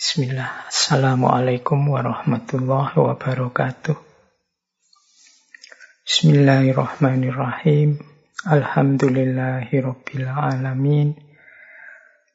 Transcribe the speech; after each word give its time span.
Bismillah. 0.00 0.72
Assalamualaikum 0.72 1.92
warahmatullahi 1.92 2.96
wabarakatuh. 2.96 4.00
Bismillahirrahmanirrahim. 6.08 8.00
Alhamdulillahirabbil 8.48 10.24
alamin. 10.24 11.20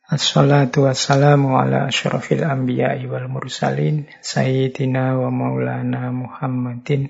Assalatu 0.05 0.85
wassalamu 0.85 1.57
ala 1.57 1.89
asyrafil 1.89 2.45
anbiya'i 2.45 3.09
wal 3.09 3.25
mursalin 3.33 4.13
sayyidina 4.21 5.17
wa 5.17 5.33
maulana 5.33 6.13
Muhammadin 6.13 7.09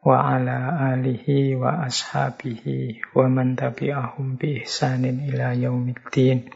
wa 0.00 0.16
ala 0.16 0.80
alihi 0.96 1.60
wa 1.60 1.84
ashabihi 1.84 3.04
wa 3.12 3.28
man 3.28 3.52
tabi'ahum 3.52 4.40
bi 4.40 4.64
ihsanin 4.64 5.28
ila 5.28 5.52
yaumiddin. 5.52 6.48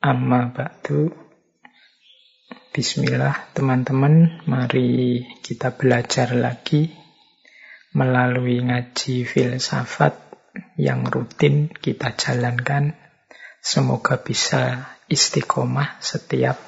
Amma 0.00 0.48
ba'du. 0.48 1.28
Bismillah 2.70 3.50
teman-teman, 3.50 4.46
mari 4.46 5.26
kita 5.42 5.74
belajar 5.74 6.38
lagi 6.38 6.86
melalui 7.98 8.62
ngaji 8.62 9.26
filsafat 9.26 10.14
yang 10.78 11.02
rutin 11.02 11.66
kita 11.66 12.14
jalankan. 12.14 12.94
Semoga 13.58 14.22
bisa 14.22 14.86
istiqomah 15.10 15.98
setiap 15.98 16.62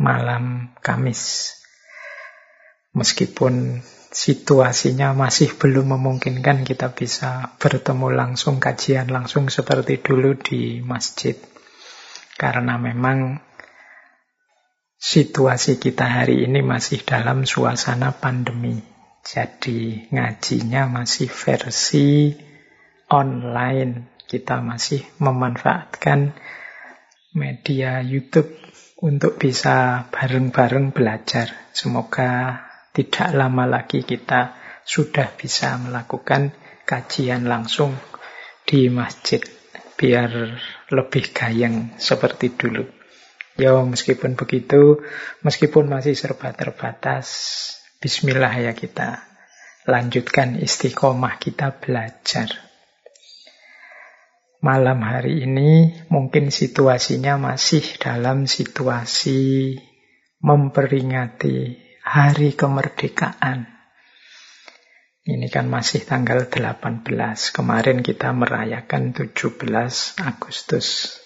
malam 0.00 0.72
Kamis. 0.80 1.52
Meskipun 2.96 3.84
situasinya 4.16 5.12
masih 5.12 5.52
belum 5.60 5.92
memungkinkan 6.00 6.64
kita 6.64 6.96
bisa 6.96 7.52
bertemu 7.60 8.16
langsung, 8.16 8.64
kajian 8.64 9.12
langsung 9.12 9.52
seperti 9.52 10.00
dulu 10.00 10.40
di 10.40 10.80
masjid. 10.80 11.36
Karena 12.40 12.80
memang 12.80 13.52
situasi 15.04 15.76
kita 15.76 16.08
hari 16.08 16.48
ini 16.48 16.64
masih 16.64 17.04
dalam 17.04 17.44
suasana 17.44 18.16
pandemi. 18.16 18.80
Jadi 19.20 20.08
ngajinya 20.08 20.88
masih 20.88 21.28
versi 21.28 22.32
online. 23.12 24.16
Kita 24.24 24.64
masih 24.64 25.04
memanfaatkan 25.20 26.32
media 27.36 28.00
YouTube 28.00 28.48
untuk 29.04 29.36
bisa 29.36 30.08
bareng-bareng 30.08 30.96
belajar. 30.96 31.52
Semoga 31.76 32.64
tidak 32.96 33.36
lama 33.36 33.68
lagi 33.68 34.08
kita 34.08 34.56
sudah 34.88 35.36
bisa 35.36 35.76
melakukan 35.76 36.56
kajian 36.88 37.44
langsung 37.44 37.92
di 38.64 38.88
masjid 38.88 39.44
biar 40.00 40.56
lebih 40.88 41.24
gayeng 41.36 41.92
seperti 42.00 42.56
dulu. 42.56 42.93
Ya 43.54 43.70
meskipun 43.86 44.34
begitu, 44.34 45.06
meskipun 45.46 45.86
masih 45.86 46.18
serba 46.18 46.50
terbatas, 46.50 47.30
bismillah 48.02 48.50
ya 48.50 48.74
kita 48.74 49.22
lanjutkan 49.86 50.58
istiqomah 50.58 51.38
kita 51.38 51.78
belajar. 51.78 52.50
Malam 54.58 55.06
hari 55.06 55.46
ini 55.46 56.02
mungkin 56.10 56.50
situasinya 56.50 57.38
masih 57.38 57.84
dalam 58.02 58.50
situasi 58.50 59.78
memperingati 60.42 61.78
hari 62.02 62.58
kemerdekaan. 62.58 63.70
Ini 65.24 65.46
kan 65.46 65.70
masih 65.70 66.02
tanggal 66.02 66.50
18. 66.50 67.06
Kemarin 67.54 68.02
kita 68.02 68.34
merayakan 68.34 69.14
17 69.14 69.62
Agustus 70.20 71.22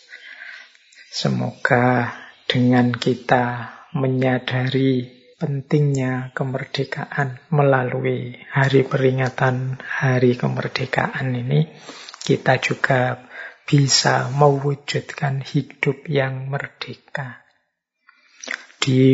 Semoga 1.08 2.12
dengan 2.44 2.92
kita 2.92 3.72
menyadari 3.96 5.08
pentingnya 5.40 6.36
kemerdekaan 6.36 7.40
melalui 7.48 8.36
hari 8.52 8.84
peringatan 8.84 9.80
hari 9.80 10.36
kemerdekaan 10.36 11.32
ini, 11.32 11.72
kita 12.20 12.60
juga 12.60 13.24
bisa 13.64 14.28
mewujudkan 14.28 15.40
hidup 15.40 16.04
yang 16.12 16.52
merdeka. 16.52 17.40
Di 18.76 19.04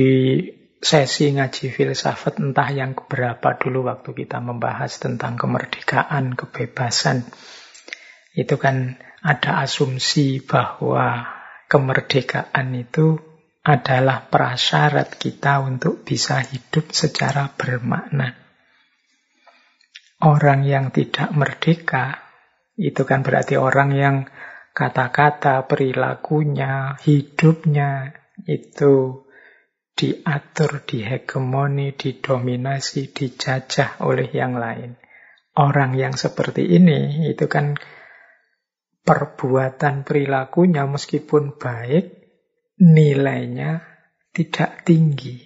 sesi 0.83 1.31
ngaji 1.31 1.71
filsafat 1.71 2.43
entah 2.43 2.75
yang 2.75 2.99
keberapa 2.99 3.55
dulu 3.55 3.87
waktu 3.87 4.25
kita 4.25 4.43
membahas 4.43 4.99
tentang 4.99 5.39
kemerdekaan, 5.39 6.35
kebebasan, 6.35 7.23
itu 8.35 8.59
kan 8.59 8.99
ada 9.23 9.63
asumsi 9.63 10.43
bahwa 10.43 11.25
kemerdekaan 11.75 12.71
itu 12.79 13.19
adalah 13.67 14.31
prasyarat 14.31 15.19
kita 15.19 15.59
untuk 15.59 16.07
bisa 16.07 16.39
hidup 16.39 16.95
secara 16.95 17.51
bermakna. 17.51 18.39
Orang 20.23 20.63
yang 20.63 20.95
tidak 20.95 21.35
merdeka 21.35 22.23
itu 22.79 23.03
kan 23.03 23.27
berarti 23.27 23.59
orang 23.59 23.91
yang 23.91 24.17
kata-kata, 24.71 25.67
perilakunya, 25.67 26.95
hidupnya 27.03 28.23
itu 28.47 29.27
diatur, 29.99 30.87
dihegemoni, 30.87 31.99
didominasi, 31.99 33.11
dijajah 33.11 33.99
oleh 34.07 34.31
yang 34.31 34.55
lain. 34.55 34.95
Orang 35.59 35.99
yang 35.99 36.15
seperti 36.15 36.71
ini 36.71 37.31
itu 37.35 37.51
kan 37.51 37.75
perbuatan 39.05 40.03
perilakunya 40.03 40.89
meskipun 40.89 41.61
baik, 41.61 42.25
nilainya 42.81 43.85
tidak 44.33 44.83
tinggi. 44.89 45.45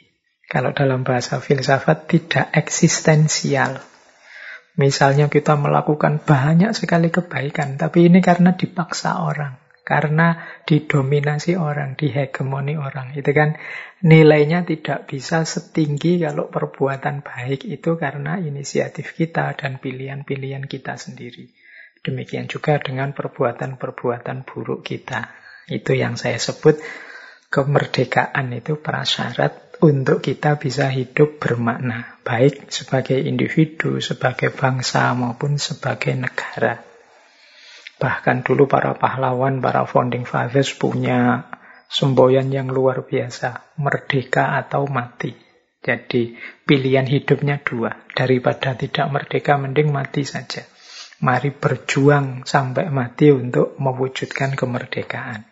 Kalau 0.49 0.73
dalam 0.73 1.05
bahasa 1.05 1.45
filsafat 1.45 2.09
tidak 2.09 2.49
eksistensial. 2.57 3.85
Misalnya 4.79 5.27
kita 5.27 5.59
melakukan 5.59 6.23
banyak 6.23 6.73
sekali 6.73 7.11
kebaikan, 7.11 7.77
tapi 7.77 8.07
ini 8.07 8.23
karena 8.23 8.55
dipaksa 8.55 9.27
orang, 9.27 9.59
karena 9.83 10.47
didominasi 10.65 11.59
orang, 11.59 11.99
dihegemoni 11.99 12.79
orang. 12.79 13.13
Itu 13.19 13.35
kan 13.35 13.59
nilainya 14.07 14.63
tidak 14.63 15.11
bisa 15.11 15.43
setinggi 15.43 16.23
kalau 16.23 16.47
perbuatan 16.47 17.27
baik 17.27 17.67
itu 17.67 17.99
karena 17.99 18.39
inisiatif 18.39 19.19
kita 19.19 19.59
dan 19.59 19.83
pilihan-pilihan 19.83 20.65
kita 20.71 20.95
sendiri. 20.95 21.58
Demikian 22.03 22.47
juga 22.47 22.79
dengan 22.79 23.13
perbuatan-perbuatan 23.13 24.47
buruk 24.47 24.87
kita. 24.87 25.35
Itu 25.69 25.93
yang 25.93 26.17
saya 26.17 26.41
sebut 26.41 26.81
kemerdekaan 27.49 28.53
itu 28.53 28.81
prasyarat 28.81 29.69
untuk 29.85 30.25
kita 30.25 30.59
bisa 30.59 30.91
hidup 30.91 31.39
bermakna. 31.39 32.19
Baik 32.27 32.69
sebagai 32.71 33.19
individu, 33.19 34.03
sebagai 34.03 34.51
bangsa, 34.51 35.15
maupun 35.15 35.57
sebagai 35.57 36.15
negara. 36.19 36.83
Bahkan 37.99 38.47
dulu 38.47 38.71
para 38.71 38.95
pahlawan, 38.95 39.59
para 39.59 39.83
founding 39.83 40.23
fathers 40.23 40.71
punya 40.75 41.51
semboyan 41.91 42.51
yang 42.55 42.71
luar 42.71 43.03
biasa. 43.03 43.75
Merdeka 43.79 44.55
atau 44.55 44.87
mati. 44.87 45.35
Jadi 45.83 46.37
pilihan 46.67 47.07
hidupnya 47.07 47.59
dua. 47.63 48.07
Daripada 48.15 48.75
tidak 48.75 49.07
merdeka, 49.11 49.59
mending 49.59 49.91
mati 49.91 50.23
saja. 50.23 50.67
Mari 51.19 51.51
berjuang 51.51 52.47
sampai 52.47 52.95
mati 52.95 53.35
untuk 53.35 53.75
mewujudkan 53.83 54.55
kemerdekaan. 54.55 55.51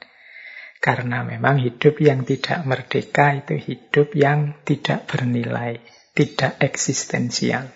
Karena 0.78 1.26
memang 1.26 1.58
hidup 1.58 1.98
yang 1.98 2.22
tidak 2.22 2.62
merdeka 2.62 3.34
itu 3.34 3.58
hidup 3.58 4.14
yang 4.14 4.62
tidak 4.62 5.10
bernilai, 5.10 5.82
tidak 6.14 6.62
eksistensial. 6.62 7.66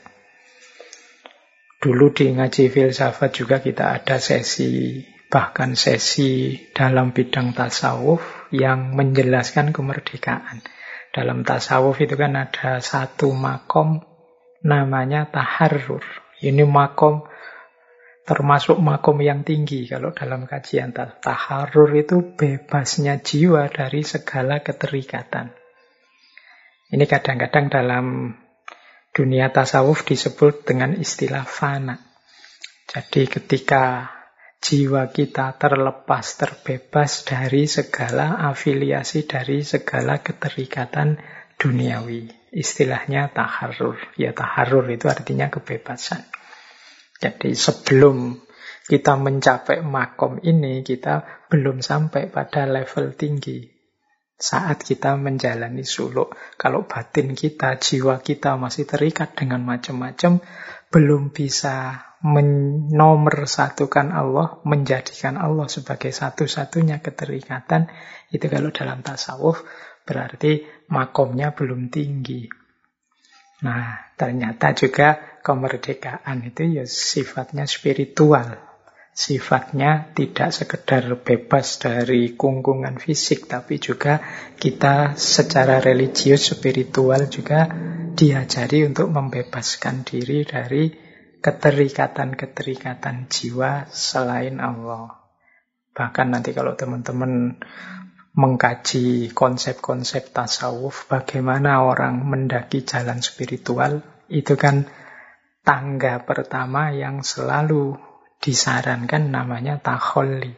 Dulu 1.80 2.12
di 2.12 2.30
ngaji 2.30 2.68
filsafat 2.68 3.30
juga 3.32 3.58
kita 3.58 3.98
ada 3.98 4.20
sesi, 4.20 5.00
bahkan 5.32 5.72
sesi 5.72 6.54
dalam 6.76 7.16
bidang 7.16 7.56
tasawuf 7.56 8.52
yang 8.52 8.92
menjelaskan 8.94 9.72
kemerdekaan. 9.72 10.60
Dalam 11.10 11.42
tasawuf 11.42 11.98
itu 12.04 12.14
kan 12.14 12.36
ada 12.36 12.78
satu 12.78 13.32
makom 13.34 14.04
namanya 14.60 15.26
taharrur. 15.32 16.04
Ini 16.38 16.62
makom 16.68 17.29
termasuk 18.30 18.78
makom 18.78 19.18
yang 19.18 19.42
tinggi 19.42 19.90
kalau 19.90 20.14
dalam 20.14 20.46
kajian 20.46 20.94
taharur 20.94 21.90
itu 21.98 22.38
bebasnya 22.38 23.18
jiwa 23.18 23.66
dari 23.66 24.06
segala 24.06 24.62
keterikatan. 24.62 25.50
Ini 26.94 27.04
kadang-kadang 27.10 27.66
dalam 27.66 28.06
dunia 29.10 29.50
tasawuf 29.50 30.06
disebut 30.06 30.62
dengan 30.62 30.94
istilah 30.94 31.42
fana. 31.42 31.98
Jadi 32.86 33.26
ketika 33.26 34.14
jiwa 34.62 35.10
kita 35.10 35.58
terlepas, 35.58 36.38
terbebas 36.38 37.26
dari 37.26 37.66
segala 37.66 38.46
afiliasi, 38.46 39.26
dari 39.26 39.66
segala 39.66 40.22
keterikatan 40.22 41.18
duniawi. 41.58 42.30
Istilahnya 42.54 43.34
taharur. 43.34 43.98
Ya 44.14 44.30
taharur 44.30 44.86
itu 44.86 45.10
artinya 45.10 45.50
kebebasan. 45.50 46.29
Jadi 47.20 47.52
sebelum 47.52 48.32
kita 48.88 49.20
mencapai 49.20 49.84
makom 49.84 50.40
ini, 50.40 50.80
kita 50.80 51.46
belum 51.52 51.84
sampai 51.84 52.32
pada 52.32 52.64
level 52.64 53.12
tinggi. 53.14 53.80
saat 54.40 54.80
kita 54.80 55.20
menjalani 55.20 55.84
suluk. 55.84 56.32
Kalau 56.56 56.88
batin 56.88 57.36
kita, 57.36 57.76
jiwa 57.76 58.24
kita 58.24 58.56
masih 58.56 58.88
terikat 58.88 59.36
dengan 59.36 59.60
macam-macam, 59.60 60.40
belum 60.88 61.28
bisa 61.30 62.08
menomor 62.24 63.44
satukan 63.44 64.16
Allah, 64.16 64.64
menjadikan 64.64 65.36
Allah 65.36 65.68
sebagai 65.68 66.08
satu-satunya 66.08 67.04
keterikatan, 67.04 67.92
itu 68.32 68.48
kalau 68.48 68.72
dalam 68.72 69.04
tasawuf 69.04 69.60
berarti 70.08 70.64
makomnya 70.88 71.52
belum 71.52 71.92
tinggi. 71.92 72.48
Nah, 73.60 74.16
ternyata 74.16 74.72
juga 74.72 75.29
kemerdekaan 75.40 76.46
itu 76.46 76.80
ya 76.80 76.84
sifatnya 76.86 77.64
spiritual. 77.64 78.60
Sifatnya 79.10 80.14
tidak 80.14 80.54
sekedar 80.54 81.02
bebas 81.18 81.82
dari 81.82 82.38
kungkungan 82.38 82.96
fisik, 83.02 83.50
tapi 83.50 83.82
juga 83.82 84.22
kita 84.54 85.18
secara 85.18 85.82
religius, 85.82 86.54
spiritual 86.54 87.26
juga 87.26 87.66
diajari 88.14 88.86
untuk 88.86 89.10
membebaskan 89.10 90.06
diri 90.06 90.46
dari 90.46 90.94
keterikatan-keterikatan 91.42 93.26
jiwa 93.26 93.90
selain 93.90 94.62
Allah. 94.62 95.20
Bahkan 95.90 96.26
nanti 96.30 96.54
kalau 96.54 96.78
teman-teman 96.78 97.58
mengkaji 98.30 99.34
konsep-konsep 99.34 100.30
tasawuf, 100.30 101.10
bagaimana 101.10 101.82
orang 101.82 102.22
mendaki 102.30 102.86
jalan 102.86 103.18
spiritual, 103.20 104.06
itu 104.30 104.54
kan 104.54 104.86
tangga 105.60 106.24
pertama 106.24 106.92
yang 106.92 107.20
selalu 107.20 107.96
disarankan 108.40 109.28
namanya 109.28 109.76
taholli. 109.78 110.56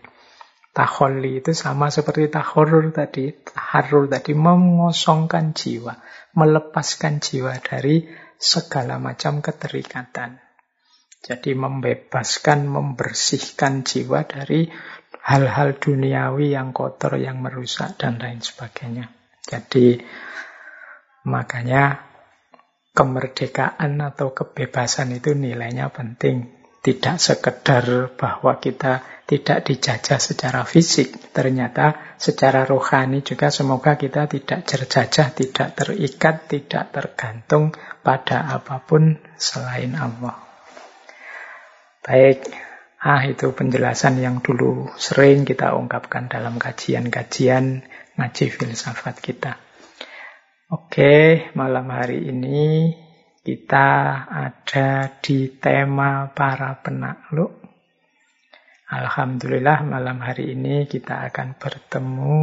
Taholli 0.73 1.45
itu 1.45 1.53
sama 1.53 1.93
seperti 1.93 2.33
tahorur 2.33 2.97
tadi, 2.97 3.29
taharur 3.29 4.09
tadi, 4.09 4.33
mengosongkan 4.33 5.53
jiwa, 5.53 6.01
melepaskan 6.33 7.21
jiwa 7.21 7.61
dari 7.61 8.09
segala 8.41 8.97
macam 8.97 9.45
keterikatan. 9.45 10.41
Jadi 11.23 11.53
membebaskan, 11.55 12.67
membersihkan 12.67 13.85
jiwa 13.85 14.25
dari 14.25 14.67
hal-hal 15.23 15.77
duniawi 15.77 16.57
yang 16.57 16.73
kotor, 16.75 17.21
yang 17.21 17.39
merusak, 17.39 17.95
dan 18.01 18.19
lain 18.19 18.43
sebagainya. 18.43 19.13
Jadi 19.45 20.01
makanya 21.29 22.12
kemerdekaan 22.93 24.01
atau 24.05 24.37
kebebasan 24.37 25.17
itu 25.17 25.33
nilainya 25.33 25.89
penting. 25.89 26.53
Tidak 26.83 27.15
sekedar 27.15 28.11
bahwa 28.19 28.59
kita 28.59 29.07
tidak 29.23 29.65
dijajah 29.65 30.19
secara 30.19 30.67
fisik, 30.67 31.31
ternyata 31.31 32.19
secara 32.19 32.67
rohani 32.67 33.23
juga 33.23 33.55
semoga 33.55 33.95
kita 33.95 34.27
tidak 34.27 34.67
terjajah, 34.67 35.31
tidak 35.31 35.69
terikat, 35.79 36.51
tidak 36.51 36.91
tergantung 36.91 37.71
pada 38.03 38.51
apa 38.51 38.83
pun 38.83 39.15
selain 39.39 39.95
Allah. 39.95 40.37
Baik, 42.03 42.51
ah 42.99 43.23
itu 43.23 43.55
penjelasan 43.55 44.19
yang 44.19 44.43
dulu 44.43 44.91
sering 44.99 45.47
kita 45.47 45.79
ungkapkan 45.79 46.27
dalam 46.27 46.59
kajian-kajian 46.59 47.87
ngaji 48.19 48.47
filsafat 48.51 49.23
kita. 49.23 49.55
Oke, 50.73 51.53
malam 51.53 51.85
hari 51.93 52.33
ini 52.33 52.89
kita 53.45 53.89
ada 54.25 55.21
di 55.21 55.53
tema 55.61 56.33
para 56.33 56.81
penakluk. 56.81 57.61
Alhamdulillah 58.89 59.85
malam 59.85 60.25
hari 60.25 60.57
ini 60.57 60.89
kita 60.89 61.29
akan 61.29 61.61
bertemu 61.61 62.41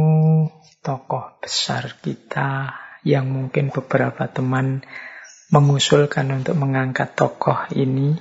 tokoh 0.78 1.42
besar 1.42 1.98
kita 1.98 2.70
yang 3.02 3.26
mungkin 3.34 3.74
beberapa 3.74 4.30
teman 4.30 4.86
mengusulkan 5.50 6.30
untuk 6.30 6.54
mengangkat 6.54 7.18
tokoh 7.18 7.66
ini 7.74 8.14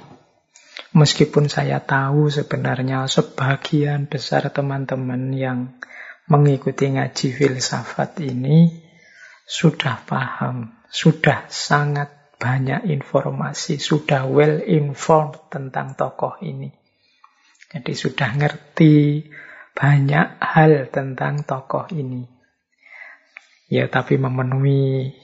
Meskipun 0.89 1.53
saya 1.53 1.85
tahu 1.85 2.33
sebenarnya 2.33 3.05
sebagian 3.05 4.09
besar 4.09 4.49
teman-teman 4.49 5.29
yang 5.37 5.77
mengikuti 6.25 6.89
ngaji 6.89 7.29
filsafat 7.29 8.17
ini 8.25 8.88
sudah 9.49 10.05
paham, 10.05 10.77
sudah 10.93 11.49
sangat 11.49 12.37
banyak 12.37 12.85
informasi, 12.85 13.81
sudah 13.81 14.29
well 14.29 14.61
informed 14.61 15.49
tentang 15.49 15.97
tokoh 15.97 16.37
ini. 16.45 16.69
Jadi 17.73 17.97
sudah 17.97 18.29
ngerti 18.37 19.25
banyak 19.73 20.37
hal 20.37 20.93
tentang 20.93 21.41
tokoh 21.49 21.89
ini. 21.89 22.29
Ya, 23.69 23.89
tapi 23.89 24.21
memenuhi 24.21 25.17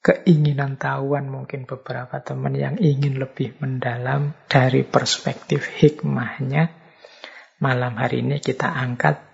keinginan 0.00 0.80
tahuan 0.80 1.28
mungkin 1.28 1.68
beberapa 1.68 2.20
teman 2.24 2.56
yang 2.56 2.80
ingin 2.80 3.20
lebih 3.20 3.56
mendalam 3.60 4.32
dari 4.48 4.80
perspektif 4.80 5.68
hikmahnya. 5.76 6.72
Malam 7.60 8.00
hari 8.00 8.24
ini 8.24 8.40
kita 8.40 8.68
angkat 8.68 9.25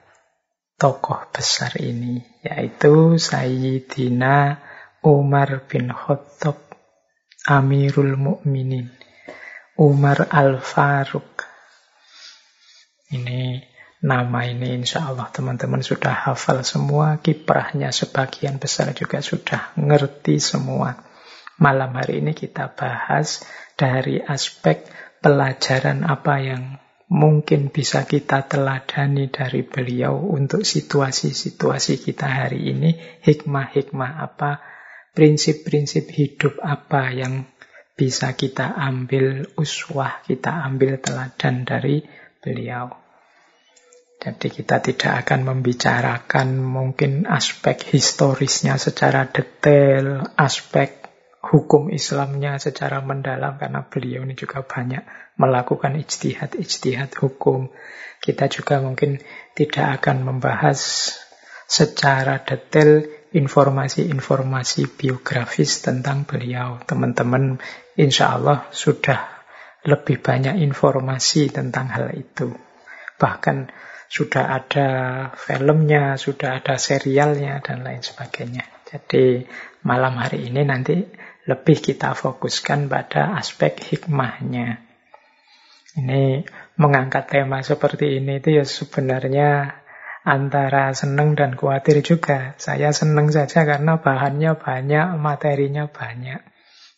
tokoh 0.82 1.30
besar 1.30 1.78
ini, 1.78 2.18
yaitu 2.42 3.14
Sayyidina 3.14 4.58
Umar 5.06 5.62
bin 5.70 5.94
Khattab, 5.94 6.58
Amirul 7.46 8.18
Mukminin, 8.18 8.90
Umar 9.78 10.26
Al-Faruq. 10.26 11.46
Ini 13.14 13.70
Nama 14.02 14.50
ini 14.50 14.82
insya 14.82 15.14
Allah 15.14 15.30
teman-teman 15.30 15.78
sudah 15.78 16.10
hafal 16.10 16.66
semua, 16.66 17.22
kiprahnya 17.22 17.94
sebagian 17.94 18.58
besar 18.58 18.90
juga 18.98 19.22
sudah 19.22 19.70
ngerti 19.78 20.42
semua. 20.42 21.06
Malam 21.62 21.94
hari 21.94 22.18
ini 22.18 22.34
kita 22.34 22.74
bahas 22.74 23.46
dari 23.78 24.18
aspek 24.18 24.90
pelajaran 25.22 26.02
apa 26.02 26.34
yang 26.42 26.82
mungkin 27.12 27.68
bisa 27.68 28.08
kita 28.08 28.48
teladani 28.48 29.28
dari 29.28 29.68
beliau 29.68 30.16
untuk 30.32 30.64
situasi-situasi 30.64 32.00
kita 32.00 32.24
hari 32.24 32.72
ini, 32.72 32.96
hikmah-hikmah 33.20 34.12
apa, 34.16 34.64
prinsip-prinsip 35.12 36.08
hidup 36.08 36.56
apa 36.64 37.12
yang 37.12 37.44
bisa 37.92 38.32
kita 38.32 38.72
ambil 38.72 39.44
uswah, 39.60 40.24
kita 40.24 40.64
ambil 40.64 40.96
teladan 41.04 41.68
dari 41.68 42.00
beliau. 42.40 42.88
Jadi 44.16 44.48
kita 44.48 44.80
tidak 44.80 45.26
akan 45.26 45.52
membicarakan 45.52 46.64
mungkin 46.64 47.28
aspek 47.28 47.92
historisnya 47.92 48.80
secara 48.80 49.28
detail, 49.28 50.32
aspek 50.38 51.02
hukum 51.44 51.92
Islamnya 51.92 52.56
secara 52.56 53.04
mendalam 53.04 53.60
karena 53.60 53.84
beliau 53.84 54.24
ini 54.24 54.32
juga 54.32 54.64
banyak 54.64 55.21
melakukan 55.36 55.96
ijtihad-ijtihad 55.96 57.12
hukum. 57.16 57.72
Kita 58.22 58.46
juga 58.46 58.78
mungkin 58.78 59.18
tidak 59.56 60.02
akan 60.02 60.22
membahas 60.22 61.10
secara 61.66 62.44
detail 62.44 63.08
informasi-informasi 63.32 64.92
biografis 64.92 65.80
tentang 65.80 66.28
beliau. 66.28 66.78
Teman-teman 66.84 67.56
insya 67.96 68.36
Allah 68.36 68.68
sudah 68.70 69.42
lebih 69.88 70.22
banyak 70.22 70.62
informasi 70.62 71.50
tentang 71.50 71.90
hal 71.90 72.12
itu. 72.14 72.52
Bahkan 73.18 73.72
sudah 74.12 74.60
ada 74.60 74.88
filmnya, 75.34 76.20
sudah 76.20 76.60
ada 76.60 76.76
serialnya, 76.76 77.64
dan 77.64 77.80
lain 77.80 78.04
sebagainya. 78.04 78.68
Jadi 78.84 79.40
malam 79.88 80.20
hari 80.20 80.52
ini 80.52 80.68
nanti 80.68 81.00
lebih 81.48 81.80
kita 81.80 82.12
fokuskan 82.12 82.92
pada 82.92 83.40
aspek 83.40 83.80
hikmahnya. 83.80 84.91
Ini 85.92 86.40
mengangkat 86.80 87.28
tema 87.28 87.60
seperti 87.60 88.16
ini 88.16 88.40
itu 88.40 88.56
ya 88.56 88.64
sebenarnya 88.64 89.82
antara 90.24 90.96
senang 90.96 91.36
dan 91.36 91.52
khawatir 91.52 92.00
juga. 92.00 92.56
Saya 92.56 92.96
senang 92.96 93.28
saja 93.28 93.68
karena 93.68 94.00
bahannya 94.00 94.56
banyak, 94.56 95.20
materinya 95.20 95.90
banyak. 95.92 96.40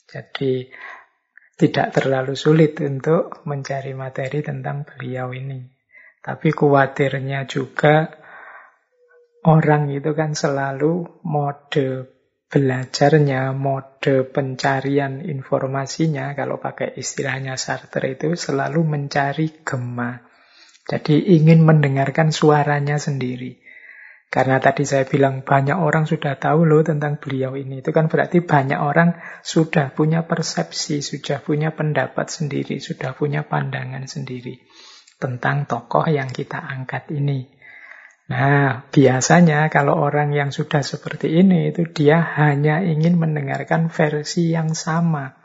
Jadi 0.07 0.71
tidak 1.59 1.91
terlalu 1.91 2.39
sulit 2.39 2.79
untuk 2.83 3.43
mencari 3.51 3.99
materi 3.99 4.47
tentang 4.47 4.87
beliau 4.87 5.35
ini. 5.35 5.59
Tapi 6.23 6.55
khawatirnya 6.55 7.51
juga 7.51 8.15
orang 9.45 9.91
itu 9.91 10.15
kan 10.15 10.39
selalu 10.39 11.21
mode 11.27 12.14
belajarnya, 12.55 13.51
mode 13.51 14.31
pencarian 14.31 15.19
informasinya, 15.27 16.39
kalau 16.39 16.63
pakai 16.63 16.95
istilahnya 16.95 17.59
Sartre 17.59 18.15
itu 18.15 18.39
selalu 18.39 18.87
mencari 18.87 19.67
gema. 19.67 20.23
Jadi 20.87 21.35
ingin 21.35 21.67
mendengarkan 21.67 22.31
suaranya 22.31 23.03
sendiri. 23.03 23.59
Karena 24.31 24.63
tadi 24.63 24.87
saya 24.87 25.03
bilang 25.03 25.43
banyak 25.43 25.75
orang 25.75 26.07
sudah 26.07 26.39
tahu 26.39 26.63
loh 26.63 26.87
tentang 26.87 27.19
beliau 27.19 27.59
ini. 27.59 27.83
Itu 27.83 27.91
kan 27.91 28.07
berarti 28.07 28.39
banyak 28.39 28.79
orang 28.79 29.19
sudah 29.43 29.91
punya 29.91 30.23
persepsi, 30.23 31.03
sudah 31.03 31.43
punya 31.43 31.75
pendapat 31.75 32.31
sendiri, 32.31 32.79
sudah 32.79 33.19
punya 33.19 33.43
pandangan 33.43 34.07
sendiri 34.07 34.63
tentang 35.19 35.67
tokoh 35.67 36.07
yang 36.07 36.31
kita 36.31 36.59
angkat 36.59 37.11
ini. 37.15 37.54
Nah, 38.25 38.89
biasanya 38.89 39.69
kalau 39.69 40.01
orang 40.01 40.33
yang 40.33 40.49
sudah 40.49 40.81
seperti 40.81 41.29
ini 41.29 41.69
itu 41.69 41.85
dia 41.85 42.25
hanya 42.25 42.81
ingin 42.81 43.21
mendengarkan 43.21 43.93
versi 43.93 44.49
yang 44.49 44.73
sama 44.73 45.37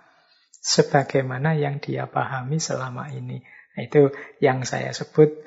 sebagaimana 0.64 1.60
yang 1.60 1.84
dia 1.84 2.08
pahami 2.08 2.56
selama 2.64 3.12
ini. 3.12 3.44
Nah, 3.76 3.82
itu 3.84 4.16
yang 4.40 4.64
saya 4.64 4.96
sebut 4.96 5.44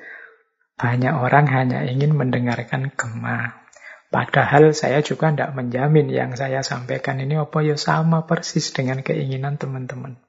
banyak 0.77 1.13
orang 1.13 1.49
hanya 1.49 1.81
ingin 1.85 2.13
mendengarkan 2.13 2.93
gema. 2.93 3.65
Padahal 4.13 4.77
saya 4.77 5.01
juga 5.01 5.33
tidak 5.33 5.57
menjamin 5.57 6.05
yang 6.13 6.37
saya 6.37 6.61
sampaikan 6.61 7.17
ini 7.17 7.33
apa 7.33 7.65
ya 7.65 7.81
sama 7.81 8.29
persis 8.29 8.69
dengan 8.69 9.01
keinginan 9.01 9.57
teman-teman. 9.57 10.21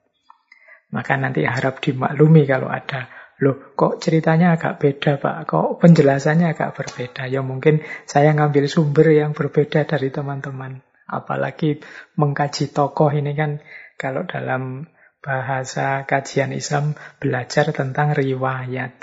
Maka 0.89 1.21
nanti 1.21 1.45
harap 1.45 1.85
dimaklumi 1.85 2.49
kalau 2.49 2.65
ada 2.65 3.13
Loh, 3.45 3.77
kok 3.77 4.01
ceritanya 4.01 4.57
agak 4.57 4.81
beda, 4.81 5.21
Pak? 5.21 5.45
Kok 5.45 5.77
penjelasannya 5.77 6.49
agak 6.49 6.73
berbeda? 6.73 7.29
Ya 7.29 7.45
mungkin 7.45 7.85
saya 8.09 8.33
ngambil 8.33 8.65
sumber 8.65 9.13
yang 9.13 9.37
berbeda 9.37 9.85
dari 9.85 10.09
teman-teman. 10.09 10.81
Apalagi 11.05 11.77
mengkaji 12.17 12.73
tokoh 12.73 13.13
ini 13.13 13.37
kan 13.37 13.61
kalau 14.01 14.25
dalam 14.25 14.89
bahasa 15.21 16.09
kajian 16.09 16.57
Islam 16.57 16.97
belajar 17.21 17.69
tentang 17.69 18.17
riwayat. 18.17 18.93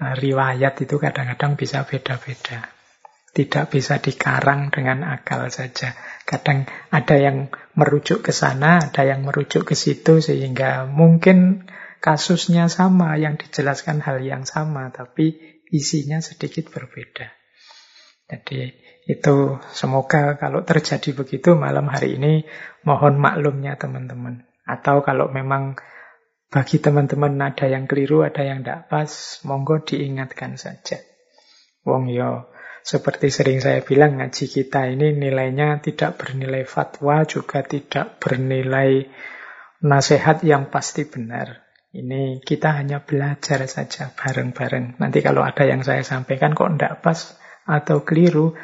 Nah, 0.00 0.16
riwayat 0.16 0.80
itu 0.80 0.96
kadang-kadang 0.96 1.60
bisa 1.60 1.84
beda-beda. 1.84 2.72
Tidak 3.28 3.68
bisa 3.68 4.00
dikarang 4.00 4.72
dengan 4.72 5.04
akal 5.04 5.52
saja. 5.52 5.92
Kadang 6.24 6.64
ada 6.88 7.16
yang 7.20 7.52
merujuk 7.76 8.24
ke 8.24 8.32
sana, 8.32 8.80
ada 8.88 9.04
yang 9.04 9.28
merujuk 9.28 9.68
ke 9.68 9.76
situ, 9.76 10.24
sehingga 10.24 10.88
mungkin 10.88 11.68
kasusnya 11.98 12.70
sama, 12.70 13.18
yang 13.18 13.38
dijelaskan 13.38 14.02
hal 14.02 14.22
yang 14.22 14.46
sama, 14.48 14.90
tapi 14.94 15.38
isinya 15.68 16.18
sedikit 16.24 16.72
berbeda. 16.72 17.30
Jadi 18.28 18.76
itu 19.08 19.56
semoga 19.72 20.36
kalau 20.36 20.60
terjadi 20.60 21.16
begitu 21.16 21.56
malam 21.56 21.88
hari 21.88 22.20
ini 22.20 22.44
mohon 22.84 23.16
maklumnya 23.16 23.80
teman-teman. 23.80 24.44
Atau 24.68 25.00
kalau 25.00 25.32
memang 25.32 25.80
bagi 26.52 26.76
teman-teman 26.76 27.40
ada 27.40 27.68
yang 27.68 27.88
keliru, 27.88 28.24
ada 28.24 28.44
yang 28.44 28.60
tidak 28.64 28.88
pas, 28.92 29.08
monggo 29.44 29.80
diingatkan 29.80 30.60
saja. 30.60 31.00
Wong 31.88 32.12
yo, 32.12 32.52
seperti 32.84 33.28
sering 33.32 33.60
saya 33.60 33.80
bilang, 33.84 34.20
ngaji 34.20 34.44
kita 34.48 34.88
ini 34.92 35.12
nilainya 35.12 35.80
tidak 35.84 36.20
bernilai 36.20 36.64
fatwa, 36.64 37.24
juga 37.28 37.64
tidak 37.64 38.20
bernilai 38.20 39.08
nasihat 39.84 40.40
yang 40.44 40.72
pasti 40.72 41.04
benar. 41.04 41.67
Ini 41.98 42.38
kita 42.38 42.78
hanya 42.78 43.02
belajar 43.02 43.66
saja 43.66 44.14
bareng-bareng. 44.14 45.02
Nanti 45.02 45.18
kalau 45.18 45.42
ada 45.42 45.66
yang 45.66 45.82
saya 45.82 46.06
sampaikan 46.06 46.54
kok 46.54 46.78
tidak 46.78 47.02
pas 47.02 47.34
atau 47.66 48.06
keliru, 48.06 48.54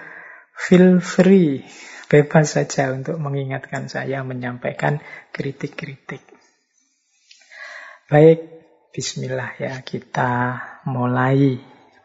feel 0.55 1.03
free, 1.03 1.67
bebas 2.07 2.55
saja 2.55 2.95
untuk 2.95 3.19
mengingatkan 3.19 3.91
saya, 3.91 4.23
menyampaikan 4.23 5.03
kritik-kritik. 5.35 6.23
Baik, 8.07 8.39
bismillah 8.95 9.59
ya, 9.59 9.83
kita 9.83 10.63
mulai 10.87 11.59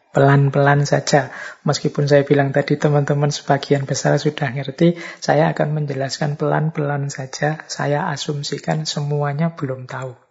pelan-pelan 0.10 0.90
saja. 0.90 1.30
Meskipun 1.62 2.10
saya 2.10 2.26
bilang 2.26 2.50
tadi 2.50 2.82
teman-teman 2.82 3.30
sebagian 3.30 3.86
besar 3.86 4.18
sudah 4.18 4.50
ngerti, 4.50 4.98
saya 5.22 5.54
akan 5.54 5.78
menjelaskan 5.78 6.42
pelan-pelan 6.42 7.14
saja. 7.14 7.62
Saya 7.70 8.10
asumsikan 8.10 8.90
semuanya 8.90 9.54
belum 9.54 9.86
tahu. 9.86 10.29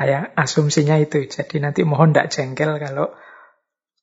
Saya 0.00 0.32
asumsinya 0.32 0.96
itu. 0.96 1.28
Jadi 1.28 1.60
nanti 1.60 1.84
mohon 1.84 2.16
tidak 2.16 2.32
jengkel 2.32 2.80
kalau 2.80 3.12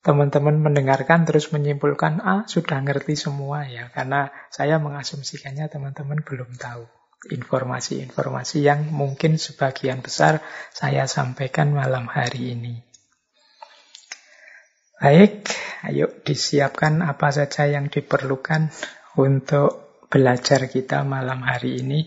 teman-teman 0.06 0.62
mendengarkan 0.62 1.26
terus 1.26 1.50
menyimpulkan, 1.50 2.22
ah 2.22 2.46
sudah 2.46 2.78
ngerti 2.86 3.18
semua 3.18 3.66
ya. 3.66 3.90
Karena 3.90 4.30
saya 4.54 4.78
mengasumsikannya 4.78 5.66
teman-teman 5.66 6.22
belum 6.22 6.54
tahu. 6.54 6.86
Informasi-informasi 7.34 8.62
yang 8.62 8.94
mungkin 8.94 9.42
sebagian 9.42 9.98
besar 9.98 10.38
saya 10.70 11.10
sampaikan 11.10 11.74
malam 11.74 12.06
hari 12.06 12.54
ini. 12.54 12.78
Baik, 15.02 15.50
ayo 15.82 16.06
disiapkan 16.22 17.02
apa 17.02 17.34
saja 17.34 17.66
yang 17.66 17.90
diperlukan 17.90 18.70
untuk 19.18 20.06
belajar 20.06 20.70
kita 20.70 21.02
malam 21.02 21.42
hari 21.42 21.82
ini. 21.82 22.06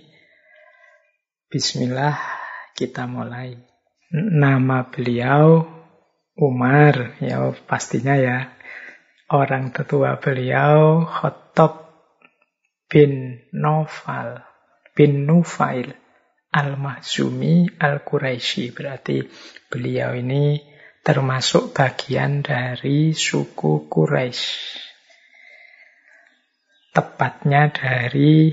Bismillah, 1.52 2.16
kita 2.72 3.04
mulai. 3.04 3.71
Nama 4.12 4.92
beliau 4.92 5.64
Umar, 6.36 7.16
ya 7.24 7.56
pastinya 7.64 8.20
ya. 8.20 8.52
Orang 9.32 9.72
tetua 9.72 10.20
beliau 10.20 11.08
Khotob 11.08 11.88
bin 12.92 13.40
Nofal 13.56 14.44
bin 14.92 15.24
Nufail 15.24 15.96
Al-Mahzumi 16.52 17.80
Al-Quraisy. 17.80 18.76
Berarti 18.76 19.24
beliau 19.72 20.12
ini 20.12 20.60
termasuk 21.00 21.72
bagian 21.72 22.44
dari 22.44 23.16
suku 23.16 23.88
Quraisy. 23.88 24.52
Tepatnya 26.92 27.72
dari 27.72 28.52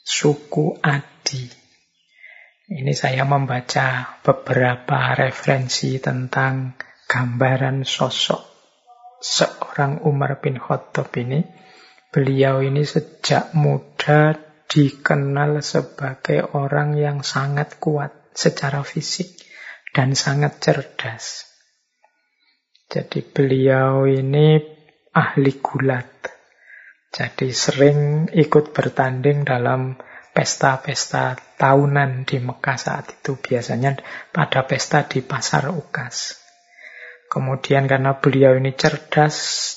suku 0.00 0.80
Adi. 0.80 1.59
Ini 2.70 2.94
saya 2.94 3.26
membaca 3.26 4.22
beberapa 4.22 5.18
referensi 5.18 5.98
tentang 5.98 6.78
gambaran 7.10 7.82
sosok 7.82 8.38
seorang 9.18 10.06
Umar 10.06 10.38
bin 10.38 10.54
Khattab 10.54 11.10
ini. 11.18 11.42
Beliau 12.14 12.62
ini 12.62 12.86
sejak 12.86 13.58
muda 13.58 14.38
dikenal 14.70 15.58
sebagai 15.66 16.46
orang 16.54 16.94
yang 16.94 17.26
sangat 17.26 17.82
kuat 17.82 18.30
secara 18.38 18.86
fisik 18.86 19.34
dan 19.90 20.14
sangat 20.14 20.62
cerdas. 20.62 21.50
Jadi 22.86 23.26
beliau 23.26 24.06
ini 24.06 24.62
ahli 25.10 25.58
gulat. 25.58 26.06
Jadi 27.10 27.50
sering 27.50 28.30
ikut 28.30 28.70
bertanding 28.70 29.42
dalam 29.42 29.98
pesta-pesta 30.30 31.38
tahunan 31.58 32.24
di 32.24 32.38
Mekah 32.38 32.78
saat 32.78 33.06
itu. 33.20 33.36
Biasanya 33.36 33.98
pada 34.30 34.64
pesta 34.64 35.04
di 35.06 35.20
pasar 35.22 35.70
Ukas. 35.74 36.40
Kemudian 37.30 37.86
karena 37.86 38.18
beliau 38.18 38.58
ini 38.58 38.74
cerdas, 38.74 39.36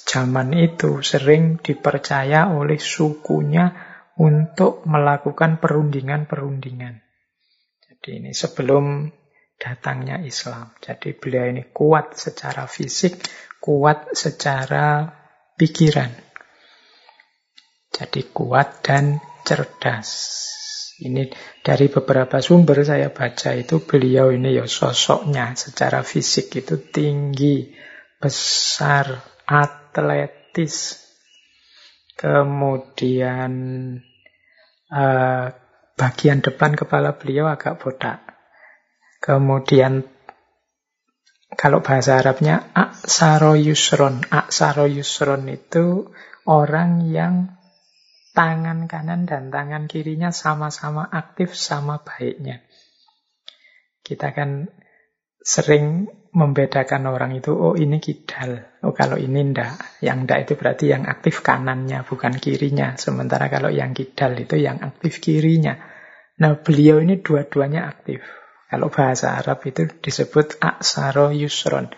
zaman 0.10 0.58
itu 0.58 1.06
sering 1.06 1.62
dipercaya 1.62 2.50
oleh 2.50 2.82
sukunya 2.82 3.70
untuk 4.18 4.82
melakukan 4.90 5.62
perundingan-perundingan. 5.62 7.06
Jadi 7.86 8.10
ini 8.26 8.32
sebelum 8.34 9.06
datangnya 9.62 10.18
Islam. 10.26 10.74
Jadi 10.82 11.14
beliau 11.14 11.46
ini 11.46 11.70
kuat 11.70 12.18
secara 12.18 12.66
fisik, 12.66 13.22
kuat 13.62 14.18
secara 14.18 15.14
pikiran. 15.54 16.10
Jadi 17.94 18.34
kuat 18.34 18.82
dan 18.82 19.22
cerdas. 19.46 20.10
Ini 21.04 21.28
dari 21.60 21.92
beberapa 21.92 22.40
sumber 22.40 22.80
saya 22.86 23.12
baca 23.12 23.52
itu 23.58 23.84
beliau 23.84 24.32
ini 24.32 24.56
ya 24.56 24.66
sosoknya 24.70 25.58
secara 25.58 26.06
fisik 26.06 26.54
itu 26.64 26.80
tinggi, 26.80 27.74
besar, 28.22 29.20
atletis. 29.44 31.02
Kemudian 32.14 33.52
uh, 34.94 35.48
bagian 35.98 36.40
depan 36.40 36.78
kepala 36.78 37.18
beliau 37.18 37.50
agak 37.50 37.82
botak. 37.82 38.22
Kemudian 39.20 40.08
kalau 41.54 41.86
bahasa 41.86 42.22
Arabnya 42.22 42.70
aksaro 42.74 43.58
yusron. 43.58 44.26
Aksaro 44.30 44.90
yusron 44.90 45.50
itu 45.50 46.12
orang 46.46 47.08
yang 47.10 47.63
tangan 48.34 48.90
kanan 48.90 49.30
dan 49.30 49.54
tangan 49.54 49.86
kirinya 49.86 50.34
sama-sama 50.34 51.06
aktif 51.06 51.54
sama 51.54 52.02
baiknya. 52.02 52.66
Kita 54.04 54.34
kan 54.34 54.68
sering 55.40 56.10
membedakan 56.34 57.06
orang 57.14 57.38
itu, 57.38 57.54
oh 57.54 57.78
ini 57.78 58.02
kidal, 58.02 58.82
oh 58.82 58.92
kalau 58.92 59.22
ini 59.22 59.54
ndak. 59.54 60.02
Yang 60.02 60.18
ndak 60.26 60.40
itu 60.50 60.54
berarti 60.58 60.86
yang 60.90 61.06
aktif 61.06 61.46
kanannya, 61.46 62.02
bukan 62.04 62.42
kirinya. 62.42 62.98
Sementara 62.98 63.54
kalau 63.54 63.70
yang 63.70 63.94
kidal 63.94 64.34
itu 64.36 64.58
yang 64.58 64.82
aktif 64.82 65.22
kirinya. 65.22 65.78
Nah 66.42 66.58
beliau 66.58 66.98
ini 67.00 67.22
dua-duanya 67.22 67.86
aktif. 67.86 68.26
Kalau 68.66 68.90
bahasa 68.90 69.38
Arab 69.38 69.62
itu 69.70 69.86
disebut 69.86 70.58
aksaro 70.58 71.30
yusron. 71.30 71.94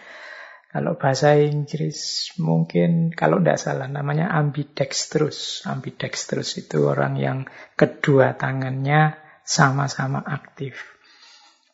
Kalau 0.76 1.00
bahasa 1.00 1.40
Inggris 1.40 2.36
mungkin 2.36 3.16
kalau 3.16 3.40
tidak 3.40 3.64
salah 3.64 3.88
namanya 3.88 4.28
ambidextrous. 4.28 5.64
Ambidextrous 5.64 6.60
itu 6.60 6.84
orang 6.92 7.16
yang 7.16 7.48
kedua 7.80 8.36
tangannya 8.36 9.16
sama-sama 9.48 10.20
aktif. 10.20 10.76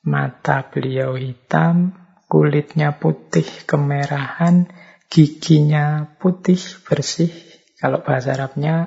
Mata 0.06 0.70
beliau 0.70 1.18
hitam, 1.18 1.98
kulitnya 2.30 2.94
putih 2.94 3.50
kemerahan, 3.66 4.70
giginya 5.10 6.06
putih, 6.22 6.62
bersih. 6.86 7.34
Kalau 7.82 8.06
bahasa 8.06 8.38
Arabnya 8.38 8.86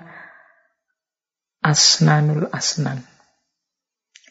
asnanul 1.59 2.55
asnan. 2.55 3.03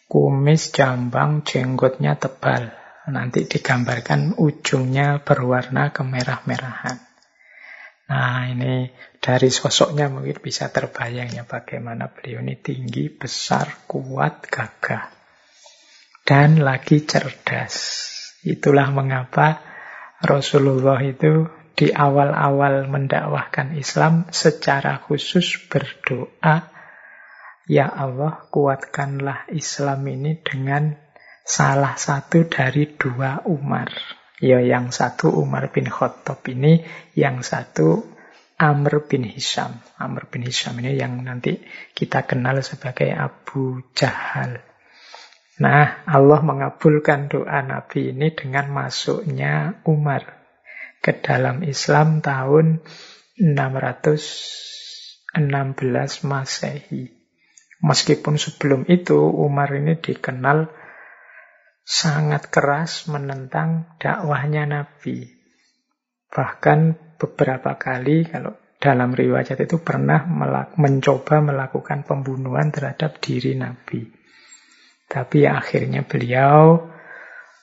Kumis, 0.07 0.71
jambang, 0.71 1.43
jenggotnya 1.43 2.15
tebal. 2.15 2.71
Nanti 3.03 3.43
digambarkan 3.43 4.39
ujungnya 4.39 5.19
berwarna 5.19 5.91
kemerah-merahan. 5.91 6.97
Nah 8.07 8.47
ini 8.47 8.91
dari 9.19 9.51
sosoknya 9.51 10.07
mungkin 10.07 10.39
bisa 10.39 10.71
terbayang 10.71 11.35
ya 11.35 11.43
bagaimana 11.43 12.11
beliau 12.11 12.39
ini 12.39 12.55
tinggi, 12.59 13.11
besar, 13.11 13.87
kuat, 13.87 14.47
gagah. 14.47 15.11
Dan 16.23 16.63
lagi 16.63 17.03
cerdas. 17.03 18.07
Itulah 18.43 18.91
mengapa 18.95 19.59
Rasulullah 20.23 21.03
itu 21.03 21.51
di 21.75 21.91
awal-awal 21.91 22.87
mendakwahkan 22.87 23.75
Islam 23.75 24.31
secara 24.31 25.03
khusus 25.03 25.67
berdoa, 25.67 26.71
Ya 27.67 27.87
Allah 27.87 28.43
kuatkanlah 28.51 29.47
Islam 29.51 30.03
ini 30.07 30.39
dengan 30.43 30.99
salah 31.43 31.99
satu 31.99 32.47
dari 32.47 32.95
dua 32.95 33.43
Umar. 33.45 33.91
Ya 34.43 34.59
yang 34.59 34.91
satu 34.91 35.31
Umar 35.31 35.71
bin 35.71 35.87
Khattab 35.87 36.43
ini, 36.51 36.83
yang 37.15 37.47
satu 37.47 38.03
Amr 38.59 39.07
bin 39.07 39.23
Hisham. 39.27 39.79
Amr 39.99 40.31
bin 40.31 40.43
Hisham 40.43 40.79
ini 40.79 40.95
yang 40.95 41.23
nanti 41.23 41.59
kita 41.95 42.23
kenal 42.23 42.63
sebagai 42.63 43.11
Abu 43.11 43.83
Jahal. 43.95 44.59
Nah, 45.63 46.03
Allah 46.09 46.41
mengabulkan 46.41 47.29
doa 47.29 47.61
Nabi 47.61 48.09
ini 48.09 48.33
dengan 48.33 48.73
masuknya 48.73 49.77
Umar 49.85 50.41
ke 51.03 51.13
dalam 51.19 51.61
Islam 51.61 52.25
tahun 52.25 52.81
616 53.37 56.25
Masehi. 56.25 57.03
Meskipun 57.83 58.39
sebelum 58.39 58.87
itu 58.87 59.19
Umar 59.19 59.75
ini 59.75 59.99
dikenal 59.99 60.71
sangat 61.83 62.47
keras 62.47 63.11
menentang 63.11 63.99
dakwahnya 63.99 64.63
Nabi. 64.63 65.27
Bahkan 66.31 66.79
beberapa 67.19 67.75
kali 67.75 68.25
kalau 68.25 68.55
dalam 68.79 69.15
riwayat 69.15 69.59
itu 69.63 69.79
pernah 69.79 70.27
melak 70.27 70.75
mencoba 70.75 71.39
melakukan 71.39 72.03
pembunuhan 72.03 72.71
terhadap 72.71 73.19
diri 73.23 73.55
Nabi. 73.55 74.03
Tapi 75.07 75.45
akhirnya 75.45 76.03
beliau 76.03 76.89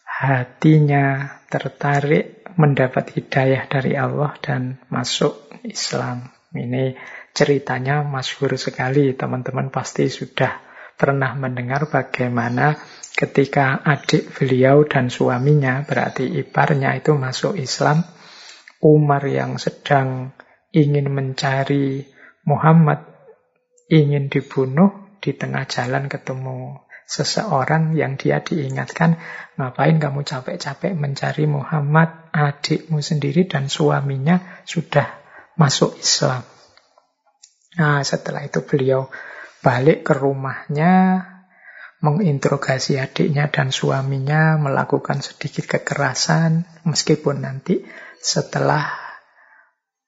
hatinya 0.05 1.37
tertarik 1.49 2.45
mendapat 2.57 3.17
hidayah 3.17 3.69
dari 3.69 3.97
Allah 3.97 4.37
dan 4.41 4.81
masuk 4.93 5.49
Islam. 5.65 6.29
Ini 6.53 6.97
ceritanya 7.33 8.03
masyhur 8.05 8.57
sekali, 8.57 9.13
teman-teman 9.17 9.73
pasti 9.73 10.09
sudah 10.13 10.61
pernah 11.01 11.33
mendengar 11.33 11.89
bagaimana 11.89 12.77
ketika 13.21 13.85
adik 13.85 14.33
beliau 14.33 14.89
dan 14.89 15.13
suaminya, 15.13 15.85
berarti 15.85 16.25
iparnya 16.41 16.97
itu 16.97 17.13
masuk 17.13 17.61
Islam, 17.61 18.01
Umar 18.81 19.29
yang 19.29 19.61
sedang 19.61 20.33
ingin 20.73 21.13
mencari 21.13 22.09
Muhammad, 22.49 23.05
ingin 23.93 24.33
dibunuh, 24.33 25.13
di 25.21 25.37
tengah 25.37 25.69
jalan 25.69 26.09
ketemu 26.09 26.81
seseorang 27.05 27.93
yang 27.93 28.17
dia 28.17 28.41
diingatkan, 28.41 29.21
ngapain 29.61 30.01
kamu 30.01 30.25
capek-capek 30.25 30.97
mencari 30.97 31.45
Muhammad, 31.45 32.33
adikmu 32.33 33.05
sendiri 33.05 33.45
dan 33.45 33.69
suaminya 33.69 34.65
sudah 34.65 35.21
masuk 35.61 36.01
Islam. 36.01 36.41
Nah, 37.77 38.01
setelah 38.01 38.49
itu 38.49 38.65
beliau 38.65 39.13
balik 39.61 40.09
ke 40.09 40.17
rumahnya, 40.17 41.21
menginterogasi 42.01 42.97
adiknya 42.97 43.53
dan 43.53 43.73
suaminya, 43.73 44.57
melakukan 44.57 45.21
sedikit 45.21 45.69
kekerasan, 45.69 46.65
meskipun 46.89 47.45
nanti 47.45 47.85
setelah 48.21 48.89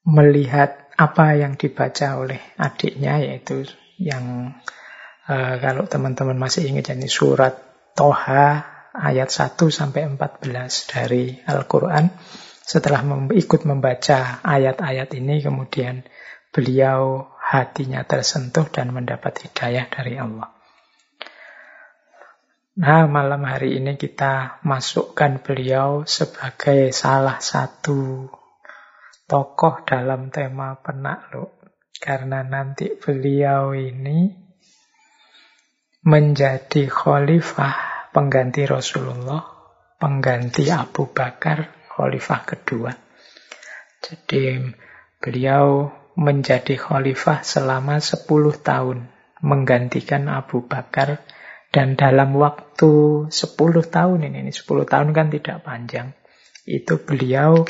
melihat 0.09 0.89
apa 0.97 1.37
yang 1.37 1.61
dibaca 1.61 2.17
oleh 2.17 2.41
adiknya, 2.57 3.21
yaitu 3.21 3.69
yang 4.01 4.57
uh, 5.29 5.55
kalau 5.61 5.85
teman-teman 5.85 6.37
masih 6.41 6.65
ingat 6.65 6.97
ini 6.97 7.13
surat 7.13 7.61
Toha 7.93 8.65
ayat 8.97 9.29
1 9.29 9.57
sampai 9.69 10.09
14 10.09 10.93
dari 10.93 11.37
Al-Qur'an. 11.45 12.09
Setelah 12.63 13.05
mem 13.05 13.29
ikut 13.37 13.69
membaca 13.69 14.41
ayat-ayat 14.41 15.13
ini 15.13 15.45
kemudian 15.45 16.09
beliau 16.53 17.29
hatinya 17.37 18.01
tersentuh 18.09 18.65
dan 18.73 18.97
mendapat 18.97 19.45
hidayah 19.45 19.93
dari 19.93 20.17
Allah. 20.17 20.62
Nah, 22.73 23.05
malam 23.05 23.45
hari 23.45 23.77
ini 23.77 24.01
kita 24.01 24.65
masukkan 24.65 25.45
beliau 25.45 26.09
sebagai 26.09 26.89
salah 26.89 27.37
satu 27.37 28.33
tokoh 29.29 29.85
dalam 29.85 30.33
tema 30.33 30.81
penakluk. 30.81 31.53
Karena 32.01 32.41
nanti 32.41 32.97
beliau 32.97 33.77
ini 33.77 34.25
menjadi 36.01 36.89
khalifah 36.89 38.09
pengganti 38.17 38.65
Rasulullah, 38.65 39.45
pengganti 40.01 40.73
Abu 40.73 41.13
Bakar, 41.13 41.77
khalifah 41.93 42.41
kedua. 42.49 42.97
Jadi 44.01 44.65
beliau 45.21 45.93
menjadi 46.17 46.81
khalifah 46.81 47.45
selama 47.45 48.01
10 48.01 48.25
tahun, 48.65 49.13
menggantikan 49.45 50.33
Abu 50.33 50.65
Bakar 50.65 51.21
dan 51.73 51.97
dalam 51.97 52.37
waktu 52.37 53.27
10 53.33 53.33
tahun 53.89 54.29
ini, 54.29 54.45
ini 54.45 54.53
10 54.53 54.85
tahun 54.85 55.17
kan 55.17 55.33
tidak 55.33 55.65
panjang, 55.65 56.13
itu 56.69 57.01
beliau 57.01 57.65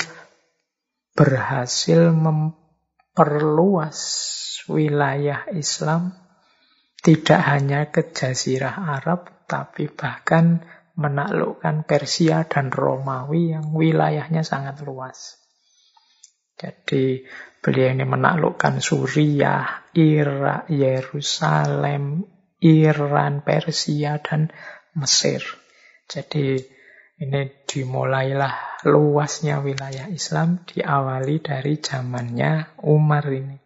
berhasil 1.15 2.11
memperluas 2.11 3.99
wilayah 4.67 5.47
Islam 5.55 6.11
tidak 7.03 7.41
hanya 7.47 7.91
ke 7.91 8.11
Jazirah 8.11 8.99
Arab, 8.99 9.47
tapi 9.47 9.87
bahkan 9.87 10.63
menaklukkan 10.99 11.83
Persia 11.87 12.43
dan 12.47 12.71
Romawi 12.71 13.55
yang 13.55 13.71
wilayahnya 13.75 14.43
sangat 14.43 14.83
luas. 14.83 15.39
Jadi 16.55 17.27
Beliau 17.63 17.95
ini 17.95 18.03
menaklukkan 18.03 18.83
Suriah, 18.83 19.87
Irak, 19.95 20.67
Yerusalem, 20.67 22.27
Iran, 22.63 23.43
Persia, 23.43 24.23
dan 24.23 24.47
Mesir. 24.95 25.43
Jadi 26.07 26.55
ini 27.19 27.41
dimulailah 27.67 28.83
luasnya 28.87 29.59
wilayah 29.59 30.07
Islam 30.07 30.63
diawali 30.63 31.43
dari 31.43 31.77
zamannya 31.83 32.79
Umar 32.87 33.27
ini. 33.27 33.59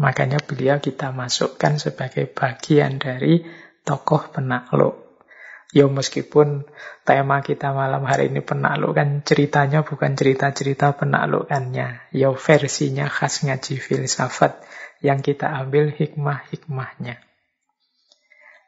Makanya 0.00 0.40
beliau 0.40 0.80
kita 0.80 1.12
masukkan 1.12 1.76
sebagai 1.76 2.28
bagian 2.28 3.00
dari 3.00 3.44
tokoh 3.84 4.32
penakluk. 4.32 5.24
Ya 5.70 5.86
meskipun 5.86 6.66
tema 7.06 7.46
kita 7.46 7.70
malam 7.70 8.02
hari 8.02 8.26
ini 8.26 8.42
penaklukan 8.42 9.22
ceritanya 9.22 9.86
bukan 9.86 10.18
cerita-cerita 10.18 10.98
penaklukannya. 10.98 12.10
Ya 12.10 12.28
versinya 12.34 13.06
khas 13.06 13.46
ngaji 13.46 13.78
filsafat 13.78 14.58
yang 14.98 15.22
kita 15.22 15.46
ambil 15.46 15.94
hikmah-hikmahnya. 15.94 17.29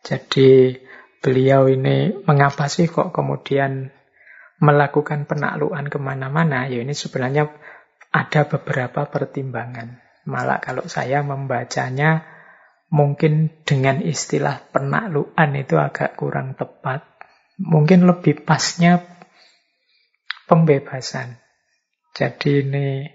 Jadi 0.02 0.74
beliau 1.22 1.70
ini 1.70 2.10
mengapa 2.26 2.66
sih 2.66 2.90
kok 2.90 3.14
kemudian 3.14 3.94
melakukan 4.58 5.26
penaklukan 5.30 5.86
ke 5.86 5.98
mana-mana? 6.02 6.66
Ya 6.66 6.82
ini 6.82 6.94
sebenarnya 6.94 7.50
ada 8.10 8.46
beberapa 8.46 9.06
pertimbangan. 9.06 10.02
Malah 10.26 10.62
kalau 10.62 10.86
saya 10.86 11.22
membacanya 11.22 12.26
mungkin 12.92 13.50
dengan 13.64 14.02
istilah 14.02 14.62
penaklukan 14.70 15.50
itu 15.54 15.74
agak 15.78 16.18
kurang 16.18 16.54
tepat. 16.58 17.06
Mungkin 17.62 18.06
lebih 18.06 18.42
pasnya 18.42 19.02
pembebasan. 20.50 21.38
Jadi 22.12 22.66
ini 22.66 23.06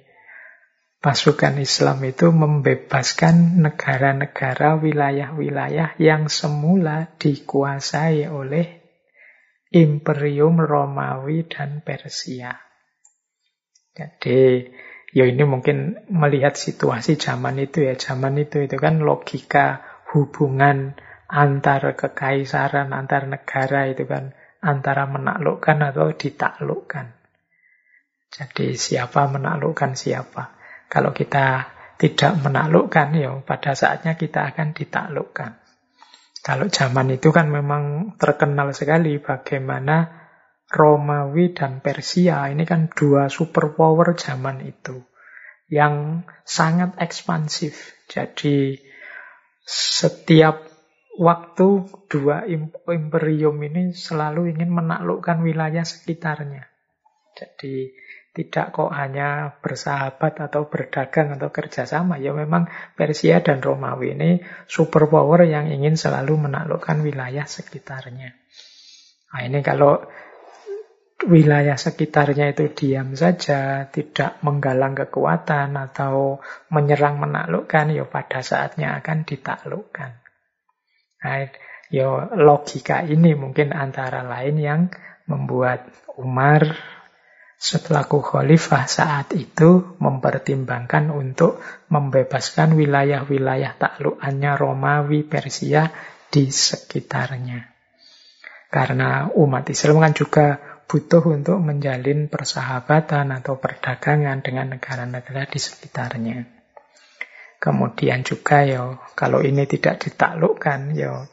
pasukan 1.00 1.58
Islam 1.62 2.04
itu 2.06 2.34
membebaskan 2.34 3.62
negara-negara, 3.64 4.78
wilayah-wilayah 4.82 5.98
yang 6.02 6.28
semula 6.28 7.14
dikuasai 7.22 8.28
oleh 8.28 8.82
Imperium 9.72 10.64
Romawi 10.64 11.48
dan 11.48 11.84
Persia. 11.84 12.56
Jadi 13.98 14.70
Ya 15.16 15.24
ini 15.24 15.48
mungkin 15.48 16.04
melihat 16.12 16.60
situasi 16.60 17.16
zaman 17.16 17.56
itu 17.64 17.88
ya. 17.88 17.96
Zaman 17.96 18.36
itu 18.38 18.68
itu 18.68 18.76
kan 18.76 19.00
logika 19.00 19.82
hubungan 20.12 21.00
antar 21.32 21.96
kekaisaran, 21.96 22.92
antar 22.92 23.26
negara 23.26 23.88
itu 23.88 24.04
kan 24.04 24.36
antara 24.60 25.08
menaklukkan 25.08 25.80
atau 25.94 26.12
ditaklukkan. 26.12 27.16
Jadi 28.28 28.76
siapa 28.76 29.32
menaklukkan 29.32 29.96
siapa. 29.96 30.57
Kalau 30.88 31.12
kita 31.12 31.67
tidak 32.00 32.39
menaklukkan, 32.41 33.08
ya 33.17 33.32
pada 33.43 33.76
saatnya 33.76 34.15
kita 34.15 34.54
akan 34.54 34.71
ditaklukkan. 34.71 35.52
Kalau 36.45 36.71
zaman 36.71 37.12
itu 37.12 37.36
kan 37.36 37.52
memang 37.52 38.15
terkenal 38.15 38.71
sekali 38.71 39.19
bagaimana 39.19 40.28
Romawi 40.67 41.56
dan 41.56 41.80
Persia 41.84 42.47
ini 42.47 42.63
kan 42.63 42.91
dua 42.91 43.28
superpower 43.28 44.15
zaman 44.15 44.63
itu 44.63 45.04
yang 45.67 46.23
sangat 46.47 46.95
ekspansif. 47.00 47.95
Jadi 48.08 48.80
setiap 49.67 50.63
waktu 51.19 51.67
dua 52.08 52.47
imperium 52.88 53.58
ini 53.63 53.91
selalu 53.91 54.56
ingin 54.56 54.71
menaklukkan 54.71 55.43
wilayah 55.43 55.84
sekitarnya. 55.84 56.67
Jadi 57.36 57.91
tidak 58.38 58.69
kok 58.69 58.93
hanya 58.93 59.58
bersahabat 59.58 60.38
atau 60.38 60.69
berdagang 60.69 61.34
atau 61.34 61.50
kerjasama. 61.50 62.21
Ya 62.21 62.38
memang 62.38 62.69
Persia 62.93 63.41
dan 63.41 63.65
Romawi 63.65 64.13
ini 64.13 64.45
superpower 64.69 65.50
yang 65.50 65.73
ingin 65.73 65.97
selalu 65.97 66.45
menaklukkan 66.45 67.02
wilayah 67.02 67.50
sekitarnya. 67.50 68.38
Nah 69.34 69.41
ini 69.41 69.65
kalau 69.65 70.06
wilayah 71.26 71.73
sekitarnya 71.73 72.54
itu 72.54 72.69
diam 72.78 73.17
saja, 73.17 73.89
tidak 73.89 74.38
menggalang 74.45 74.93
kekuatan 74.93 75.73
atau 75.73 76.38
menyerang 76.69 77.17
menaklukkan, 77.17 77.89
ya 77.89 78.06
pada 78.06 78.45
saatnya 78.45 79.02
akan 79.02 79.26
ditaklukkan. 79.26 80.12
Nah, 81.17 81.50
ya 81.89 82.30
logika 82.38 83.02
ini 83.02 83.34
mungkin 83.34 83.73
antara 83.73 84.21
lain 84.21 84.62
yang 84.62 84.82
membuat 85.26 85.89
Umar 86.21 86.78
Setelaku 87.58 88.22
khalifah 88.22 88.86
saat 88.86 89.34
itu 89.34 89.98
mempertimbangkan 89.98 91.10
untuk 91.10 91.58
membebaskan 91.89 92.78
wilayah-wilayah 92.78 93.82
taklukannya 93.82 94.54
Romawi, 94.54 95.26
Persia 95.26 95.89
di 96.30 96.54
sekitarnya. 96.54 97.74
Karena 98.70 99.34
umat 99.34 99.65
Islam 99.74 100.06
kan 100.06 100.13
juga 100.13 100.48
butuh 100.86 101.34
untuk 101.34 101.58
menjalin 101.58 102.30
persahabatan 102.30 103.34
atau 103.34 103.58
perdagangan 103.58 104.46
dengan 104.46 104.78
negara-negara 104.78 105.50
di 105.50 105.60
sekitarnya. 105.60 106.38
Kemudian 107.58 108.22
juga 108.22 108.62
ya 108.70 109.02
kalau 109.17 109.41
ini 109.41 109.65
tidak 109.65 110.06
ditaklukkan 110.06 110.93
ya 110.93 111.26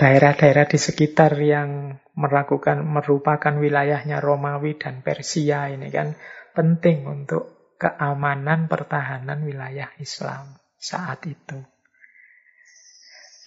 daerah-daerah 0.00 0.64
di 0.64 0.78
sekitar 0.80 1.36
yang 1.36 2.00
melakukan 2.20 2.84
merupakan 2.84 3.56
wilayahnya 3.56 4.20
Romawi 4.20 4.76
dan 4.76 5.00
Persia 5.00 5.72
ini 5.72 5.88
kan 5.88 6.12
penting 6.52 7.08
untuk 7.08 7.74
keamanan 7.80 8.68
pertahanan 8.68 9.40
wilayah 9.48 9.88
Islam 9.96 10.60
saat 10.76 11.24
itu. 11.24 11.64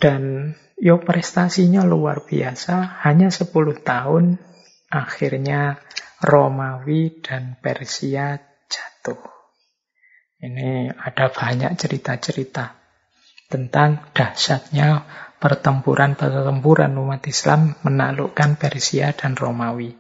Dan 0.02 0.52
yo 0.82 1.00
prestasinya 1.00 1.86
luar 1.86 2.26
biasa, 2.26 3.06
hanya 3.06 3.30
10 3.30 3.54
tahun 3.86 4.42
akhirnya 4.90 5.78
Romawi 6.20 7.22
dan 7.22 7.62
Persia 7.62 8.42
jatuh. 8.68 9.22
Ini 10.44 10.92
ada 10.92 11.32
banyak 11.32 11.78
cerita-cerita 11.80 12.76
tentang 13.48 14.12
dahsyatnya 14.12 15.08
pertempuran-pertempuran 15.44 16.96
umat 17.04 17.28
Islam 17.28 17.76
menaklukkan 17.84 18.56
Persia 18.56 19.12
dan 19.12 19.36
Romawi. 19.36 19.92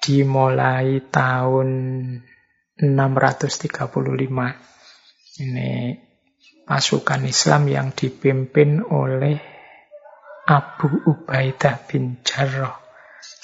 Dimulai 0.00 1.04
tahun 1.12 1.68
635. 2.80 3.76
Ini 5.36 5.72
pasukan 6.64 7.22
Islam 7.28 7.68
yang 7.68 7.92
dipimpin 7.92 8.80
oleh 8.80 9.36
Abu 10.48 10.88
Ubaidah 11.12 11.84
bin 11.84 12.24
Jarrah. 12.24 12.80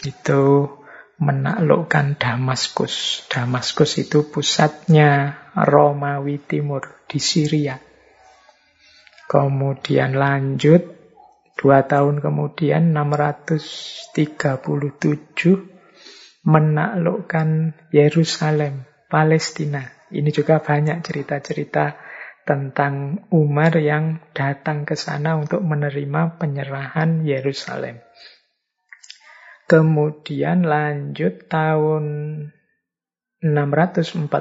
Itu 0.08 0.72
menaklukkan 1.20 2.16
Damaskus. 2.16 3.28
Damaskus 3.28 4.00
itu 4.00 4.24
pusatnya 4.32 5.36
Romawi 5.52 6.40
Timur 6.40 7.04
di 7.04 7.20
Syria. 7.20 7.87
Kemudian 9.28 10.16
lanjut 10.16 10.88
dua 11.60 11.84
tahun 11.84 12.24
kemudian 12.24 12.96
637 12.96 14.48
menaklukkan 16.48 17.76
Yerusalem, 17.92 18.88
Palestina. 19.12 19.84
Ini 20.08 20.32
juga 20.32 20.64
banyak 20.64 21.04
cerita-cerita 21.04 22.00
tentang 22.48 23.28
Umar 23.28 23.76
yang 23.76 24.24
datang 24.32 24.88
ke 24.88 24.96
sana 24.96 25.36
untuk 25.36 25.60
menerima 25.60 26.40
penyerahan 26.40 27.20
Yerusalem. 27.28 28.00
Kemudian 29.68 30.64
lanjut 30.64 31.44
tahun 31.52 32.04
642 33.44 34.32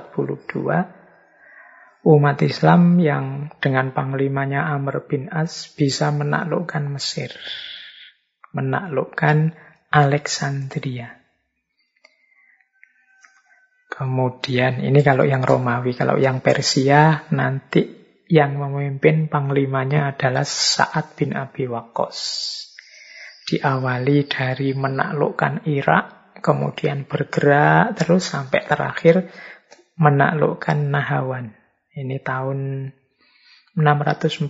umat 2.07 2.39
Islam 2.39 3.03
yang 3.03 3.51
dengan 3.59 3.91
panglimanya 3.91 4.71
Amr 4.71 5.03
bin 5.11 5.27
As 5.27 5.67
bisa 5.75 6.15
menaklukkan 6.15 6.87
Mesir, 6.87 7.35
menaklukkan 8.55 9.51
Alexandria. 9.91 11.19
Kemudian 13.91 14.79
ini 14.79 15.03
kalau 15.03 15.27
yang 15.27 15.43
Romawi, 15.43 15.97
kalau 15.97 16.15
yang 16.15 16.39
Persia 16.39 17.27
nanti 17.33 17.97
yang 18.31 18.55
memimpin 18.55 19.27
panglimanya 19.27 20.15
adalah 20.15 20.45
Sa'ad 20.47 21.17
bin 21.17 21.35
Abi 21.35 21.67
Waqqas. 21.67 22.19
Diawali 23.47 24.27
dari 24.27 24.75
menaklukkan 24.75 25.65
Irak, 25.65 26.37
kemudian 26.39 27.07
bergerak 27.07 27.95
terus 27.95 28.27
sampai 28.27 28.67
terakhir 28.67 29.31
menaklukkan 29.97 30.77
Nahawan. 30.93 31.66
Ini 31.97 32.21
tahun 32.21 32.93
642 33.73 34.49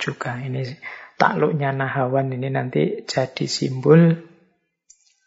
juga. 0.00 0.40
Ini 0.40 0.64
takluknya 1.20 1.76
Nahawan 1.76 2.32
ini 2.32 2.48
nanti 2.48 3.04
jadi 3.04 3.44
simbol 3.44 4.16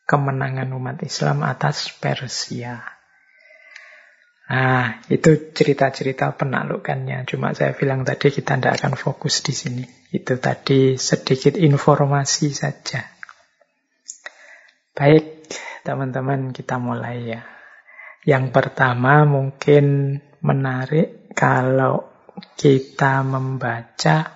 kemenangan 0.05 0.69
umat 0.73 1.01
Islam 1.01 1.41
atas 1.41 1.89
Persia. 1.93 2.95
Nah, 4.45 5.01
itu 5.10 5.49
cerita-cerita 5.58 6.38
penaklukannya. 6.38 7.25
Cuma 7.25 7.58
saya 7.58 7.73
bilang 7.73 8.05
tadi 8.05 8.29
kita 8.29 8.62
tidak 8.62 8.77
akan 8.77 8.93
fokus 8.93 9.41
di 9.41 9.53
sini. 9.58 9.86
Itu 10.13 10.38
tadi 10.38 11.01
sedikit 11.01 11.58
informasi 11.58 12.53
saja. 12.53 13.01
Baik, 14.93 15.49
teman-teman 15.81 16.53
kita 16.53 16.77
mulai 16.77 17.25
ya. 17.25 17.41
Yang 18.21 18.53
pertama 18.53 19.25
mungkin 19.25 20.17
menarik 20.45 21.34
kalau 21.34 22.05
kita 22.53 23.25
membaca 23.25 24.29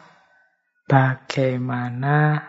bagaimana 0.89 2.41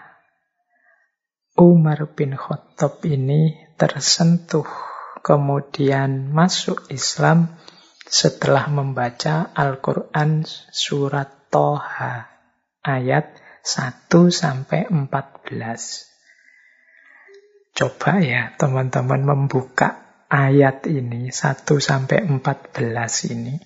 Umar 1.60 2.08
bin 2.16 2.32
Khattab 2.40 3.04
ini 3.04 3.52
tersentuh 3.76 4.64
kemudian 5.20 6.32
masuk 6.32 6.88
Islam 6.88 7.52
setelah 8.08 8.64
membaca 8.72 9.52
Al-Quran 9.52 10.48
surat 10.72 11.52
Toha 11.52 12.32
ayat 12.80 13.36
1 13.60 14.08
sampai 14.32 14.88
14. 14.88 16.08
Coba 17.76 18.24
ya 18.24 18.56
teman-teman 18.56 19.20
membuka 19.20 20.09
ayat 20.30 20.86
ini 20.86 21.34
1 21.34 21.66
sampai 21.66 22.22
14 22.22 23.34
ini. 23.34 23.58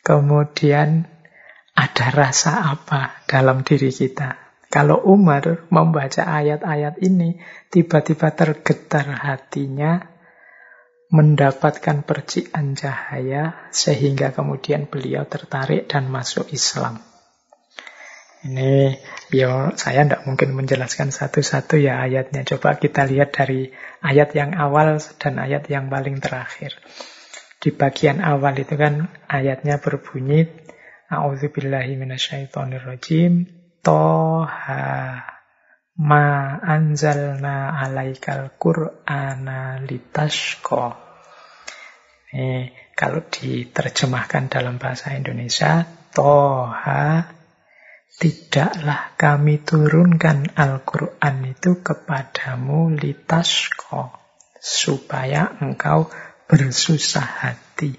Kemudian 0.00 1.04
ada 1.76 2.06
rasa 2.08 2.72
apa 2.72 3.20
dalam 3.28 3.60
diri 3.60 3.92
kita? 3.92 4.46
Kalau 4.72 4.98
Umar 5.06 5.68
membaca 5.70 6.26
ayat-ayat 6.26 6.98
ini, 7.04 7.38
tiba-tiba 7.70 8.34
tergetar 8.34 9.06
hatinya, 9.12 10.02
mendapatkan 11.12 12.02
percikan 12.02 12.74
cahaya, 12.74 13.70
sehingga 13.70 14.34
kemudian 14.34 14.90
beliau 14.90 15.22
tertarik 15.28 15.86
dan 15.86 16.10
masuk 16.10 16.50
Islam. 16.50 16.98
Ini 18.46 18.94
ya 19.34 19.74
saya 19.74 20.06
tidak 20.06 20.22
mungkin 20.22 20.54
menjelaskan 20.54 21.10
satu-satu 21.10 21.82
ya 21.82 21.98
ayatnya. 21.98 22.46
Coba 22.46 22.78
kita 22.78 23.02
lihat 23.02 23.34
dari 23.34 23.74
ayat 24.06 24.30
yang 24.38 24.54
awal 24.54 25.02
dan 25.18 25.42
ayat 25.42 25.66
yang 25.66 25.90
paling 25.90 26.22
terakhir. 26.22 26.78
Di 27.58 27.74
bagian 27.74 28.22
awal 28.22 28.54
itu 28.62 28.78
kan 28.78 29.10
ayatnya 29.26 29.82
berbunyi 29.82 30.46
A'udzubillahi 31.06 31.98
minasyaitonirrajim 31.98 33.46
Toha 33.82 35.22
ma 36.02 36.26
anzalna 36.60 37.78
alaikal 37.78 38.54
qur'ana 38.58 39.82
litashqa 39.86 40.98
Ini 42.34 42.74
kalau 42.98 43.22
diterjemahkan 43.22 44.50
dalam 44.50 44.82
bahasa 44.82 45.14
Indonesia, 45.14 45.86
Toha 46.10 47.35
tidaklah 48.16 49.12
kami 49.20 49.60
turunkan 49.60 50.56
Al-Quran 50.56 51.52
itu 51.52 51.84
kepadamu 51.84 52.96
litasko 52.96 54.08
supaya 54.56 55.52
engkau 55.60 56.08
bersusah 56.48 57.28
hati. 57.44 57.92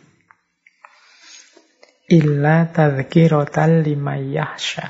Illa 2.07 2.65
tadhkiratan 2.71 3.83
limayyahsya 3.83 4.87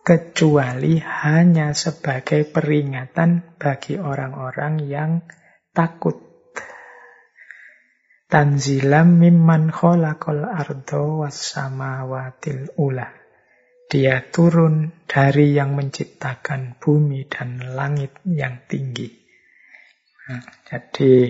kecuali 0.00 0.96
hanya 0.98 1.76
sebagai 1.76 2.48
peringatan 2.48 3.60
bagi 3.60 4.00
orang-orang 4.00 4.74
yang 4.88 5.12
takut. 5.76 6.18
Tanzilam 8.30 9.20
mimman 9.20 9.68
khalaqal 9.68 10.48
ardo 10.48 11.22
wassamawatil 11.22 12.74
ula. 12.80 13.19
Dia 13.90 14.22
turun 14.22 15.02
dari 15.02 15.58
yang 15.58 15.74
menciptakan 15.74 16.78
bumi 16.78 17.26
dan 17.26 17.74
langit 17.74 18.22
yang 18.22 18.62
tinggi. 18.70 19.10
Nah, 20.30 20.46
jadi 20.62 21.26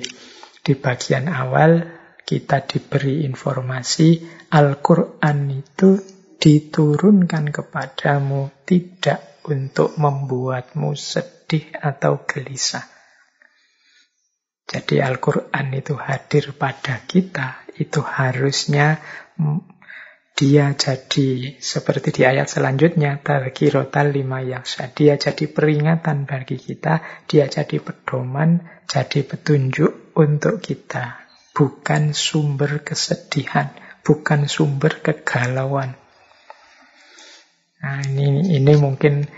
di 0.61 0.73
bagian 0.77 1.33
awal 1.33 1.81
kita 2.20 2.61
diberi 2.68 3.25
informasi 3.25 4.20
Al-Quran 4.53 5.38
itu 5.57 5.96
diturunkan 6.37 7.49
kepadamu 7.49 8.53
tidak 8.68 9.40
untuk 9.49 9.96
membuatmu 9.96 10.92
sedih 10.92 11.73
atau 11.81 12.29
gelisah. 12.29 12.85
Jadi 14.68 15.01
Al-Quran 15.01 15.66
itu 15.73 15.96
hadir 15.96 16.55
pada 16.55 17.03
kita, 17.09 17.64
itu 17.81 18.05
harusnya 18.05 19.01
dia 20.37 20.73
jadi 20.73 21.61
seperti 21.61 22.16
di 22.16 22.23
ayat 22.25 22.49
selanjutnya, 22.49 23.21
Tarkirotal 23.21 24.16
lima 24.16 24.40
yaksa. 24.40 24.88
Dia 24.88 25.21
jadi 25.21 25.45
peringatan 25.53 26.25
bagi 26.25 26.57
kita, 26.57 27.05
dia 27.29 27.45
jadi 27.45 27.77
pedoman, 27.77 28.64
jadi 28.88 29.21
petunjuk 29.21 30.16
untuk 30.16 30.64
kita. 30.64 31.29
Bukan 31.53 32.16
sumber 32.16 32.81
kesedihan, 32.81 33.69
bukan 34.01 34.49
sumber 34.49 35.05
kegalauan. 35.05 35.93
Nah, 37.81 38.01
ini, 38.09 38.57
ini 38.57 38.73
mungkin 38.81 39.29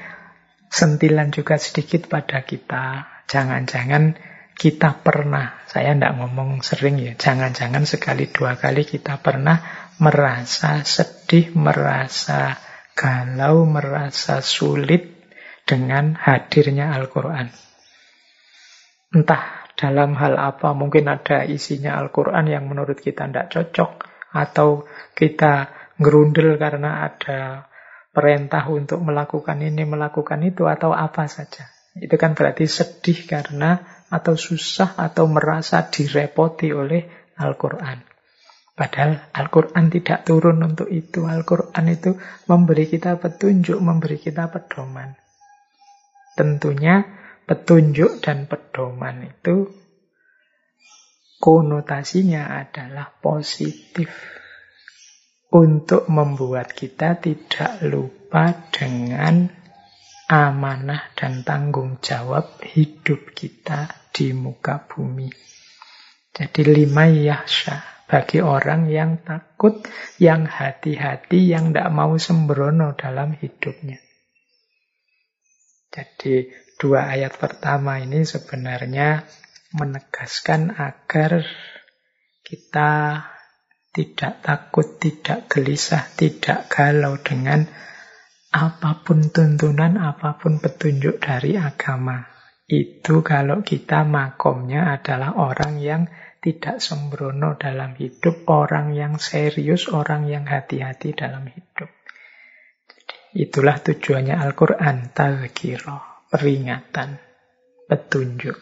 sentilan 0.70 1.34
juga 1.34 1.58
sedikit 1.58 2.06
pada 2.06 2.46
kita. 2.46 3.10
Jangan-jangan 3.26 4.14
kita 4.54 5.02
pernah, 5.02 5.58
saya 5.66 5.96
tidak 5.96 6.14
ngomong 6.20 6.62
sering 6.62 7.00
ya, 7.00 7.18
jangan-jangan 7.18 7.82
sekali 7.88 8.30
dua 8.30 8.54
kali 8.54 8.86
kita 8.86 9.18
pernah 9.18 9.81
merasa 9.98 10.80
sedih, 10.86 11.52
merasa 11.52 12.56
galau, 12.96 13.64
merasa 13.66 14.40
sulit 14.44 15.12
dengan 15.66 16.14
hadirnya 16.16 16.92
Al-Quran. 16.96 17.48
Entah 19.12 19.68
dalam 19.76 20.16
hal 20.16 20.38
apa, 20.38 20.72
mungkin 20.72 21.08
ada 21.08 21.44
isinya 21.44 21.98
Al-Quran 22.00 22.48
yang 22.48 22.64
menurut 22.68 22.96
kita 23.00 23.28
tidak 23.28 23.52
cocok, 23.52 23.90
atau 24.32 24.88
kita 25.12 25.68
gerundel 26.00 26.56
karena 26.56 27.04
ada 27.08 27.68
perintah 28.12 28.64
untuk 28.68 29.00
melakukan 29.00 29.60
ini, 29.60 29.84
melakukan 29.84 30.40
itu, 30.44 30.68
atau 30.68 30.92
apa 30.92 31.28
saja. 31.28 31.68
Itu 31.92 32.16
kan 32.16 32.32
berarti 32.32 32.64
sedih 32.64 33.28
karena 33.28 34.04
atau 34.08 34.36
susah 34.36 34.96
atau 34.96 35.28
merasa 35.28 35.84
direpoti 35.88 36.72
oleh 36.72 37.32
Al-Quran. 37.36 38.11
Padahal 38.72 39.28
Al-Quran 39.36 39.92
tidak 39.92 40.24
turun 40.24 40.64
untuk 40.64 40.88
itu. 40.88 41.28
Al-Quran 41.28 41.92
itu 41.92 42.16
memberi 42.48 42.88
kita 42.88 43.20
petunjuk, 43.20 43.76
memberi 43.76 44.16
kita 44.16 44.48
pedoman. 44.48 45.12
Tentunya 46.32 47.04
petunjuk 47.44 48.24
dan 48.24 48.48
pedoman 48.48 49.28
itu 49.28 49.68
konotasinya 51.36 52.64
adalah 52.64 53.12
positif 53.12 54.08
untuk 55.52 56.08
membuat 56.08 56.72
kita 56.72 57.20
tidak 57.20 57.76
lupa 57.84 58.72
dengan 58.72 59.52
amanah 60.32 61.12
dan 61.12 61.44
tanggung 61.44 62.00
jawab 62.00 62.56
hidup 62.64 63.36
kita 63.36 64.08
di 64.08 64.32
muka 64.32 64.80
bumi. 64.88 65.28
Jadi 66.32 66.62
lima 66.64 67.04
yahsya 67.04 67.91
bagi 68.12 68.44
orang 68.44 68.92
yang 68.92 69.24
takut, 69.24 69.80
yang 70.20 70.44
hati-hati, 70.44 71.48
yang 71.48 71.72
tidak 71.72 71.88
mau 71.96 72.12
sembrono 72.20 72.92
dalam 72.92 73.32
hidupnya. 73.32 73.96
Jadi 75.88 76.52
dua 76.76 77.08
ayat 77.08 77.40
pertama 77.40 77.96
ini 78.04 78.28
sebenarnya 78.28 79.24
menegaskan 79.72 80.76
agar 80.76 81.40
kita 82.44 83.24
tidak 83.96 84.44
takut, 84.44 85.00
tidak 85.00 85.48
gelisah, 85.48 86.04
tidak 86.12 86.68
galau 86.68 87.16
dengan 87.16 87.64
apa 88.52 89.00
pun 89.00 89.32
tuntunan, 89.32 89.96
apa 89.96 90.36
pun 90.36 90.60
petunjuk 90.60 91.16
dari 91.16 91.56
agama. 91.56 92.28
Itu 92.68 93.24
kalau 93.24 93.64
kita 93.64 94.04
makomnya 94.04 95.00
adalah 95.00 95.32
orang 95.36 95.80
yang 95.80 96.02
tidak 96.42 96.82
sembrono 96.82 97.54
dalam 97.54 97.94
hidup, 97.94 98.50
orang 98.50 98.98
yang 98.98 99.22
serius, 99.22 99.86
orang 99.86 100.26
yang 100.26 100.42
hati-hati 100.42 101.14
dalam 101.14 101.46
hidup. 101.46 101.86
Jadi, 102.90 103.46
itulah 103.46 103.78
tujuannya 103.78 104.34
Al-Quran, 104.34 105.14
tazkiro, 105.14 106.26
peringatan, 106.26 107.22
petunjuk. 107.86 108.58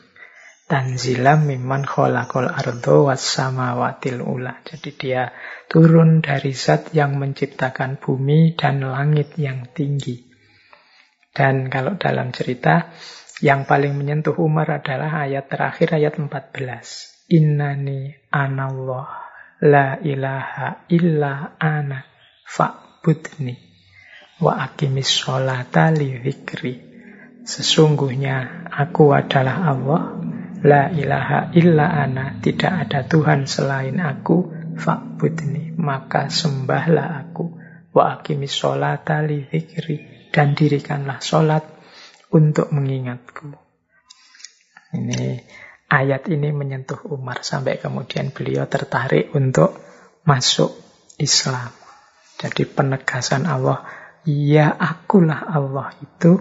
Tanzilam 0.71 1.51
mimman 1.51 1.83
kholakol 1.83 2.47
ardo 2.47 3.11
wassamawatil 3.11 4.23
ula. 4.23 4.63
Jadi 4.63 4.91
dia 4.95 5.35
turun 5.67 6.23
dari 6.23 6.55
zat 6.55 6.95
yang 6.95 7.19
menciptakan 7.19 7.99
bumi 7.99 8.55
dan 8.55 8.87
langit 8.87 9.35
yang 9.35 9.67
tinggi. 9.75 10.31
Dan 11.35 11.67
kalau 11.67 11.99
dalam 11.99 12.31
cerita, 12.31 12.87
yang 13.43 13.67
paling 13.67 13.99
menyentuh 13.99 14.39
Umar 14.39 14.71
adalah 14.71 15.27
ayat 15.27 15.51
terakhir, 15.51 15.99
ayat 15.99 16.23
14. 16.23 17.10
Innani 17.31 18.11
anallah 18.35 19.09
la 19.63 19.97
ilaha 20.03 20.91
illa 20.91 21.55
ana 21.57 22.03
fa'budni 22.43 23.55
wa 24.43 24.59
akimis 24.67 25.11
sholata 25.11 25.95
li 25.95 26.19
Sesungguhnya 27.41 28.69
aku 28.69 29.17
adalah 29.17 29.57
Allah 29.71 30.03
La 30.61 30.93
ilaha 30.93 31.57
illa 31.57 31.89
ana, 31.89 32.37
tidak 32.37 32.85
ada 32.85 33.01
Tuhan 33.09 33.49
selain 33.49 33.97
aku, 33.97 34.53
fa'budni, 34.77 35.73
maka 35.81 36.29
sembahlah 36.29 37.17
aku. 37.17 37.57
Wa 37.97 38.21
akimis 38.21 38.53
sholata 38.53 39.25
li 39.25 39.41
zikri, 39.49 40.29
dan 40.29 40.53
dirikanlah 40.53 41.25
sholat 41.25 41.65
untuk 42.29 42.69
mengingatku. 42.77 43.57
Ini 45.01 45.41
ayat 45.91 46.31
ini 46.31 46.55
menyentuh 46.55 47.03
Umar 47.11 47.43
sampai 47.43 47.83
kemudian 47.83 48.31
beliau 48.31 48.71
tertarik 48.71 49.35
untuk 49.35 49.75
masuk 50.23 50.71
Islam. 51.19 51.75
Jadi 52.41 52.65
penegasan 52.65 53.45
Allah, 53.45 53.85
ya 54.25 54.73
akulah 54.73 55.45
Allah 55.51 55.93
itu, 56.01 56.41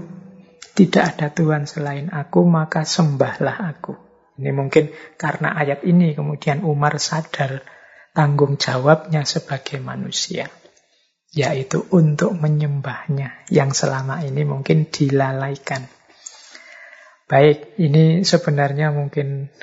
tidak 0.77 1.17
ada 1.17 1.27
Tuhan 1.33 1.67
selain 1.67 2.07
aku, 2.13 2.47
maka 2.47 2.87
sembahlah 2.87 3.57
aku. 3.75 3.97
Ini 4.39 4.55
mungkin 4.55 4.95
karena 5.19 5.51
ayat 5.51 5.83
ini 5.83 6.15
kemudian 6.15 6.63
Umar 6.63 6.95
sadar 6.95 7.67
tanggung 8.15 8.55
jawabnya 8.55 9.27
sebagai 9.27 9.83
manusia. 9.83 10.47
Yaitu 11.35 11.83
untuk 11.91 12.33
menyembahnya 12.39 13.45
yang 13.51 13.75
selama 13.75 14.23
ini 14.23 14.47
mungkin 14.47 14.87
dilalaikan. 14.87 15.85
Baik, 17.29 17.77
ini 17.77 18.25
sebenarnya 18.25 18.89
mungkin 18.89 19.53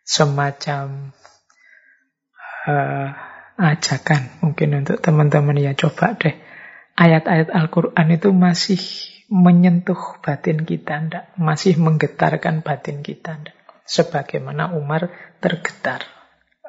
semacam 0.00 1.12
uh, 2.64 3.08
ajakan 3.60 4.40
mungkin 4.40 4.80
untuk 4.80 5.04
teman-teman 5.04 5.60
ya 5.60 5.76
coba 5.76 6.16
deh 6.16 6.32
ayat-ayat 6.96 7.52
Al-Quran 7.52 8.08
itu 8.08 8.32
masih 8.32 8.80
menyentuh 9.28 10.18
batin 10.24 10.64
kita, 10.64 10.96
ndak? 11.06 11.24
masih 11.36 11.76
menggetarkan 11.76 12.64
batin 12.64 13.04
kita. 13.04 13.36
Ndak? 13.36 13.60
sebagaimana 13.90 14.70
Umar 14.78 15.10
tergetar 15.42 16.06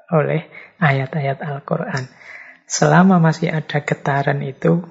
oleh 0.10 0.50
ayat-ayat 0.82 1.38
Al-Quran. 1.46 2.10
Selama 2.66 3.22
masih 3.22 3.54
ada 3.54 3.86
getaran 3.86 4.42
itu, 4.42 4.82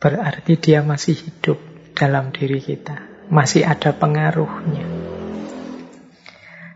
berarti 0.00 0.56
dia 0.56 0.80
masih 0.80 1.20
hidup 1.20 1.60
dalam 1.92 2.32
diri 2.32 2.64
kita. 2.64 3.09
Masih 3.30 3.62
ada 3.62 3.94
pengaruhnya. 3.94 4.82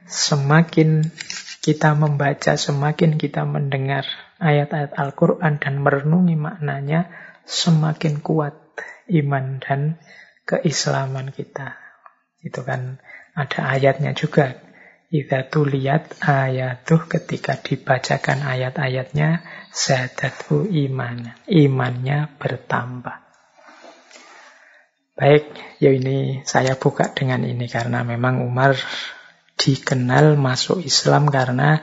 Semakin 0.06 1.10
kita 1.58 1.98
membaca, 1.98 2.54
semakin 2.54 3.18
kita 3.18 3.42
mendengar 3.42 4.06
ayat-ayat 4.38 4.94
Al-Quran 4.94 5.58
dan 5.58 5.82
merenungi 5.82 6.38
maknanya, 6.38 7.10
semakin 7.42 8.22
kuat 8.22 8.54
iman 9.10 9.58
dan 9.58 9.98
keislaman 10.46 11.34
kita. 11.34 11.74
Itu 12.38 12.62
kan 12.62 13.02
ada 13.34 13.74
ayatnya 13.74 14.14
juga. 14.14 14.54
Idza 15.10 15.50
tuliyat 15.50 16.22
ayatuh 16.22 17.10
ketika 17.10 17.58
dibacakan 17.58 18.46
ayat-ayatnya, 18.46 19.42
zadatu 19.74 20.70
iman. 20.70 21.34
Imannya 21.50 22.30
bertambah. 22.38 23.23
Baik, 25.14 25.46
ya 25.78 25.94
ini 25.94 26.42
saya 26.42 26.74
buka 26.74 27.14
dengan 27.14 27.46
ini 27.46 27.70
karena 27.70 28.02
memang 28.02 28.42
Umar 28.42 28.74
dikenal 29.54 30.34
masuk 30.34 30.82
Islam 30.82 31.30
karena 31.30 31.78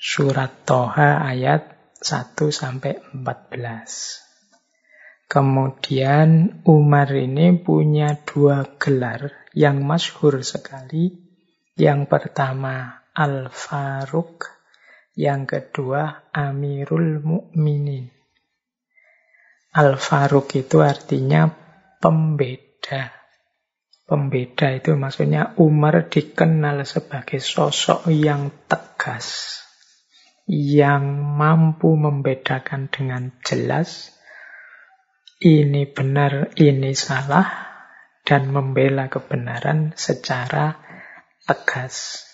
surat 0.00 0.64
Toha 0.64 1.28
ayat 1.28 1.76
1 2.00 2.32
sampai 2.48 3.04
14. 3.12 5.28
Kemudian 5.28 6.64
Umar 6.64 7.12
ini 7.12 7.52
punya 7.60 8.16
dua 8.24 8.64
gelar 8.80 9.44
yang 9.52 9.84
masyhur 9.84 10.40
sekali. 10.40 11.20
Yang 11.76 12.08
pertama 12.08 13.04
Al-Faruq, 13.12 14.40
yang 15.20 15.44
kedua 15.44 16.32
Amirul 16.32 17.20
Mukminin. 17.20 18.08
Al-Faruq 19.76 20.64
itu 20.64 20.80
artinya 20.80 21.63
pembeda 22.04 23.24
Pembeda 24.04 24.68
itu 24.76 24.92
maksudnya 25.00 25.56
Umar 25.56 26.12
dikenal 26.12 26.84
sebagai 26.84 27.40
sosok 27.40 28.12
yang 28.12 28.52
tegas, 28.68 29.56
yang 30.44 31.24
mampu 31.40 31.96
membedakan 31.96 32.92
dengan 32.92 33.32
jelas 33.40 34.12
ini 35.40 35.88
benar, 35.88 36.52
ini 36.60 36.92
salah, 36.92 37.48
dan 38.28 38.52
membela 38.52 39.08
kebenaran 39.08 39.96
secara 39.96 40.76
tegas. 41.48 42.28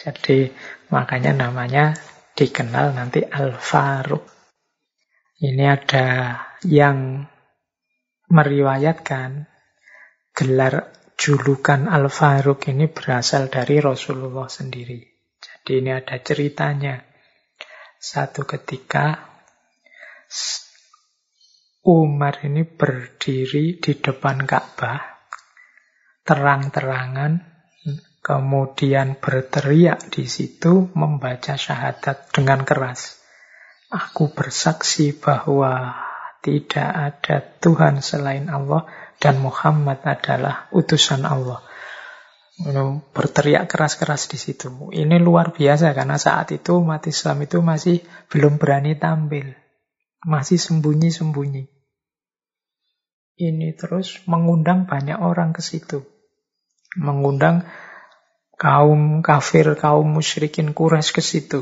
Jadi 0.00 0.48
makanya 0.88 1.36
namanya 1.36 1.92
dikenal 2.32 2.96
nanti 2.96 3.28
Al-Faruq. 3.28 4.24
Ini 5.36 5.64
ada 5.68 6.08
yang 6.64 7.28
meriwayatkan 8.32 9.44
gelar 10.32 10.88
julukan 11.20 11.84
Al-Faruq 11.84 12.72
ini 12.72 12.88
berasal 12.88 13.52
dari 13.52 13.78
Rasulullah 13.78 14.48
sendiri. 14.48 15.04
Jadi 15.36 15.84
ini 15.84 15.90
ada 15.92 16.16
ceritanya. 16.16 16.96
Satu 18.02 18.42
ketika 18.48 19.30
Umar 21.86 22.42
ini 22.42 22.66
berdiri 22.66 23.78
di 23.78 23.92
depan 23.94 24.42
Ka'bah, 24.48 24.98
terang-terangan, 26.26 27.42
kemudian 28.22 29.18
berteriak 29.18 30.10
di 30.10 30.26
situ 30.26 30.90
membaca 30.94 31.54
syahadat 31.54 32.32
dengan 32.34 32.66
keras. 32.66 33.22
Aku 33.92 34.32
bersaksi 34.32 35.14
bahwa 35.14 35.94
tidak 36.42 36.90
ada 36.90 37.38
Tuhan 37.62 38.02
selain 38.02 38.50
Allah 38.50 38.90
dan 39.22 39.38
Muhammad 39.38 40.02
adalah 40.02 40.66
utusan 40.74 41.22
Allah. 41.22 41.62
Berteriak 43.14 43.70
keras-keras 43.70 44.26
di 44.26 44.36
situ. 44.36 44.90
Ini 44.90 45.22
luar 45.22 45.54
biasa 45.54 45.94
karena 45.94 46.18
saat 46.18 46.50
itu 46.50 46.82
umat 46.82 47.06
Islam 47.06 47.46
itu 47.46 47.62
masih 47.62 48.02
belum 48.26 48.58
berani 48.58 48.98
tampil. 48.98 49.54
Masih 50.26 50.58
sembunyi-sembunyi. 50.58 51.64
Ini 53.38 53.68
terus 53.78 54.22
mengundang 54.26 54.86
banyak 54.86 55.18
orang 55.18 55.54
ke 55.54 55.62
situ. 55.62 56.02
Mengundang 56.98 57.66
kaum 58.58 59.22
kafir, 59.24 59.74
kaum 59.78 60.06
musyrikin 60.06 60.74
Quraisy 60.74 61.10
ke 61.10 61.22
situ. 61.24 61.60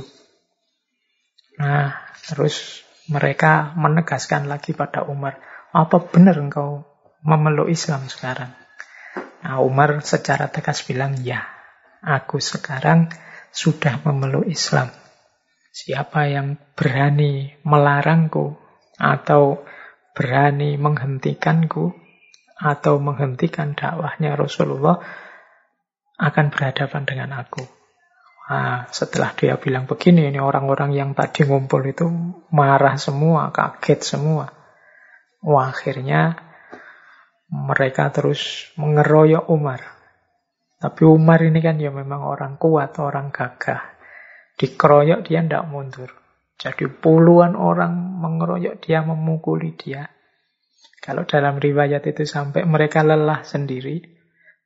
Nah, 1.57 1.97
terus 2.29 2.80
mereka 3.11 3.75
menegaskan 3.75 4.47
lagi 4.47 4.71
pada 4.71 5.03
Umar, 5.03 5.43
apa 5.75 5.99
benar 5.99 6.39
engkau 6.39 6.87
memeluk 7.27 7.67
Islam 7.67 8.07
sekarang? 8.07 8.55
Nah, 9.43 9.59
Umar 9.67 9.99
secara 10.07 10.47
tegas 10.47 10.87
bilang, 10.87 11.19
ya, 11.21 11.43
aku 12.01 12.39
sekarang 12.39 13.11
sudah 13.51 13.99
memeluk 14.07 14.47
Islam. 14.47 14.95
Siapa 15.75 16.31
yang 16.31 16.55
berani 16.79 17.59
melarangku 17.67 18.59
atau 18.99 19.67
berani 20.15 20.79
menghentikanku 20.79 21.95
atau 22.61 23.01
menghentikan 23.01 23.73
dakwahnya 23.73 24.37
Rasulullah 24.37 25.01
akan 26.21 26.47
berhadapan 26.53 27.03
dengan 27.09 27.31
aku. 27.41 27.80
Nah, 28.51 28.91
setelah 28.91 29.31
dia 29.39 29.55
bilang 29.63 29.87
begini, 29.87 30.27
ini 30.27 30.43
orang-orang 30.43 30.91
yang 30.91 31.15
tadi 31.15 31.47
ngumpul 31.47 31.87
itu 31.87 32.11
marah 32.51 32.99
semua, 32.99 33.55
kaget 33.55 34.03
semua. 34.03 34.51
Wah, 35.47 35.71
akhirnya 35.71 36.35
mereka 37.47 38.11
terus 38.11 38.75
mengeroyok 38.75 39.47
Umar. 39.55 39.81
Tapi 40.83 41.03
Umar 41.07 41.47
ini 41.47 41.63
kan 41.63 41.79
ya 41.79 41.95
memang 41.95 42.27
orang 42.27 42.59
kuat, 42.59 42.99
orang 42.99 43.31
gagah. 43.31 43.87
Dikeroyok 44.59 45.31
dia 45.31 45.47
tidak 45.47 45.71
mundur. 45.71 46.11
Jadi 46.59 46.91
puluhan 46.91 47.55
orang 47.55 48.19
mengeroyok 48.19 48.83
dia, 48.83 49.07
memukuli 49.07 49.79
dia. 49.79 50.11
Kalau 50.99 51.23
dalam 51.23 51.63
riwayat 51.63 52.03
itu 52.03 52.27
sampai 52.27 52.67
mereka 52.67 53.07
lelah 53.07 53.47
sendiri, 53.47 54.03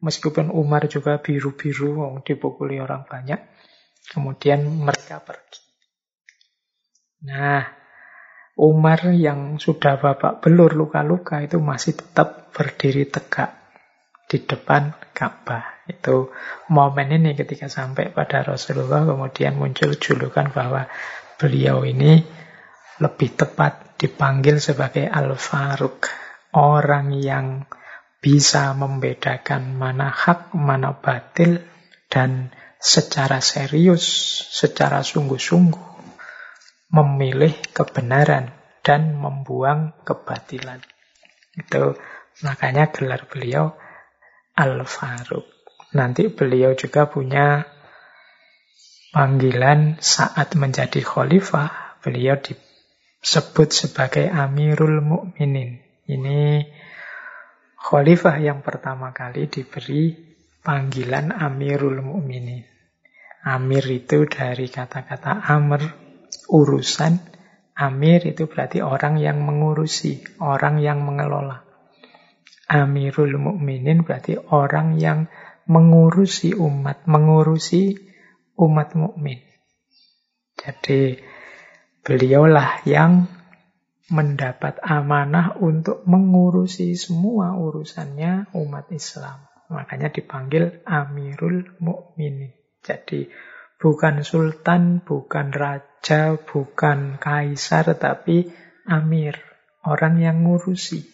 meskipun 0.01 0.51
Umar 0.51 0.88
juga 0.88 1.20
biru-biru, 1.20 2.18
dipukuli 2.27 2.83
orang 2.83 3.07
banyak, 3.07 3.54
kemudian 4.11 4.64
mereka 4.67 5.23
pergi. 5.25 5.62
Nah, 7.25 7.64
Umar 8.55 9.11
yang 9.11 9.59
sudah 9.59 9.99
babak 9.99 10.45
belur 10.45 10.77
luka-luka 10.79 11.43
itu 11.43 11.59
masih 11.59 11.99
tetap 11.99 12.55
berdiri 12.55 13.09
tegak 13.09 13.64
di 14.31 14.38
depan 14.45 14.95
Ka'bah. 15.11 15.85
Itu 15.90 16.31
momen 16.71 17.11
ini 17.12 17.35
ketika 17.35 17.67
sampai 17.67 18.14
pada 18.14 18.47
Rasulullah 18.47 19.03
kemudian 19.05 19.59
muncul 19.59 19.99
julukan 19.99 20.55
bahwa 20.55 20.87
beliau 21.37 21.83
ini 21.83 22.23
lebih 23.03 23.35
tepat 23.35 23.99
dipanggil 23.99 24.62
sebagai 24.62 25.11
Al-Faruq. 25.11 26.07
Orang 26.55 27.11
yang 27.19 27.67
bisa 28.23 28.71
membedakan 28.79 29.75
mana 29.75 30.14
hak, 30.14 30.55
mana 30.55 30.95
batil, 30.95 31.59
dan 32.07 32.55
secara 32.85 33.40
serius, 33.40 34.05
secara 34.53 35.01
sungguh-sungguh 35.01 35.97
memilih 36.92 37.57
kebenaran 37.73 38.53
dan 38.85 39.16
membuang 39.16 39.97
kebatilan. 40.05 40.85
Itu 41.57 41.97
makanya 42.44 42.92
gelar 42.92 43.25
beliau 43.25 43.73
Al-Faruq. 44.53 45.49
Nanti 45.97 46.29
beliau 46.29 46.77
juga 46.77 47.09
punya 47.09 47.64
panggilan 49.16 49.97
saat 50.05 50.53
menjadi 50.53 51.01
khalifah, 51.01 52.05
beliau 52.05 52.37
disebut 52.37 53.73
sebagai 53.73 54.29
Amirul 54.29 55.01
Mukminin. 55.01 55.81
Ini 56.05 56.68
khalifah 57.81 58.37
yang 58.44 58.61
pertama 58.61 59.16
kali 59.16 59.49
diberi 59.49 60.12
panggilan 60.61 61.33
Amirul 61.33 62.05
Mukminin. 62.05 62.73
Amir 63.44 63.85
itu 63.92 64.24
dari 64.24 64.73
kata-kata 64.73 65.44
Amr 65.44 65.85
urusan 66.48 67.35
amir 67.75 68.23
itu 68.25 68.46
berarti 68.46 68.81
orang 68.81 69.19
yang 69.19 69.42
mengurusi, 69.42 70.23
orang 70.38 70.79
yang 70.81 71.02
mengelola. 71.02 71.66
Amirul 72.71 73.37
mukminin 73.37 74.06
berarti 74.06 74.40
orang 74.40 74.96
yang 74.96 75.29
mengurusi 75.69 76.56
umat, 76.56 77.04
mengurusi 77.04 77.98
umat 78.56 78.96
mukmin. 78.96 79.42
Jadi 80.56 81.21
beliaulah 82.00 82.81
yang 82.88 83.29
mendapat 84.08 84.81
amanah 84.81 85.60
untuk 85.60 86.04
mengurusi 86.08 86.96
semua 86.96 87.56
urusannya 87.56 88.48
umat 88.56 88.88
Islam. 88.92 89.44
Makanya 89.69 90.12
dipanggil 90.12 90.85
Amirul 90.85 91.81
Mukminin. 91.81 92.63
Jadi 92.85 93.32
bukan 93.80 94.20
sultan, 94.20 95.00
bukan 95.00 95.48
raja 95.56 96.37
bukan 96.37 97.16
kaisar, 97.16 97.96
tapi 97.96 98.52
amir. 98.85 99.40
Orang 99.85 100.20
yang 100.20 100.44
ngurusi. 100.44 101.04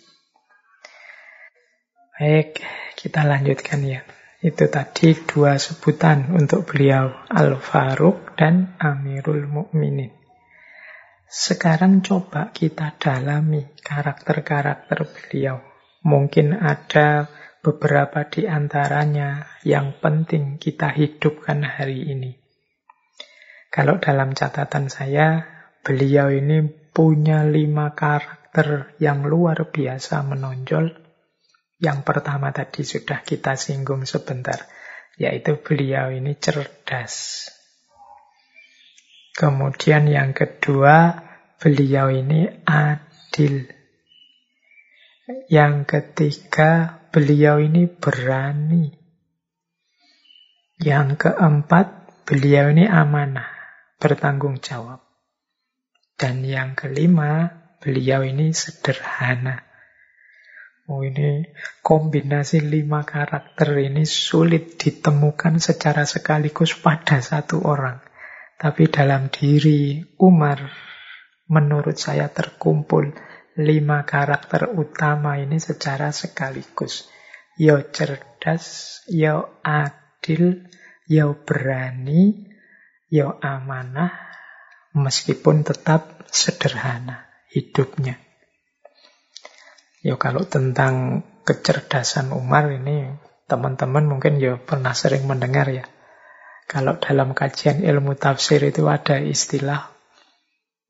Baik, 2.15 2.63
kita 2.95 3.27
lanjutkan 3.27 3.83
ya. 3.83 4.03
Itu 4.41 4.71
tadi 4.71 5.15
dua 5.15 5.59
sebutan 5.59 6.31
untuk 6.35 6.71
beliau, 6.71 7.13
Al-Faruq 7.29 8.39
dan 8.39 8.79
Amirul 8.79 9.47
Mukminin. 9.51 10.15
Sekarang 11.31 12.03
coba 12.03 12.51
kita 12.51 12.99
dalami 12.99 13.63
karakter-karakter 13.79 15.07
beliau. 15.07 15.63
Mungkin 16.03 16.59
ada 16.59 17.31
beberapa 17.61 18.25
di 18.29 18.49
antaranya 18.49 19.61
yang 19.69 20.01
penting 20.01 20.57
kita 20.57 20.89
hidupkan 20.93 21.61
hari 21.65 22.09
ini. 22.09 22.41
Kalau 23.71 24.03
dalam 24.03 24.35
catatan 24.35 24.91
saya, 24.91 25.47
beliau 25.87 26.33
ini 26.33 26.67
punya 26.91 27.47
lima 27.47 27.95
karakter 27.95 28.99
yang 28.99 29.23
luar 29.23 29.71
biasa 29.71 30.27
menonjol. 30.27 30.91
Yang 31.81 31.99
pertama 32.05 32.51
tadi 32.53 32.85
sudah 32.85 33.23
kita 33.25 33.55
singgung 33.57 34.05
sebentar, 34.05 34.69
yaitu 35.17 35.57
beliau 35.63 36.13
ini 36.13 36.37
cerdas. 36.37 37.47
Kemudian 39.33 40.11
yang 40.11 40.37
kedua, 40.37 41.25
beliau 41.57 42.13
ini 42.13 42.51
adil. 42.69 43.65
Yang 45.49 45.75
ketiga, 45.87 47.00
beliau 47.11 47.59
ini 47.59 47.91
berani. 47.91 48.87
Yang 50.81 51.27
keempat, 51.27 51.87
beliau 52.25 52.71
ini 52.71 52.87
amanah, 52.87 53.51
bertanggung 53.99 54.63
jawab. 54.63 55.03
Dan 56.15 56.47
yang 56.47 56.79
kelima, 56.79 57.51
beliau 57.83 58.23
ini 58.23 58.55
sederhana. 58.55 59.67
Oh 60.91 61.07
ini 61.07 61.47
kombinasi 61.83 62.67
lima 62.67 63.07
karakter 63.07 63.79
ini 63.79 64.03
sulit 64.07 64.75
ditemukan 64.75 65.63
secara 65.63 66.03
sekaligus 66.07 66.75
pada 66.79 67.23
satu 67.23 67.63
orang. 67.63 68.03
Tapi 68.59 68.91
dalam 68.91 69.31
diri 69.31 70.03
Umar, 70.19 70.67
menurut 71.47 71.95
saya 71.95 72.27
terkumpul 72.31 73.15
lima 73.61 74.09
karakter 74.09 74.73
utama 74.73 75.37
ini 75.37 75.61
secara 75.61 76.11
sekaligus. 76.11 77.09
Yo 77.61 77.81
cerdas, 77.93 79.01
yo 79.07 79.61
adil, 79.61 80.65
yo 81.05 81.37
berani, 81.45 82.49
yo 83.13 83.37
amanah, 83.45 84.13
meskipun 84.97 85.63
tetap 85.63 86.25
sederhana 86.31 87.29
hidupnya. 87.51 88.17
Ya 90.01 90.17
kalau 90.17 90.49
tentang 90.49 91.27
kecerdasan 91.45 92.33
Umar 92.33 92.73
ini 92.73 93.13
teman-teman 93.51 94.07
mungkin 94.07 94.41
ya 94.41 94.57
pernah 94.57 94.97
sering 94.97 95.29
mendengar 95.29 95.69
ya. 95.69 95.85
Kalau 96.71 96.97
dalam 97.03 97.35
kajian 97.35 97.83
ilmu 97.83 98.15
tafsir 98.15 98.63
itu 98.63 98.87
ada 98.87 99.19
istilah 99.19 99.91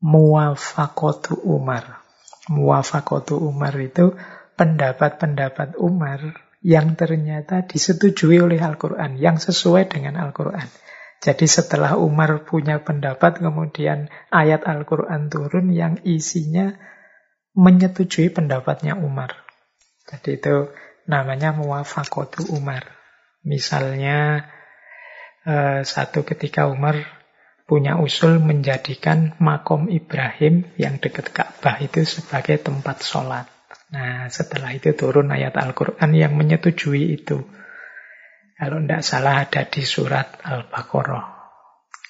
muafakotu 0.04 1.40
Umar. 1.40 1.99
Muafakotu 2.48 3.36
Umar 3.36 3.76
itu 3.76 4.16
pendapat-pendapat 4.56 5.76
Umar 5.76 6.40
yang 6.64 6.96
ternyata 6.96 7.64
disetujui 7.68 8.40
oleh 8.40 8.60
Al-Quran, 8.60 9.20
yang 9.20 9.36
sesuai 9.36 9.92
dengan 9.92 10.16
Al-Quran. 10.16 10.64
Jadi 11.20 11.44
setelah 11.44 12.00
Umar 12.00 12.48
punya 12.48 12.80
pendapat, 12.80 13.44
kemudian 13.44 14.08
ayat 14.32 14.64
Al-Quran 14.64 15.28
turun 15.28 15.68
yang 15.68 16.00
isinya 16.00 16.72
menyetujui 17.52 18.32
pendapatnya 18.32 18.96
Umar. 18.96 19.36
Jadi 20.08 20.40
itu 20.40 20.72
namanya 21.04 21.52
muafakotu 21.52 22.48
Umar. 22.56 22.88
Misalnya 23.44 24.48
Eh, 25.40 25.80
satu 25.88 26.20
ketika 26.20 26.68
Umar 26.68 27.00
punya 27.64 27.96
usul 27.96 28.44
menjadikan 28.44 29.32
makom 29.40 29.88
Ibrahim 29.88 30.68
yang 30.76 31.00
dekat 31.00 31.32
Ka'bah 31.60 31.76
itu 31.84 32.08
sebagai 32.08 32.56
tempat 32.56 33.04
sholat. 33.04 33.44
Nah, 33.92 34.32
setelah 34.32 34.72
itu 34.72 34.96
turun 34.96 35.28
ayat 35.28 35.60
Al-Quran 35.60 36.08
yang 36.16 36.32
menyetujui 36.32 37.20
itu. 37.20 37.44
Kalau 38.56 38.80
tidak 38.80 39.04
salah 39.04 39.44
ada 39.44 39.68
di 39.68 39.84
surat 39.84 40.40
Al-Baqarah. 40.40 41.26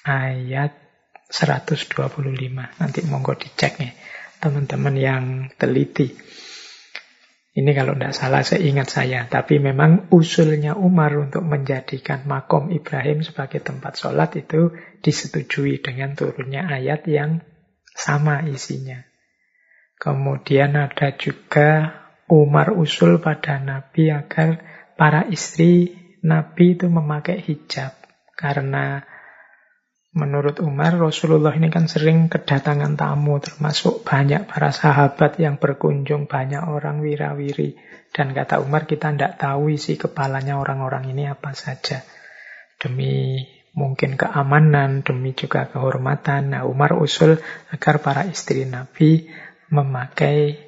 Ayat 0.07 0.71
125. 1.27 2.79
Nanti 2.79 3.03
monggo 3.11 3.35
dicek 3.35 3.83
nih 3.83 3.91
teman-teman 4.39 4.95
yang 4.95 5.25
teliti. 5.59 6.15
Ini 7.51 7.71
kalau 7.75 7.99
tidak 7.99 8.15
salah 8.15 8.47
seingat 8.47 8.87
saya. 8.87 9.27
Tapi 9.27 9.59
memang 9.59 10.15
usulnya 10.15 10.79
Umar 10.79 11.19
untuk 11.19 11.43
menjadikan 11.43 12.23
makom 12.23 12.71
Ibrahim 12.71 13.27
sebagai 13.27 13.59
tempat 13.67 13.99
sholat 13.99 14.31
itu 14.39 14.79
disetujui 15.03 15.83
dengan 15.83 16.15
turunnya 16.15 16.71
ayat 16.71 17.03
yang 17.11 17.43
sama 17.99 18.47
isinya. 18.47 19.10
Kemudian 20.01 20.81
ada 20.81 21.13
juga 21.13 21.93
Umar 22.25 22.73
usul 22.73 23.21
pada 23.21 23.61
Nabi 23.61 24.09
agar 24.09 24.65
para 24.97 25.29
istri 25.29 25.93
Nabi 26.25 26.81
itu 26.81 26.89
memakai 26.89 27.45
hijab. 27.45 27.93
Karena 28.33 29.05
Menurut 30.11 30.59
Umar, 30.59 30.99
Rasulullah 30.99 31.55
ini 31.55 31.71
kan 31.71 31.87
sering 31.87 32.27
kedatangan 32.27 32.99
tamu, 32.99 33.39
termasuk 33.39 34.03
banyak 34.03 34.43
para 34.43 34.75
sahabat 34.75 35.39
yang 35.39 35.63
berkunjung, 35.63 36.27
banyak 36.27 36.67
orang 36.67 36.99
wirawiri. 36.99 37.79
Dan 38.11 38.35
kata 38.35 38.59
Umar, 38.59 38.91
kita 38.91 39.15
tidak 39.15 39.39
tahu 39.39 39.71
isi 39.71 39.95
kepalanya 39.95 40.59
orang-orang 40.59 41.15
ini 41.15 41.31
apa 41.31 41.55
saja. 41.55 42.03
Demi 42.83 43.47
mungkin 43.71 44.19
keamanan, 44.19 45.07
demi 45.07 45.31
juga 45.31 45.71
kehormatan. 45.71 46.59
Nah, 46.59 46.67
Umar 46.67 46.99
usul 46.99 47.39
agar 47.71 48.03
para 48.03 48.27
istri 48.27 48.67
Nabi 48.67 49.31
memakai 49.71 50.59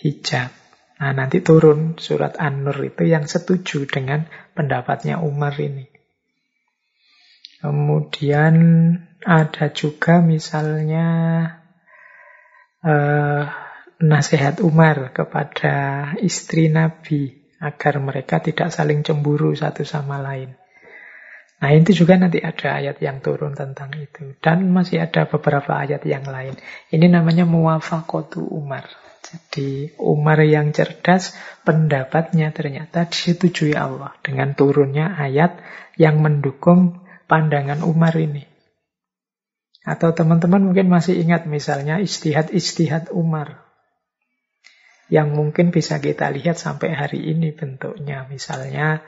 hijab. 0.00 0.52
Nah, 1.00 1.16
nanti 1.16 1.40
turun 1.40 1.96
surat 1.96 2.36
An-Nur 2.36 2.76
itu 2.84 3.08
yang 3.08 3.24
setuju 3.24 3.88
dengan 3.88 4.28
pendapatnya 4.52 5.16
Umar 5.24 5.56
ini. 5.56 5.88
Kemudian 7.60 8.56
ada 9.24 9.72
juga 9.72 10.20
misalnya 10.20 11.08
uh, 12.84 13.44
nasihat 14.00 14.64
Umar 14.64 15.12
kepada 15.12 15.76
istri 16.24 16.72
Nabi 16.72 17.36
agar 17.60 18.00
mereka 18.00 18.40
tidak 18.40 18.72
saling 18.72 19.04
cemburu 19.04 19.52
satu 19.52 19.84
sama 19.84 20.20
lain. 20.20 20.56
Nah 21.60 21.76
itu 21.76 21.92
juga 21.92 22.16
nanti 22.16 22.40
ada 22.40 22.80
ayat 22.80 23.04
yang 23.04 23.20
turun 23.20 23.52
tentang 23.52 23.92
itu. 23.92 24.32
Dan 24.40 24.72
masih 24.72 25.04
ada 25.04 25.28
beberapa 25.28 25.76
ayat 25.76 26.00
yang 26.08 26.24
lain. 26.24 26.56
Ini 26.88 27.06
namanya 27.12 27.44
muwafakotu 27.44 28.40
Umar. 28.40 28.88
Jadi 29.20 29.92
Umar 30.00 30.40
yang 30.40 30.72
cerdas, 30.72 31.36
pendapatnya 31.68 32.48
ternyata 32.56 33.04
disetujui 33.04 33.76
Allah. 33.76 34.16
Dengan 34.24 34.56
turunnya 34.56 35.12
ayat 35.12 35.60
yang 36.00 36.24
mendukung 36.24 37.04
pandangan 37.28 37.84
Umar 37.84 38.16
ini. 38.16 38.48
Atau 39.84 40.16
teman-teman 40.16 40.64
mungkin 40.64 40.88
masih 40.88 41.20
ingat 41.20 41.44
misalnya 41.44 42.00
istihad-istihad 42.00 43.12
Umar. 43.12 43.68
Yang 45.12 45.28
mungkin 45.36 45.76
bisa 45.76 46.00
kita 46.00 46.32
lihat 46.32 46.56
sampai 46.56 46.96
hari 46.96 47.20
ini 47.36 47.52
bentuknya. 47.52 48.24
Misalnya 48.32 49.04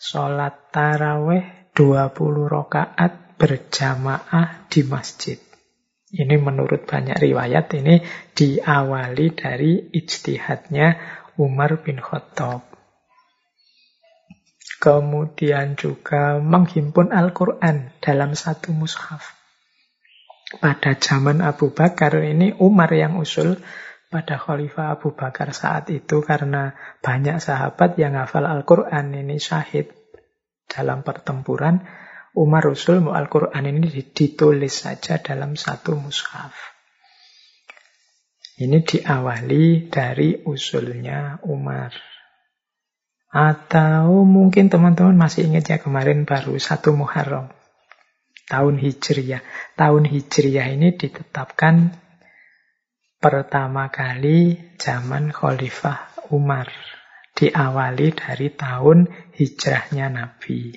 sholat 0.00 0.72
taraweh 0.72 1.59
20 1.80 2.12
rokaat 2.44 3.40
berjamaah 3.40 4.68
di 4.68 4.84
masjid. 4.84 5.40
Ini 6.12 6.36
menurut 6.36 6.84
banyak 6.84 7.16
riwayat 7.16 7.72
ini 7.72 8.04
diawali 8.36 9.32
dari 9.32 9.88
ijtihadnya 9.88 11.00
Umar 11.40 11.80
bin 11.80 11.96
Khattab. 12.04 12.68
Kemudian 14.76 15.80
juga 15.80 16.36
menghimpun 16.36 17.16
Al-Quran 17.16 17.96
dalam 18.04 18.36
satu 18.36 18.76
mushaf. 18.76 19.40
Pada 20.60 21.00
zaman 21.00 21.40
Abu 21.40 21.72
Bakar 21.72 22.12
ini 22.20 22.52
Umar 22.60 22.92
yang 22.92 23.16
usul 23.16 23.56
pada 24.12 24.36
Khalifah 24.36 25.00
Abu 25.00 25.16
Bakar 25.16 25.56
saat 25.56 25.88
itu 25.88 26.20
karena 26.20 26.76
banyak 27.00 27.40
sahabat 27.40 27.96
yang 27.96 28.20
hafal 28.20 28.44
Al-Quran 28.44 29.16
ini 29.16 29.40
syahid 29.40 29.99
dalam 30.70 31.02
pertempuran. 31.02 31.82
Umar 32.30 32.62
usul 32.70 33.02
Al-Quran 33.10 33.66
ini 33.66 33.90
ditulis 33.90 34.86
saja 34.86 35.18
dalam 35.18 35.58
satu 35.58 35.98
mushaf. 35.98 36.54
Ini 38.60 38.78
diawali 38.86 39.90
dari 39.90 40.46
usulnya 40.46 41.42
Umar. 41.48 41.90
Atau 43.30 44.22
mungkin 44.28 44.70
teman-teman 44.70 45.16
masih 45.16 45.48
ingat 45.48 45.64
ya 45.70 45.78
kemarin 45.80 46.22
baru 46.22 46.54
satu 46.60 46.92
Muharram. 46.92 47.48
Tahun 48.52 48.76
Hijriyah. 48.76 49.40
Tahun 49.80 50.04
Hijriyah 50.04 50.76
ini 50.76 50.92
ditetapkan 50.92 51.94
pertama 53.16 53.88
kali 53.88 54.58
zaman 54.76 55.32
Khalifah 55.32 56.28
Umar. 56.28 56.68
Diawali 57.36 58.08
dari 58.14 58.48
tahun 58.52 59.10
hijrahnya 59.36 60.06
Nabi. 60.12 60.76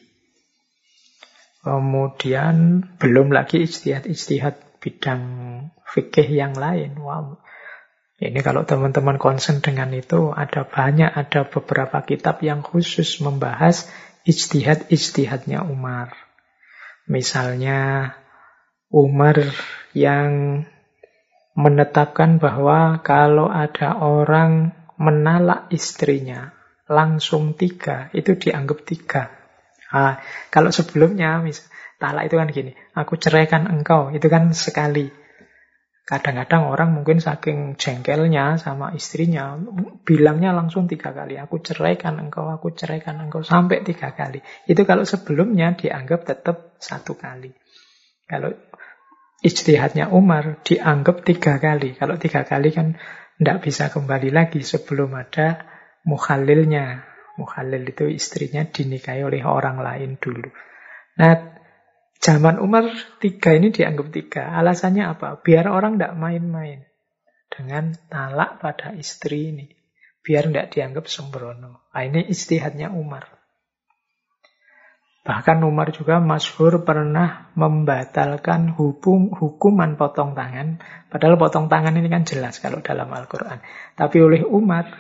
Kemudian 1.64 2.84
belum 3.00 3.32
lagi 3.32 3.64
ijtihad-ijtihad 3.64 4.84
bidang 4.84 5.24
fikih 5.88 6.28
yang 6.28 6.60
lain. 6.60 7.00
Wow. 7.00 7.40
Ini 8.20 8.40
kalau 8.44 8.68
teman-teman 8.68 9.16
concern 9.16 9.64
dengan 9.64 9.92
itu, 9.96 10.36
ada 10.36 10.68
banyak, 10.68 11.08
ada 11.08 11.48
beberapa 11.48 12.04
kitab 12.04 12.44
yang 12.44 12.64
khusus 12.64 13.24
membahas 13.24 13.88
ijtihad-ijtihadnya 14.28 15.64
Umar. 15.64 16.16
Misalnya 17.08 18.12
Umar 18.92 19.40
yang 19.96 20.64
menetapkan 21.54 22.44
bahwa 22.44 23.00
kalau 23.06 23.48
ada 23.52 24.00
orang 24.04 24.72
menalak 25.04 25.68
istrinya 25.76 26.56
langsung 26.88 27.60
tiga, 27.60 28.08
itu 28.16 28.40
dianggap 28.40 28.88
tiga. 28.88 29.24
Nah, 29.92 30.24
kalau 30.50 30.72
sebelumnya, 30.72 31.44
misal, 31.44 31.68
talak 32.00 32.32
itu 32.32 32.36
kan 32.40 32.48
gini, 32.50 32.72
aku 32.96 33.20
ceraikan 33.20 33.68
engkau, 33.68 34.10
itu 34.16 34.28
kan 34.32 34.52
sekali. 34.56 35.12
Kadang-kadang 36.04 36.68
orang 36.68 36.92
mungkin 36.92 37.24
saking 37.24 37.80
jengkelnya 37.80 38.60
sama 38.60 38.92
istrinya, 38.92 39.56
bilangnya 40.04 40.52
langsung 40.52 40.92
tiga 40.92 41.16
kali, 41.16 41.40
aku 41.40 41.64
ceraikan 41.64 42.20
engkau, 42.20 42.52
aku 42.52 42.76
ceraikan 42.76 43.24
engkau, 43.24 43.40
sampai 43.40 43.88
tiga 43.88 44.12
kali. 44.12 44.44
Itu 44.68 44.84
kalau 44.84 45.08
sebelumnya 45.08 45.80
dianggap 45.80 46.28
tetap 46.28 46.76
satu 46.84 47.16
kali. 47.16 47.56
Kalau 48.28 48.52
ijtihadnya 49.44 50.12
Umar 50.12 50.64
dianggap 50.64 51.28
tiga 51.28 51.60
kali. 51.60 51.96
Kalau 51.96 52.16
tiga 52.16 52.48
kali 52.48 52.72
kan 52.72 52.96
tidak 53.42 53.58
bisa 53.66 53.90
kembali 53.90 54.30
lagi 54.30 54.62
sebelum 54.62 55.18
ada 55.18 55.66
mukhalilnya. 56.06 57.10
Mukhalil 57.34 57.90
itu 57.90 58.06
istrinya 58.14 58.62
dinikahi 58.62 59.26
oleh 59.26 59.42
orang 59.42 59.82
lain 59.82 60.22
dulu. 60.22 60.54
Nah, 61.18 61.58
zaman 62.22 62.62
Umar 62.62 62.94
tiga 63.18 63.58
ini 63.58 63.74
dianggap 63.74 64.08
tiga. 64.14 64.54
Alasannya 64.54 65.10
apa? 65.10 65.42
Biar 65.42 65.66
orang 65.66 65.98
tidak 65.98 66.14
main-main 66.14 66.86
dengan 67.50 67.98
talak 68.06 68.62
pada 68.62 68.94
istri 68.94 69.50
ini. 69.50 69.66
Biar 70.22 70.46
tidak 70.46 70.78
dianggap 70.78 71.10
sembrono. 71.10 71.90
Nah, 71.90 72.04
ini 72.06 72.30
istihadnya 72.30 72.94
Umar. 72.94 73.33
Bahkan 75.24 75.64
Umar 75.64 75.96
juga 75.96 76.20
masyhur 76.20 76.84
pernah 76.84 77.48
membatalkan 77.56 78.76
hukum, 78.76 79.32
hukuman 79.32 79.96
potong 79.96 80.36
tangan. 80.36 80.84
Padahal 81.08 81.40
potong 81.40 81.72
tangan 81.72 81.96
ini 81.96 82.12
kan 82.12 82.28
jelas 82.28 82.60
kalau 82.60 82.84
dalam 82.84 83.08
Al-Quran. 83.08 83.64
Tapi 83.96 84.18
oleh 84.20 84.44
Umar, 84.44 84.92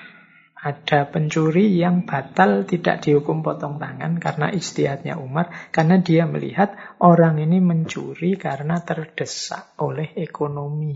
ada 0.63 1.11
pencuri 1.11 1.75
yang 1.75 2.07
batal 2.07 2.63
tidak 2.63 3.03
dihukum 3.03 3.43
potong 3.43 3.83
tangan 3.83 4.15
karena 4.15 4.47
istihadnya 4.47 5.19
Umar. 5.19 5.51
Karena 5.75 5.99
dia 5.99 6.23
melihat 6.23 6.71
orang 7.03 7.43
ini 7.43 7.59
mencuri 7.59 8.39
karena 8.39 8.79
terdesak 8.79 9.75
oleh 9.83 10.15
ekonomi. 10.15 10.95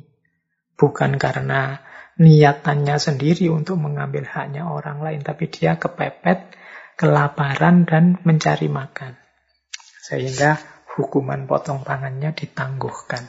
Bukan 0.79 1.19
karena 1.19 1.83
niatannya 2.15 2.95
sendiri 2.95 3.51
untuk 3.51 3.75
mengambil 3.75 4.23
haknya 4.23 4.71
orang 4.71 5.03
lain. 5.03 5.19
Tapi 5.19 5.51
dia 5.51 5.75
kepepet 5.75 6.55
kelaparan 6.97 7.85
dan 7.85 8.17
mencari 8.25 8.67
makan. 8.67 9.13
Sehingga 10.01 10.57
hukuman 10.97 11.45
potong 11.45 11.85
tangannya 11.85 12.33
ditangguhkan. 12.33 13.21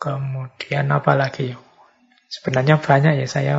Kemudian 0.00 0.88
apa 0.88 1.12
lagi? 1.12 1.52
Sebenarnya 2.32 2.80
banyak 2.80 3.20
ya 3.20 3.28
saya 3.28 3.54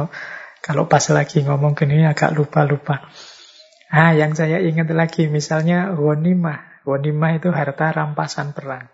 kalau 0.66 0.90
pas 0.90 1.06
lagi 1.14 1.46
ngomong 1.46 1.78
gini 1.78 2.02
agak 2.10 2.34
lupa-lupa. 2.34 3.06
Ah, 3.94 4.18
yang 4.18 4.34
saya 4.34 4.58
ingat 4.58 4.90
lagi 4.92 5.30
misalnya 5.30 5.94
Wonimah. 5.94 6.82
Wonimah 6.90 7.38
itu 7.38 7.54
harta 7.54 7.94
rampasan 7.94 8.58
perang. 8.58 8.90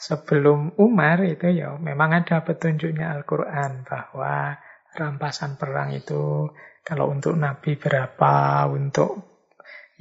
Sebelum 0.00 0.74
Umar 0.80 1.22
itu 1.22 1.52
ya 1.52 1.76
memang 1.76 2.10
ada 2.24 2.42
petunjuknya 2.42 3.12
Al-Quran 3.20 3.86
bahwa 3.86 4.58
rampasan 4.96 5.56
perang 5.56 5.92
itu 5.96 6.52
kalau 6.82 7.08
untuk 7.08 7.38
nabi 7.38 7.78
berapa, 7.78 8.66
untuk 8.68 9.32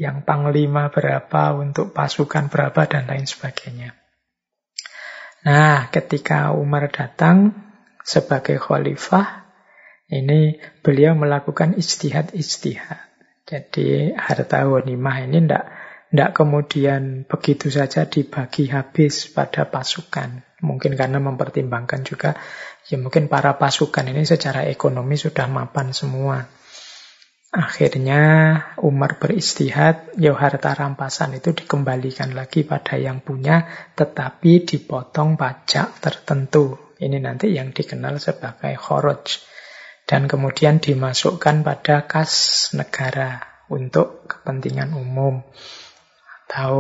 yang 0.01 0.25
panglima 0.25 0.89
berapa, 0.89 1.53
untuk 1.53 1.93
pasukan 1.93 2.49
berapa, 2.49 2.89
dan 2.89 3.05
lain 3.05 3.29
sebagainya. 3.29 3.93
Nah, 5.45 5.93
ketika 5.93 6.53
Umar 6.57 6.89
datang 6.89 7.53
sebagai 8.01 8.57
khalifah, 8.57 9.45
ini 10.09 10.57
beliau 10.81 11.13
melakukan 11.13 11.77
istihad-istihad. 11.77 13.09
Jadi 13.45 14.13
harta 14.17 14.65
wanimah 14.65 15.27
ini 15.27 15.37
tidak 15.43 15.65
tidak 16.11 16.31
kemudian 16.35 17.23
begitu 17.23 17.71
saja 17.71 18.03
dibagi 18.03 18.67
habis 18.67 19.31
pada 19.31 19.63
pasukan. 19.63 20.43
Mungkin 20.61 20.93
karena 20.93 21.17
mempertimbangkan 21.17 22.05
juga, 22.05 22.37
ya 22.85 23.01
mungkin 23.01 23.25
para 23.25 23.57
pasukan 23.57 24.05
ini 24.05 24.23
secara 24.29 24.69
ekonomi 24.69 25.17
sudah 25.17 25.49
mapan 25.49 25.89
semua. 25.89 26.45
Akhirnya 27.51 28.21
Umar 28.79 29.19
beristihad, 29.19 30.07
ya 30.15 30.31
harta 30.31 30.71
rampasan 30.71 31.35
itu 31.35 31.51
dikembalikan 31.51 32.31
lagi 32.31 32.63
pada 32.63 32.95
yang 32.95 33.19
punya, 33.19 33.67
tetapi 33.91 34.63
dipotong 34.63 35.35
pajak 35.35 35.99
tertentu. 35.99 36.95
Ini 36.95 37.19
nanti 37.19 37.51
yang 37.51 37.75
dikenal 37.75 38.23
sebagai 38.23 38.71
khoroj. 38.79 39.43
Dan 40.07 40.31
kemudian 40.31 40.79
dimasukkan 40.79 41.67
pada 41.67 42.07
kas 42.07 42.71
negara 42.71 43.43
untuk 43.67 44.31
kepentingan 44.31 44.95
umum. 44.95 45.43
Atau 46.47 46.75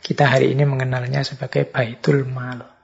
kita 0.00 0.32
hari 0.32 0.56
ini 0.56 0.64
mengenalnya 0.64 1.20
sebagai 1.28 1.68
Baitul 1.68 2.24
Mal. 2.24 2.79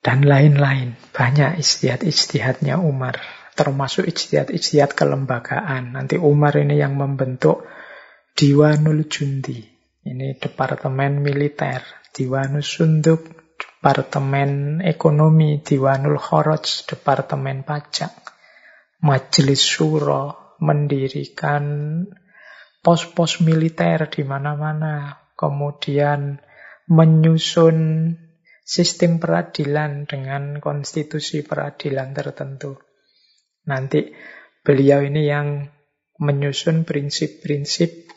Dan 0.00 0.24
lain-lain. 0.24 0.96
Banyak 1.12 1.60
istihad-istihadnya 1.60 2.80
Umar. 2.80 3.20
Termasuk 3.52 4.08
istihad-istihad 4.08 4.96
kelembagaan. 4.96 5.96
Nanti 5.96 6.16
Umar 6.16 6.56
ini 6.56 6.80
yang 6.80 6.96
membentuk 6.96 7.68
Diwanul 8.32 9.04
Jundi. 9.12 9.60
Ini 10.00 10.40
departemen 10.40 11.20
militer. 11.20 11.84
Diwanul 12.10 12.64
Sunduk, 12.64 13.22
Departemen 13.54 14.82
Ekonomi, 14.82 15.62
Diwanul 15.62 16.18
Khoroj, 16.18 16.90
Departemen 16.90 17.62
Pajak, 17.62 18.12
Majelis 19.06 19.62
Suro, 19.62 20.56
mendirikan 20.60 21.64
pos-pos 22.84 23.40
militer 23.40 24.08
di 24.12 24.26
mana-mana, 24.26 25.16
kemudian 25.32 26.40
menyusun 26.90 27.78
sistem 28.70 29.18
peradilan 29.18 30.06
dengan 30.06 30.62
konstitusi 30.62 31.42
peradilan 31.42 32.14
tertentu. 32.14 32.78
Nanti 33.66 34.14
beliau 34.62 35.02
ini 35.02 35.26
yang 35.26 35.66
menyusun 36.22 36.86
prinsip-prinsip 36.86 38.14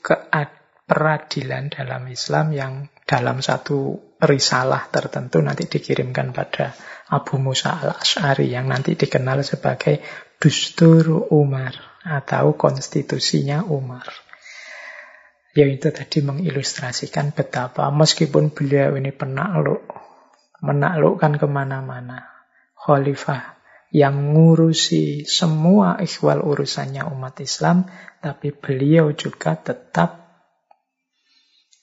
peradilan 0.86 1.74
dalam 1.74 2.06
Islam 2.06 2.54
yang 2.54 2.74
dalam 3.10 3.42
satu 3.42 3.98
risalah 4.22 4.94
tertentu 4.94 5.42
nanti 5.42 5.66
dikirimkan 5.66 6.32
pada 6.38 6.78
Abu 7.10 7.42
Musa 7.42 7.74
al-Ash'ari 7.74 8.54
yang 8.54 8.70
nanti 8.70 8.94
dikenal 8.94 9.42
sebagai 9.42 10.06
Dustur 10.38 11.34
Umar 11.34 12.04
atau 12.06 12.54
konstitusinya 12.54 13.66
Umar. 13.66 14.06
Yaitu 15.54 15.94
tadi 15.94 16.26
mengilustrasikan 16.26 17.32
betapa 17.34 17.90
meskipun 17.94 18.50
beliau 18.52 18.98
ini 18.98 19.14
penakluk, 19.14 19.86
menaklukkan 20.64 21.36
ke 21.36 21.48
mana-mana, 21.52 22.24
khalifah 22.80 23.60
yang 23.94 24.34
ngurusi 24.34 25.28
semua 25.28 26.00
ikhwal 26.02 26.42
urusannya 26.42 27.06
umat 27.14 27.38
Islam, 27.44 27.86
tapi 28.24 28.56
beliau 28.56 29.12
juga 29.14 29.60
tetap 29.60 30.24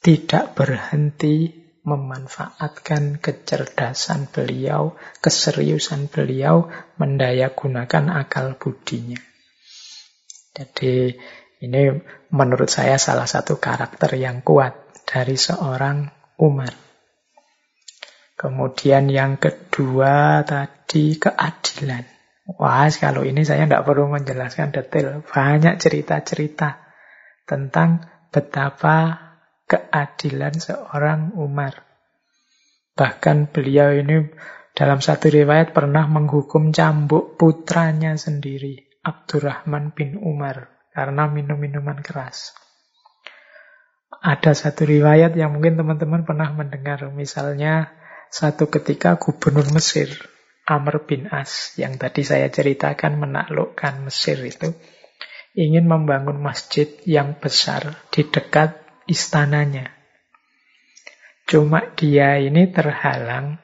tidak 0.01 0.57
berhenti 0.57 1.53
memanfaatkan 1.85 3.20
kecerdasan 3.20 4.28
beliau, 4.33 4.97
keseriusan 5.20 6.09
beliau, 6.09 6.68
mendaya 6.97 7.53
gunakan 7.53 8.20
akal 8.20 8.57
budinya. 8.57 9.20
Jadi 10.51 11.14
ini 11.62 11.83
menurut 12.33 12.68
saya 12.68 12.99
salah 12.99 13.28
satu 13.28 13.61
karakter 13.61 14.16
yang 14.16 14.43
kuat 14.43 15.05
dari 15.07 15.39
seorang 15.39 16.11
Umar. 16.41 16.89
Kemudian 18.41 19.12
yang 19.12 19.36
kedua 19.36 20.41
tadi 20.49 21.20
keadilan. 21.20 22.09
Wah, 22.57 22.88
kalau 22.97 23.20
ini 23.20 23.45
saya 23.45 23.68
tidak 23.68 23.84
perlu 23.84 24.09
menjelaskan 24.09 24.72
detail. 24.72 25.20
Banyak 25.20 25.76
cerita-cerita 25.76 26.80
tentang 27.45 28.09
betapa 28.32 29.20
keadilan 29.68 30.57
seorang 30.57 31.36
Umar. 31.36 31.84
Bahkan 32.97 33.53
beliau 33.53 33.93
ini 33.93 34.32
dalam 34.72 35.05
satu 35.05 35.28
riwayat 35.28 35.76
pernah 35.76 36.09
menghukum 36.09 36.72
cambuk 36.72 37.36
putranya 37.36 38.16
sendiri. 38.16 38.88
Abdurrahman 39.05 39.93
bin 39.93 40.16
Umar 40.16 40.72
karena 40.97 41.28
minum 41.28 41.61
minuman 41.61 42.01
keras. 42.01 42.57
Ada 44.24 44.57
satu 44.57 44.88
riwayat 44.88 45.36
yang 45.36 45.53
mungkin 45.53 45.76
teman-teman 45.76 46.24
pernah 46.24 46.49
mendengar. 46.57 47.05
Misalnya 47.12 47.99
satu 48.31 48.70
ketika 48.70 49.18
gubernur 49.18 49.66
Mesir, 49.74 50.09
Amr 50.62 51.03
bin 51.03 51.26
As, 51.26 51.74
yang 51.74 51.99
tadi 51.99 52.22
saya 52.22 52.47
ceritakan 52.47 53.18
menaklukkan 53.18 54.07
Mesir 54.07 54.39
itu, 54.47 54.70
ingin 55.59 55.91
membangun 55.91 56.39
masjid 56.39 56.87
yang 57.03 57.35
besar 57.43 58.07
di 58.14 58.22
dekat 58.22 58.78
istananya. 59.11 59.91
Cuma 61.51 61.83
dia 61.99 62.39
ini 62.39 62.70
terhalang 62.70 63.59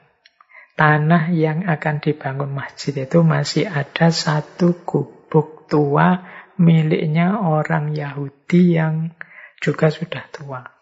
tanah 0.75 1.31
yang 1.31 1.63
akan 1.63 2.03
dibangun 2.03 2.51
masjid 2.51 2.91
itu 3.07 3.23
masih 3.23 3.71
ada 3.71 4.11
satu 4.11 4.83
gubuk 4.83 5.71
tua 5.71 6.27
miliknya 6.59 7.39
orang 7.39 7.95
Yahudi 7.95 8.75
yang 8.75 9.15
juga 9.63 9.87
sudah 9.87 10.27
tua. 10.29 10.76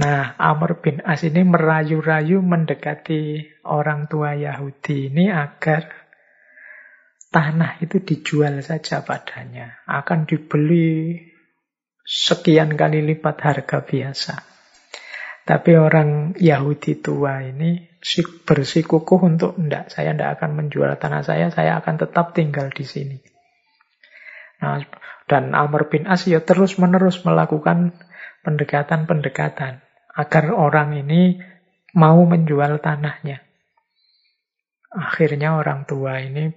Nah, 0.00 0.32
Amr 0.40 0.80
bin 0.80 1.04
As 1.04 1.20
ini 1.28 1.44
merayu-rayu 1.44 2.40
mendekati 2.40 3.52
orang 3.68 4.08
tua 4.08 4.32
Yahudi 4.32 5.12
ini 5.12 5.28
agar 5.28 5.92
tanah 7.28 7.84
itu 7.84 8.00
dijual 8.00 8.64
saja 8.64 9.04
padanya. 9.04 9.84
Akan 9.84 10.24
dibeli 10.24 11.20
sekian 12.00 12.80
kali 12.80 13.04
lipat 13.12 13.36
harga 13.44 13.84
biasa. 13.84 14.34
Tapi 15.44 15.76
orang 15.76 16.32
Yahudi 16.40 16.96
tua 17.04 17.44
ini 17.44 18.00
bersikukuh 18.48 19.20
untuk 19.20 19.60
enggak, 19.60 19.92
saya 19.92 20.16
enggak 20.16 20.40
akan 20.40 20.64
menjual 20.64 20.96
tanah 20.96 21.20
saya, 21.20 21.52
saya 21.52 21.76
akan 21.76 22.00
tetap 22.00 22.32
tinggal 22.32 22.72
di 22.72 22.88
sini. 22.88 23.20
Nah, 24.64 24.80
dan 25.28 25.52
Amr 25.52 25.92
bin 25.92 26.08
As 26.08 26.24
ya 26.24 26.40
terus-menerus 26.40 27.20
melakukan 27.20 27.92
pendekatan-pendekatan 28.48 29.89
agar 30.14 30.50
orang 30.54 30.98
ini 30.98 31.38
mau 31.94 32.22
menjual 32.22 32.78
tanahnya. 32.82 33.42
Akhirnya 34.90 35.54
orang 35.54 35.86
tua 35.86 36.18
ini 36.18 36.50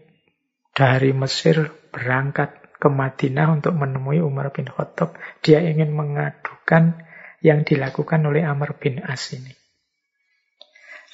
dari 0.74 1.14
Mesir 1.14 1.70
berangkat 1.94 2.74
ke 2.82 2.90
Madinah 2.90 3.62
untuk 3.62 3.78
menemui 3.78 4.20
Umar 4.20 4.50
bin 4.50 4.66
Khattab. 4.66 5.14
Dia 5.46 5.62
ingin 5.62 5.94
mengadukan 5.94 6.98
yang 7.46 7.62
dilakukan 7.62 8.26
oleh 8.26 8.42
Amr 8.42 8.74
bin 8.76 9.00
As 9.06 9.32
ini. 9.38 9.54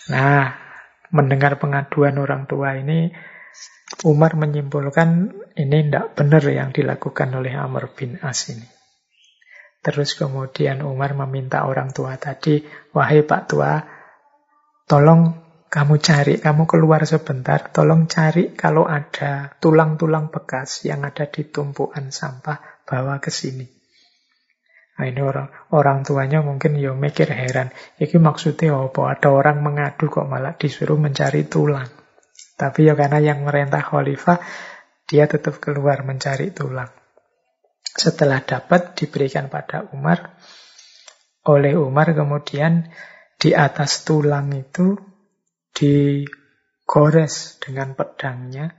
Nah, 0.10 0.56
mendengar 1.12 1.60
pengaduan 1.60 2.18
orang 2.18 2.48
tua 2.48 2.80
ini, 2.80 3.12
Umar 4.08 4.40
menyimpulkan 4.40 5.36
ini 5.60 5.78
tidak 5.86 6.16
benar 6.16 6.44
yang 6.48 6.70
dilakukan 6.72 7.30
oleh 7.36 7.54
Amr 7.54 7.92
bin 7.92 8.16
As 8.24 8.48
ini. 8.48 8.79
Terus 9.80 10.16
kemudian 10.20 10.84
Umar 10.84 11.16
meminta 11.16 11.64
orang 11.64 11.96
tua 11.96 12.20
tadi, 12.20 12.60
wahai 12.92 13.24
Pak 13.24 13.42
Tua, 13.48 13.80
tolong 14.84 15.40
kamu 15.70 15.96
cari, 16.04 16.34
kamu 16.42 16.68
keluar 16.68 17.06
sebentar, 17.08 17.72
tolong 17.72 18.10
cari 18.10 18.52
kalau 18.58 18.90
ada 18.90 19.56
tulang-tulang 19.62 20.34
bekas 20.34 20.84
yang 20.84 21.08
ada 21.08 21.30
di 21.32 21.48
tumpuan 21.48 22.12
sampah, 22.12 22.84
bawa 22.84 23.24
ke 23.24 23.32
sini. 23.32 23.80
Nah 25.00 25.08
ini 25.08 25.22
orang 25.24 25.48
orang 25.72 26.04
tuanya 26.04 26.44
mungkin 26.44 26.76
ya 26.76 26.92
mikir 26.92 27.32
heran. 27.32 27.72
Iki 28.04 28.20
maksudnya 28.20 28.76
apa? 28.76 29.16
Ada 29.16 29.32
orang 29.32 29.64
mengadu 29.64 30.12
kok 30.12 30.28
malah 30.28 30.60
disuruh 30.60 31.00
mencari 31.00 31.48
tulang. 31.48 31.88
Tapi 32.60 32.84
ya 32.84 33.00
karena 33.00 33.24
yang 33.24 33.48
merentah 33.48 33.80
khalifah, 33.80 34.44
dia 35.08 35.24
tetap 35.32 35.64
keluar 35.64 36.04
mencari 36.04 36.52
tulang. 36.52 36.99
Setelah 38.00 38.40
dapat 38.48 38.96
diberikan 38.96 39.52
pada 39.52 39.92
Umar, 39.92 40.40
oleh 41.52 41.76
Umar 41.76 42.16
kemudian 42.16 42.88
di 43.36 43.52
atas 43.52 44.08
tulang 44.08 44.56
itu 44.56 44.96
digores 45.76 47.60
dengan 47.60 47.92
pedangnya, 47.92 48.72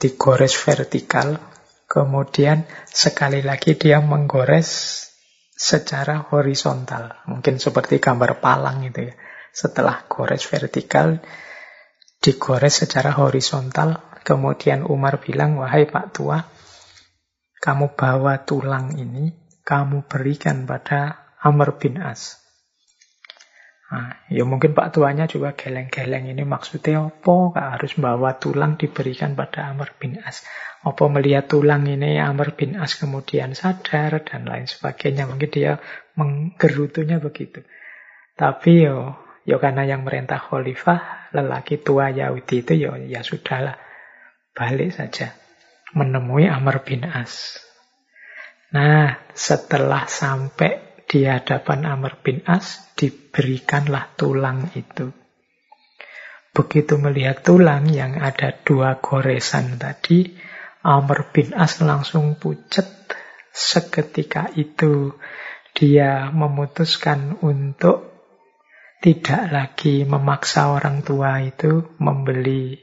digores 0.00 0.56
vertikal, 0.56 1.36
Kemudian 1.86 2.66
sekali 2.84 3.46
lagi 3.46 3.78
dia 3.78 4.02
menggores 4.02 4.68
secara 5.54 6.28
horizontal. 6.34 7.22
Mungkin 7.30 7.62
seperti 7.62 8.02
gambar 8.02 8.42
palang 8.42 8.82
itu 8.82 9.06
ya. 9.06 9.14
Setelah 9.54 10.04
gores 10.10 10.44
vertikal, 10.44 11.22
digores 12.18 12.82
secara 12.82 13.14
horizontal. 13.14 14.02
Kemudian 14.26 14.82
Umar 14.82 15.22
bilang, 15.22 15.62
wahai 15.62 15.86
Pak 15.86 16.06
Tua, 16.10 16.42
kamu 17.66 17.98
bawa 17.98 18.46
tulang 18.46 18.94
ini, 18.94 19.34
kamu 19.66 20.06
berikan 20.06 20.70
pada 20.70 21.34
Amr 21.42 21.74
bin 21.82 21.98
As. 21.98 22.38
Nah, 23.90 24.22
ya 24.30 24.46
mungkin 24.46 24.70
Pak 24.70 24.94
tuanya 24.94 25.26
juga 25.26 25.58
geleng-geleng 25.58 26.30
ini 26.30 26.46
maksudnya 26.46 27.10
apa? 27.10 27.58
Harus 27.74 27.98
bawa 27.98 28.38
tulang 28.38 28.78
diberikan 28.78 29.34
pada 29.34 29.66
Amr 29.74 29.98
bin 29.98 30.22
As. 30.22 30.46
Apa 30.86 31.10
melihat 31.10 31.50
tulang 31.50 31.82
ini 31.90 32.22
Amr 32.22 32.54
bin 32.54 32.78
As 32.78 32.94
kemudian 32.94 33.58
sadar 33.58 34.22
dan 34.22 34.46
lain 34.46 34.70
sebagainya. 34.70 35.26
Mungkin 35.26 35.50
dia 35.50 35.82
menggerutunya 36.14 37.18
begitu. 37.18 37.66
Tapi 38.38 38.86
yo, 38.86 39.18
yo 39.42 39.58
karena 39.58 39.82
yang 39.82 40.06
merintah 40.06 40.38
khalifah, 40.38 41.34
lelaki 41.34 41.82
tua 41.82 42.14
Yahudi 42.14 42.62
itu 42.62 42.78
yo 42.78 42.94
ya 42.94 43.26
sudahlah. 43.26 43.74
Balik 44.54 44.94
saja 44.94 45.34
menemui 45.94 46.50
Amr 46.50 46.82
bin 46.82 47.06
As. 47.06 47.62
Nah, 48.74 49.14
setelah 49.30 50.10
sampai 50.10 51.04
di 51.06 51.22
hadapan 51.22 51.86
Amr 51.86 52.18
bin 52.18 52.42
As, 52.48 52.90
diberikanlah 52.98 54.18
tulang 54.18 54.74
itu. 54.74 55.14
Begitu 56.50 56.96
melihat 56.96 57.44
tulang 57.44 57.86
yang 57.92 58.18
ada 58.18 58.56
dua 58.64 58.98
goresan 58.98 59.76
tadi, 59.76 60.34
Amr 60.82 61.30
bin 61.30 61.52
As 61.54 61.78
langsung 61.84 62.40
pucat. 62.40 62.88
Seketika 63.56 64.52
itu 64.52 65.16
dia 65.72 66.28
memutuskan 66.28 67.40
untuk 67.40 68.16
tidak 69.00 69.48
lagi 69.52 70.04
memaksa 70.08 70.72
orang 70.72 71.04
tua 71.04 71.40
itu 71.44 71.96
membeli 72.00 72.80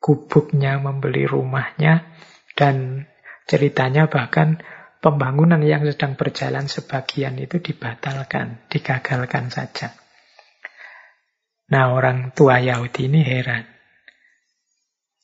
gubuknya, 0.00 0.80
membeli 0.80 1.28
rumahnya, 1.28 2.09
dan 2.54 3.06
ceritanya 3.50 4.06
bahkan 4.06 4.62
pembangunan 5.00 5.60
yang 5.64 5.82
sedang 5.88 6.14
berjalan 6.14 6.68
sebagian 6.68 7.40
itu 7.40 7.58
dibatalkan, 7.58 8.60
digagalkan 8.68 9.48
saja. 9.48 9.96
Nah 11.70 11.94
orang 11.94 12.36
tua 12.36 12.60
Yahudi 12.60 13.08
ini 13.08 13.22
heran. 13.24 13.64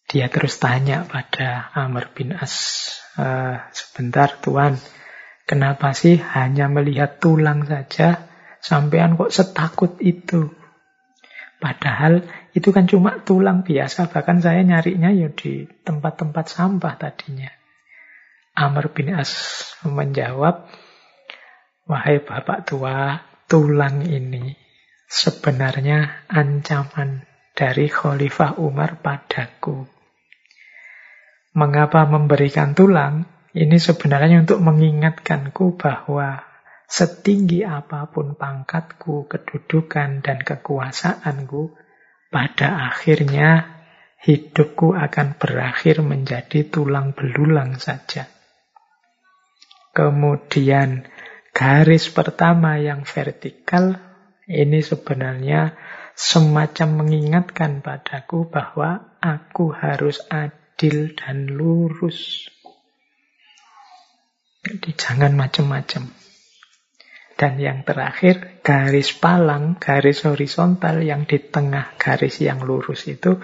Dia 0.06 0.30
terus 0.30 0.62
tanya 0.62 1.02
pada 1.02 1.74
Amr 1.74 2.14
bin 2.14 2.30
As, 2.30 2.54
e, 3.18 3.26
sebentar 3.74 4.38
Tuhan, 4.38 4.78
kenapa 5.50 5.90
sih 5.98 6.22
hanya 6.22 6.70
melihat 6.70 7.18
tulang 7.18 7.66
saja, 7.66 8.30
sampean 8.62 9.18
kok 9.18 9.34
setakut 9.34 9.98
itu? 9.98 10.54
Padahal 11.58 12.22
itu 12.56 12.72
kan 12.72 12.88
cuma 12.88 13.20
tulang 13.20 13.68
biasa, 13.68 14.08
bahkan 14.08 14.40
saya 14.40 14.64
nyarinya 14.64 15.12
ya 15.12 15.28
di 15.28 15.68
tempat-tempat 15.84 16.44
sampah 16.48 16.96
tadinya. 16.96 17.52
Amr 18.56 18.88
bin 18.96 19.12
As 19.12 19.60
menjawab, 19.84 20.64
Wahai 21.84 22.24
bapak 22.24 22.64
tua, 22.64 23.20
tulang 23.44 24.02
ini 24.08 24.56
sebenarnya 25.06 26.26
ancaman 26.32 27.28
dari 27.52 27.92
Khalifah 27.92 28.58
Umar 28.58 29.04
padaku. 29.04 29.86
Mengapa 31.54 32.08
memberikan 32.08 32.72
tulang? 32.72 33.28
Ini 33.56 33.80
sebenarnya 33.80 34.44
untuk 34.44 34.60
mengingatkanku 34.60 35.80
bahwa 35.80 36.44
setinggi 36.84 37.64
apa 37.64 38.08
pun 38.12 38.36
pangkatku, 38.36 39.24
kedudukan, 39.24 40.20
dan 40.20 40.44
kekuasaanku, 40.44 41.85
pada 42.36 42.92
akhirnya 42.92 43.80
hidupku 44.20 44.92
akan 44.92 45.40
berakhir 45.40 46.04
menjadi 46.04 46.68
tulang 46.68 47.16
belulang 47.16 47.80
saja. 47.80 48.28
Kemudian 49.96 51.08
garis 51.56 52.12
pertama 52.12 52.76
yang 52.76 53.08
vertikal 53.08 53.96
ini 54.44 54.84
sebenarnya 54.84 55.80
semacam 56.12 57.08
mengingatkan 57.08 57.80
padaku 57.80 58.44
bahwa 58.44 59.16
aku 59.24 59.72
harus 59.72 60.20
adil 60.28 61.16
dan 61.16 61.48
lurus. 61.48 62.52
Jadi 64.60 64.92
jangan 64.92 65.32
macam-macam. 65.32 66.25
Dan 67.36 67.60
yang 67.60 67.84
terakhir, 67.84 68.64
garis 68.64 69.12
palang, 69.12 69.76
garis 69.76 70.24
horizontal 70.24 71.04
yang 71.04 71.28
di 71.28 71.36
tengah 71.36 71.92
garis 72.00 72.40
yang 72.40 72.64
lurus 72.64 73.04
itu, 73.12 73.36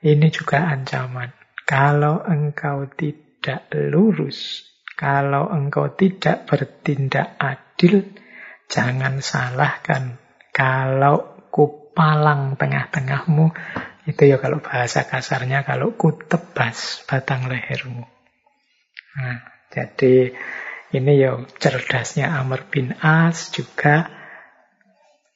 ini 0.00 0.32
juga 0.32 0.64
ancaman. 0.64 1.36
Kalau 1.68 2.24
engkau 2.24 2.88
tidak 2.96 3.68
lurus, 3.92 4.64
kalau 4.96 5.52
engkau 5.52 5.92
tidak 5.92 6.48
bertindak 6.48 7.36
adil, 7.36 8.08
jangan 8.64 9.20
salahkan. 9.20 10.16
Kalau 10.48 11.44
kupalang 11.52 12.56
tengah-tengahmu, 12.56 13.52
itu 14.08 14.22
ya 14.24 14.40
kalau 14.40 14.64
bahasa 14.64 15.04
kasarnya, 15.04 15.68
kalau 15.68 15.92
kutebas 15.92 17.04
batang 17.04 17.44
lehermu. 17.52 18.08
Nah, 19.20 19.44
jadi 19.68 20.32
ini 20.88 21.20
ya 21.20 21.36
cerdasnya 21.60 22.32
Amr 22.32 22.64
bin 22.72 22.96
As 22.96 23.52
juga 23.52 24.08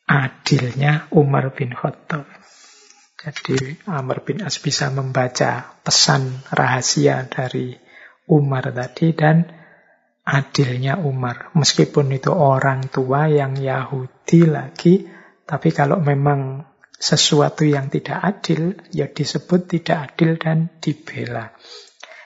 adilnya 0.09 1.13
Umar 1.13 1.53
bin 1.53 1.77
Khattab. 1.77 2.25
Jadi 3.21 3.85
Amr 3.85 4.25
bin 4.25 4.41
As 4.41 4.57
bisa 4.59 4.89
membaca 4.89 5.77
pesan 5.85 6.43
rahasia 6.51 7.29
dari 7.29 7.77
Umar 8.33 8.73
tadi 8.73 9.13
dan 9.13 9.45
adilnya 10.25 10.97
Umar. 10.99 11.53
Meskipun 11.53 12.11
itu 12.15 12.33
orang 12.33 12.89
tua 12.89 13.29
yang 13.29 13.59
Yahudi 13.59 14.49
lagi, 14.49 15.05
tapi 15.45 15.69
kalau 15.75 16.01
memang 16.01 16.65
sesuatu 16.97 17.67
yang 17.67 17.91
tidak 17.91 18.23
adil, 18.23 18.79
ya 18.95 19.11
disebut 19.11 19.67
tidak 19.67 20.15
adil 20.15 20.39
dan 20.39 20.71
dibela. 20.79 21.51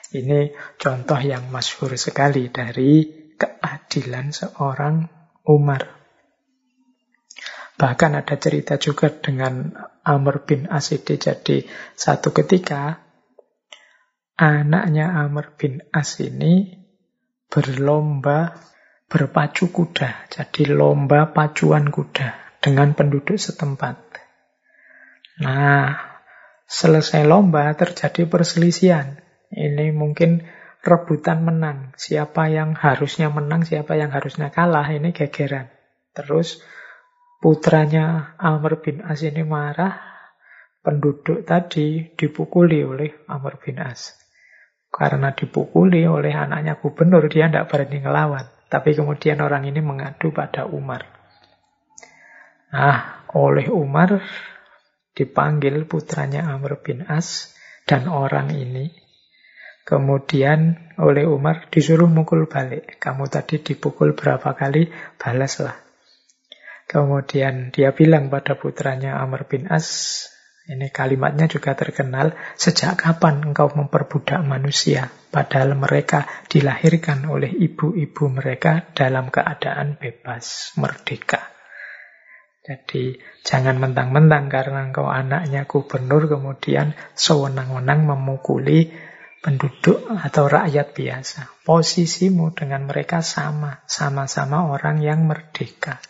Ini 0.07 0.55
contoh 0.79 1.19
yang 1.19 1.51
masyhur 1.51 1.97
sekali 1.99 2.47
dari 2.47 3.16
keadilan 3.37 4.33
seorang 4.33 5.07
Umar. 5.47 5.97
Bahkan 7.77 8.11
ada 8.17 8.35
cerita 8.41 8.81
juga 8.81 9.13
dengan 9.13 9.69
Amr 10.01 10.43
bin 10.49 10.65
Asidi. 10.65 11.21
Jadi 11.21 11.61
satu 11.93 12.33
ketika 12.33 13.05
anaknya 14.33 15.13
Amr 15.13 15.53
bin 15.53 15.85
As 15.93 16.17
ini 16.17 16.73
berlomba 17.53 18.57
berpacu 19.05 19.69
kuda. 19.69 20.25
Jadi 20.33 20.73
lomba 20.73 21.29
pacuan 21.29 21.93
kuda 21.93 22.59
dengan 22.59 22.97
penduduk 22.97 23.37
setempat. 23.37 23.95
Nah, 25.45 25.93
selesai 26.65 27.29
lomba 27.29 27.69
terjadi 27.77 28.25
perselisihan. 28.25 29.21
Ini 29.53 29.93
mungkin 29.93 30.43
rebutan 30.87 31.43
menang. 31.43 31.91
Siapa 31.99 32.47
yang 32.47 32.71
harusnya 32.71 33.27
menang, 33.27 33.67
siapa 33.67 33.99
yang 33.99 34.15
harusnya 34.15 34.47
kalah, 34.49 34.87
ini 34.87 35.11
gegeran. 35.11 35.67
Terus 36.15 36.63
putranya 37.43 38.33
Amr 38.39 38.79
bin 38.79 39.03
As 39.03 39.21
ini 39.21 39.43
marah, 39.43 39.99
penduduk 40.79 41.43
tadi 41.43 42.15
dipukuli 42.15 42.81
oleh 42.87 43.11
Amr 43.27 43.59
bin 43.59 43.83
As. 43.83 44.15
Karena 44.87 45.35
dipukuli 45.35 46.07
oleh 46.07 46.31
anaknya 46.31 46.79
gubernur, 46.79 47.27
dia 47.27 47.51
tidak 47.51 47.67
berani 47.67 47.99
ngelawan. 47.99 48.47
Tapi 48.71 48.95
kemudian 48.95 49.43
orang 49.43 49.67
ini 49.67 49.83
mengadu 49.83 50.31
pada 50.31 50.63
Umar. 50.67 51.03
Nah, 52.71 53.27
oleh 53.35 53.67
Umar 53.71 54.23
dipanggil 55.15 55.87
putranya 55.87 56.51
Amr 56.51 56.79
bin 56.79 57.03
As 57.03 57.51
dan 57.87 58.11
orang 58.11 58.51
ini. 58.51 59.06
Kemudian 59.87 60.91
oleh 60.99 61.23
Umar 61.23 61.71
disuruh 61.71 62.11
mukul 62.11 62.51
balik. 62.51 62.99
Kamu 62.99 63.31
tadi 63.31 63.63
dipukul 63.63 64.19
berapa 64.19 64.51
kali, 64.51 64.91
balaslah. 65.15 65.79
Kemudian 66.91 67.71
dia 67.71 67.95
bilang 67.95 68.27
pada 68.27 68.59
putranya 68.59 69.15
Amr 69.23 69.47
bin 69.47 69.71
As, 69.71 70.27
ini 70.67 70.91
kalimatnya 70.91 71.47
juga 71.47 71.71
terkenal, 71.79 72.35
sejak 72.59 72.99
kapan 72.99 73.39
engkau 73.47 73.71
memperbudak 73.71 74.43
manusia, 74.43 75.07
padahal 75.31 75.79
mereka 75.79 76.27
dilahirkan 76.51 77.23
oleh 77.23 77.47
ibu-ibu 77.47 78.27
mereka 78.27 78.91
dalam 78.91 79.31
keadaan 79.31 79.95
bebas, 79.95 80.75
merdeka. 80.75 81.47
Jadi 82.67 83.15
jangan 83.47 83.79
mentang-mentang 83.79 84.51
karena 84.51 84.91
engkau 84.91 85.07
anaknya 85.07 85.63
gubernur 85.63 86.27
kemudian 86.27 86.91
sewenang-wenang 87.15 88.03
memukuli 88.03 88.91
penduduk 89.47 90.11
atau 90.11 90.51
rakyat 90.51 90.91
biasa. 90.91 91.63
Posisimu 91.63 92.51
dengan 92.51 92.83
mereka 92.83 93.23
sama, 93.23 93.79
sama-sama 93.87 94.67
orang 94.67 94.99
yang 94.99 95.23
merdeka. 95.23 96.03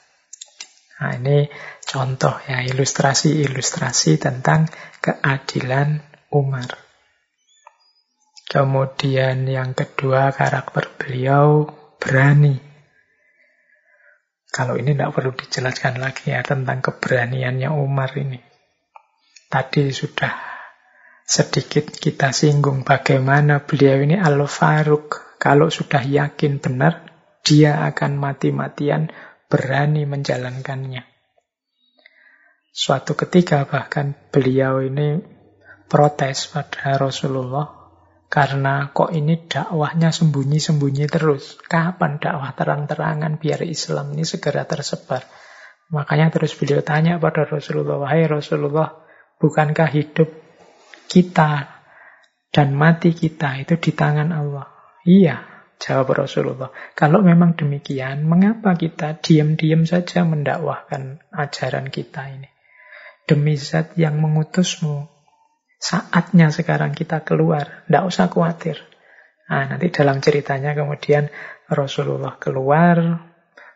Nah, 0.97 1.13
ini 1.21 1.45
contoh 1.85 2.33
ya, 2.49 2.65
ilustrasi-ilustrasi 2.65 4.17
tentang 4.17 4.65
keadilan 5.05 6.01
Umar. 6.33 6.81
Kemudian 8.49 9.45
yang 9.45 9.77
kedua 9.77 10.33
karakter 10.33 10.97
beliau 10.97 11.69
berani. 12.01 12.57
Kalau 14.49 14.73
ini 14.81 14.97
tidak 14.97 15.13
perlu 15.13 15.37
dijelaskan 15.37 16.01
lagi 16.01 16.33
ya 16.33 16.41
tentang 16.41 16.81
keberaniannya 16.81 17.69
Umar 17.69 18.17
ini. 18.17 18.41
Tadi 19.45 19.93
sudah 19.93 20.56
sedikit 21.27 21.91
kita 21.91 22.31
singgung 22.31 22.87
bagaimana 22.87 23.67
beliau 23.67 23.99
ini 23.99 24.15
Al-Faruq. 24.15 25.35
Kalau 25.37 25.67
sudah 25.67 26.01
yakin 26.01 26.63
benar, 26.63 27.03
dia 27.43 27.83
akan 27.83 28.15
mati-matian 28.15 29.11
berani 29.51 30.07
menjalankannya. 30.07 31.03
Suatu 32.71 33.13
ketika 33.19 33.67
bahkan 33.67 34.15
beliau 34.31 34.79
ini 34.79 35.19
protes 35.91 36.47
pada 36.47 36.95
Rasulullah 36.95 37.75
karena 38.31 38.91
kok 38.95 39.11
ini 39.11 39.51
dakwahnya 39.51 40.15
sembunyi-sembunyi 40.15 41.05
terus. 41.11 41.59
Kapan 41.59 42.23
dakwah 42.23 42.55
terang-terangan 42.55 43.35
biar 43.37 43.67
Islam 43.67 44.15
ini 44.15 44.23
segera 44.23 44.63
tersebar? 44.63 45.27
Makanya 45.91 46.31
terus 46.31 46.55
beliau 46.55 46.83
tanya 46.83 47.19
pada 47.19 47.43
Rasulullah, 47.47 47.99
Wahai 47.99 48.27
Rasulullah, 48.27 48.95
bukankah 49.39 49.89
hidup 49.91 50.46
kita 51.07 51.81
dan 52.51 52.75
mati 52.75 53.15
kita 53.15 53.63
itu 53.63 53.79
di 53.79 53.91
tangan 53.95 54.29
Allah? 54.35 54.67
Iya, 55.07 55.57
Jawab 55.77 56.25
Rasulullah. 56.25 56.73
Kalau 56.97 57.21
memang 57.21 57.53
demikian, 57.53 58.25
mengapa 58.25 58.73
kita 58.73 59.21
diam-diam 59.21 59.85
saja 59.85 60.25
mendakwahkan 60.25 61.21
ajaran 61.29 61.93
kita 61.93 62.33
ini? 62.33 62.49
Demi 63.29 63.53
zat 63.61 63.93
yang 63.93 64.17
mengutusmu. 64.17 65.05
Saatnya 65.77 66.49
sekarang 66.49 66.97
kita 66.97 67.21
keluar. 67.21 67.85
Tidak 67.85 68.03
usah 68.09 68.25
khawatir. 68.33 68.81
Nah, 69.53 69.69
nanti 69.69 69.93
dalam 69.93 70.17
ceritanya 70.17 70.73
kemudian 70.73 71.29
Rasulullah 71.69 72.41
keluar 72.41 73.21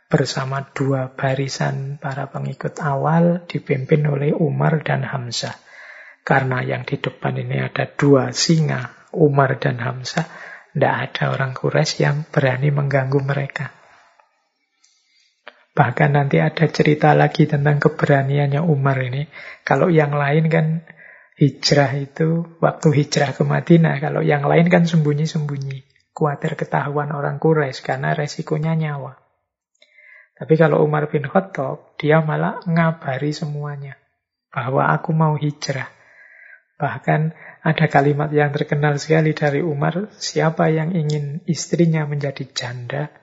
bersama 0.10 0.66
dua 0.74 1.14
barisan 1.14 2.02
para 2.02 2.28
pengikut 2.34 2.82
awal 2.82 3.46
dipimpin 3.46 4.04
oleh 4.10 4.34
Umar 4.34 4.82
dan 4.82 5.06
Hamzah. 5.06 5.54
Karena 6.22 6.62
yang 6.62 6.86
di 6.86 7.02
depan 7.02 7.34
ini 7.42 7.58
ada 7.58 7.90
dua 7.90 8.30
singa, 8.30 9.10
Umar 9.18 9.58
dan 9.58 9.82
Hamzah, 9.82 10.26
tidak 10.72 10.94
ada 11.12 11.24
orang 11.36 11.52
Quraisy 11.52 12.06
yang 12.06 12.24
berani 12.30 12.72
mengganggu 12.72 13.20
mereka. 13.20 13.82
Bahkan 15.72 16.10
nanti 16.16 16.38
ada 16.40 16.68
cerita 16.68 17.16
lagi 17.16 17.48
tentang 17.48 17.80
keberaniannya 17.80 18.60
Umar 18.60 19.00
ini. 19.04 19.28
Kalau 19.64 19.88
yang 19.88 20.12
lain 20.12 20.52
kan 20.52 20.84
hijrah 21.40 21.92
itu 21.96 22.60
waktu 22.60 22.88
hijrah 22.92 23.32
ke 23.32 23.44
Madinah. 23.48 24.04
Kalau 24.04 24.20
yang 24.20 24.44
lain 24.44 24.68
kan 24.68 24.84
sembunyi-sembunyi. 24.84 26.12
Kuatir 26.12 26.60
ketahuan 26.60 27.16
orang 27.16 27.40
Quraisy 27.40 27.88
karena 27.88 28.12
resikonya 28.12 28.76
nyawa. 28.76 29.16
Tapi 30.36 30.54
kalau 30.60 30.84
Umar 30.84 31.08
bin 31.08 31.24
Khattab, 31.24 31.96
dia 31.96 32.20
malah 32.20 32.60
ngabari 32.68 33.32
semuanya. 33.32 33.96
Bahwa 34.52 34.92
aku 34.92 35.16
mau 35.16 35.40
hijrah. 35.40 36.01
Bahkan 36.82 37.22
ada 37.62 37.86
kalimat 37.86 38.34
yang 38.34 38.50
terkenal 38.50 38.98
sekali 38.98 39.38
dari 39.38 39.62
Umar, 39.62 40.10
siapa 40.18 40.74
yang 40.74 40.98
ingin 40.98 41.46
istrinya 41.46 42.10
menjadi 42.10 42.42
janda, 42.50 43.14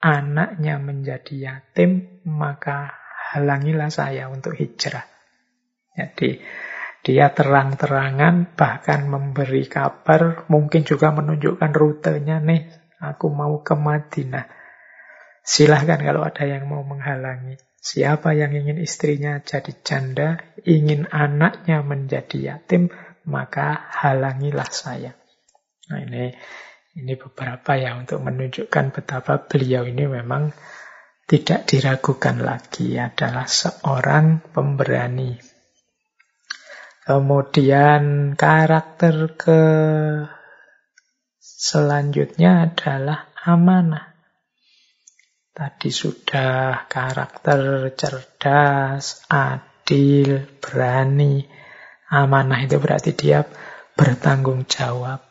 anaknya 0.00 0.80
menjadi 0.80 1.34
yatim, 1.36 2.24
maka 2.24 2.96
halangilah 3.36 3.92
saya 3.92 4.32
untuk 4.32 4.56
hijrah. 4.56 5.04
Jadi 5.92 6.40
dia 7.04 7.28
terang-terangan 7.36 8.56
bahkan 8.56 9.04
memberi 9.04 9.68
kabar, 9.68 10.48
mungkin 10.48 10.88
juga 10.88 11.12
menunjukkan 11.12 11.76
rutenya 11.76 12.40
nih, 12.40 12.72
aku 13.04 13.28
mau 13.28 13.60
ke 13.60 13.76
Madinah. 13.76 14.48
Silahkan 15.44 16.00
kalau 16.00 16.24
ada 16.24 16.48
yang 16.48 16.64
mau 16.72 16.80
menghalangi. 16.80 17.60
Siapa 17.84 18.32
yang 18.32 18.56
ingin 18.56 18.80
istrinya 18.80 19.44
jadi 19.44 19.76
janda, 19.84 20.40
ingin 20.64 21.04
anaknya 21.12 21.84
menjadi 21.84 22.56
yatim, 22.56 22.88
maka 23.28 23.92
halangilah 23.92 24.72
saya. 24.72 25.12
Nah 25.92 26.00
ini 26.00 26.32
ini 26.96 27.12
beberapa 27.20 27.76
ya 27.76 27.92
untuk 28.00 28.24
menunjukkan 28.24 28.88
betapa 28.88 29.44
beliau 29.44 29.84
ini 29.84 30.08
memang 30.08 30.48
tidak 31.28 31.68
diragukan 31.68 32.40
lagi 32.40 32.96
adalah 32.96 33.44
seorang 33.44 34.40
pemberani. 34.48 35.36
Kemudian 37.04 38.32
karakter 38.32 39.36
ke 39.36 39.60
selanjutnya 41.36 42.72
adalah 42.72 43.28
amanah. 43.44 44.13
Tadi 45.54 45.90
sudah 45.94 46.90
karakter 46.90 47.94
cerdas, 47.94 49.22
adil, 49.30 50.50
berani. 50.58 51.46
Amanah 52.10 52.66
itu 52.66 52.82
berarti 52.82 53.14
dia 53.14 53.46
bertanggung 53.94 54.66
jawab. 54.66 55.22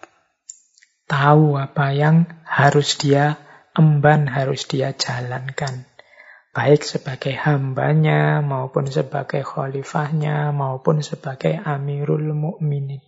Tahu 1.11 1.59
apa 1.59 1.91
yang 1.91 2.23
harus 2.47 2.95
dia 2.95 3.35
emban, 3.75 4.31
harus 4.31 4.63
dia 4.65 4.95
jalankan 4.95 5.83
baik 6.53 6.85
sebagai 6.85 7.33
hambanya 7.33 8.45
maupun 8.45 8.85
sebagai 8.85 9.41
khalifahnya 9.41 10.53
maupun 10.53 11.01
sebagai 11.01 11.57
amirul 11.57 12.29
mukminin. 12.37 13.01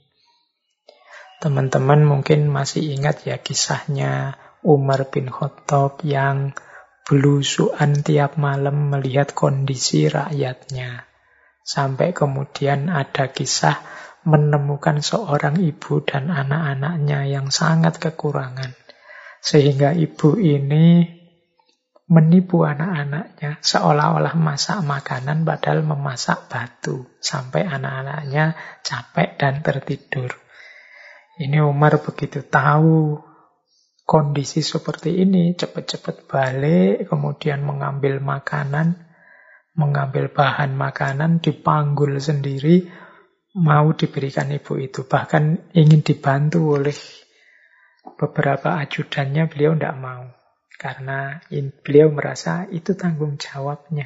Teman-teman 1.37 2.01
mungkin 2.01 2.49
masih 2.49 2.97
ingat 2.97 3.21
ya 3.29 3.37
kisahnya 3.37 4.33
Umar 4.65 5.13
bin 5.13 5.29
Khattab 5.29 6.01
yang 6.01 6.57
belusuan 7.05 8.01
tiap 8.01 8.41
malam 8.41 8.89
melihat 8.89 9.37
kondisi 9.37 10.09
rakyatnya. 10.09 11.05
Sampai 11.61 12.17
kemudian 12.17 12.89
ada 12.89 13.29
kisah 13.29 13.77
menemukan 14.25 15.05
seorang 15.05 15.61
ibu 15.61 16.01
dan 16.01 16.33
anak-anaknya 16.33 17.29
yang 17.29 17.53
sangat 17.53 18.01
kekurangan. 18.01 18.73
Sehingga 19.41 19.93
ibu 19.93 20.33
ini 20.41 21.05
menipu 22.09 22.65
anak-anaknya 22.65 23.61
seolah-olah 23.61 24.33
masak 24.37 24.81
makanan 24.81 25.41
padahal 25.45 25.81
memasak 25.85 26.49
batu 26.49 27.05
sampai 27.21 27.65
anak-anaknya 27.65 28.57
capek 28.81 29.37
dan 29.37 29.61
tertidur. 29.61 30.33
Ini 31.37 31.61
Umar 31.65 32.01
begitu 32.01 32.45
tahu 32.45 33.21
kondisi 34.05 34.61
seperti 34.61 35.17
ini, 35.25 35.57
cepat-cepat 35.57 36.29
balik, 36.29 37.09
kemudian 37.09 37.65
mengambil 37.65 38.21
makanan, 38.21 39.01
mengambil 39.73 40.29
bahan 40.29 40.77
makanan, 40.77 41.41
dipanggul 41.41 42.21
sendiri, 42.21 42.85
mau 43.57 43.91
diberikan 43.97 44.53
ibu 44.53 44.77
itu. 44.77 45.09
Bahkan 45.09 45.73
ingin 45.73 46.05
dibantu 46.05 46.77
oleh 46.77 46.95
beberapa 48.15 48.77
ajudannya, 48.77 49.49
beliau 49.49 49.73
tidak 49.73 49.97
mau. 49.97 50.23
Karena 50.75 51.41
beliau 51.81 52.13
merasa 52.13 52.69
itu 52.69 52.93
tanggung 52.93 53.41
jawabnya. 53.41 54.05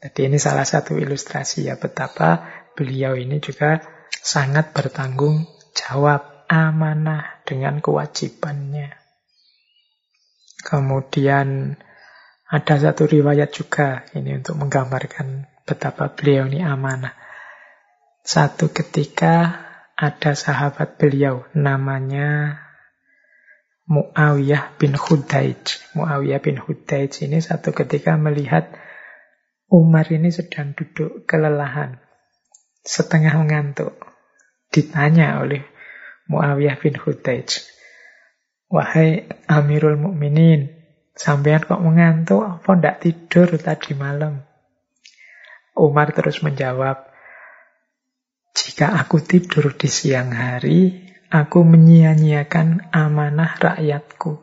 Jadi 0.00 0.32
ini 0.32 0.38
salah 0.40 0.64
satu 0.64 0.96
ilustrasi 0.96 1.68
ya 1.68 1.76
betapa 1.76 2.48
beliau 2.72 3.12
ini 3.12 3.36
juga 3.36 3.84
sangat 4.08 4.72
bertanggung 4.72 5.44
jawab 5.76 6.29
amanah 6.50 7.46
dengan 7.46 7.78
kewajibannya. 7.78 8.98
Kemudian 10.66 11.78
ada 12.50 12.74
satu 12.74 13.06
riwayat 13.06 13.54
juga 13.54 14.02
ini 14.18 14.42
untuk 14.42 14.58
menggambarkan 14.58 15.46
betapa 15.62 16.10
beliau 16.10 16.50
ini 16.50 16.66
amanah. 16.66 17.14
Satu 18.26 18.74
ketika 18.74 19.62
ada 19.94 20.34
sahabat 20.34 20.98
beliau 20.98 21.46
namanya 21.54 22.58
Muawiyah 23.86 24.74
bin 24.74 24.98
Hudaij. 24.98 25.94
Muawiyah 25.94 26.42
bin 26.42 26.58
Hudaij 26.58 27.22
ini 27.22 27.38
satu 27.38 27.70
ketika 27.70 28.18
melihat 28.18 28.70
Umar 29.70 30.10
ini 30.10 30.34
sedang 30.34 30.74
duduk 30.74 31.30
kelelahan, 31.30 32.02
setengah 32.82 33.38
mengantuk. 33.38 33.94
Ditanya 34.74 35.38
oleh 35.42 35.62
Muawiyah 36.30 36.78
bin 36.78 36.94
Hudaij, 36.94 37.66
Wahai 38.70 39.26
Amirul 39.50 39.98
Mukminin, 39.98 40.70
sampean 41.18 41.66
kok 41.66 41.82
mengantuk? 41.82 42.46
Apa 42.46 42.78
ndak 42.78 43.02
tidur 43.02 43.50
tadi 43.58 43.98
malam? 43.98 44.46
Umar 45.74 46.14
terus 46.14 46.38
menjawab, 46.46 47.10
jika 48.54 48.94
aku 48.94 49.18
tidur 49.26 49.74
di 49.74 49.90
siang 49.90 50.30
hari, 50.30 51.10
aku 51.34 51.66
menyia-nyiakan 51.66 52.94
amanah 52.94 53.58
rakyatku. 53.58 54.38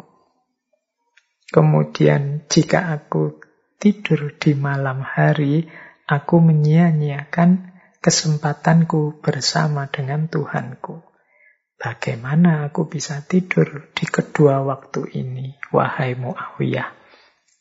Kemudian 1.48 2.44
jika 2.52 2.92
aku 2.92 3.40
tidur 3.80 4.36
di 4.36 4.52
malam 4.60 5.00
hari, 5.08 5.72
aku 6.04 6.44
menyia-nyiakan 6.44 7.80
kesempatanku 8.04 9.24
bersama 9.24 9.88
dengan 9.88 10.28
Tuhanku. 10.28 11.07
Bagaimana 11.78 12.66
aku 12.66 12.90
bisa 12.90 13.22
tidur 13.22 13.94
di 13.94 14.10
kedua 14.10 14.66
waktu 14.66 15.14
ini, 15.14 15.62
wahai 15.70 16.18
Muawiyah? 16.18 16.90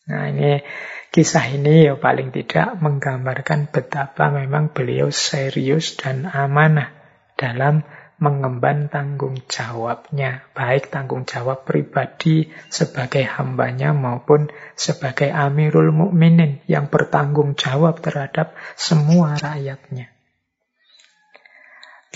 Nah 0.09 0.25
ini 0.33 0.65
kisah 1.13 1.53
ini 1.53 1.91
ya 1.91 2.01
paling 2.01 2.33
tidak 2.33 2.81
menggambarkan 2.81 3.69
betapa 3.69 4.33
memang 4.33 4.73
beliau 4.73 5.13
serius 5.13 6.01
dan 6.01 6.25
amanah 6.25 6.97
dalam 7.37 7.85
mengemban 8.17 8.89
tanggung 8.89 9.37
jawabnya, 9.45 10.49
baik 10.57 10.89
tanggung 10.89 11.29
jawab 11.29 11.69
pribadi 11.69 12.49
sebagai 12.73 13.29
hambanya 13.29 13.93
maupun 13.93 14.49
sebagai 14.73 15.29
Amirul 15.29 15.93
Mukminin 15.93 16.65
yang 16.65 16.89
bertanggung 16.89 17.61
jawab 17.61 18.01
terhadap 18.01 18.57
semua 18.73 19.37
rakyatnya. 19.37 20.16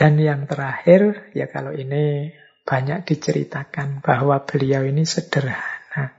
Dan 0.00 0.16
yang 0.16 0.48
terakhir, 0.48 1.28
ya 1.36 1.44
kalau 1.52 1.76
ini 1.76 2.32
banyak 2.64 3.04
diceritakan 3.04 4.00
bahwa 4.00 4.48
beliau 4.48 4.88
ini 4.88 5.04
sederhana. 5.04 6.16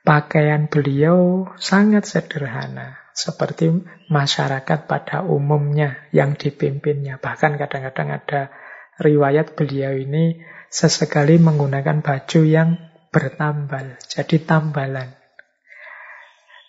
Pakaian 0.00 0.64
beliau 0.72 1.44
sangat 1.60 2.08
sederhana, 2.08 2.96
seperti 3.12 3.68
masyarakat 4.08 4.88
pada 4.88 5.20
umumnya 5.20 6.08
yang 6.08 6.40
dipimpinnya. 6.40 7.20
Bahkan 7.20 7.60
kadang-kadang 7.60 8.16
ada 8.16 8.48
riwayat 8.96 9.52
beliau 9.60 9.92
ini 9.92 10.40
sesekali 10.72 11.36
menggunakan 11.36 12.00
baju 12.00 12.40
yang 12.48 12.80
bertambal, 13.12 14.00
jadi 14.08 14.40
tambalan. 14.40 15.19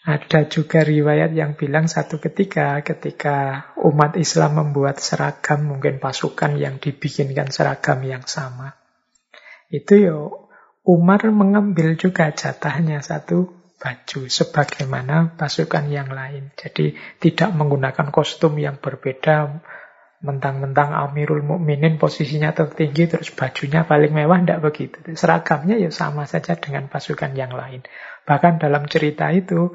Ada 0.01 0.49
juga 0.49 0.81
riwayat 0.81 1.37
yang 1.37 1.53
bilang 1.53 1.85
satu 1.85 2.17
ketika 2.17 2.81
ketika 2.81 3.69
umat 3.85 4.17
Islam 4.17 4.57
membuat 4.57 4.97
seragam, 4.97 5.69
mungkin 5.69 6.01
pasukan 6.01 6.57
yang 6.57 6.81
dibikinkan 6.81 7.53
seragam 7.53 8.01
yang 8.01 8.25
sama. 8.25 8.73
Itu 9.69 10.01
yo 10.01 10.19
Umar 10.81 11.21
mengambil 11.29 11.93
juga 11.93 12.33
jatahnya 12.33 13.05
satu 13.05 13.53
baju 13.77 14.25
sebagaimana 14.25 15.37
pasukan 15.37 15.85
yang 15.93 16.09
lain. 16.09 16.49
Jadi 16.57 16.97
tidak 17.21 17.53
menggunakan 17.53 18.09
kostum 18.09 18.57
yang 18.57 18.81
berbeda, 18.81 19.61
mentang-mentang 20.21 20.93
Amirul 20.93 21.45
Mukminin 21.45 22.01
posisinya 22.01 22.53
tertinggi 22.53 23.05
terus 23.05 23.33
bajunya 23.33 23.85
paling 23.85 24.13
mewah 24.13 24.41
tidak 24.41 24.65
begitu. 24.65 24.97
Seragamnya 25.13 25.77
ya 25.77 25.93
sama 25.93 26.25
saja 26.25 26.57
dengan 26.57 26.89
pasukan 26.89 27.33
yang 27.33 27.53
lain. 27.53 27.85
Bahkan 28.25 28.61
dalam 28.61 28.85
cerita 28.85 29.33
itu 29.33 29.73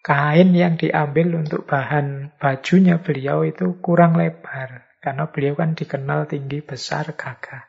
kain 0.00 0.56
yang 0.56 0.80
diambil 0.80 1.44
untuk 1.44 1.68
bahan 1.68 2.32
bajunya 2.40 3.00
beliau 3.00 3.44
itu 3.44 3.76
kurang 3.84 4.16
lebar 4.16 4.88
karena 5.00 5.24
beliau 5.28 5.54
kan 5.56 5.76
dikenal 5.76 6.28
tinggi 6.28 6.60
besar 6.64 7.16
gagah. 7.16 7.68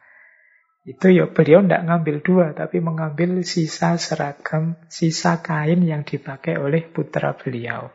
Itu 0.81 1.13
ya 1.13 1.29
beliau 1.29 1.61
tidak 1.61 1.85
ngambil 1.85 2.15
dua 2.25 2.45
tapi 2.57 2.81
mengambil 2.81 3.45
sisa 3.45 4.01
seragam, 4.01 4.81
sisa 4.89 5.39
kain 5.45 5.85
yang 5.85 6.01
dipakai 6.01 6.57
oleh 6.57 6.89
putra 6.89 7.37
beliau. 7.37 7.93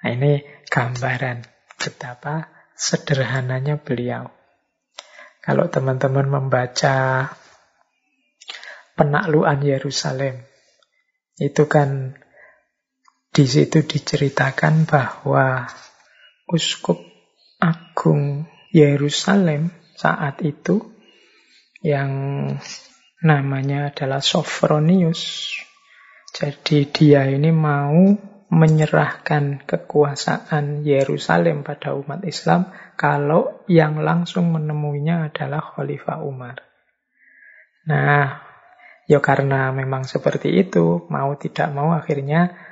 Nah 0.00 0.10
ini 0.14 0.40
gambaran 0.70 1.42
betapa 1.76 2.48
sederhananya 2.78 3.82
beliau. 3.82 4.30
Kalau 5.40 5.66
teman-teman 5.72 6.28
membaca 6.28 7.28
penaklukan 8.94 9.60
Yerusalem, 9.64 10.44
itu 11.40 11.64
kan 11.64 12.20
di 13.30 13.46
situ 13.46 13.86
diceritakan 13.86 14.90
bahwa 14.90 15.70
uskup 16.50 16.98
agung 17.62 18.50
Yerusalem 18.74 19.70
saat 19.94 20.42
itu 20.42 20.82
yang 21.80 22.10
namanya 23.22 23.94
adalah 23.94 24.18
Sophronius. 24.18 25.54
Jadi 26.30 26.90
dia 26.90 27.26
ini 27.26 27.50
mau 27.50 28.14
menyerahkan 28.50 29.62
kekuasaan 29.62 30.82
Yerusalem 30.82 31.62
pada 31.62 31.94
umat 31.94 32.26
Islam 32.26 32.74
kalau 32.98 33.62
yang 33.70 34.02
langsung 34.02 34.50
menemuinya 34.50 35.30
adalah 35.30 35.62
Khalifah 35.62 36.18
Umar. 36.26 36.58
Nah, 37.86 38.42
ya 39.06 39.22
karena 39.22 39.70
memang 39.70 40.02
seperti 40.02 40.50
itu, 40.66 41.06
mau 41.06 41.38
tidak 41.38 41.70
mau 41.70 41.94
akhirnya 41.94 42.69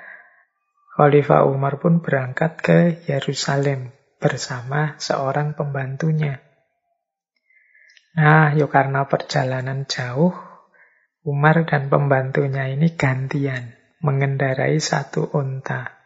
Khalifah 0.99 1.47
Umar 1.47 1.79
pun 1.79 2.03
berangkat 2.03 2.59
ke 2.59 2.79
Yerusalem 3.07 3.95
bersama 4.19 4.99
seorang 4.99 5.55
pembantunya. 5.55 6.43
Nah, 8.19 8.51
yuk 8.59 8.67
karena 8.75 9.07
perjalanan 9.07 9.87
jauh, 9.87 10.35
Umar 11.23 11.63
dan 11.71 11.87
pembantunya 11.87 12.67
ini 12.75 12.99
gantian 12.99 13.79
mengendarai 14.03 14.83
satu 14.83 15.31
unta. 15.39 16.03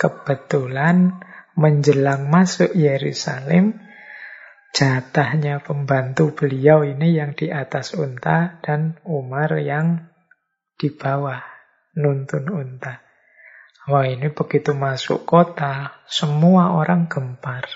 Kebetulan 0.00 1.20
menjelang 1.52 2.32
masuk 2.32 2.72
Yerusalem, 2.72 3.84
jatahnya 4.72 5.60
pembantu 5.60 6.32
beliau 6.32 6.88
ini 6.88 7.20
yang 7.20 7.36
di 7.36 7.52
atas 7.52 7.92
unta 7.92 8.64
dan 8.64 8.96
Umar 9.04 9.60
yang 9.60 10.08
di 10.80 10.88
bawah 10.88 11.44
nuntun 12.00 12.48
unta. 12.48 13.03
Wah 13.84 14.08
ini 14.08 14.32
begitu 14.32 14.72
masuk 14.72 15.28
kota, 15.28 16.00
semua 16.08 16.72
orang 16.72 17.04
gempar. 17.04 17.68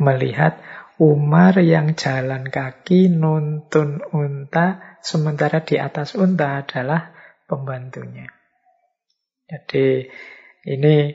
Melihat 0.00 0.56
Umar 0.96 1.60
yang 1.60 1.92
jalan 1.92 2.48
kaki 2.48 3.12
nuntun 3.12 4.00
unta, 4.16 4.96
sementara 5.04 5.60
di 5.60 5.76
atas 5.76 6.16
unta 6.16 6.64
adalah 6.64 7.12
pembantunya. 7.44 8.32
Jadi 9.44 10.08
ini 10.72 11.12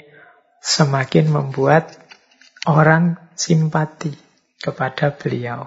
semakin 0.62 1.26
membuat 1.34 1.98
orang 2.70 3.34
simpati 3.34 4.14
kepada 4.62 5.18
beliau 5.18 5.66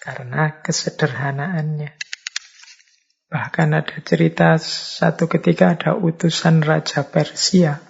karena 0.00 0.64
kesederhanaannya. 0.64 1.92
Bahkan 3.26 3.68
ada 3.74 3.96
cerita 4.06 4.54
satu 4.62 5.26
ketika 5.26 5.74
ada 5.74 5.98
utusan 5.98 6.62
Raja 6.62 7.02
Persia 7.02 7.82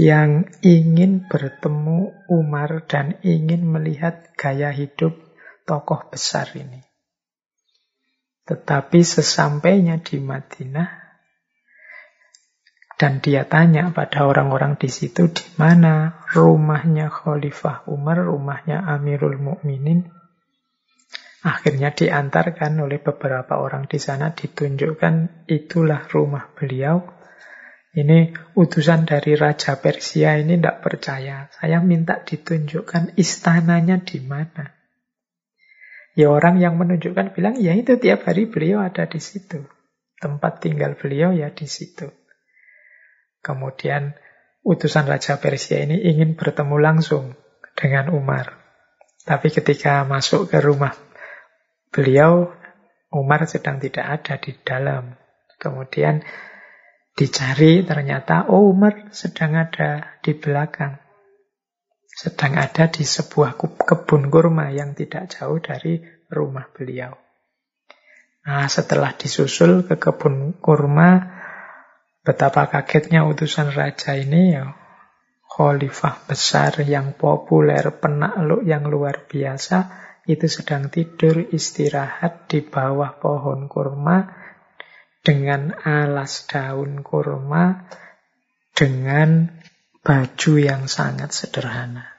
yang 0.00 0.48
ingin 0.64 1.28
bertemu 1.28 2.26
Umar 2.32 2.82
dan 2.88 3.20
ingin 3.22 3.68
melihat 3.68 4.34
gaya 4.34 4.72
hidup 4.74 5.14
tokoh 5.68 6.08
besar 6.10 6.50
ini. 6.56 6.82
Tetapi 8.44 9.00
sesampainya 9.00 10.00
di 10.00 10.20
Madinah, 10.20 11.04
dan 12.94 13.18
dia 13.18 13.42
tanya 13.42 13.90
pada 13.90 14.22
orang-orang 14.24 14.78
di 14.78 14.86
situ 14.86 15.26
di 15.26 15.46
mana 15.58 16.24
rumahnya 16.30 17.10
Khalifah 17.10 17.90
Umar, 17.90 18.22
rumahnya 18.22 18.86
Amirul 18.86 19.36
Mukminin. 19.36 20.08
Akhirnya 21.44 21.92
diantarkan 21.92 22.80
oleh 22.80 23.04
beberapa 23.04 23.60
orang 23.60 23.84
di 23.84 24.00
sana 24.00 24.32
ditunjukkan 24.32 25.44
itulah 25.44 26.08
rumah 26.08 26.48
beliau. 26.56 27.04
Ini 27.92 28.32
utusan 28.56 29.04
dari 29.04 29.36
Raja 29.36 29.76
Persia 29.76 30.40
ini 30.40 30.56
tidak 30.56 30.80
percaya. 30.80 31.52
Saya 31.52 31.84
minta 31.84 32.16
ditunjukkan 32.24 33.20
istananya 33.20 34.00
di 34.00 34.24
mana. 34.24 34.72
Ya 36.16 36.32
orang 36.32 36.64
yang 36.64 36.80
menunjukkan 36.80 37.36
bilang, 37.36 37.60
ya 37.60 37.76
itu 37.76 38.00
tiap 38.00 38.24
hari 38.24 38.48
beliau 38.48 38.80
ada 38.80 39.04
di 39.04 39.20
situ. 39.20 39.68
Tempat 40.16 40.64
tinggal 40.64 40.96
beliau 40.96 41.36
ya 41.36 41.52
di 41.52 41.68
situ. 41.68 42.08
Kemudian 43.44 44.16
utusan 44.64 45.04
Raja 45.04 45.36
Persia 45.36 45.84
ini 45.84 46.08
ingin 46.08 46.40
bertemu 46.40 46.76
langsung 46.80 47.36
dengan 47.76 48.08
Umar. 48.16 48.64
Tapi 49.28 49.52
ketika 49.52 50.08
masuk 50.08 50.48
ke 50.48 50.64
rumah 50.64 51.03
beliau, 51.94 52.50
Umar 53.14 53.46
sedang 53.46 53.78
tidak 53.78 54.02
ada 54.02 54.34
di 54.42 54.50
dalam. 54.66 55.14
Kemudian 55.54 56.26
dicari 57.14 57.86
ternyata 57.86 58.50
oh 58.50 58.74
Umar 58.74 59.14
sedang 59.14 59.54
ada 59.54 60.18
di 60.18 60.34
belakang. 60.34 60.98
Sedang 62.10 62.58
ada 62.58 62.90
di 62.90 63.06
sebuah 63.06 63.54
kebun 63.58 64.26
kurma 64.26 64.74
yang 64.74 64.98
tidak 64.98 65.30
jauh 65.30 65.62
dari 65.62 66.02
rumah 66.26 66.66
beliau. 66.74 67.14
Nah, 68.44 68.66
setelah 68.66 69.14
disusul 69.14 69.86
ke 69.86 69.94
kebun 69.96 70.58
kurma, 70.58 71.34
Betapa 72.24 72.72
kagetnya 72.72 73.28
utusan 73.28 73.68
raja 73.76 74.16
ini 74.16 74.56
ya. 74.56 74.72
Khalifah 75.44 76.24
besar 76.24 76.80
yang 76.80 77.12
populer, 77.12 77.84
penakluk 78.00 78.64
yang 78.64 78.88
luar 78.88 79.28
biasa, 79.28 80.03
itu 80.24 80.48
sedang 80.48 80.88
tidur 80.88 81.44
istirahat 81.52 82.48
di 82.48 82.64
bawah 82.64 83.20
pohon 83.20 83.68
kurma 83.68 84.32
dengan 85.24 85.72
alas 85.84 86.48
daun 86.48 87.04
kurma 87.04 87.88
dengan 88.72 89.52
baju 90.04 90.52
yang 90.60 90.84
sangat 90.88 91.32
sederhana. 91.32 92.12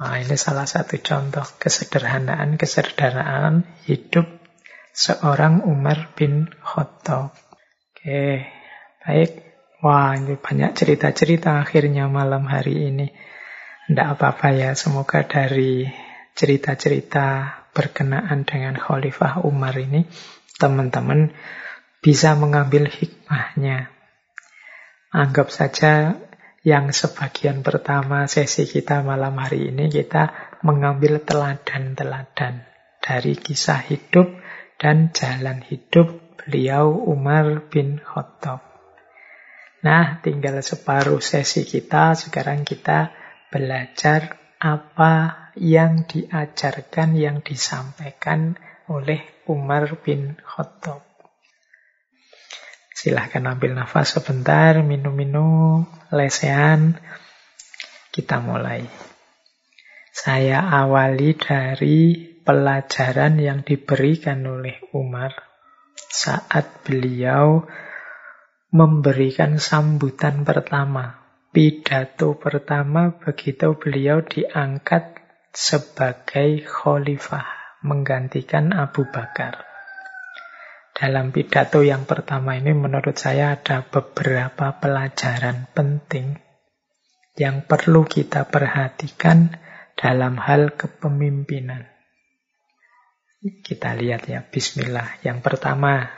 Nah, 0.00 0.16
ini 0.16 0.36
salah 0.40 0.64
satu 0.64 0.96
contoh 1.00 1.44
kesederhanaan, 1.60 2.56
kesederhanaan 2.56 3.68
hidup 3.84 4.24
seorang 4.96 5.60
Umar 5.68 6.16
bin 6.16 6.48
Khattab. 6.64 7.36
Oke, 7.92 8.48
baik. 9.04 9.30
Wah, 9.80 10.16
ini 10.16 10.36
banyak 10.36 10.76
cerita-cerita 10.76 11.60
akhirnya 11.60 12.08
malam 12.08 12.44
hari 12.44 12.92
ini. 12.92 13.12
Tidak 13.88 14.06
apa-apa 14.16 14.52
ya, 14.52 14.72
semoga 14.76 15.24
dari 15.24 15.88
cerita-cerita 16.34 17.58
berkenaan 17.70 18.42
dengan 18.44 18.74
Khalifah 18.76 19.42
Umar 19.46 19.76
ini, 19.78 20.06
teman-teman 20.58 21.32
bisa 22.00 22.34
mengambil 22.34 22.88
hikmahnya. 22.88 23.92
Anggap 25.10 25.50
saja 25.50 26.16
yang 26.60 26.92
sebagian 26.92 27.64
pertama 27.64 28.28
sesi 28.28 28.68
kita 28.68 29.00
malam 29.00 29.32
hari 29.40 29.72
ini 29.72 29.88
kita 29.88 30.56
mengambil 30.60 31.24
teladan-teladan 31.24 32.68
dari 33.00 33.32
kisah 33.32 33.80
hidup 33.88 34.28
dan 34.76 35.08
jalan 35.16 35.64
hidup 35.64 36.36
beliau 36.36 36.92
Umar 36.92 37.68
bin 37.72 37.96
Khattab. 38.00 38.60
Nah, 39.80 40.20
tinggal 40.20 40.60
separuh 40.60 41.24
sesi 41.24 41.64
kita. 41.64 42.12
Sekarang 42.12 42.68
kita 42.68 43.12
belajar 43.48 44.36
apa 44.60 45.48
yang 45.60 46.08
diajarkan, 46.08 47.12
yang 47.20 47.44
disampaikan 47.44 48.56
oleh 48.88 49.44
Umar 49.44 50.00
bin 50.00 50.40
Khattab. 50.40 51.04
Silahkan 52.96 53.44
ambil 53.44 53.76
nafas 53.76 54.16
sebentar, 54.16 54.80
minum-minum, 54.80 55.84
lesehan. 56.08 56.96
Kita 58.08 58.40
mulai. 58.40 58.88
Saya 60.10 60.64
awali 60.64 61.36
dari 61.38 62.28
pelajaran 62.42 63.38
yang 63.38 63.62
diberikan 63.62 64.42
oleh 64.42 64.80
Umar 64.96 65.32
saat 65.94 66.82
beliau 66.82 67.62
memberikan 68.74 69.60
sambutan 69.60 70.42
pertama. 70.42 71.20
Pidato 71.50 72.38
pertama 72.38 73.14
begitu 73.16 73.74
beliau 73.74 74.22
diangkat 74.22 75.19
sebagai 75.50 76.62
khalifah, 76.62 77.78
menggantikan 77.82 78.70
Abu 78.70 79.08
Bakar. 79.10 79.66
Dalam 80.94 81.32
pidato 81.32 81.80
yang 81.80 82.04
pertama 82.04 82.60
ini 82.60 82.76
menurut 82.76 83.16
saya 83.16 83.56
ada 83.56 83.80
beberapa 83.80 84.76
pelajaran 84.76 85.72
penting 85.72 86.36
yang 87.40 87.64
perlu 87.64 88.04
kita 88.04 88.44
perhatikan 88.44 89.56
dalam 89.96 90.36
hal 90.36 90.76
kepemimpinan. 90.76 91.88
Kita 93.40 93.96
lihat 93.96 94.28
ya, 94.28 94.44
bismillah. 94.44 95.24
Yang 95.24 95.40
pertama, 95.40 96.12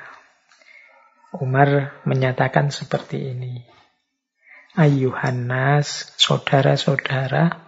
Umar 1.30 2.02
menyatakan 2.02 2.74
seperti 2.74 3.30
ini. 3.30 3.62
Ayuhanas, 4.74 6.18
saudara-saudara, 6.18 7.61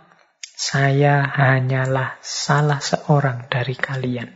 saya 0.53 1.25
hanyalah 1.25 2.21
salah 2.21 2.81
seorang 2.85 3.49
dari 3.49 3.77
kalian. 3.77 4.31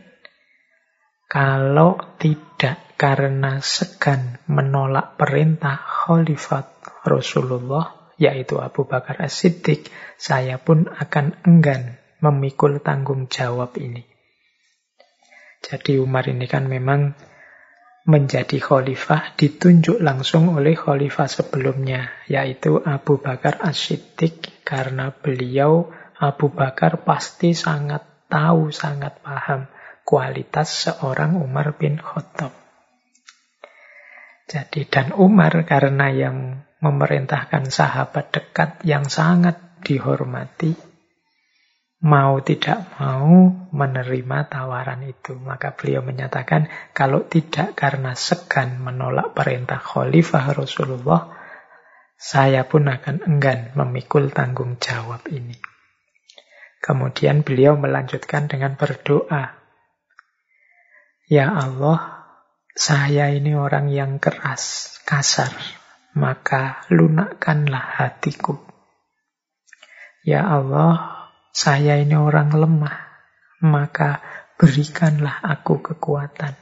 Kalau 1.29 2.17
tidak 2.17 2.97
karena 2.97 3.61
segan 3.61 4.41
menolak 4.49 5.15
perintah 5.15 5.77
Khalifat 5.77 6.81
Rasulullah, 7.05 8.13
yaitu 8.19 8.59
Abu 8.59 8.89
Bakar 8.89 9.21
As-Siddiq, 9.21 9.87
saya 10.19 10.59
pun 10.59 10.89
akan 10.89 11.39
enggan 11.47 12.01
memikul 12.19 12.83
tanggung 12.83 13.31
jawab 13.31 13.79
ini. 13.79 14.03
Jadi 15.63 16.01
Umar 16.01 16.27
ini 16.27 16.49
kan 16.49 16.67
memang 16.67 17.15
menjadi 18.09 18.57
khalifah 18.57 19.37
ditunjuk 19.37 20.01
langsung 20.01 20.49
oleh 20.57 20.73
khalifah 20.73 21.29
sebelumnya, 21.29 22.09
yaitu 22.25 22.81
Abu 22.81 23.21
Bakar 23.21 23.61
As-Siddiq. 23.61 24.65
Karena 24.65 25.09
beliau, 25.13 25.89
Abu 26.19 26.51
Bakar 26.51 27.07
pasti 27.07 27.55
sangat 27.55 28.27
tahu, 28.27 28.75
sangat 28.75 29.23
paham 29.23 29.71
kualitas 30.03 30.67
seorang 30.67 31.39
Umar 31.39 31.79
bin 31.79 31.95
Khattab. 31.95 32.51
Jadi, 34.49 34.83
dan 34.89 35.15
Umar 35.15 35.63
karena 35.63 36.11
yang 36.11 36.65
memerintahkan 36.83 37.71
sahabat 37.71 38.35
dekat 38.35 38.83
yang 38.83 39.07
sangat 39.07 39.61
dihormati, 39.85 40.73
mau 42.03 42.41
tidak 42.43 42.99
mau 42.99 43.53
menerima 43.71 44.39
tawaran 44.49 45.05
itu. 45.05 45.37
Maka 45.39 45.71
beliau 45.77 46.01
menyatakan 46.01 46.67
kalau 46.91 47.29
tidak 47.29 47.77
karena 47.77 48.17
segan 48.17 48.81
menolak 48.81 49.31
perintah 49.37 49.79
khalifah 49.79 50.57
Rasulullah, 50.57 51.31
saya 52.19 52.67
pun 52.67 52.91
akan 52.91 53.23
enggan 53.23 53.71
memikul 53.77 54.33
tanggung 54.33 54.81
jawab 54.81 55.23
ini. 55.31 55.68
Kemudian 56.89 57.45
beliau 57.45 57.77
melanjutkan 57.77 58.49
dengan 58.49 58.73
berdoa. 58.73 59.61
Ya 61.29 61.53
Allah, 61.53 62.25
saya 62.73 63.29
ini 63.29 63.53
orang 63.53 63.93
yang 63.93 64.17
keras, 64.17 64.97
kasar, 65.05 65.53
maka 66.17 66.81
lunakkanlah 66.89 68.01
hatiku. 68.01 68.57
Ya 70.25 70.49
Allah, 70.49 71.29
saya 71.53 72.01
ini 72.01 72.17
orang 72.17 72.57
lemah, 72.57 72.97
maka 73.61 74.25
berikanlah 74.57 75.45
aku 75.45 75.85
kekuatan. 75.85 76.57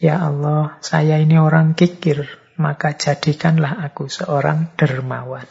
Ya 0.00 0.24
Allah, 0.24 0.80
saya 0.80 1.20
ini 1.20 1.36
orang 1.36 1.76
kikir, 1.76 2.24
maka 2.56 2.96
jadikanlah 2.96 3.76
aku 3.92 4.08
seorang 4.08 4.72
dermawan. 4.80 5.44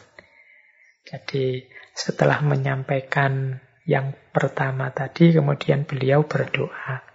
Jadi 1.06 1.70
setelah 2.02 2.42
menyampaikan 2.42 3.62
yang 3.86 4.18
pertama 4.34 4.90
tadi, 4.90 5.38
kemudian 5.38 5.86
beliau 5.86 6.26
berdoa. 6.26 7.06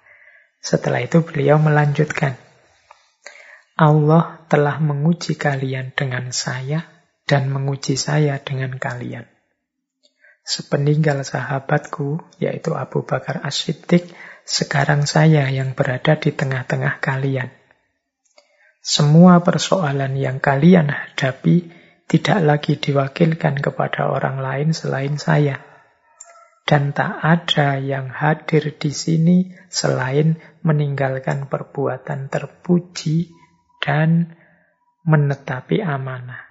Setelah 0.63 1.03
itu 1.03 1.27
beliau 1.27 1.59
melanjutkan. 1.59 2.39
Allah 3.75 4.47
telah 4.47 4.79
menguji 4.79 5.35
kalian 5.35 5.91
dengan 5.99 6.31
saya 6.31 6.87
dan 7.27 7.51
menguji 7.51 7.99
saya 7.99 8.39
dengan 8.39 8.79
kalian 8.79 9.27
sepeninggal 10.47 11.27
sahabatku, 11.27 12.23
yaitu 12.39 12.79
Abu 12.79 13.03
Bakar 13.03 13.43
As-Siddiq, 13.43 14.07
sekarang 14.47 15.03
saya 15.11 15.51
yang 15.51 15.75
berada 15.75 16.15
di 16.15 16.31
tengah-tengah 16.31 17.03
kalian. 17.03 17.51
Semua 18.79 19.43
persoalan 19.43 20.15
yang 20.15 20.39
kalian 20.39 20.87
hadapi 20.87 21.75
tidak 22.07 22.39
lagi 22.43 22.79
diwakilkan 22.79 23.59
kepada 23.59 24.11
orang 24.11 24.39
lain 24.39 24.71
selain 24.71 25.19
saya. 25.19 25.59
Dan 26.67 26.91
tak 26.91 27.23
ada 27.23 27.79
yang 27.79 28.11
hadir 28.11 28.75
di 28.75 28.91
sini 28.91 29.55
selain 29.71 30.39
meninggalkan 30.67 31.47
perbuatan 31.47 32.27
terpuji 32.27 33.31
dan 33.79 34.35
menetapi 35.07 35.79
amanah. 35.79 36.43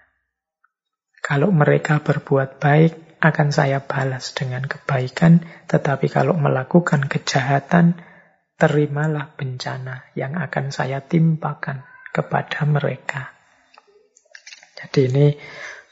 Kalau 1.20 1.52
mereka 1.52 2.00
berbuat 2.00 2.64
baik, 2.64 3.20
akan 3.20 3.50
saya 3.52 3.84
balas 3.84 4.32
dengan 4.38 4.64
kebaikan, 4.64 5.44
tetapi 5.68 6.08
kalau 6.08 6.38
melakukan 6.38 7.10
kejahatan, 7.12 8.00
terimalah 8.56 9.36
bencana 9.36 10.08
yang 10.16 10.40
akan 10.40 10.72
saya 10.72 11.04
timpakan 11.04 11.84
kepada 12.16 12.64
mereka. 12.64 13.35
Jadi 14.86 15.02
ini 15.10 15.28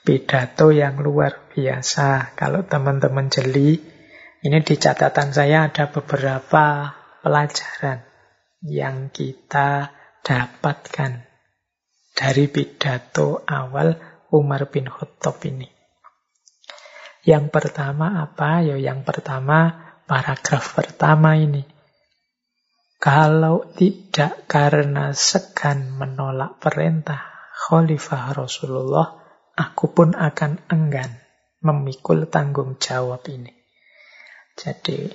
pidato 0.05 0.69
yang 0.69 1.01
luar 1.01 1.49
biasa. 1.49 2.37
Kalau 2.37 2.61
teman-teman 2.61 3.25
jeli, 3.33 3.81
ini 4.45 4.57
di 4.61 4.75
catatan 4.77 5.33
saya 5.33 5.65
ada 5.65 5.89
beberapa 5.89 6.93
pelajaran 7.25 8.05
yang 8.61 9.09
kita 9.09 9.89
dapatkan 10.21 11.25
dari 12.13 12.45
pidato 12.45 13.41
awal 13.49 13.97
Umar 14.29 14.69
bin 14.69 14.85
Khattab 14.85 15.41
ini. 15.49 15.65
Yang 17.25 17.49
pertama 17.49 18.21
apa? 18.21 18.61
Ya 18.61 18.77
yang 18.77 19.01
pertama 19.01 19.73
paragraf 20.05 20.77
pertama 20.77 21.33
ini. 21.33 21.65
Kalau 23.01 23.73
tidak 23.73 24.45
karena 24.45 25.17
segan 25.17 25.97
menolak 25.97 26.61
perintah 26.61 27.32
Khalifah 27.53 28.33
Rasulullah, 28.33 29.13
aku 29.53 29.93
pun 29.93 30.17
akan 30.17 30.65
enggan 30.73 31.21
memikul 31.61 32.25
tanggung 32.25 32.81
jawab 32.81 33.21
ini. 33.29 33.53
Jadi, 34.57 35.05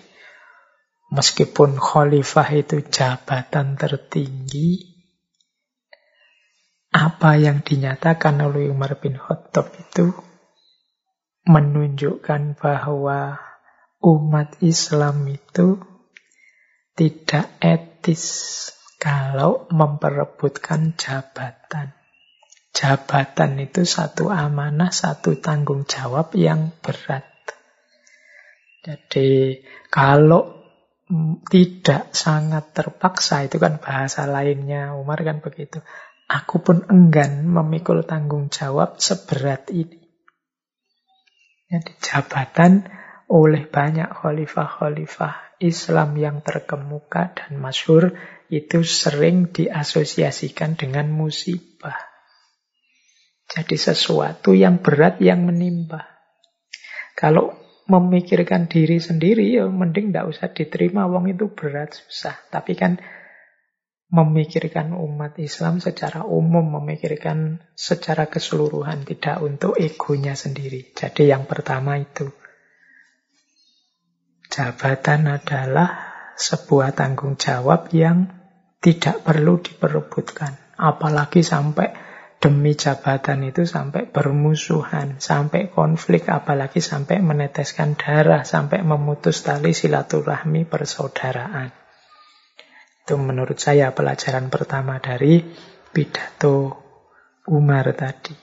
meskipun 1.11 1.77
khalifah 1.77 2.49
itu 2.55 2.87
jabatan 2.87 3.75
tertinggi, 3.75 4.99
apa 6.95 7.37
yang 7.37 7.61
dinyatakan 7.61 8.41
oleh 8.41 8.71
Umar 8.73 8.97
bin 8.97 9.19
Khattab 9.19 9.75
itu 9.77 10.15
menunjukkan 11.45 12.57
bahwa 12.57 13.37
umat 13.99 14.63
Islam 14.63 15.27
itu 15.27 15.83
tidak 16.95 17.51
etis 17.61 18.25
kalau 18.99 19.69
memperebutkan 19.71 20.95
jabatan. 20.97 21.98
Jabatan 22.73 23.59
itu 23.59 23.83
satu 23.83 24.31
amanah, 24.31 24.95
satu 24.95 25.41
tanggung 25.41 25.89
jawab 25.89 26.33
yang 26.39 26.71
berat. 26.79 27.27
Jadi 28.85 29.61
kalau 29.89 30.59
tidak 31.49 32.13
sangat 32.13 32.77
terpaksa, 32.77 33.49
itu 33.49 33.57
kan 33.57 33.81
bahasa 33.81 34.29
lainnya 34.29 34.93
Umar 34.95 35.25
kan 35.25 35.41
begitu. 35.41 35.81
Aku 36.29 36.61
pun 36.61 36.85
enggan 36.93 37.49
memikul 37.49 38.05
tanggung 38.05 38.53
jawab 38.53 39.01
seberat 39.01 39.73
ini. 39.73 40.05
Jadi 41.69 41.93
jabatan 42.01 42.89
oleh 43.29 43.69
banyak 43.69 44.09
khalifah-khalifah 44.09 45.61
Islam 45.61 46.17
yang 46.17 46.41
terkemuka 46.41 47.37
dan 47.37 47.61
masyhur 47.61 48.17
itu 48.49 48.81
sering 48.85 49.53
diasosiasikan 49.53 50.81
dengan 50.81 51.13
musibah. 51.13 52.08
Jadi 53.49 53.77
sesuatu 53.81 54.53
yang 54.53 54.85
berat 54.85 55.25
yang 55.25 55.49
menimpa. 55.49 56.05
Kalau 57.17 57.57
memikirkan 57.89 58.69
diri 58.69 59.01
sendiri 59.01 59.49
ya 59.49 59.65
mending 59.65 60.13
tidak 60.13 60.29
usah 60.29 60.53
diterima 60.53 61.09
wong 61.09 61.33
itu 61.33 61.49
berat 61.49 61.97
susah. 61.97 62.37
Tapi 62.53 62.77
kan 62.77 63.01
memikirkan 64.09 64.97
umat 64.97 65.37
Islam 65.37 65.85
secara 65.85 66.25
umum, 66.25 66.81
memikirkan 66.81 67.61
secara 67.77 68.29
keseluruhan, 68.29 69.05
tidak 69.05 69.41
untuk 69.45 69.77
egonya 69.77 70.33
sendiri. 70.33 70.97
Jadi 70.97 71.29
yang 71.29 71.45
pertama 71.45 72.01
itu, 72.01 72.33
jabatan 74.49 75.29
adalah 75.29 76.09
sebuah 76.41 76.97
tanggung 76.97 77.37
jawab 77.37 77.93
yang 77.93 78.33
tidak 78.81 79.21
perlu 79.21 79.61
diperebutkan. 79.61 80.57
Apalagi 80.81 81.45
sampai 81.45 82.08
demi 82.39 82.79
jabatan 82.79 83.51
itu 83.51 83.67
sampai 83.67 84.07
bermusuhan, 84.07 85.19
sampai 85.19 85.75
konflik, 85.75 86.31
apalagi 86.31 86.79
sampai 86.79 87.19
meneteskan 87.19 87.99
darah, 87.99 88.47
sampai 88.47 88.87
memutus 88.87 89.43
tali 89.43 89.75
silaturahmi 89.75 90.63
persaudaraan. 90.67 91.75
Itu 93.03 93.19
menurut 93.19 93.59
saya 93.59 93.91
pelajaran 93.91 94.55
pertama 94.55 95.03
dari 95.03 95.43
pidato 95.91 96.79
Umar 97.51 97.91
tadi. 97.99 98.37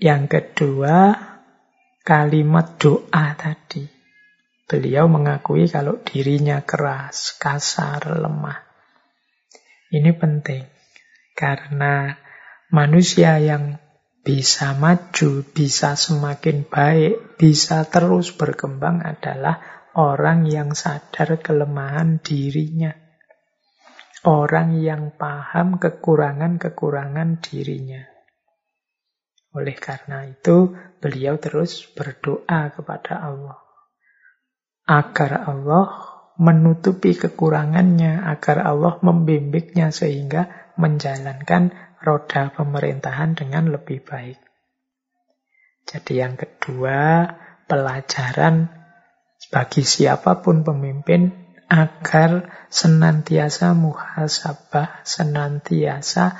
Yang 0.00 0.24
kedua, 0.30 1.12
kalimat 2.00 2.80
doa 2.80 3.36
tadi. 3.36 3.84
Beliau 4.64 5.12
mengakui 5.12 5.68
kalau 5.68 6.00
dirinya 6.00 6.64
keras, 6.64 7.36
kasar, 7.36 8.16
lemah. 8.16 8.64
Ini 9.92 10.10
penting 10.16 10.64
karena 11.36 12.23
manusia 12.74 13.38
yang 13.38 13.78
bisa 14.26 14.74
maju, 14.74 15.46
bisa 15.54 15.94
semakin 15.94 16.66
baik, 16.66 17.38
bisa 17.38 17.86
terus 17.86 18.34
berkembang 18.34 19.06
adalah 19.06 19.62
orang 19.94 20.50
yang 20.50 20.74
sadar 20.74 21.38
kelemahan 21.38 22.18
dirinya 22.18 23.04
orang 24.24 24.80
yang 24.80 25.12
paham 25.14 25.76
kekurangan-kekurangan 25.76 27.44
dirinya. 27.44 28.02
Oleh 29.54 29.76
karena 29.76 30.26
itu, 30.26 30.74
beliau 30.98 31.38
terus 31.38 31.86
berdoa 31.94 32.74
kepada 32.74 33.20
Allah. 33.20 33.60
Agar 34.88 35.46
Allah 35.46 35.86
menutupi 36.40 37.14
kekurangannya, 37.14 38.26
agar 38.26 38.66
Allah 38.66 38.98
membimbingnya 38.98 39.94
sehingga 39.94 40.74
menjalankan 40.74 41.70
roda 42.04 42.52
pemerintahan 42.52 43.32
dengan 43.32 43.72
lebih 43.72 44.04
baik. 44.04 44.36
Jadi 45.88 46.20
yang 46.20 46.36
kedua, 46.36 47.28
pelajaran 47.64 48.68
bagi 49.48 49.84
siapa 49.84 50.44
pun 50.44 50.60
pemimpin 50.64 51.32
agar 51.68 52.68
senantiasa 52.68 53.72
muhasabah, 53.72 55.00
senantiasa 55.04 56.36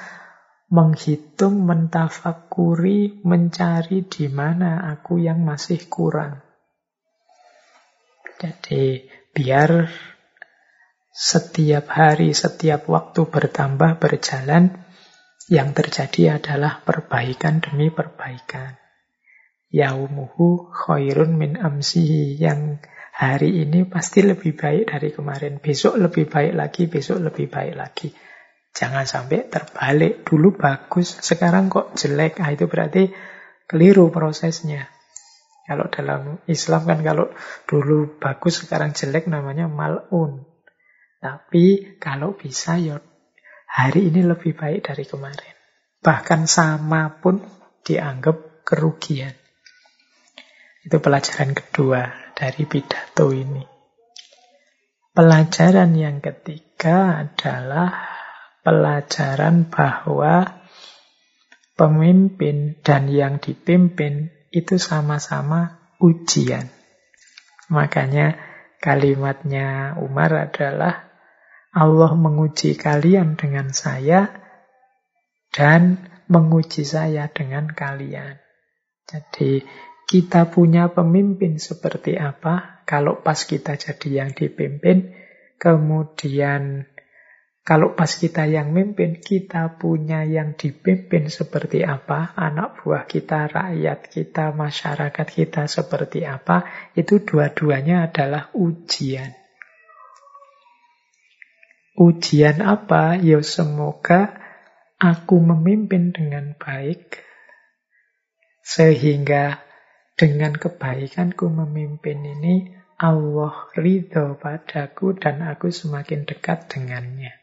menghitung, 0.69 1.65
mentafakuri, 1.65 3.25
mencari 3.25 4.05
di 4.05 4.27
mana 4.29 4.93
aku 4.93 5.21
yang 5.21 5.45
masih 5.45 5.81
kurang. 5.89 6.45
Jadi 8.41 9.07
biar 9.33 9.89
setiap 11.15 11.87
hari, 11.95 12.35
setiap 12.35 12.91
waktu 12.91 13.23
bertambah, 13.31 14.03
berjalan, 14.03 14.84
yang 15.53 15.77
terjadi 15.77 16.41
adalah 16.41 16.81
perbaikan 16.81 17.61
demi 17.61 17.93
perbaikan. 17.93 18.81
Yaumuhu 19.69 20.73
khairun 20.73 21.37
min 21.37 21.61
amsihi. 21.61 22.41
Yang 22.41 22.81
hari 23.13 23.67
ini 23.67 23.85
pasti 23.85 24.25
lebih 24.25 24.57
baik 24.57 24.89
dari 24.89 25.11
kemarin. 25.13 25.61
Besok 25.61 26.01
lebih 26.01 26.31
baik 26.31 26.53
lagi, 26.57 26.83
besok 26.89 27.21
lebih 27.21 27.51
baik 27.53 27.75
lagi. 27.77 28.09
Jangan 28.75 29.05
sampai 29.05 29.47
terbalik. 29.51 30.25
Dulu 30.25 30.57
bagus, 30.57 31.21
sekarang 31.21 31.69
kok 31.69 31.93
jelek. 31.93 32.41
Nah, 32.41 32.51
itu 32.55 32.65
berarti 32.65 33.13
keliru 33.69 34.09
prosesnya. 34.09 34.89
Kalau 35.65 35.89
dalam 35.89 36.45
Islam 36.45 36.85
kan 36.85 37.01
kalau 37.01 37.33
dulu 37.65 38.21
bagus, 38.21 38.65
sekarang 38.65 38.93
jelek 38.93 39.29
namanya 39.29 39.69
mal'un. 39.69 40.45
Tapi 41.25 41.97
kalau 41.97 42.37
bisa 42.37 42.77
ya 42.77 43.01
hari 43.75 44.07
ini 44.07 44.23
lebih 44.23 44.55
baik 44.55 44.87
dari 44.87 45.03
kemarin. 45.03 45.55
Bahkan 45.99 46.47
sama 46.47 47.19
pun 47.19 47.43
dianggap 47.83 48.63
kerugian. 48.63 49.35
Itu 50.87 51.03
pelajaran 51.03 51.59
kedua 51.59 52.31
dari 52.39 52.63
pidato 52.71 53.35
ini. 53.35 53.67
Pelajaran 55.11 55.91
yang 55.99 56.23
ketiga 56.23 57.27
adalah 57.27 57.91
pelajaran 58.63 59.67
bahwa 59.67 60.63
pemimpin 61.75 62.79
dan 62.83 63.11
yang 63.11 63.43
dipimpin 63.43 64.31
itu 64.55 64.79
sama-sama 64.79 65.83
ujian. 65.99 66.71
Makanya 67.71 68.39
kalimatnya 68.79 69.97
Umar 69.99 70.51
adalah 70.51 71.14
Allah 71.75 72.15
menguji 72.15 72.79
kalian 72.79 73.35
dengan 73.35 73.75
saya 73.75 74.31
dan 75.51 75.99
menguji 76.31 76.87
saya 76.87 77.27
dengan 77.29 77.67
kalian. 77.67 78.39
Jadi 79.05 79.67
kita 80.07 80.49
punya 80.49 80.89
pemimpin 80.95 81.59
seperti 81.59 82.15
apa, 82.15 82.87
kalau 82.87 83.21
pas 83.21 83.43
kita 83.43 83.75
jadi 83.75 84.25
yang 84.25 84.31
dipimpin, 84.33 85.13
kemudian 85.59 86.87
kalau 87.65 87.97
pas 87.97 88.13
kita 88.13 88.45
yang 88.45 88.77
mimpin, 88.77 89.25
kita 89.25 89.81
punya 89.81 90.21
yang 90.21 90.53
dipimpin 90.53 91.33
seperti 91.33 91.81
apa, 91.81 92.37
anak 92.37 92.85
buah 92.85 93.09
kita, 93.09 93.49
rakyat 93.49 94.13
kita, 94.13 94.53
masyarakat 94.53 95.27
kita 95.27 95.65
seperti 95.65 96.29
apa, 96.29 96.69
itu 96.93 97.25
dua-duanya 97.25 98.13
adalah 98.13 98.53
ujian. 98.53 99.44
Ujian 101.95 102.59
apa? 102.59 103.15
Ya 103.23 103.39
semoga 103.47 104.35
aku 104.99 105.39
memimpin 105.39 106.11
dengan 106.11 106.59
baik 106.59 107.23
sehingga 108.65 109.63
dengan 110.19 110.57
kebaikanku 110.59 111.47
memimpin 111.53 112.19
ini 112.25 112.75
Allah 112.99 113.71
ridho 113.75 114.39
padaku 114.39 115.19
dan 115.19 115.43
aku 115.43 115.71
semakin 115.71 116.27
dekat 116.27 116.71
dengannya. 116.71 117.35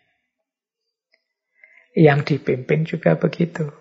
Yang 1.91 2.35
dipimpin 2.35 2.87
juga 2.87 3.19
begitu. 3.19 3.80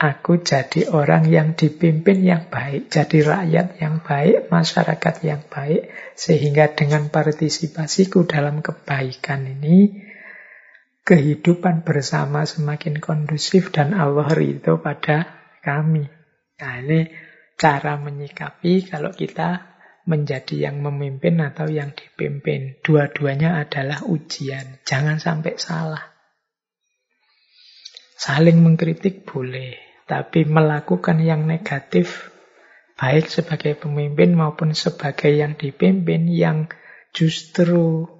Aku 0.00 0.40
jadi 0.40 0.88
orang 0.88 1.28
yang 1.28 1.52
dipimpin 1.52 2.24
yang 2.24 2.48
baik, 2.48 2.88
jadi 2.88 3.20
rakyat 3.20 3.76
yang 3.84 4.00
baik, 4.00 4.48
masyarakat 4.48 5.14
yang 5.28 5.44
baik, 5.44 5.92
sehingga 6.16 6.72
dengan 6.72 7.12
partisipasiku 7.12 8.24
dalam 8.24 8.64
kebaikan 8.64 9.44
ini, 9.44 9.92
kehidupan 11.04 11.84
bersama 11.84 12.48
semakin 12.48 12.96
kondusif 12.96 13.76
dan 13.76 13.92
Allah 13.92 14.32
ridho 14.32 14.80
pada 14.80 15.36
kami. 15.60 16.08
Nah 16.64 16.74
ini 16.80 17.12
cara 17.60 18.00
menyikapi 18.00 18.88
kalau 18.88 19.12
kita 19.12 19.68
menjadi 20.08 20.70
yang 20.72 20.80
memimpin 20.80 21.44
atau 21.44 21.68
yang 21.68 21.92
dipimpin. 21.92 22.80
Dua-duanya 22.80 23.60
adalah 23.60 24.00
ujian. 24.08 24.80
Jangan 24.88 25.20
sampai 25.20 25.60
salah. 25.60 26.08
Saling 28.20 28.60
mengkritik 28.60 29.24
boleh, 29.24 29.89
tapi 30.10 30.42
melakukan 30.42 31.22
yang 31.22 31.46
negatif 31.46 32.34
baik 32.98 33.30
sebagai 33.30 33.78
pemimpin 33.78 34.34
maupun 34.34 34.74
sebagai 34.74 35.30
yang 35.30 35.54
dipimpin 35.54 36.26
yang 36.26 36.66
justru 37.14 38.10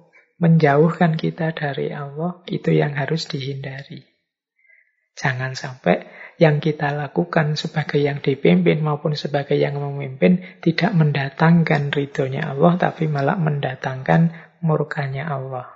menjauhkan 0.41 1.19
kita 1.19 1.53
dari 1.53 1.93
Allah, 1.93 2.41
itu 2.49 2.73
yang 2.73 2.97
harus 2.97 3.29
dihindari. 3.29 4.01
Jangan 5.13 5.53
sampai 5.53 6.09
yang 6.41 6.57
kita 6.57 6.89
lakukan 6.89 7.53
sebagai 7.53 8.01
yang 8.01 8.25
dipimpin 8.25 8.81
maupun 8.81 9.13
sebagai 9.13 9.53
yang 9.53 9.77
memimpin 9.77 10.41
tidak 10.65 10.97
mendatangkan 10.97 11.93
ridhonya 11.93 12.57
Allah, 12.57 12.73
tapi 12.81 13.05
malah 13.05 13.37
mendatangkan 13.37 14.33
murkanya 14.65 15.29
Allah. 15.29 15.69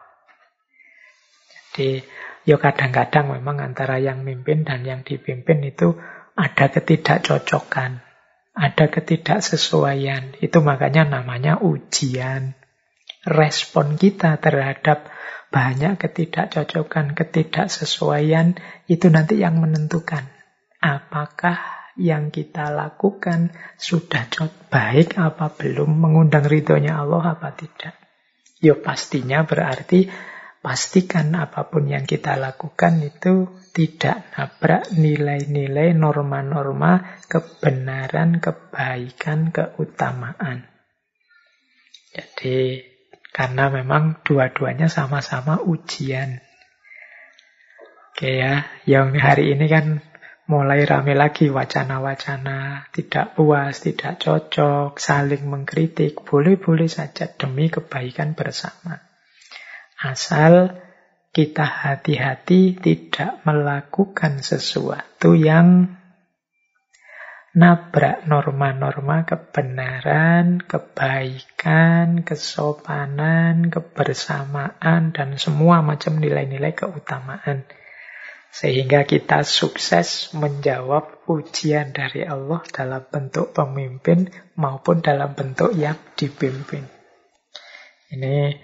Jadi, 1.75 2.01
ya 2.45 2.61
kadang-kadang 2.61 3.33
memang 3.33 3.59
antara 3.59 3.97
yang 3.97 4.21
mimpin 4.21 4.63
dan 4.63 4.85
yang 4.85 5.01
dipimpin 5.01 5.65
itu 5.65 5.97
ada 6.37 6.69
ketidakcocokan, 6.69 8.05
ada 8.53 8.85
ketidaksesuaian. 8.87 10.37
Itu 10.39 10.61
makanya 10.61 11.09
namanya 11.09 11.59
ujian 11.59 12.53
respon 13.25 13.97
kita 13.97 14.37
terhadap 14.37 15.09
banyak 15.49 15.97
ketidakcocokan, 15.97 17.17
ketidaksesuaian, 17.17 18.59
itu 18.85 19.07
nanti 19.09 19.41
yang 19.41 19.57
menentukan 19.57 20.29
apakah 20.83 21.57
yang 21.95 22.29
kita 22.29 22.69
lakukan 22.69 23.55
sudah 23.79 24.27
baik 24.67 25.15
apa 25.15 25.47
belum, 25.49 25.95
mengundang 25.95 26.43
ridhonya 26.43 26.99
Allah 26.99 27.39
apa 27.39 27.55
tidak. 27.55 27.95
Ya 28.59 28.75
pastinya 28.75 29.47
berarti 29.47 30.11
pastikan 30.65 31.29
apa 31.37 31.69
pun 31.69 31.85
yang 31.85 32.09
kita 32.09 32.41
lakukan 32.41 32.97
itu 33.05 33.53
tidak 33.69 34.33
nabrak 34.33 34.89
nilai-nilai 34.97 35.93
norma-norma 35.93 37.21
kebenaran, 37.29 38.41
kebaikan, 38.41 39.53
keutamaan. 39.53 40.65
Jadi 42.09 42.81
karena 43.29 43.69
memang 43.69 44.25
dua-duanya 44.25 44.89
sama-sama 44.89 45.61
ujian. 45.61 46.41
Oke 48.09 48.41
ya, 48.41 48.65
yang 48.89 49.13
hari 49.21 49.53
ini 49.53 49.69
kan 49.69 50.01
mulai 50.49 50.81
rame 50.89 51.13
lagi 51.13 51.53
wacana-wacana 51.53 52.89
tidak 52.89 53.37
puas, 53.37 53.85
tidak 53.85 54.17
cocok, 54.17 54.97
saling 54.97 55.45
mengkritik, 55.45 56.25
boleh-boleh 56.25 56.89
saja 56.89 57.29
demi 57.29 57.69
kebaikan 57.69 58.33
bersama. 58.33 59.04
Asal 59.95 60.75
kita 61.35 61.63
hati-hati 61.63 62.79
tidak 62.79 63.43
melakukan 63.43 64.39
sesuatu 64.39 65.35
yang 65.35 65.95
nabrak 67.55 68.27
norma-norma 68.27 69.23
kebenaran, 69.23 70.59
kebaikan, 70.59 72.27
kesopanan, 72.27 73.71
kebersamaan, 73.71 75.15
dan 75.15 75.39
semua 75.39 75.79
macam 75.79 76.19
nilai-nilai 76.19 76.75
keutamaan. 76.75 77.63
Sehingga 78.51 79.03
kita 79.03 79.43
sukses 79.43 80.31
menjawab 80.35 81.27
ujian 81.27 81.91
dari 81.91 82.23
Allah 82.23 82.63
dalam 82.71 83.03
bentuk 83.07 83.51
pemimpin 83.51 84.31
maupun 84.55 85.03
dalam 85.03 85.35
bentuk 85.35 85.75
yang 85.75 85.99
dipimpin. 86.15 86.87
Ini 88.15 88.55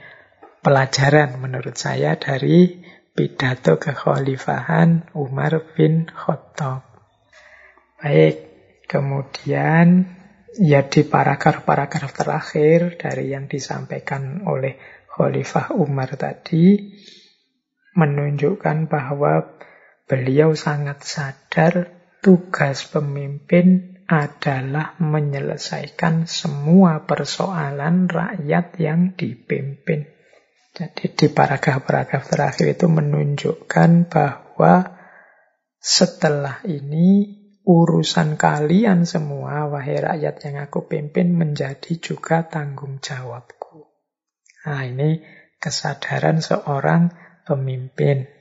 pelajaran 0.61 1.41
menurut 1.41 1.75
saya 1.75 2.15
dari 2.15 2.81
pidato 3.11 3.81
kekhalifahan 3.81 5.11
Umar 5.17 5.75
bin 5.75 6.07
Khattab. 6.07 6.85
Baik, 8.01 8.51
Kemudian 8.91 10.03
ya 10.59 10.83
di 10.83 11.07
paragraf-paragraf 11.07 12.11
terakhir 12.11 12.99
dari 12.99 13.31
yang 13.31 13.47
disampaikan 13.47 14.43
oleh 14.43 14.75
Khalifah 15.07 15.71
Umar 15.79 16.19
tadi 16.19 16.91
menunjukkan 17.95 18.91
bahwa 18.91 19.47
beliau 20.11 20.59
sangat 20.59 21.07
sadar 21.07 21.87
tugas 22.19 22.83
pemimpin 22.91 23.95
adalah 24.11 24.99
menyelesaikan 24.99 26.27
semua 26.27 27.07
persoalan 27.07 28.11
rakyat 28.11 28.75
yang 28.75 29.15
dipimpin. 29.15 30.03
Jadi 30.71 31.11
di 31.11 31.27
paragraf-paragraf 31.27 32.31
terakhir 32.31 32.79
itu 32.79 32.87
menunjukkan 32.87 34.07
bahwa 34.07 34.95
setelah 35.81 36.63
ini 36.63 37.41
urusan 37.67 38.39
kalian 38.39 39.03
semua, 39.03 39.67
wahai 39.67 39.99
rakyat 39.99 40.35
yang 40.47 40.55
aku 40.63 40.87
pimpin, 40.87 41.35
menjadi 41.35 41.99
juga 41.99 42.47
tanggung 42.47 43.03
jawabku. 43.03 43.91
Nah, 44.65 44.81
ini 44.87 45.21
kesadaran 45.59 46.39
seorang 46.39 47.11
pemimpin. 47.45 48.31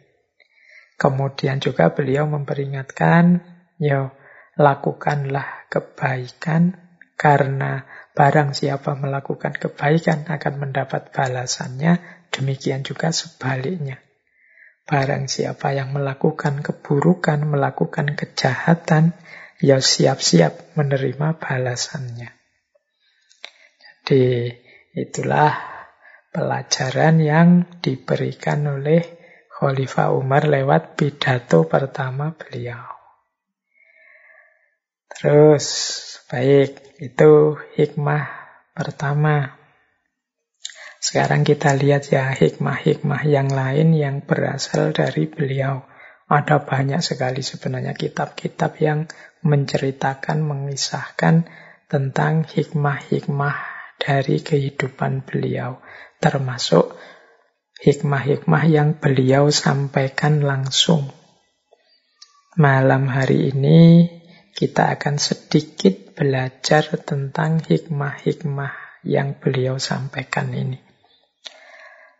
Kemudian 1.01 1.59
juga 1.59 1.90
beliau 1.97 2.28
memperingatkan, 2.28 3.40
ya 3.81 4.12
lakukanlah 4.61 5.66
kebaikan 5.73 6.77
karena 7.16 7.89
barang 8.12 8.52
siapa 8.52 8.97
melakukan 8.97 9.57
kebaikan 9.57 10.28
akan 10.28 10.55
mendapat 10.61 11.09
balasannya, 11.12 12.20
demikian 12.31 12.82
juga 12.86 13.11
sebaliknya. 13.11 14.02
Barang 14.86 15.31
siapa 15.31 15.70
yang 15.70 15.94
melakukan 15.94 16.66
keburukan, 16.66 17.47
melakukan 17.47 18.19
kejahatan, 18.19 19.15
ya 19.62 19.78
siap-siap 19.78 20.74
menerima 20.74 21.39
balasannya. 21.39 22.35
Jadi 23.85 24.51
itulah 24.98 25.55
pelajaran 26.35 27.23
yang 27.23 27.48
diberikan 27.78 28.66
oleh 28.66 29.05
Khalifah 29.47 30.16
Umar 30.16 30.48
lewat 30.48 30.97
pidato 30.97 31.69
pertama 31.69 32.32
beliau. 32.35 32.81
Terus, 35.12 35.66
baik, 36.32 36.97
itu 36.97 37.61
hikmah 37.77 38.24
pertama. 38.73 39.60
Sekarang 41.01 41.48
kita 41.48 41.72
lihat 41.81 42.12
ya 42.12 42.28
hikmah-hikmah 42.28 43.24
yang 43.24 43.48
lain 43.48 43.97
yang 43.97 44.20
berasal 44.20 44.93
dari 44.93 45.24
beliau. 45.24 45.89
Ada 46.28 46.60
banyak 46.60 47.01
sekali 47.01 47.40
sebenarnya 47.40 47.97
kitab-kitab 47.97 48.77
yang 48.85 49.09
menceritakan, 49.40 50.44
mengisahkan 50.44 51.48
tentang 51.89 52.44
hikmah-hikmah 52.44 53.56
dari 53.97 54.44
kehidupan 54.44 55.24
beliau. 55.24 55.81
Termasuk 56.20 56.93
hikmah-hikmah 57.81 58.64
yang 58.68 59.01
beliau 59.01 59.48
sampaikan 59.48 60.44
langsung. 60.44 61.09
Malam 62.60 63.09
hari 63.09 63.56
ini 63.56 64.05
kita 64.52 65.01
akan 65.01 65.16
sedikit 65.16 66.12
belajar 66.12 66.93
tentang 67.09 67.64
hikmah-hikmah 67.64 69.01
yang 69.09 69.40
beliau 69.40 69.81
sampaikan 69.81 70.52
ini. 70.52 70.90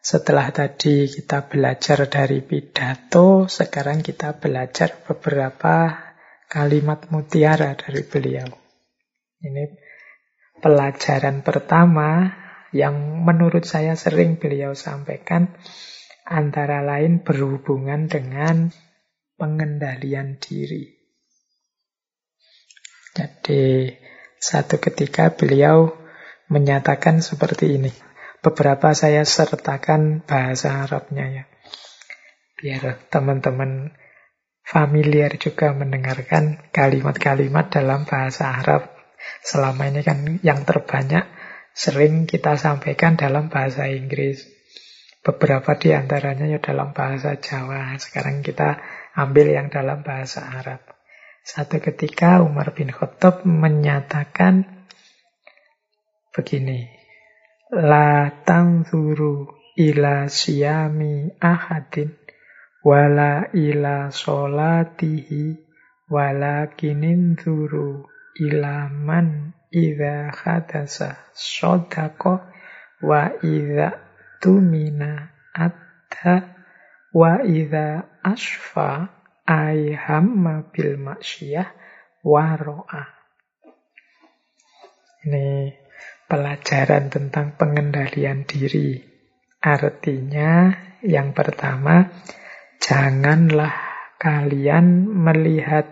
Setelah 0.01 0.49
tadi 0.49 1.05
kita 1.13 1.45
belajar 1.45 2.09
dari 2.09 2.41
pidato, 2.41 3.45
sekarang 3.45 4.01
kita 4.01 4.41
belajar 4.41 5.05
beberapa 5.05 5.93
kalimat 6.49 7.13
mutiara 7.13 7.77
dari 7.77 8.03
beliau. 8.09 8.49
Ini 9.45 9.65
pelajaran 10.65 11.45
pertama 11.45 12.33
yang 12.73 13.25
menurut 13.25 13.69
saya 13.69 13.93
sering 13.93 14.41
beliau 14.41 14.73
sampaikan 14.73 15.53
antara 16.25 16.81
lain 16.81 17.21
berhubungan 17.21 18.09
dengan 18.09 18.73
pengendalian 19.37 20.41
diri. 20.41 20.97
Jadi 23.13 23.91
satu 24.41 24.81
ketika 24.81 25.35
beliau 25.35 25.93
menyatakan 26.49 27.21
seperti 27.21 27.77
ini. 27.77 28.10
Beberapa 28.41 28.97
saya 28.97 29.21
sertakan 29.29 30.25
bahasa 30.25 30.81
Arabnya 30.89 31.27
ya. 31.29 31.45
Biar 32.57 32.97
teman-teman 33.13 33.93
familiar 34.65 35.37
juga 35.37 35.77
mendengarkan 35.77 36.57
kalimat-kalimat 36.73 37.69
dalam 37.69 38.09
bahasa 38.09 38.57
Arab. 38.57 38.89
Selama 39.45 39.93
ini 39.93 40.01
kan 40.01 40.41
yang 40.41 40.65
terbanyak 40.65 41.29
sering 41.77 42.25
kita 42.25 42.57
sampaikan 42.57 43.21
dalam 43.21 43.53
bahasa 43.53 43.93
Inggris. 43.93 44.49
Beberapa 45.21 45.77
di 45.77 45.93
antaranya 45.93 46.49
ya 46.49 46.65
dalam 46.65 46.97
bahasa 46.97 47.37
Jawa. 47.37 47.93
Sekarang 48.01 48.41
kita 48.41 48.81
ambil 49.21 49.53
yang 49.53 49.69
dalam 49.69 50.01
bahasa 50.01 50.49
Arab. 50.49 50.81
Satu 51.45 51.77
ketika 51.77 52.41
Umar 52.41 52.73
bin 52.73 52.89
Khattab 52.89 53.45
menyatakan 53.45 54.87
begini, 56.33 57.00
La 57.71 58.27
tangzuru 58.43 59.47
ila 59.79 60.27
siyami 60.27 61.31
ahadin 61.39 62.11
wala 62.83 63.47
ila 63.55 64.11
solatihi 64.11 65.55
walakinin 66.11 67.39
zuru 67.39 68.11
ila 68.43 68.91
man 68.91 69.55
idha 69.71 70.35
khadasa 70.35 71.31
sodako 71.31 72.43
wa 73.07 73.39
idha 73.39 74.03
tumina 74.43 75.31
atta 75.55 76.51
wa 77.15 77.39
idha 77.47 78.03
asfa 78.27 79.15
ai 79.47 79.95
hamma 79.95 80.67
bil 80.75 80.99
maksiyah 80.99 81.71
waro'a. 82.27 83.03
Ini 85.23 85.80
pelajaran 86.31 87.11
tentang 87.11 87.59
pengendalian 87.59 88.47
diri. 88.47 89.03
Artinya 89.59 90.71
yang 91.03 91.35
pertama, 91.35 92.09
janganlah 92.79 93.75
kalian 94.23 95.11
melihat 95.11 95.91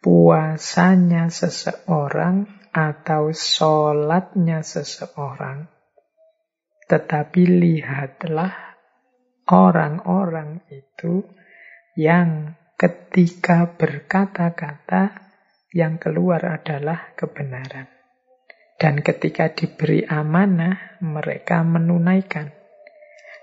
puasanya 0.00 1.28
seseorang 1.28 2.48
atau 2.72 3.30
sholatnya 3.30 4.64
seseorang. 4.64 5.70
Tetapi 6.90 7.42
lihatlah 7.46 8.74
orang-orang 9.46 10.64
itu 10.72 11.22
yang 11.94 12.58
ketika 12.74 13.70
berkata-kata 13.78 15.22
yang 15.70 16.02
keluar 16.02 16.42
adalah 16.42 17.14
kebenaran. 17.14 17.93
Dan 18.84 19.00
ketika 19.00 19.48
diberi 19.48 20.04
amanah, 20.04 21.00
mereka 21.00 21.64
menunaikan. 21.64 22.52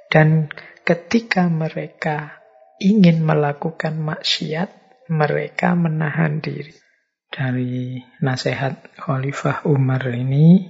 Dan 0.06 0.54
ketika 0.86 1.50
mereka 1.50 2.46
ingin 2.78 3.26
melakukan 3.26 3.98
maksiat, 3.98 4.70
mereka 5.10 5.74
menahan 5.74 6.46
diri. 6.46 6.78
Dari 7.26 7.98
nasihat 8.22 8.94
Khalifah 9.02 9.66
Umar 9.66 10.14
ini, 10.14 10.62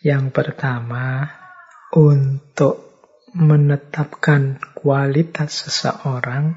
yang 0.00 0.32
pertama, 0.32 1.28
untuk 1.92 3.04
menetapkan 3.36 4.64
kualitas 4.72 5.68
seseorang, 5.68 6.56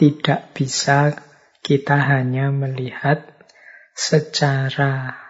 tidak 0.00 0.56
bisa 0.56 1.20
kita 1.60 2.00
hanya 2.00 2.48
melihat 2.48 3.28
secara 3.92 5.21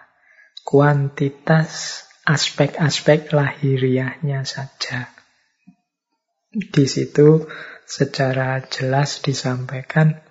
kuantitas 0.63 2.03
aspek-aspek 2.23 3.35
lahiriahnya 3.35 4.47
saja. 4.47 5.11
Di 6.49 6.85
situ 6.87 7.45
secara 7.83 8.63
jelas 8.71 9.19
disampaikan 9.19 10.23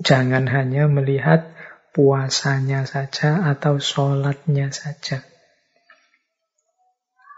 jangan 0.00 0.48
hanya 0.48 0.88
melihat 0.88 1.52
puasanya 1.92 2.84
saja 2.84 3.44
atau 3.48 3.80
sholatnya 3.80 4.68
saja. 4.72 5.24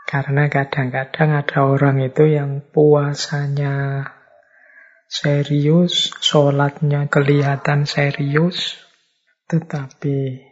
Karena 0.08 0.48
kadang-kadang 0.48 1.36
ada 1.36 1.58
orang 1.68 2.00
itu 2.00 2.24
yang 2.24 2.64
puasanya 2.64 4.08
serius, 5.04 6.16
sholatnya 6.24 7.12
kelihatan 7.12 7.84
serius, 7.84 8.80
tetapi 9.52 10.47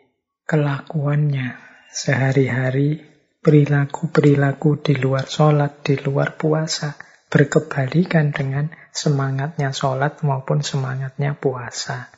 kelakuannya 0.47 1.59
sehari-hari, 1.91 3.03
perilaku-perilaku 3.43 4.79
di 4.79 4.95
luar 4.95 5.27
sholat, 5.27 5.83
di 5.83 5.99
luar 5.99 6.39
puasa, 6.39 6.95
berkebalikan 7.27 8.31
dengan 8.31 8.71
semangatnya 8.95 9.75
sholat 9.75 10.23
maupun 10.23 10.63
semangatnya 10.63 11.35
puasa. 11.35 12.09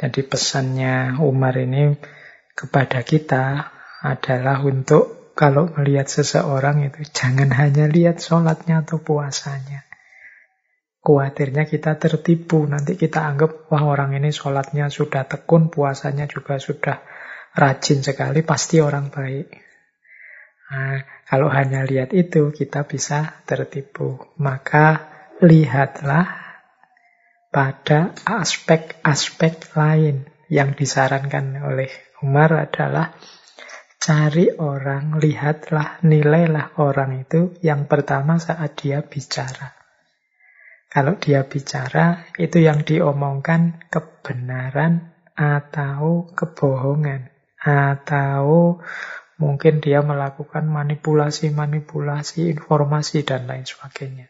Jadi 0.00 0.24
pesannya 0.24 1.20
Umar 1.20 1.54
ini 1.60 1.94
kepada 2.56 3.04
kita 3.04 3.70
adalah 4.02 4.58
untuk 4.64 5.32
kalau 5.36 5.70
melihat 5.78 6.08
seseorang 6.08 6.88
itu 6.88 7.06
jangan 7.12 7.52
hanya 7.54 7.86
lihat 7.86 8.18
sholatnya 8.18 8.82
atau 8.82 8.98
puasanya. 8.98 9.91
Khawatirnya 11.02 11.66
kita 11.66 11.98
tertipu, 11.98 12.62
nanti 12.62 12.94
kita 12.94 13.26
anggap, 13.26 13.66
wah 13.74 13.82
orang 13.90 14.14
ini 14.14 14.30
sholatnya 14.30 14.86
sudah 14.86 15.26
tekun, 15.26 15.66
puasanya 15.66 16.30
juga 16.30 16.62
sudah 16.62 17.02
rajin 17.58 18.06
sekali, 18.06 18.46
pasti 18.46 18.78
orang 18.78 19.10
baik. 19.10 19.50
Nah, 20.70 21.02
kalau 21.26 21.50
hanya 21.50 21.82
lihat 21.82 22.14
itu, 22.14 22.54
kita 22.54 22.86
bisa 22.86 23.42
tertipu. 23.42 24.14
Maka 24.38 25.10
lihatlah 25.42 26.38
pada 27.50 28.14
aspek-aspek 28.22 29.74
lain 29.74 30.30
yang 30.46 30.78
disarankan 30.78 31.66
oleh 31.66 31.90
Umar 32.22 32.70
adalah 32.70 33.10
Cari 34.02 34.50
orang, 34.58 35.22
lihatlah, 35.22 36.02
nilailah 36.02 36.74
orang 36.82 37.22
itu 37.22 37.54
yang 37.62 37.86
pertama 37.86 38.34
saat 38.34 38.74
dia 38.74 38.98
bicara. 38.98 39.81
Kalau 40.92 41.16
dia 41.16 41.48
bicara, 41.48 42.28
itu 42.36 42.60
yang 42.60 42.84
diomongkan 42.84 43.80
kebenaran 43.88 45.16
atau 45.32 46.28
kebohongan. 46.36 47.32
Atau 47.56 48.76
mungkin 49.40 49.80
dia 49.80 50.04
melakukan 50.04 50.68
manipulasi-manipulasi 50.68 52.52
informasi 52.52 53.24
dan 53.24 53.48
lain 53.48 53.64
sebagainya. 53.64 54.28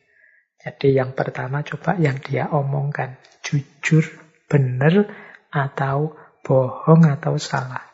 Jadi 0.63 0.95
yang 0.95 1.19
pertama 1.19 1.67
coba 1.67 1.99
yang 1.99 2.23
dia 2.23 2.47
omongkan. 2.55 3.19
Jujur, 3.43 4.07
benar, 4.47 5.11
atau 5.51 6.15
bohong 6.47 7.11
atau 7.11 7.43
salah. 7.43 7.91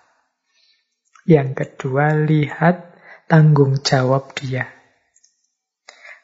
Yang 1.25 1.65
kedua, 1.65 2.13
lihat 2.13 2.93
tanggung 3.25 3.81
jawab 3.81 4.37
dia. 4.37 4.78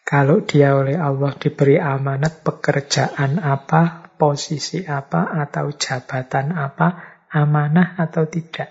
Kalau 0.04 0.44
dia 0.44 0.76
oleh 0.76 1.00
Allah 1.00 1.32
diberi 1.40 1.80
amanat 1.80 2.44
pekerjaan 2.44 3.40
apa, 3.40 4.12
posisi 4.20 4.84
apa, 4.84 5.32
atau 5.32 5.72
jabatan 5.72 6.52
apa, 6.52 7.16
amanah 7.32 7.96
atau 7.96 8.28
tidak. 8.28 8.68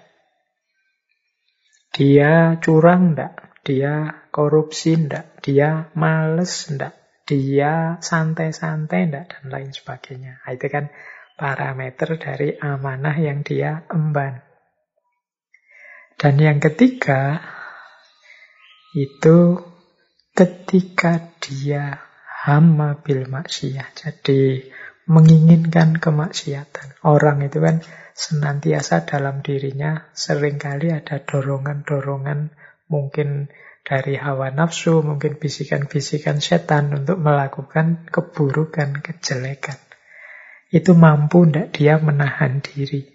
Dia 1.90 2.62
curang 2.62 3.14
enggak? 3.18 3.66
Dia 3.66 4.26
korupsi 4.30 4.94
enggak? 4.94 5.42
Dia 5.42 5.90
males 5.98 6.70
enggak? 6.70 6.94
Dia 7.26 7.98
santai-santai 7.98 9.10
enggak? 9.10 9.26
Dan 9.34 9.44
lain 9.50 9.70
sebagainya. 9.74 10.46
Nah, 10.46 10.54
itu 10.54 10.70
kan 10.70 10.94
parameter 11.34 12.14
dari 12.22 12.54
amanah 12.62 13.18
yang 13.18 13.42
dia 13.42 13.90
emban. 13.90 14.42
Dan 16.14 16.38
yang 16.38 16.62
ketiga, 16.62 17.42
itu 18.94 19.73
ketika 20.34 21.38
dia 21.38 22.02
hama 22.44 23.00
bil 23.00 23.30
maksiyah. 23.30 23.94
Jadi 23.94 24.68
menginginkan 25.08 26.02
kemaksiatan. 26.02 27.00
Orang 27.06 27.46
itu 27.46 27.62
kan 27.62 27.80
senantiasa 28.14 29.06
dalam 29.08 29.42
dirinya 29.46 30.10
sering 30.14 30.58
kali 30.62 30.94
ada 30.94 31.22
dorongan-dorongan 31.24 32.54
mungkin 32.90 33.50
dari 33.84 34.16
hawa 34.16 34.48
nafsu, 34.50 35.04
mungkin 35.04 35.36
bisikan-bisikan 35.36 36.40
setan 36.40 36.96
untuk 36.96 37.20
melakukan 37.20 38.08
keburukan, 38.08 39.04
kejelekan. 39.04 39.76
Itu 40.72 40.96
mampu 40.96 41.44
tidak 41.46 41.68
dia 41.76 42.00
menahan 42.00 42.64
diri. 42.64 43.12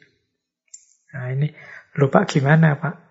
Nah 1.09 1.32
ini 1.32 1.49
Lupa 1.97 2.28
gimana 2.28 2.78
Pak? 2.78 3.08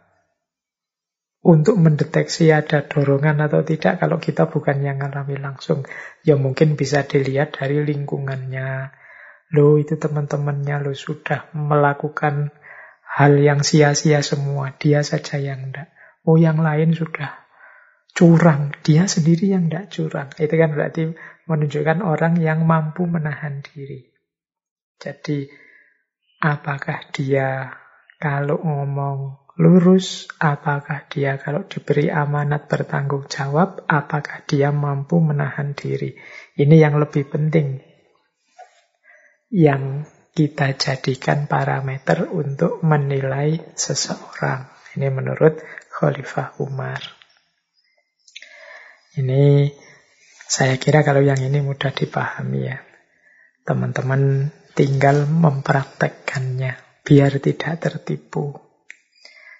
Untuk 1.47 1.79
mendeteksi 1.79 2.51
ada 2.51 2.83
dorongan 2.83 3.39
atau 3.47 3.63
tidak 3.63 4.03
kalau 4.03 4.19
kita 4.19 4.51
bukan 4.51 4.83
yang 4.83 4.99
ngalami 4.99 5.39
langsung. 5.39 5.87
Ya 6.27 6.35
mungkin 6.35 6.75
bisa 6.75 7.07
dilihat 7.07 7.55
dari 7.55 7.87
lingkungannya. 7.87 8.91
Lo 9.55 9.79
itu 9.79 9.95
teman-temannya 9.95 10.83
lo 10.83 10.91
sudah 10.91 11.47
melakukan 11.55 12.51
hal 13.07 13.39
yang 13.39 13.63
sia-sia 13.63 14.19
semua. 14.19 14.75
Dia 14.75 15.07
saja 15.07 15.39
yang 15.39 15.71
enggak. 15.71 15.87
Oh 16.27 16.35
yang 16.35 16.59
lain 16.59 16.91
sudah 16.91 17.47
curang. 18.11 18.75
Dia 18.83 19.07
sendiri 19.07 19.55
yang 19.55 19.71
enggak 19.71 19.87
curang. 19.87 20.27
Itu 20.35 20.51
kan 20.51 20.75
berarti 20.75 21.15
menunjukkan 21.47 22.03
orang 22.03 22.43
yang 22.43 22.67
mampu 22.67 23.07
menahan 23.07 23.63
diri. 23.63 24.03
Jadi 24.99 25.47
apakah 26.43 27.07
dia 27.15 27.71
kalau 28.19 28.59
ngomong 28.59 29.46
lurus, 29.57 30.29
apakah 30.37 31.09
dia 31.09 31.41
kalau 31.41 31.65
diberi 31.65 32.13
amanat 32.13 32.69
bertanggung 32.69 33.25
jawab, 33.25 33.83
apakah 33.89 34.45
dia 34.45 34.69
mampu 34.69 35.17
menahan 35.17 35.73
diri. 35.73 36.13
Ini 36.53 36.75
yang 36.77 37.01
lebih 37.01 37.25
penting. 37.25 37.81
Yang 39.49 40.13
kita 40.37 40.77
jadikan 40.77 41.49
parameter 41.49 42.29
untuk 42.29 42.85
menilai 42.85 43.73
seseorang. 43.73 44.69
Ini 44.93 45.09
menurut 45.09 45.57
Khalifah 45.89 46.61
Umar. 46.61 47.01
Ini 49.17 49.73
saya 50.45 50.77
kira 50.77 51.01
kalau 51.01 51.25
yang 51.25 51.41
ini 51.41 51.65
mudah 51.65 51.89
dipahami 51.89 52.69
ya. 52.69 52.77
Teman-teman 53.65 54.53
tinggal 54.77 55.25
mempraktekkannya 55.25 57.01
biar 57.01 57.41
tidak 57.41 57.81
tertipu. 57.81 58.66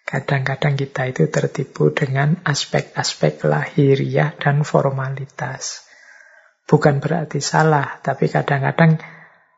Kadang-kadang 0.08 0.80
kita 0.80 1.12
itu 1.12 1.28
tertipu 1.28 1.92
dengan 1.92 2.40
aspek-aspek 2.48 3.44
lahiriah 3.44 4.32
dan 4.40 4.64
formalitas. 4.64 5.84
Bukan 6.64 7.04
berarti 7.04 7.44
salah, 7.44 8.00
tapi 8.00 8.32
kadang-kadang 8.32 9.04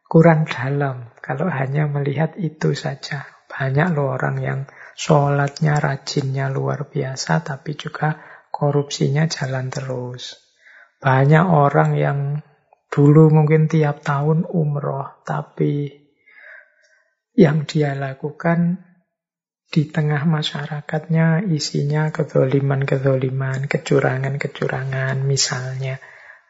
kurang 0.10 0.50
dalam 0.50 1.14
kalau 1.22 1.54
hanya 1.54 1.86
melihat 1.86 2.34
itu 2.42 2.74
saja. 2.74 3.30
Banyak 3.46 3.94
loh 3.94 4.18
orang 4.18 4.42
yang 4.42 4.60
sholatnya, 4.98 5.78
rajinnya 5.78 6.50
luar 6.50 6.90
biasa, 6.90 7.46
tapi 7.46 7.78
juga 7.78 8.18
korupsinya 8.50 9.30
jalan 9.30 9.70
terus. 9.70 10.34
Banyak 10.98 11.46
orang 11.46 11.94
yang 11.94 12.20
dulu 12.90 13.30
mungkin 13.30 13.70
tiap 13.70 14.02
tahun 14.02 14.50
umroh, 14.50 15.22
tapi 15.22 15.94
yang 17.38 17.70
dia 17.70 17.94
lakukan 17.94 18.89
di 19.70 19.86
tengah 19.86 20.26
masyarakatnya 20.26 21.46
isinya 21.46 22.10
kezoliman-kezoliman, 22.10 23.70
kecurangan-kecurangan 23.70 25.22
misalnya. 25.22 26.02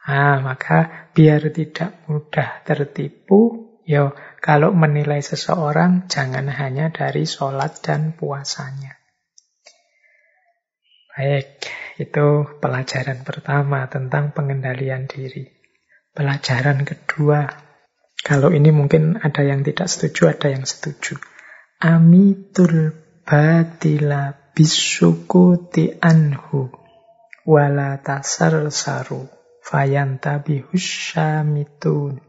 Ah, 0.08 0.40
maka 0.40 1.12
biar 1.12 1.52
tidak 1.52 2.08
mudah 2.08 2.64
tertipu, 2.64 3.76
yo 3.84 4.16
kalau 4.40 4.72
menilai 4.72 5.20
seseorang 5.20 6.08
jangan 6.08 6.48
hanya 6.48 6.96
dari 6.96 7.28
sholat 7.28 7.84
dan 7.84 8.16
puasanya. 8.16 8.96
Baik, 11.12 11.68
itu 12.00 12.48
pelajaran 12.64 13.28
pertama 13.28 13.84
tentang 13.92 14.32
pengendalian 14.32 15.12
diri. 15.12 15.44
Pelajaran 16.16 16.88
kedua 16.88 17.52
kalau 18.24 18.56
ini 18.56 18.72
mungkin 18.72 19.20
ada 19.20 19.44
yang 19.44 19.68
tidak 19.68 19.92
setuju, 19.92 20.32
ada 20.32 20.48
yang 20.48 20.64
setuju. 20.64 21.20
Amitul 21.84 23.09
batila 23.30 24.34
bisukuti 24.58 26.02
anhu 26.02 26.74
wala 27.46 28.02
tasar 28.02 28.58
saru 28.74 29.30
fayantabi 29.62 30.66
husyamitun. 30.66 32.26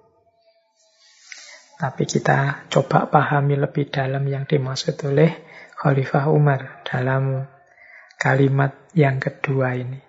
Tapi 1.81 2.05
kita 2.05 2.69
coba 2.69 3.09
pahami 3.09 3.57
lebih 3.57 3.89
dalam 3.89 4.29
yang 4.29 4.45
dimaksud 4.45 5.01
oleh 5.09 5.41
Khalifah 5.81 6.29
Umar 6.29 6.85
dalam 6.85 7.49
kalimat 8.21 8.77
yang 8.93 9.17
kedua 9.17 9.81
ini. 9.81 10.05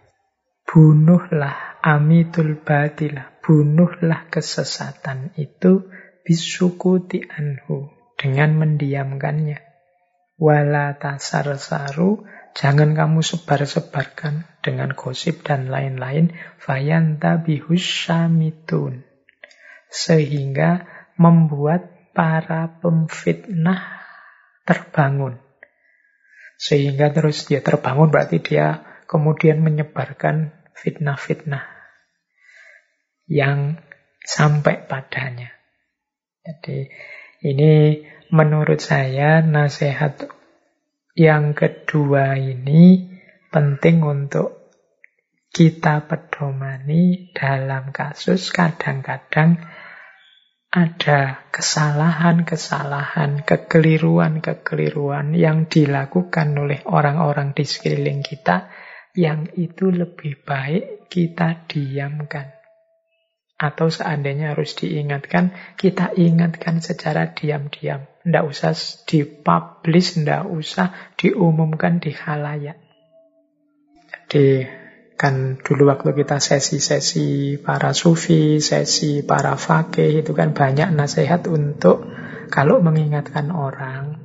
Bunuhlah 0.67 1.79
amitul 1.79 2.59
batilah 2.59 3.39
bunuhlah 3.39 4.27
kesesatan 4.27 5.31
itu 5.39 5.87
bisukuti 6.27 7.23
anhu 7.31 7.87
dengan 8.19 8.59
mendiamkannya. 8.59 9.70
Wala 10.41 10.97
jangan 12.57 12.97
kamu 12.97 13.21
sebar-sebarkan 13.21 14.49
dengan 14.65 14.89
gosip 14.97 15.45
dan 15.45 15.69
lain-lain. 15.69 16.33
Fayanta 16.57 17.45
bihusyamitun. 17.45 19.05
Sehingga 19.93 20.89
membuat 21.21 22.09
para 22.17 22.81
pemfitnah 22.81 24.01
terbangun. 24.65 25.37
Sehingga 26.57 27.13
terus 27.13 27.45
dia 27.45 27.61
terbangun 27.61 28.09
berarti 28.09 28.41
dia 28.41 28.81
kemudian 29.05 29.61
menyebarkan 29.61 30.57
fitnah-fitnah 30.73 31.69
yang 33.29 33.77
sampai 34.25 34.89
padanya. 34.89 35.53
Jadi 36.41 36.89
ini 37.41 38.05
menurut 38.29 38.77
saya 38.77 39.41
nasihat 39.41 40.29
yang 41.17 41.57
kedua 41.57 42.37
ini 42.37 43.09
penting 43.49 44.05
untuk 44.05 44.61
kita 45.51 46.07
pedomani 46.07 47.33
dalam 47.35 47.91
kasus 47.91 48.55
kadang-kadang 48.55 49.59
ada 50.71 51.51
kesalahan-kesalahan, 51.51 53.43
kekeliruan-kekeliruan 53.43 55.35
yang 55.35 55.67
dilakukan 55.67 56.55
oleh 56.55 56.79
orang-orang 56.87 57.51
di 57.51 57.67
sekeliling 57.67 58.23
kita 58.23 58.71
yang 59.11 59.51
itu 59.59 59.91
lebih 59.91 60.39
baik 60.47 61.11
kita 61.11 61.67
diamkan 61.67 62.60
Atau 63.61 63.93
seandainya 63.93 64.57
harus 64.57 64.73
diingatkan, 64.73 65.53
kita 65.77 66.17
ingatkan 66.17 66.81
secara 66.81 67.29
diam-diam. 67.37 68.09
Tidak 68.25 68.43
usah 68.49 68.73
dipublish, 69.05 70.17
tidak 70.17 70.49
usah 70.49 70.89
diumumkan 71.13 72.01
di 72.01 72.09
halayak. 72.09 72.81
Jadi 74.09 74.65
kan 75.13 75.61
dulu 75.61 75.93
waktu 75.93 76.17
kita 76.17 76.41
sesi-sesi 76.41 77.61
para 77.61 77.93
sufi, 77.93 78.57
sesi 78.57 79.21
para 79.21 79.53
fakih, 79.53 80.25
itu 80.25 80.33
kan 80.33 80.57
banyak 80.57 80.89
nasihat 80.97 81.45
untuk 81.45 82.09
kalau 82.49 82.81
mengingatkan 82.81 83.53
orang, 83.53 84.17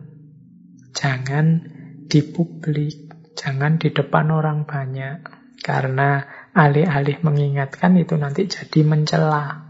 jangan 0.97 1.61
di 2.09 2.25
publik, 2.25 3.13
jangan 3.37 3.77
di 3.77 3.93
depan 3.93 4.33
orang 4.33 4.65
banyak. 4.65 5.21
Karena 5.61 6.25
alih-alih 6.57 7.21
mengingatkan 7.21 8.01
itu 8.01 8.17
nanti 8.17 8.49
jadi 8.49 8.81
mencela. 8.81 9.69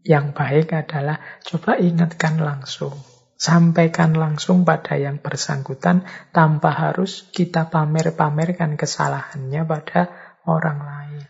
Yang 0.00 0.26
baik 0.32 0.68
adalah 0.72 1.20
coba 1.44 1.76
ingatkan 1.76 2.40
langsung. 2.40 2.96
Sampaikan 3.36 4.16
langsung 4.16 4.64
pada 4.64 4.96
yang 4.96 5.20
bersangkutan 5.20 6.08
tanpa 6.32 6.72
harus 6.72 7.28
kita 7.28 7.68
pamer-pamerkan 7.68 8.80
kesalahannya 8.80 9.62
pada 9.68 10.08
orang 10.48 10.78
lain. 10.80 11.24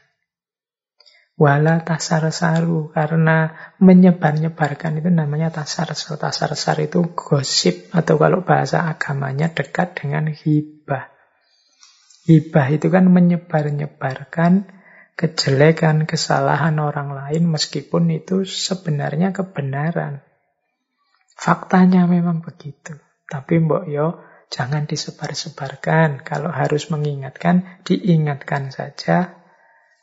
Wala 1.34 1.82
tasar 1.82 2.30
saru 2.30 2.94
karena 2.94 3.50
menyebar-nyebarkan 3.82 5.02
itu 5.02 5.10
namanya 5.10 5.50
tasar 5.50 5.90
saru. 5.98 6.14
Tasar 6.14 6.54
saru 6.54 6.86
itu 6.86 7.00
gosip 7.18 7.90
atau 7.90 8.14
kalau 8.14 8.46
bahasa 8.46 8.86
agamanya 8.86 9.50
dekat 9.50 9.98
dengan 9.98 10.30
hibah. 10.30 10.73
Hibah 12.24 12.72
itu 12.72 12.88
kan 12.88 13.04
menyebar-nyebarkan 13.12 14.64
kejelekan, 15.14 16.08
kesalahan 16.08 16.80
orang 16.82 17.14
lain 17.14 17.46
meskipun 17.46 18.10
itu 18.10 18.42
sebenarnya 18.48 19.30
kebenaran. 19.30 20.24
Faktanya 21.38 22.06
memang 22.08 22.42
begitu. 22.42 22.98
Tapi 23.28 23.60
mbok 23.60 23.84
yo 23.90 24.22
jangan 24.50 24.86
disebar-sebarkan. 24.86 26.22
Kalau 26.22 26.50
harus 26.50 26.90
mengingatkan, 26.90 27.82
diingatkan 27.86 28.70
saja 28.70 29.38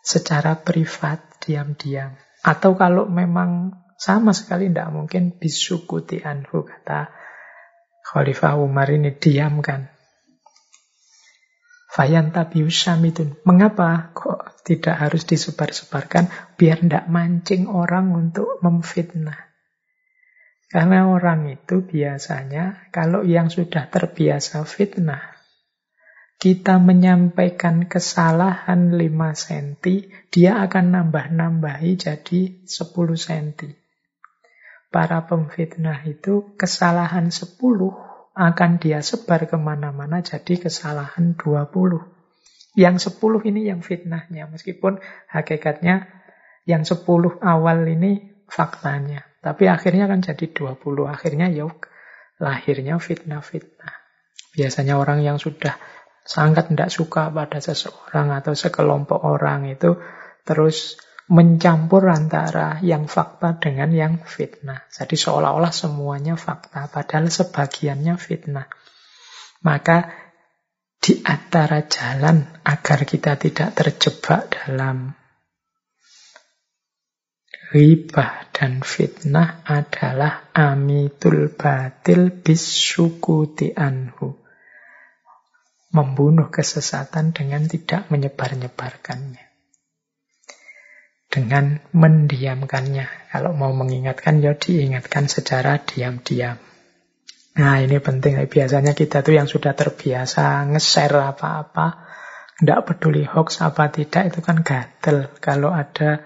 secara 0.03 0.59
privat, 0.61 1.21
diam-diam. 1.43 2.17
Atau 2.41 2.73
kalau 2.75 3.05
memang 3.05 3.81
sama 4.01 4.33
sekali 4.33 4.65
tidak 4.65 4.89
mungkin 4.89 5.37
bisukuti 5.37 6.25
anhu 6.25 6.65
kata 6.65 7.13
Khalifah 8.01 8.57
Umar 8.57 8.89
ini 8.89 9.13
diamkan. 9.13 9.90
Fayan 11.91 12.31
itu 12.31 13.03
Mengapa 13.43 14.15
kok 14.15 14.63
tidak 14.63 14.95
harus 14.95 15.27
disebar-sebarkan 15.27 16.55
biar 16.55 16.87
tidak 16.87 17.11
mancing 17.11 17.67
orang 17.67 18.15
untuk 18.15 18.63
memfitnah? 18.63 19.51
Karena 20.71 21.11
orang 21.11 21.51
itu 21.51 21.83
biasanya 21.83 22.87
kalau 22.95 23.27
yang 23.27 23.51
sudah 23.51 23.91
terbiasa 23.91 24.63
fitnah, 24.63 25.35
kita 26.39 26.79
menyampaikan 26.79 27.91
kesalahan 27.91 28.95
5 28.95 29.03
cm, 29.35 29.83
dia 30.31 30.63
akan 30.63 30.85
nambah-nambahi 30.95 31.91
jadi 31.99 32.63
10 32.63 32.87
cm. 33.19 33.75
Para 34.87 35.27
pemfitnah 35.27 36.07
itu 36.07 36.55
kesalahan 36.55 37.35
10 37.35 38.10
akan 38.31 38.79
dia 38.79 39.03
sebar 39.03 39.43
ke 39.47 39.57
mana-mana 39.59 40.23
jadi 40.23 40.57
kesalahan 40.57 41.35
20. 41.35 41.99
Yang 42.79 43.19
10 43.19 43.51
ini 43.51 43.67
yang 43.67 43.83
fitnahnya, 43.83 44.47
meskipun 44.47 45.03
hakikatnya 45.27 46.07
yang 46.63 46.87
10 46.87 47.03
awal 47.43 47.83
ini 47.83 48.31
faktanya. 48.47 49.27
Tapi 49.43 49.67
akhirnya 49.67 50.07
kan 50.07 50.23
jadi 50.23 50.47
20. 50.47 50.79
Akhirnya 51.11 51.51
ya 51.51 51.67
lahirnya 52.39 52.97
fitnah-fitnah. 52.97 53.93
Biasanya 54.55 54.95
orang 54.99 55.23
yang 55.23 55.37
sudah 55.37 55.75
sangat 56.21 56.69
tidak 56.69 56.93
suka 56.93 57.33
pada 57.33 57.59
seseorang 57.59 58.31
atau 58.31 58.53
sekelompok 58.53 59.19
orang 59.25 59.67
itu 59.67 59.97
terus 60.45 61.01
mencampur 61.29 62.09
antara 62.09 62.81
yang 62.81 63.05
fakta 63.05 63.59
dengan 63.61 63.93
yang 63.93 64.13
fitnah. 64.25 64.87
Jadi 64.89 65.15
seolah-olah 65.19 65.69
semuanya 65.69 66.39
fakta, 66.39 66.89
padahal 66.89 67.29
sebagiannya 67.29 68.15
fitnah. 68.17 68.65
Maka 69.61 70.09
di 71.01 71.21
antara 71.21 71.85
jalan 71.85 72.45
agar 72.65 73.05
kita 73.05 73.37
tidak 73.37 73.73
terjebak 73.77 74.49
dalam 74.53 75.13
ribah 77.71 78.49
dan 78.51 78.81
fitnah 78.81 79.61
adalah 79.63 80.51
amitul 80.51 81.53
batil 81.53 82.33
bisukuti 82.33 83.71
anhu. 83.77 84.41
Membunuh 85.91 86.47
kesesatan 86.47 87.35
dengan 87.35 87.67
tidak 87.67 88.07
menyebar-nyebarkannya 88.07 89.50
dengan 91.31 91.79
mendiamkannya. 91.95 93.31
Kalau 93.31 93.55
mau 93.55 93.71
mengingatkan, 93.71 94.43
ya 94.43 94.53
diingatkan 94.53 95.31
secara 95.31 95.79
diam-diam. 95.79 96.59
Nah 97.55 97.79
ini 97.79 97.97
penting. 98.03 98.35
Biasanya 98.45 98.91
kita 98.91 99.23
tuh 99.23 99.39
yang 99.39 99.47
sudah 99.47 99.71
terbiasa 99.71 100.67
nge-share 100.67 101.31
apa-apa, 101.31 102.03
tidak 102.59 102.79
peduli 102.83 103.23
hoax 103.23 103.63
apa 103.63 103.87
tidak, 103.89 104.35
itu 104.35 104.39
kan 104.43 104.59
gatel. 104.59 105.31
Kalau 105.39 105.71
ada 105.71 106.19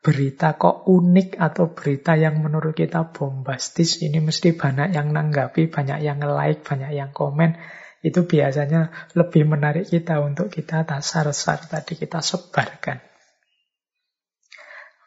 berita 0.00 0.56
kok 0.56 0.88
unik 0.88 1.36
atau 1.36 1.72
berita 1.72 2.16
yang 2.16 2.40
menurut 2.40 2.76
kita 2.76 3.12
bombastis, 3.12 4.00
ini 4.04 4.20
mesti 4.20 4.56
banyak 4.56 4.92
yang 4.92 5.12
nanggapi, 5.12 5.72
banyak 5.72 6.04
yang 6.04 6.20
like, 6.20 6.64
banyak 6.64 6.92
yang 6.92 7.12
komen. 7.16 7.56
Itu 8.00 8.24
biasanya 8.24 9.12
lebih 9.12 9.44
menarik 9.44 9.88
kita 9.88 10.24
untuk 10.24 10.48
kita 10.48 10.88
tasar-sar 10.88 11.68
tadi 11.68 12.00
kita 12.00 12.24
sebarkan. 12.24 13.09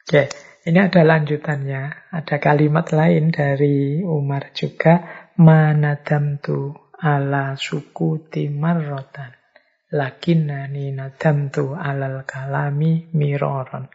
Oke, 0.03 0.27
ini 0.67 0.79
ada 0.83 0.99
lanjutannya. 1.07 2.11
Ada 2.11 2.35
kalimat 2.43 2.91
lain 2.91 3.31
dari 3.31 4.03
Umar 4.03 4.51
juga. 4.51 5.27
Manadam 5.39 6.43
tu 6.43 6.75
ala 6.99 7.55
suku 7.55 8.27
timarrotan. 8.27 9.31
Lakinani 9.95 10.91
nadam 10.91 11.47
tu 11.47 11.71
alal 11.71 12.27
kalami 12.27 13.07
miroron. 13.15 13.87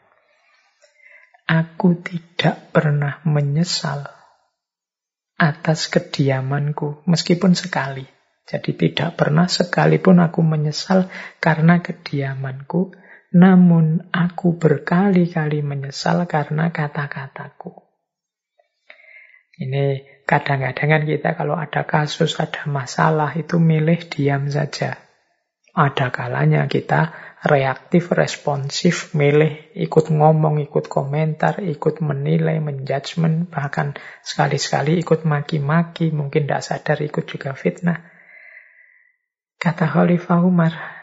Aku 1.48 2.00
tidak 2.04 2.72
pernah 2.72 3.20
menyesal 3.24 4.04
atas 5.38 5.92
kediamanku, 5.92 7.04
meskipun 7.04 7.52
sekali. 7.52 8.04
Jadi 8.48 8.76
tidak 8.76 9.20
pernah 9.20 9.44
sekalipun 9.44 10.24
aku 10.24 10.40
menyesal 10.40 11.12
karena 11.36 11.84
kediamanku, 11.84 12.96
namun 13.34 14.08
aku 14.08 14.56
berkali-kali 14.56 15.60
menyesal 15.60 16.24
karena 16.24 16.72
kata-kataku. 16.72 17.88
Ini 19.58 20.06
kadang-kadang 20.22 20.88
kan 20.88 21.02
kita 21.02 21.34
kalau 21.34 21.58
ada 21.58 21.82
kasus, 21.82 22.38
ada 22.38 22.64
masalah 22.70 23.34
itu 23.34 23.58
milih 23.58 24.06
diam 24.06 24.46
saja. 24.46 25.02
Ada 25.74 26.14
kalanya 26.14 26.70
kita 26.70 27.12
reaktif, 27.42 28.10
responsif, 28.10 29.14
milih 29.14 29.70
ikut 29.74 30.10
ngomong, 30.10 30.58
ikut 30.62 30.90
komentar, 30.90 31.62
ikut 31.62 32.02
menilai, 32.02 32.58
menjudgment, 32.58 33.50
bahkan 33.50 33.94
sekali-sekali 34.26 34.98
ikut 34.98 35.22
maki-maki, 35.22 36.10
mungkin 36.10 36.46
tidak 36.46 36.62
sadar 36.66 36.98
ikut 37.02 37.24
juga 37.26 37.54
fitnah. 37.54 38.02
Kata 39.58 39.90
Khalifah 39.90 40.42
Umar, 40.42 40.97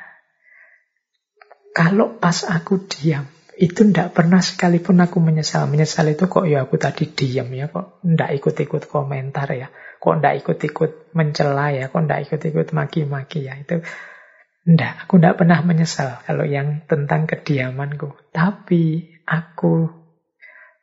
kalau 1.75 2.15
pas 2.23 2.47
aku 2.47 2.87
diam, 2.87 3.27
itu 3.59 3.83
ndak 3.83 4.15
pernah 4.15 4.39
sekalipun 4.39 4.95
aku 5.03 5.19
menyesal. 5.19 5.67
Menyesal 5.67 6.07
itu 6.15 6.31
kok 6.31 6.47
ya 6.47 6.63
aku 6.63 6.79
tadi 6.79 7.11
diam 7.11 7.51
ya, 7.51 7.67
kok 7.67 7.99
ndak 8.07 8.31
ikut-ikut 8.39 8.87
komentar 8.87 9.51
ya, 9.51 9.67
kok 9.99 10.15
ndak 10.15 10.39
ikut-ikut 10.39 11.11
mencela 11.11 11.75
ya, 11.75 11.91
kok 11.91 11.99
ndak 11.99 12.31
ikut-ikut 12.31 12.71
maki-maki 12.71 13.43
ya. 13.43 13.59
Itu 13.59 13.83
ndak, 14.63 15.03
aku 15.03 15.19
ndak 15.19 15.35
pernah 15.35 15.59
menyesal 15.67 16.23
kalau 16.23 16.47
yang 16.47 16.87
tentang 16.87 17.27
kediamanku. 17.27 18.15
Tapi 18.31 19.11
aku 19.27 19.91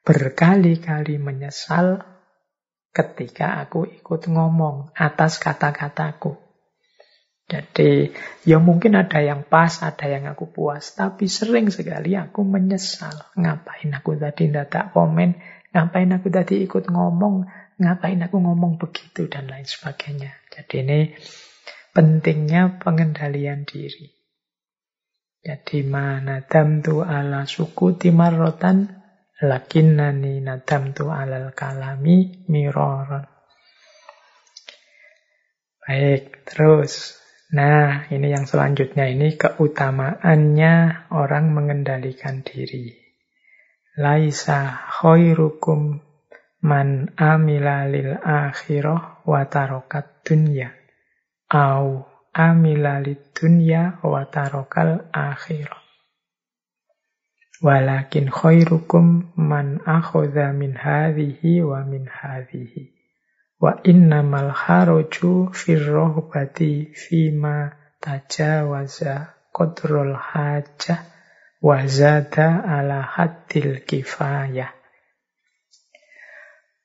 berkali-kali 0.05 1.16
menyesal 1.16 2.05
ketika 2.93 3.64
aku 3.64 3.89
ikut 3.89 4.28
ngomong 4.28 4.93
atas 4.93 5.40
kata-kataku. 5.40 6.41
Jadi 7.53 8.09
ya 8.49 8.57
mungkin 8.57 8.97
ada 8.97 9.20
yang 9.20 9.45
pas, 9.45 9.85
ada 9.85 10.09
yang 10.09 10.24
aku 10.24 10.49
puas, 10.49 10.97
tapi 10.97 11.29
sering 11.29 11.69
sekali 11.69 12.16
aku 12.16 12.41
menyesal. 12.49 13.12
Ngapain 13.37 13.93
aku 13.93 14.16
tadi 14.16 14.49
tak 14.49 14.97
komen, 14.97 15.37
ngapain 15.77 16.09
aku 16.16 16.33
tadi 16.33 16.65
ikut 16.65 16.89
ngomong, 16.89 17.45
ngapain 17.77 18.24
aku 18.24 18.41
ngomong 18.41 18.81
begitu 18.81 19.29
dan 19.29 19.53
lain 19.53 19.69
sebagainya. 19.69 20.33
Jadi 20.49 20.74
ini 20.81 21.01
pentingnya 21.93 22.81
pengendalian 22.81 23.69
diri. 23.69 24.09
Jadi 25.45 25.85
mana 25.85 26.41
tu 26.81 27.05
ala 27.05 27.45
suku 27.45 28.01
timarotan 28.01 29.03
Lakinnani 29.43 30.39
nadamtu 30.39 31.11
alal 31.11 31.51
kalami 31.51 32.47
miroron. 32.47 33.27
Baik, 35.83 36.47
terus. 36.47 37.22
Nah, 37.53 38.09
ini 38.09 38.33
yang 38.33 38.49
selanjutnya. 38.49 39.12
Ini 39.12 39.37
keutamaannya 39.37 40.74
orang 41.12 41.53
mengendalikan 41.53 42.41
diri. 42.41 42.97
Laisa 44.01 44.89
khairukum 44.89 46.01
man 46.65 47.12
amila 47.20 47.85
lil 47.93 48.16
akhirah 48.16 49.20
wa 49.29 49.45
dunya. 50.24 50.73
Au 51.53 52.09
amila 52.33 53.05
lid 53.05 53.20
dunya 53.37 54.01
wa 54.01 54.24
akhirah. 55.12 55.83
Walakin 57.61 58.33
khairukum 58.33 59.37
man 59.37 59.77
akhudha 59.85 60.57
min 60.57 60.73
hadhihi 60.73 61.61
wa 61.61 61.85
min 61.85 62.09
hadhihi. 62.09 62.91
Wa 63.62 63.78
innamal 63.86 64.51
haraju 64.51 65.55
firrohbati 65.55 66.90
fima 66.98 67.70
tajawaza 68.02 69.39
qadrul 69.55 70.18
hajah 70.18 71.06
wa 71.62 71.86
zada 71.86 72.66
ala 72.66 73.06
haddil 73.06 73.86
kifayah. 73.86 74.74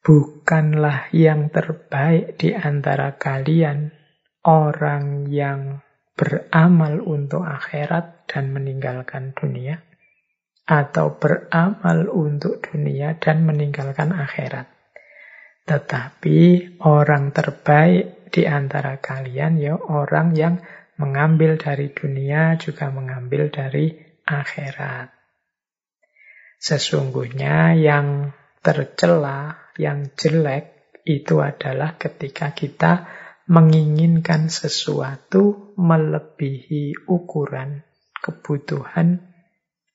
Bukanlah 0.05 1.09
yang 1.17 1.49
terbaik 1.49 2.37
di 2.37 2.53
antara 2.53 3.17
kalian 3.17 3.89
orang 4.45 5.33
yang 5.33 5.81
beramal 6.13 7.01
untuk 7.01 7.41
akhirat 7.41 8.29
dan 8.29 8.53
meninggalkan 8.53 9.33
dunia, 9.33 9.81
atau 10.69 11.17
beramal 11.17 12.05
untuk 12.13 12.61
dunia 12.61 13.17
dan 13.17 13.49
meninggalkan 13.49 14.13
akhirat. 14.13 14.76
Tetapi 15.67 16.39
orang 16.87 17.35
terbaik 17.35 18.31
di 18.31 18.47
antara 18.47 19.03
kalian 19.03 19.59
ya 19.59 19.75
orang 19.75 20.31
yang 20.31 20.63
mengambil 20.95 21.59
dari 21.59 21.91
dunia 21.91 22.55
juga 22.55 22.87
mengambil 22.87 23.51
dari 23.51 23.91
akhirat. 24.23 25.11
Sesungguhnya 26.57 27.77
yang 27.77 28.33
tercela, 28.65 29.69
yang 29.77 30.09
jelek 30.17 30.97
itu 31.05 31.39
adalah 31.39 31.95
ketika 31.99 32.51
kita 32.55 33.05
menginginkan 33.47 34.51
sesuatu 34.51 35.75
melebihi 35.79 37.07
ukuran 37.07 37.87
kebutuhan 38.19 39.23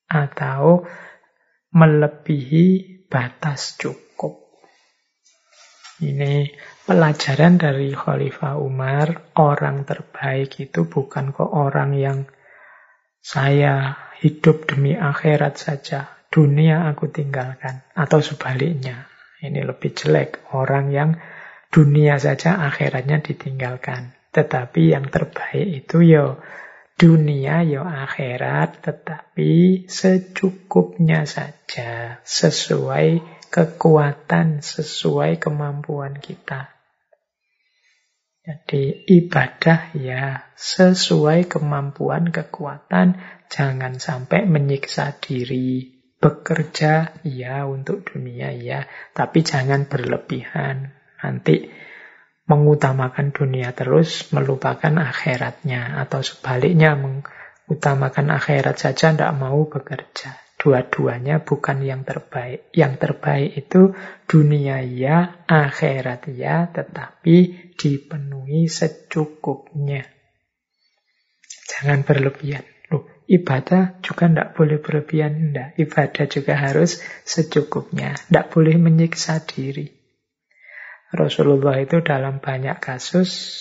atau 0.09 0.89
melebihi 1.73 2.66
batas 3.12 3.77
cukup. 3.77 4.11
Ini 6.02 6.50
pelajaran 6.82 7.62
dari 7.62 7.94
Khalifah 7.94 8.58
Umar, 8.58 9.30
orang 9.38 9.86
terbaik 9.86 10.58
itu 10.58 10.90
bukan 10.90 11.30
kok 11.30 11.46
orang 11.46 11.94
yang 11.94 12.18
saya 13.22 13.94
hidup 14.18 14.66
demi 14.66 14.98
akhirat 14.98 15.62
saja, 15.62 16.10
dunia 16.26 16.90
aku 16.90 17.06
tinggalkan, 17.06 17.86
atau 17.94 18.18
sebaliknya. 18.18 19.06
Ini 19.38 19.62
lebih 19.62 19.94
jelek, 19.94 20.50
orang 20.50 20.90
yang 20.90 21.10
dunia 21.70 22.18
saja 22.18 22.58
akhiratnya 22.66 23.22
ditinggalkan. 23.22 24.18
Tetapi 24.34 24.90
yang 24.90 25.06
terbaik 25.06 25.86
itu 25.86 26.02
yo 26.02 26.42
dunia 26.98 27.62
yo 27.62 27.86
akhirat, 27.86 28.82
tetapi 28.82 29.86
secukupnya 29.86 31.30
saja, 31.30 32.18
sesuai 32.26 33.22
kekuatan 33.52 34.64
sesuai 34.64 35.36
kemampuan 35.36 36.16
kita. 36.16 36.72
Jadi 38.42 39.06
ibadah 39.06 39.92
ya 39.94 40.50
sesuai 40.56 41.46
kemampuan, 41.46 42.32
kekuatan, 42.32 43.20
jangan 43.52 44.00
sampai 44.00 44.48
menyiksa 44.48 45.20
diri. 45.20 46.00
Bekerja 46.22 47.18
ya 47.26 47.66
untuk 47.66 48.06
dunia 48.06 48.54
ya, 48.54 48.86
tapi 49.10 49.42
jangan 49.42 49.90
berlebihan. 49.90 50.94
Nanti 51.18 51.66
mengutamakan 52.46 53.34
dunia 53.34 53.74
terus, 53.74 54.30
melupakan 54.30 54.90
akhiratnya. 55.02 55.98
Atau 55.98 56.22
sebaliknya, 56.22 56.94
mengutamakan 56.94 58.30
akhirat 58.38 58.78
saja, 58.78 59.10
tidak 59.14 59.34
mau 59.34 59.66
bekerja 59.66 60.42
dua-duanya 60.62 61.43
bukan 61.43 61.82
yang 61.82 62.06
terbaik. 62.06 62.70
Yang 62.70 62.94
terbaik 63.02 63.51
itu 63.59 63.98
dunia 64.30 64.78
ya, 64.86 65.43
akhirat 65.51 66.30
ya, 66.30 66.70
tetapi 66.70 67.36
dipenuhi 67.74 68.70
secukupnya. 68.70 70.06
Jangan 71.66 72.06
berlebihan. 72.06 72.62
Loh, 72.94 73.10
ibadah 73.26 73.98
juga 74.06 74.30
tidak 74.30 74.55
boleh 74.55 74.78
berlebihan. 74.78 75.51
Tidak. 75.51 75.68
Ibadah 75.82 76.24
juga 76.30 76.55
harus 76.55 77.02
secukupnya. 77.26 78.14
Tidak 78.14 78.47
boleh 78.55 78.78
menyiksa 78.78 79.43
diri. 79.43 79.90
Rasulullah 81.10 81.76
itu 81.82 82.01
dalam 82.06 82.39
banyak 82.39 82.78
kasus 82.78 83.59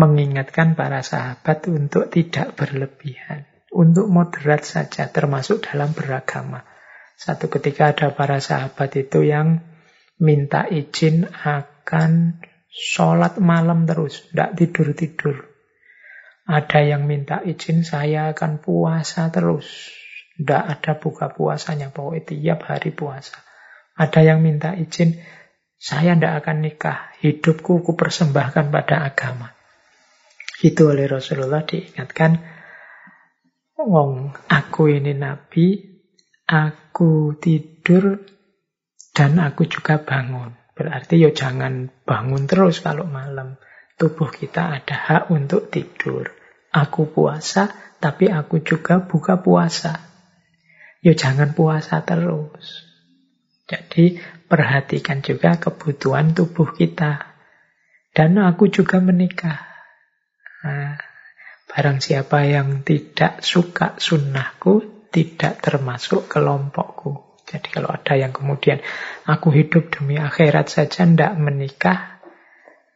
mengingatkan 0.00 0.74
para 0.74 1.04
sahabat 1.04 1.68
untuk 1.68 2.08
tidak 2.08 2.56
berlebihan 2.56 3.46
untuk 3.76 4.08
moderat 4.08 4.64
saja, 4.64 5.12
termasuk 5.12 5.68
dalam 5.68 5.92
beragama. 5.92 6.64
Satu 7.20 7.52
ketika 7.52 7.92
ada 7.92 8.08
para 8.16 8.40
sahabat 8.40 8.96
itu 8.96 9.20
yang 9.20 9.60
minta 10.16 10.64
izin 10.64 11.28
akan 11.28 12.40
sholat 12.72 13.36
malam 13.36 13.84
terus, 13.84 14.24
tidak 14.32 14.56
tidur-tidur. 14.56 15.36
Ada 16.48 16.96
yang 16.96 17.04
minta 17.04 17.44
izin 17.44 17.84
saya 17.84 18.32
akan 18.32 18.64
puasa 18.64 19.28
terus, 19.28 19.92
tidak 20.40 20.62
ada 20.64 20.92
buka 20.96 21.28
puasanya, 21.28 21.92
pokoknya 21.92 22.32
tiap 22.32 22.64
hari 22.64 22.96
puasa. 22.96 23.36
Ada 23.96 24.24
yang 24.24 24.40
minta 24.40 24.72
izin, 24.72 25.20
saya 25.76 26.16
tidak 26.16 26.44
akan 26.44 26.64
nikah, 26.64 27.12
hidupku 27.20 27.84
kupersembahkan 27.84 28.72
pada 28.72 29.04
agama. 29.04 29.52
Itu 30.64 30.88
oleh 30.88 31.04
Rasulullah 31.04 31.64
diingatkan, 31.64 32.55
Wong, 33.76 34.32
aku 34.48 34.88
ini 34.88 35.12
nabi, 35.12 35.76
aku 36.48 37.36
tidur 37.36 38.24
dan 39.12 39.36
aku 39.36 39.68
juga 39.68 40.00
bangun. 40.00 40.56
Berarti 40.72 41.20
ya 41.20 41.28
jangan 41.28 41.92
bangun 42.08 42.48
terus 42.48 42.80
kalau 42.80 43.04
malam. 43.04 43.60
Tubuh 44.00 44.32
kita 44.32 44.80
ada 44.80 44.96
hak 44.96 45.24
untuk 45.28 45.68
tidur. 45.68 46.28
Aku 46.72 47.08
puasa, 47.12 47.72
tapi 48.00 48.32
aku 48.32 48.64
juga 48.64 49.04
buka 49.04 49.44
puasa. 49.44 49.96
Ya 51.04 51.12
jangan 51.12 51.52
puasa 51.52 52.00
terus. 52.00 52.84
Jadi 53.68 54.20
perhatikan 54.48 55.20
juga 55.20 55.60
kebutuhan 55.60 56.32
tubuh 56.32 56.72
kita. 56.72 57.36
Dan 58.12 58.40
aku 58.40 58.72
juga 58.72 59.00
menikah. 59.04 59.64
Nah, 60.64 60.96
Barang 61.66 61.98
siapa 61.98 62.46
yang 62.46 62.86
tidak 62.86 63.42
suka 63.42 63.98
sunnahku, 63.98 65.08
tidak 65.10 65.58
termasuk 65.58 66.30
kelompokku. 66.30 67.26
Jadi 67.46 67.68
kalau 67.70 67.94
ada 67.94 68.18
yang 68.18 68.34
kemudian 68.34 68.82
aku 69.22 69.54
hidup 69.54 69.90
demi 69.94 70.18
akhirat 70.18 70.66
saja 70.66 71.06
tidak 71.06 71.38
menikah, 71.38 72.18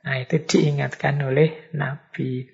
nah 0.02 0.18
itu 0.18 0.42
diingatkan 0.42 1.22
oleh 1.22 1.70
Nabi. 1.74 2.50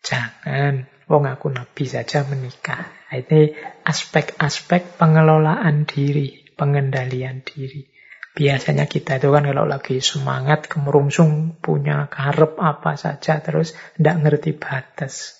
Jangan, 0.00 0.86
wong 1.10 1.26
aku 1.26 1.50
Nabi 1.50 1.84
saja 1.90 2.22
menikah. 2.22 2.86
Nah, 3.10 3.18
ini 3.18 3.50
aspek-aspek 3.82 4.94
pengelolaan 4.94 5.84
diri, 5.84 6.46
pengendalian 6.54 7.42
diri. 7.42 7.90
Biasanya 8.30 8.86
kita 8.86 9.18
itu 9.18 9.34
kan 9.34 9.42
kalau 9.42 9.66
lagi 9.66 9.98
semangat, 9.98 10.70
kemerungsung, 10.70 11.58
punya 11.58 12.06
karep 12.06 12.54
apa 12.62 12.94
saja, 12.94 13.42
terus 13.42 13.74
tidak 13.98 14.16
ngerti 14.22 14.54
batas. 14.54 15.39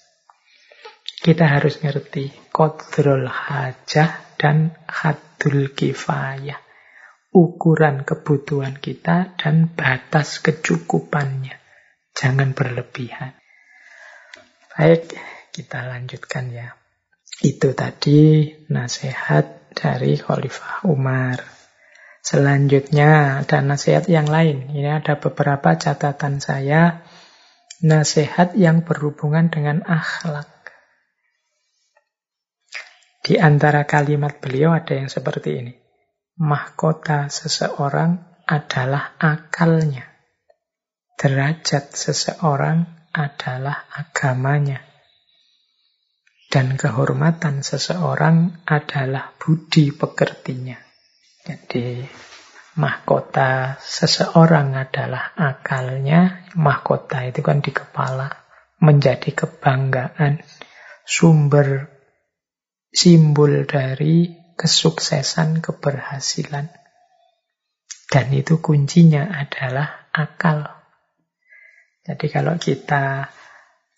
Kita 1.20 1.44
harus 1.44 1.84
ngerti 1.84 2.32
kodrol 2.48 3.28
hajah 3.28 4.40
dan 4.40 4.72
hadul 4.88 5.76
kifayah. 5.76 6.56
Ukuran 7.36 8.09
kebutuhan 8.09 8.80
kita 8.80 9.36
dan 9.36 9.68
batas 9.68 10.40
kecukupannya. 10.40 11.60
Jangan 12.16 12.56
berlebihan. 12.56 13.36
Baik, 14.72 15.12
kita 15.52 15.84
lanjutkan 15.92 16.56
ya. 16.56 16.72
Itu 17.44 17.76
tadi 17.76 18.48
nasihat 18.72 19.76
dari 19.76 20.16
Khalifah 20.16 20.88
Umar. 20.88 21.40
Selanjutnya 22.24 23.44
ada 23.44 23.60
nasihat 23.60 24.09
yang 24.09 24.24
lain. 24.24 24.72
Ini 24.72 25.05
ada 25.05 25.20
beberapa 25.20 25.76
catatan 25.76 26.40
saya. 26.40 27.05
Nasihat 27.84 28.56
yang 28.56 28.88
berhubungan 28.88 29.52
dengan 29.52 29.84
akhlak. 29.84 30.60
Di 33.31 33.39
antara 33.39 33.86
kalimat 33.86 34.43
beliau 34.43 34.74
ada 34.74 34.90
yang 34.90 35.07
seperti 35.07 35.62
ini. 35.62 35.70
mahkota 36.43 37.31
seseorang 37.31 38.43
adalah 38.43 39.15
akalnya. 39.23 40.02
Derajat 41.15 41.94
seseorang 41.94 43.07
adalah 43.15 43.86
agamanya. 43.94 44.82
Dan 46.51 46.74
kehormatan 46.74 47.62
seseorang 47.62 48.66
adalah 48.66 49.31
budi 49.39 49.94
pekertinya. 49.94 50.82
Jadi 51.47 52.02
mahkota 52.82 53.78
seseorang 53.78 54.74
adalah 54.74 55.39
akalnya, 55.39 56.51
mahkota 56.59 57.23
itu 57.31 57.47
kan 57.47 57.62
di 57.62 57.70
kepala, 57.70 58.27
menjadi 58.82 59.31
kebanggaan, 59.39 60.43
sumber 61.07 61.99
simbol 62.91 63.65
dari 63.67 64.35
kesuksesan, 64.59 65.62
keberhasilan. 65.65 66.69
Dan 68.11 68.27
itu 68.35 68.59
kuncinya 68.59 69.31
adalah 69.31 70.11
akal. 70.11 70.67
Jadi 72.03 72.27
kalau 72.27 72.59
kita 72.59 73.31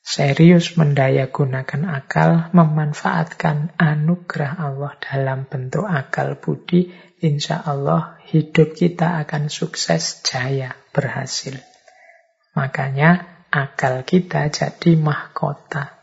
serius 0.05 0.77
mendaya 0.77 1.33
gunakan 1.33 1.83
akal, 1.89 2.53
memanfaatkan 2.53 3.73
anugerah 3.81 4.61
Allah 4.61 4.93
dalam 5.01 5.49
bentuk 5.49 5.89
akal 5.89 6.37
budi, 6.37 6.93
insya 7.25 7.65
Allah 7.65 8.21
hidup 8.29 8.77
kita 8.77 9.17
akan 9.25 9.49
sukses, 9.49 10.21
jaya, 10.21 10.77
berhasil. 10.93 11.57
Makanya 12.53 13.25
akal 13.49 14.05
kita 14.05 14.53
jadi 14.53 14.93
mahkota. 15.01 16.02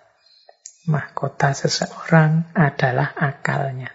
Mahkota 0.90 1.54
seseorang 1.54 2.50
adalah 2.58 3.14
akalnya. 3.14 3.94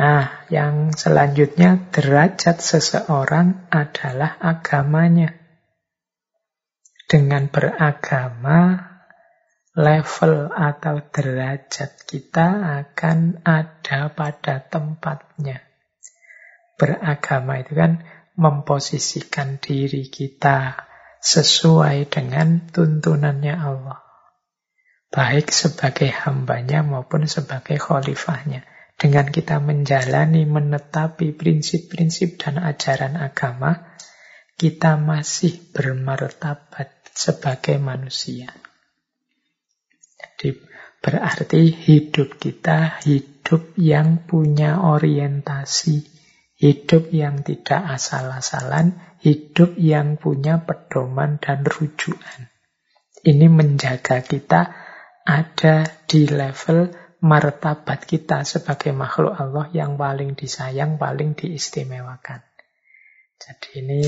Nah, 0.00 0.48
yang 0.48 0.96
selanjutnya 0.96 1.92
derajat 1.92 2.64
seseorang 2.64 3.68
adalah 3.68 4.40
agamanya. 4.40 5.36
Dengan 7.04 7.52
beragama, 7.52 8.90
level 9.76 10.48
atau 10.56 11.04
derajat 11.04 12.08
kita 12.08 12.48
akan 12.80 13.44
ada 13.44 14.08
pada 14.08 14.64
tempatnya. 14.64 15.60
Beragama 16.80 17.60
itu 17.60 17.76
kan 17.76 18.00
memposisikan 18.40 19.60
diri 19.60 20.08
kita 20.08 20.88
sesuai 21.20 22.08
dengan 22.08 22.72
tuntunannya 22.72 23.52
Allah. 23.52 24.09
Baik 25.10 25.50
sebagai 25.50 26.06
hambanya 26.06 26.86
maupun 26.86 27.26
sebagai 27.26 27.82
khalifahnya 27.82 28.62
dengan 29.00 29.32
kita 29.32 29.58
menjalani, 29.58 30.44
menetapi 30.44 31.32
prinsip-prinsip 31.32 32.36
dan 32.36 32.60
ajaran 32.60 33.16
agama, 33.16 33.96
kita 34.60 35.00
masih 35.00 35.72
bermartabat 35.72 37.08
sebagai 37.16 37.80
manusia. 37.80 38.52
Jadi 40.20 40.52
berarti 41.00 41.72
hidup 41.72 42.36
kita 42.36 43.00
hidup 43.00 43.72
yang 43.80 44.28
punya 44.28 44.84
orientasi, 44.84 46.04
hidup 46.60 47.08
yang 47.08 47.40
tidak 47.40 47.98
asal-asalan, 47.98 49.00
hidup 49.24 49.80
yang 49.80 50.20
punya 50.20 50.60
pedoman 50.60 51.40
dan 51.40 51.64
rujukan. 51.64 52.52
Ini 53.24 53.48
menjaga 53.48 54.20
kita 54.20 54.79
ada 55.30 55.86
di 56.10 56.26
level 56.26 56.90
martabat 57.22 58.02
kita 58.02 58.42
sebagai 58.42 58.90
makhluk 58.90 59.38
Allah 59.38 59.70
yang 59.70 59.94
paling 59.94 60.34
disayang, 60.34 60.98
paling 60.98 61.38
diistimewakan. 61.38 62.42
Jadi 63.38 63.86
ini 63.86 64.02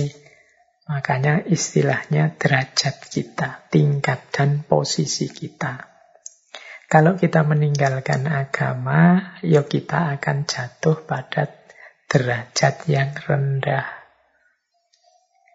makanya 0.90 1.46
istilahnya 1.46 2.34
derajat 2.34 3.06
kita, 3.06 3.70
tingkat 3.70 4.34
dan 4.34 4.66
posisi 4.66 5.30
kita. 5.30 5.92
Kalau 6.90 7.16
kita 7.16 7.40
meninggalkan 7.46 8.28
agama, 8.28 9.32
ya 9.40 9.64
kita 9.64 10.18
akan 10.18 10.44
jatuh 10.44 11.08
pada 11.08 11.48
derajat 12.04 12.84
yang 12.90 13.16
rendah. 13.16 13.88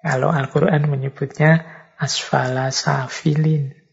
Kalau 0.02 0.34
Al-Quran 0.34 0.89
menyebutnya 0.89 1.61
asfala 2.02 2.73
safilin. 2.73 3.87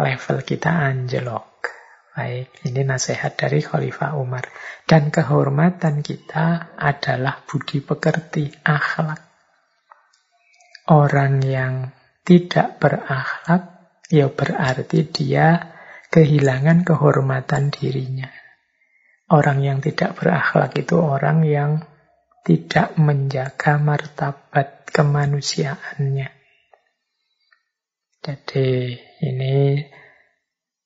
Level 0.00 0.40
kita 0.40 0.72
anjlok. 0.72 1.68
Baik, 2.12 2.52
ini 2.68 2.84
nasihat 2.84 3.36
dari 3.36 3.64
Khalifah 3.64 4.16
Umar. 4.16 4.44
Dan 4.88 5.08
kehormatan 5.08 6.04
kita 6.04 6.76
adalah 6.76 7.40
budi 7.44 7.80
pekerti, 7.80 8.52
akhlak. 8.64 9.20
Orang 10.92 11.40
yang 11.40 11.92
tidak 12.24 12.80
berakhlak, 12.80 13.92
ya 14.12 14.28
berarti 14.28 15.08
dia 15.08 15.72
kehilangan 16.12 16.84
kehormatan 16.84 17.72
dirinya. 17.72 18.28
Orang 19.32 19.64
yang 19.64 19.80
tidak 19.80 20.20
berakhlak 20.20 20.76
itu 20.76 21.00
orang 21.00 21.48
yang 21.48 21.80
tidak 22.44 22.92
menjaga 23.00 23.80
martabat 23.80 24.84
kemanusiaannya. 24.92 26.28
Jadi 28.22 28.68
ini 29.22 29.86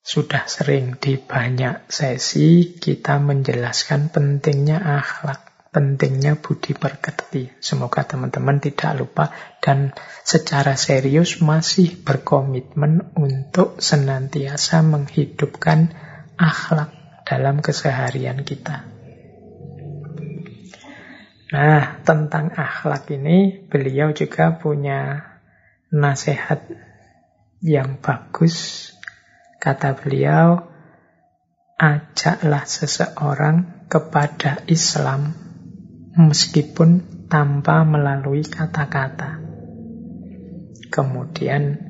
sudah 0.07 0.47
sering 0.47 0.95
di 1.01 1.19
banyak 1.19 1.91
sesi 1.91 2.79
kita 2.79 3.19
menjelaskan 3.19 4.07
pentingnya 4.07 4.79
akhlak, 4.79 5.67
pentingnya 5.75 6.39
budi 6.39 6.71
pekerti. 6.71 7.51
Semoga 7.59 8.07
teman-teman 8.07 8.63
tidak 8.63 8.95
lupa 8.95 9.35
dan 9.59 9.91
secara 10.23 10.79
serius 10.79 11.43
masih 11.43 11.99
berkomitmen 12.07 13.11
untuk 13.19 13.83
senantiasa 13.83 14.79
menghidupkan 14.79 15.91
akhlak 16.39 16.95
dalam 17.27 17.59
keseharian 17.59 18.47
kita. 18.47 18.87
Nah, 21.51 21.99
tentang 22.07 22.55
akhlak 22.55 23.11
ini 23.11 23.67
beliau 23.67 24.15
juga 24.15 24.55
punya 24.55 25.23
nasihat 25.91 26.86
yang 27.61 27.97
bagus 28.01 28.87
Kata 29.57 29.97
beliau, 29.97 30.69
ajaklah 31.81 32.63
seseorang 32.69 33.89
kepada 33.89 34.61
Islam 34.69 35.33
meskipun 36.13 37.25
tanpa 37.25 37.81
melalui 37.81 38.45
kata-kata. 38.45 39.41
Kemudian 40.93 41.81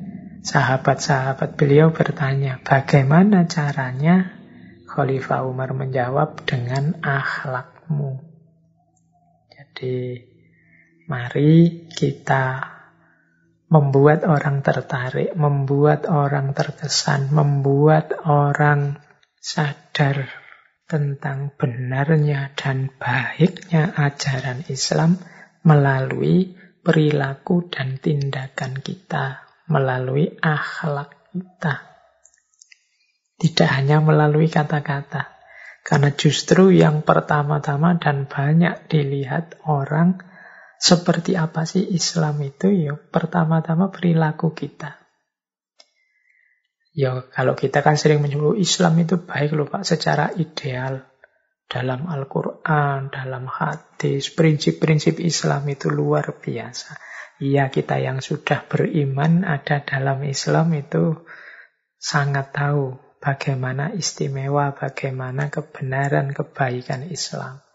sahabat-sahabat 0.48 1.60
beliau 1.60 1.92
bertanya, 1.92 2.64
bagaimana 2.64 3.52
caranya? 3.52 4.32
Khalifah 4.88 5.44
Umar 5.44 5.76
menjawab 5.76 6.48
dengan 6.48 6.96
akhlakmu. 7.04 8.24
Jadi, 9.52 10.24
mari 11.12 11.84
kita 11.92 12.77
membuat 13.68 14.24
orang 14.24 14.64
tertarik, 14.64 15.36
membuat 15.36 16.08
orang 16.08 16.56
terkesan, 16.56 17.32
membuat 17.36 18.16
orang 18.24 19.04
sadar 19.44 20.32
tentang 20.88 21.52
benarnya 21.60 22.56
dan 22.56 22.88
baiknya 22.96 23.92
ajaran 23.92 24.64
Islam 24.72 25.20
melalui 25.68 26.56
perilaku 26.80 27.68
dan 27.68 28.00
tindakan 28.00 28.80
kita, 28.80 29.44
melalui 29.68 30.32
akhlak 30.40 31.12
kita. 31.36 31.84
Tidak 33.38 33.70
hanya 33.70 34.00
melalui 34.00 34.48
kata-kata. 34.48 35.36
Karena 35.84 36.12
justru 36.16 36.72
yang 36.72 37.04
pertama-tama 37.04 37.96
dan 38.00 38.28
banyak 38.28 38.92
dilihat 38.92 39.60
orang 39.64 40.20
seperti 40.78 41.34
apa 41.38 41.66
sih 41.66 41.84
Islam 41.84 42.42
itu? 42.46 42.70
Ya, 42.70 42.94
pertama-tama 42.94 43.90
perilaku 43.90 44.54
kita. 44.54 45.02
Ya, 46.98 47.22
kalau 47.30 47.54
kita 47.54 47.86
kan 47.86 47.94
sering 47.94 48.26
menyebut 48.26 48.58
Islam 48.58 48.98
itu 48.98 49.22
baik 49.22 49.54
loh 49.54 49.70
Pak, 49.70 49.86
secara 49.86 50.34
ideal. 50.34 51.06
Dalam 51.68 52.08
Al-Quran, 52.08 53.12
dalam 53.12 53.46
hadis, 53.46 54.32
prinsip-prinsip 54.32 55.20
Islam 55.20 55.68
itu 55.68 55.92
luar 55.92 56.40
biasa. 56.40 56.96
Iya, 57.38 57.70
kita 57.70 58.02
yang 58.02 58.24
sudah 58.24 58.66
beriman 58.66 59.46
ada 59.46 59.84
dalam 59.86 60.26
Islam 60.26 60.74
itu 60.74 61.28
sangat 62.00 62.50
tahu 62.56 62.98
bagaimana 63.22 63.94
istimewa, 63.94 64.74
bagaimana 64.74 65.54
kebenaran, 65.54 66.34
kebaikan 66.34 67.06
Islam. 67.06 67.67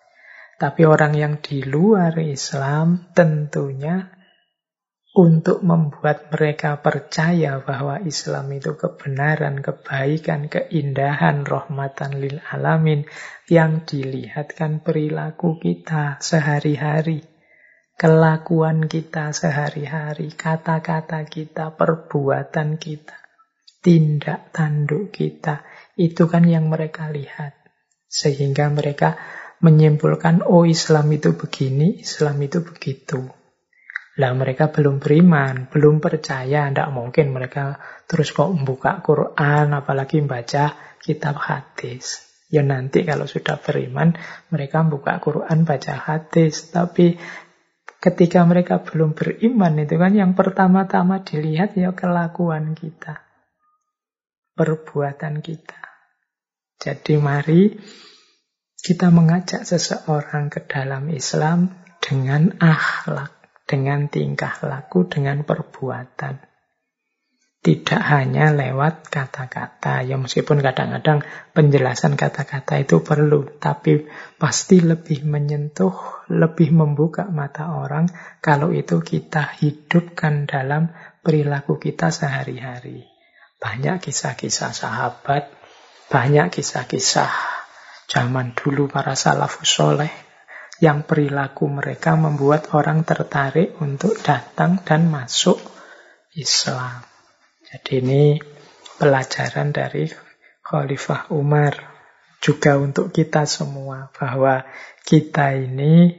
Tapi 0.61 0.83
orang 0.87 1.13
yang 1.17 1.35
di 1.41 1.65
luar 1.65 2.17
Islam 2.21 3.13
tentunya 3.13 4.23
untuk 5.13 5.61
membuat 5.61 6.33
mereka 6.33 6.81
percaya 6.81 7.61
bahwa 7.61 8.01
Islam 8.01 8.49
itu 8.57 8.81
kebenaran, 8.81 9.61
kebaikan, 9.61 10.49
keindahan, 10.49 11.45
rahmatan 11.45 12.17
lil 12.17 12.41
alamin 12.49 13.05
yang 13.45 13.85
dilihatkan 13.85 14.81
perilaku 14.81 15.61
kita 15.61 16.17
sehari-hari, 16.17 17.21
kelakuan 18.01 18.89
kita 18.89 19.37
sehari-hari, 19.37 20.33
kata-kata 20.33 21.29
kita, 21.29 21.77
perbuatan 21.77 22.81
kita, 22.81 23.21
tindak 23.85 24.49
tanduk 24.49 25.13
kita, 25.13 25.61
itu 26.01 26.25
kan 26.25 26.49
yang 26.49 26.73
mereka 26.73 27.13
lihat. 27.13 27.53
Sehingga 28.09 28.73
mereka 28.73 29.21
menyimpulkan, 29.63 30.43
oh 30.43 30.67
Islam 30.67 31.07
itu 31.15 31.39
begini, 31.39 32.03
Islam 32.03 32.43
itu 32.43 32.61
begitu. 32.67 33.31
Lah 34.21 34.37
mereka 34.37 34.69
belum 34.69 35.01
beriman, 35.01 35.73
belum 35.73 36.03
percaya, 36.03 36.69
tidak 36.69 36.91
mungkin 36.93 37.33
mereka 37.33 37.81
terus 38.05 38.35
kok 38.35 38.53
membuka 38.53 39.01
Quran, 39.01 39.73
apalagi 39.73 40.21
membaca 40.21 40.77
kitab 41.01 41.41
hadis. 41.41 42.29
Ya 42.53 42.61
nanti 42.61 43.09
kalau 43.09 43.25
sudah 43.25 43.57
beriman, 43.57 44.13
mereka 44.53 44.85
membuka 44.85 45.17
Quran, 45.17 45.65
baca 45.65 45.95
hadis. 45.97 46.69
Tapi 46.69 47.17
ketika 48.03 48.45
mereka 48.45 48.85
belum 48.85 49.17
beriman 49.17 49.81
itu 49.81 49.97
kan 49.97 50.13
yang 50.13 50.37
pertama-tama 50.37 51.25
dilihat 51.25 51.73
ya 51.81 51.97
kelakuan 51.97 52.77
kita. 52.77 53.25
Perbuatan 54.53 55.41
kita. 55.41 55.81
Jadi 56.77 57.17
mari 57.17 57.73
kita 58.83 59.15
mengajak 59.15 59.63
seseorang 59.63 60.51
ke 60.51 60.67
dalam 60.67 61.07
Islam 61.15 61.71
dengan 62.03 62.59
akhlak 62.59 63.43
dengan 63.73 64.11
tingkah 64.11 64.59
laku, 64.67 65.09
dengan 65.09 65.47
perbuatan. 65.47 66.43
Tidak 67.63 68.03
hanya 68.03 68.51
lewat 68.51 69.07
kata-kata, 69.07 70.03
ya 70.03 70.19
meskipun 70.19 70.59
kadang-kadang 70.67 71.23
penjelasan 71.55 72.19
kata-kata 72.19 72.83
itu 72.83 73.07
perlu, 73.07 73.55
tapi 73.63 74.11
pasti 74.35 74.83
lebih 74.83 75.23
menyentuh, 75.23 76.27
lebih 76.27 76.75
membuka 76.75 77.31
mata 77.31 77.71
orang 77.79 78.11
kalau 78.43 78.75
itu 78.75 78.99
kita 78.99 79.63
hidupkan 79.63 80.51
dalam 80.51 80.91
perilaku 81.23 81.79
kita 81.79 82.11
sehari-hari. 82.11 83.07
Banyak 83.63 84.03
kisah-kisah 84.11 84.75
sahabat, 84.75 85.55
banyak 86.11 86.51
kisah-kisah 86.51 87.62
zaman 88.13 88.53
dulu 88.53 88.93
para 88.93 89.17
salafus 89.17 89.73
soleh, 89.73 90.13
yang 90.85 91.09
perilaku 91.09 91.65
mereka 91.73 92.13
membuat 92.21 92.77
orang 92.77 93.09
tertarik 93.09 93.73
untuk 93.81 94.21
datang 94.21 94.85
dan 94.85 95.09
masuk 95.09 95.57
Islam. 96.37 97.01
Jadi 97.65 98.05
ini 98.05 98.25
pelajaran 99.01 99.73
dari 99.73 100.13
Khalifah 100.61 101.33
Umar 101.33 101.73
juga 102.45 102.77
untuk 102.77 103.15
kita 103.15 103.49
semua 103.49 104.13
bahwa 104.13 104.67
kita 105.09 105.57
ini 105.57 106.13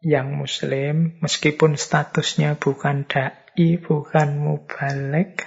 yang 0.00 0.32
muslim 0.32 1.20
meskipun 1.20 1.76
statusnya 1.76 2.56
bukan 2.56 3.04
dai, 3.04 3.76
bukan 3.76 4.28
mubalik, 4.40 5.44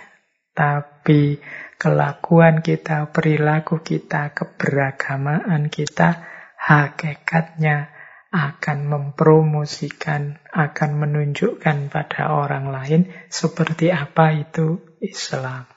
tapi 0.54 1.42
kelakuan 1.84 2.64
kita, 2.64 3.12
perilaku 3.12 3.84
kita, 3.84 4.32
keberagamaan 4.32 5.68
kita, 5.68 6.24
hakikatnya 6.56 7.92
akan 8.32 8.88
mempromosikan, 8.88 10.40
akan 10.48 10.92
menunjukkan 10.96 11.92
pada 11.92 12.32
orang 12.32 12.72
lain 12.72 13.12
seperti 13.28 13.92
apa 13.92 14.32
itu 14.32 14.80
Islam. 15.04 15.68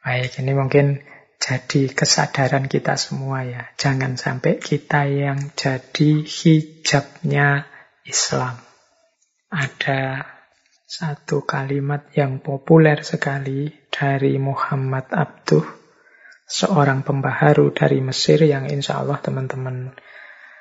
Baik, 0.00 0.40
ini 0.40 0.56
mungkin 0.56 1.04
jadi 1.36 1.92
kesadaran 1.92 2.64
kita 2.64 2.96
semua 2.96 3.44
ya. 3.44 3.68
Jangan 3.76 4.16
sampai 4.16 4.64
kita 4.64 5.04
yang 5.04 5.52
jadi 5.52 6.24
hijabnya 6.24 7.68
Islam. 8.08 8.56
Ada 9.52 10.33
satu 10.94 11.42
kalimat 11.42 12.06
yang 12.14 12.38
populer 12.38 13.02
sekali 13.02 13.66
dari 13.90 14.38
Muhammad 14.38 15.10
Abduh, 15.10 15.66
seorang 16.46 17.02
pembaharu 17.02 17.74
dari 17.74 17.98
Mesir 17.98 18.38
yang 18.46 18.70
insya 18.70 19.02
Allah 19.02 19.18
teman-teman 19.18 19.90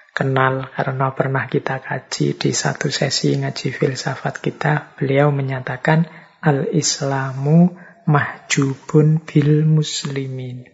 kenal 0.09 0.73
karena 0.73 1.13
pernah 1.13 1.45
kita 1.45 1.85
kaji 1.85 2.33
di 2.33 2.49
satu 2.49 2.89
sesi 2.89 3.37
ngaji 3.37 3.77
filsafat 3.77 4.41
kita, 4.41 4.97
beliau 4.97 5.29
menyatakan 5.29 6.09
al-islamu 6.41 7.69
mahjubun 8.09 9.21
bil 9.21 9.69
muslimin. 9.69 10.65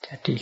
Jadi 0.00 0.40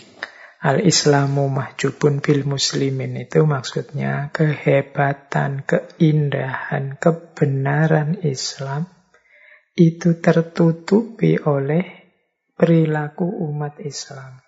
al-islamu 0.62 1.50
mahjubun 1.50 2.22
bil 2.22 2.46
muslimin 2.46 3.18
itu 3.18 3.42
maksudnya 3.42 4.30
kehebatan, 4.30 5.66
keindahan, 5.66 6.94
kebenaran 7.02 8.22
Islam 8.22 8.86
itu 9.74 10.22
tertutupi 10.22 11.34
oleh 11.42 11.82
perilaku 12.54 13.26
umat 13.50 13.82
Islam. 13.82 14.38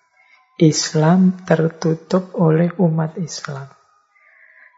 Islam 0.55 1.43
tertutup 1.43 2.31
oleh 2.39 2.71
umat 2.79 3.19
Islam. 3.19 3.67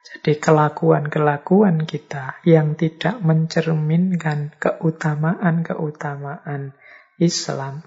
Jadi 0.08 0.40
kelakuan-kelakuan 0.42 1.86
kita 1.86 2.42
yang 2.50 2.74
tidak 2.74 3.22
mencerminkan 3.22 4.58
keutamaan-keutamaan 4.58 6.74
Islam 7.22 7.86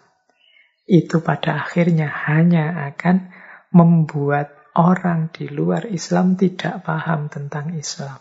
itu 0.91 1.23
pada 1.23 1.67
akhirnya 1.67 2.11
hanya 2.11 2.91
akan 2.93 3.31
membuat 3.71 4.55
orang 4.75 5.31
di 5.35 5.51
luar 5.51 5.87
Islam 5.87 6.39
tidak 6.39 6.87
paham 6.87 7.31
tentang 7.31 7.75
Islam. 7.75 8.19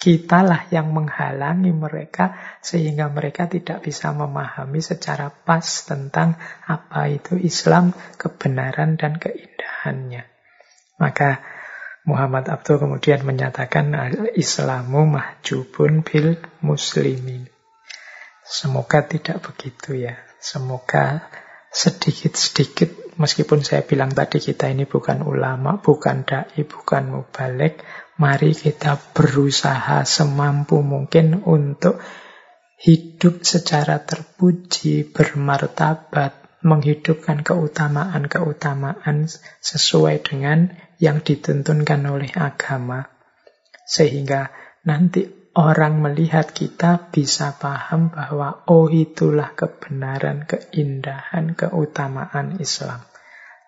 Kitalah 0.00 0.72
yang 0.72 0.96
menghalangi 0.96 1.76
mereka 1.76 2.32
sehingga 2.64 3.12
mereka 3.12 3.52
tidak 3.52 3.84
bisa 3.84 4.16
memahami 4.16 4.80
secara 4.80 5.28
pas 5.28 5.64
tentang 5.84 6.40
apa 6.64 7.12
itu 7.12 7.36
Islam, 7.36 7.92
kebenaran 8.16 8.96
dan 8.96 9.20
keindahannya. 9.20 10.24
Maka 10.96 11.44
Muhammad 12.08 12.48
Abdul 12.48 12.80
kemudian 12.80 13.28
menyatakan 13.28 13.92
Islamu 14.32 15.04
mahjubun 15.04 16.00
bil 16.00 16.40
muslimin. 16.64 17.52
Semoga 18.40 19.04
tidak 19.04 19.44
begitu 19.52 20.00
ya. 20.00 20.16
Semoga 20.40 21.28
sedikit-sedikit 21.68 22.99
meskipun 23.20 23.60
saya 23.60 23.84
bilang 23.84 24.16
tadi 24.16 24.40
kita 24.40 24.72
ini 24.72 24.88
bukan 24.88 25.20
ulama, 25.20 25.76
bukan 25.84 26.24
dai, 26.24 26.64
bukan 26.64 27.12
mubalik, 27.12 27.84
Mari 28.20 28.52
kita 28.52 29.00
berusaha 29.16 30.04
semampu 30.04 30.84
mungkin 30.84 31.40
untuk 31.40 31.96
hidup 32.76 33.40
secara 33.48 34.04
terpuji, 34.04 35.08
bermartabat, 35.08 36.60
menghidupkan 36.60 37.40
keutamaan-keutamaan 37.40 39.24
sesuai 39.64 40.20
dengan 40.20 40.76
yang 41.00 41.24
dituntunkan 41.24 42.04
oleh 42.12 42.28
agama. 42.36 43.08
Sehingga 43.88 44.52
nanti 44.84 45.24
orang 45.56 46.04
melihat 46.04 46.52
kita 46.52 47.08
bisa 47.08 47.56
paham 47.56 48.12
bahwa 48.12 48.68
oh 48.68 48.92
itulah 48.92 49.56
kebenaran, 49.56 50.44
keindahan, 50.44 51.56
keutamaan 51.56 52.60
Islam. 52.60 53.09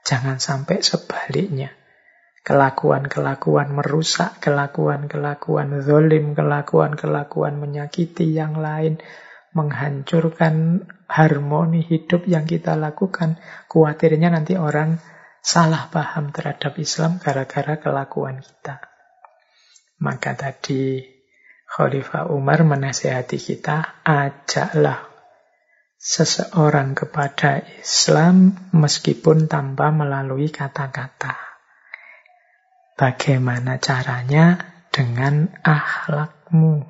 Jangan 0.02 0.42
sampai 0.42 0.82
sebaliknya 0.82 1.70
kelakuan-kelakuan 2.42 3.70
merusak, 3.70 4.42
kelakuan-kelakuan 4.42 5.78
zolim, 5.78 6.34
kelakuan-kelakuan 6.34 7.54
menyakiti 7.54 8.34
yang 8.34 8.58
lain, 8.58 8.98
menghancurkan 9.54 10.86
harmoni 11.06 11.86
hidup 11.86 12.26
yang 12.26 12.42
kita 12.50 12.74
lakukan. 12.74 13.38
Kuatirnya 13.70 14.34
nanti 14.34 14.58
orang 14.58 14.98
salah 15.38 15.86
paham 15.86 16.34
terhadap 16.34 16.74
Islam 16.82 17.22
gara-gara 17.22 17.78
kelakuan 17.78 18.42
kita. 18.42 18.82
Maka 20.02 20.34
tadi 20.34 20.98
Khalifah 21.70 22.26
Umar 22.34 22.66
menasihati 22.66 23.38
kita, 23.38 24.02
ajaklah 24.02 25.11
seseorang 26.02 26.98
kepada 26.98 27.62
Islam 27.78 28.58
meskipun 28.74 29.46
tanpa 29.46 29.94
melalui 29.94 30.50
kata-kata. 30.50 31.38
Bagaimana 32.98 33.78
caranya? 33.78 34.74
Dengan 34.92 35.48
akhlakmu. 35.64 36.84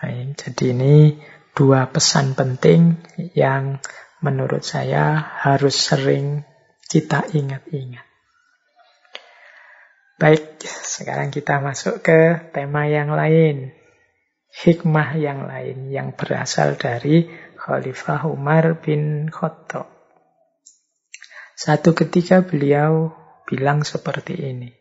Baik, 0.00 0.32
jadi 0.40 0.64
ini 0.72 1.20
dua 1.52 1.92
pesan 1.92 2.32
penting 2.32 2.96
yang 3.36 3.84
menurut 4.24 4.64
saya 4.64 5.20
harus 5.20 5.76
sering 5.76 6.40
kita 6.88 7.28
ingat-ingat. 7.36 8.06
Baik, 10.16 10.56
sekarang 10.64 11.28
kita 11.28 11.60
masuk 11.60 12.00
ke 12.00 12.48
tema 12.56 12.88
yang 12.88 13.12
lain. 13.12 13.76
Hikmah 14.56 15.20
yang 15.20 15.44
lain 15.44 15.92
yang 15.92 16.16
berasal 16.16 16.80
dari 16.80 17.28
Khalifah 17.60 18.24
Umar 18.24 18.80
bin 18.80 19.28
Khattab. 19.28 19.84
Satu 21.52 21.92
ketika 21.92 22.40
beliau 22.40 23.12
bilang 23.44 23.84
seperti 23.84 24.32
ini. 24.32 24.72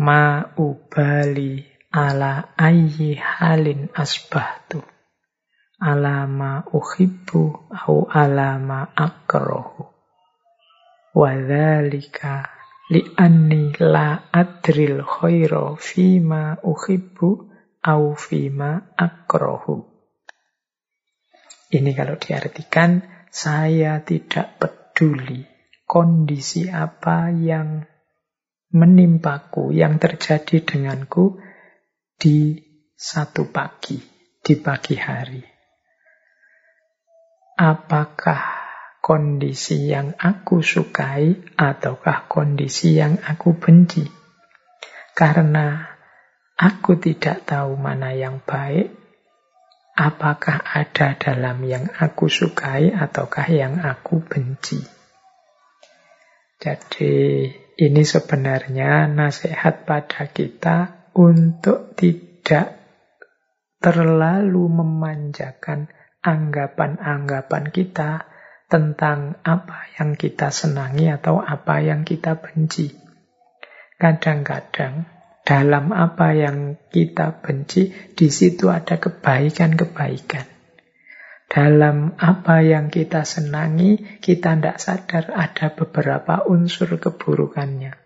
Ma 0.00 0.44
ubali 0.56 1.60
ala 1.92 2.56
ayyi 2.56 3.20
halin 3.20 3.92
asbahtu. 3.92 4.80
Ala 5.80 6.28
ma 6.28 6.64
uhibbu 6.64 7.72
au 7.84 8.08
ala 8.08 8.60
ma 8.60 8.92
akrohu. 8.92 9.88
Wadhalika 11.16 12.48
li'anni 12.92 13.76
la 13.80 14.30
adril 14.30 15.00
khaira 15.00 15.74
fima 15.80 16.60
uhibbu 16.60 17.49
au 17.84 18.12
fima 18.16 18.92
akrohu. 18.96 19.88
Ini 21.70 21.90
kalau 21.94 22.18
diartikan, 22.18 23.00
saya 23.30 24.02
tidak 24.02 24.58
peduli 24.58 25.46
kondisi 25.86 26.66
apa 26.66 27.30
yang 27.30 27.86
menimpaku, 28.70 29.74
yang 29.74 29.98
terjadi 29.98 30.62
denganku 30.62 31.38
di 32.18 32.58
satu 32.94 33.50
pagi, 33.50 33.98
di 34.38 34.54
pagi 34.58 34.94
hari. 34.98 35.42
Apakah 37.58 38.42
kondisi 39.02 39.90
yang 39.90 40.14
aku 40.14 40.62
sukai 40.62 41.54
ataukah 41.58 42.30
kondisi 42.30 42.94
yang 42.98 43.18
aku 43.20 43.58
benci? 43.58 44.06
Karena 45.14 45.89
aku 46.60 47.00
tidak 47.00 47.48
tahu 47.48 47.80
mana 47.80 48.12
yang 48.12 48.44
baik, 48.44 48.92
apakah 49.96 50.60
ada 50.60 51.16
dalam 51.16 51.64
yang 51.64 51.88
aku 51.88 52.28
sukai 52.28 52.92
ataukah 52.92 53.48
yang 53.48 53.80
aku 53.80 54.20
benci. 54.20 54.84
Jadi 56.60 57.48
ini 57.80 58.02
sebenarnya 58.04 59.08
nasihat 59.08 59.88
pada 59.88 60.28
kita 60.28 61.08
untuk 61.16 61.96
tidak 61.96 62.76
terlalu 63.80 64.68
memanjakan 64.68 65.88
anggapan-anggapan 66.20 67.72
kita 67.72 68.28
tentang 68.68 69.40
apa 69.40 69.88
yang 69.96 70.12
kita 70.20 70.52
senangi 70.52 71.08
atau 71.08 71.40
apa 71.40 71.80
yang 71.80 72.04
kita 72.04 72.36
benci. 72.36 72.92
Kadang-kadang 73.96 75.19
dalam 75.42 75.90
apa 75.90 76.36
yang 76.36 76.76
kita 76.92 77.42
benci, 77.42 77.90
di 78.14 78.28
situ 78.30 78.70
ada 78.70 79.00
kebaikan-kebaikan. 79.00 80.46
Dalam 81.50 82.14
apa 82.14 82.62
yang 82.62 82.94
kita 82.94 83.26
senangi, 83.26 84.22
kita 84.22 84.54
tidak 84.54 84.78
sadar 84.78 85.34
ada 85.34 85.74
beberapa 85.74 86.46
unsur 86.46 86.94
keburukannya. 86.94 87.98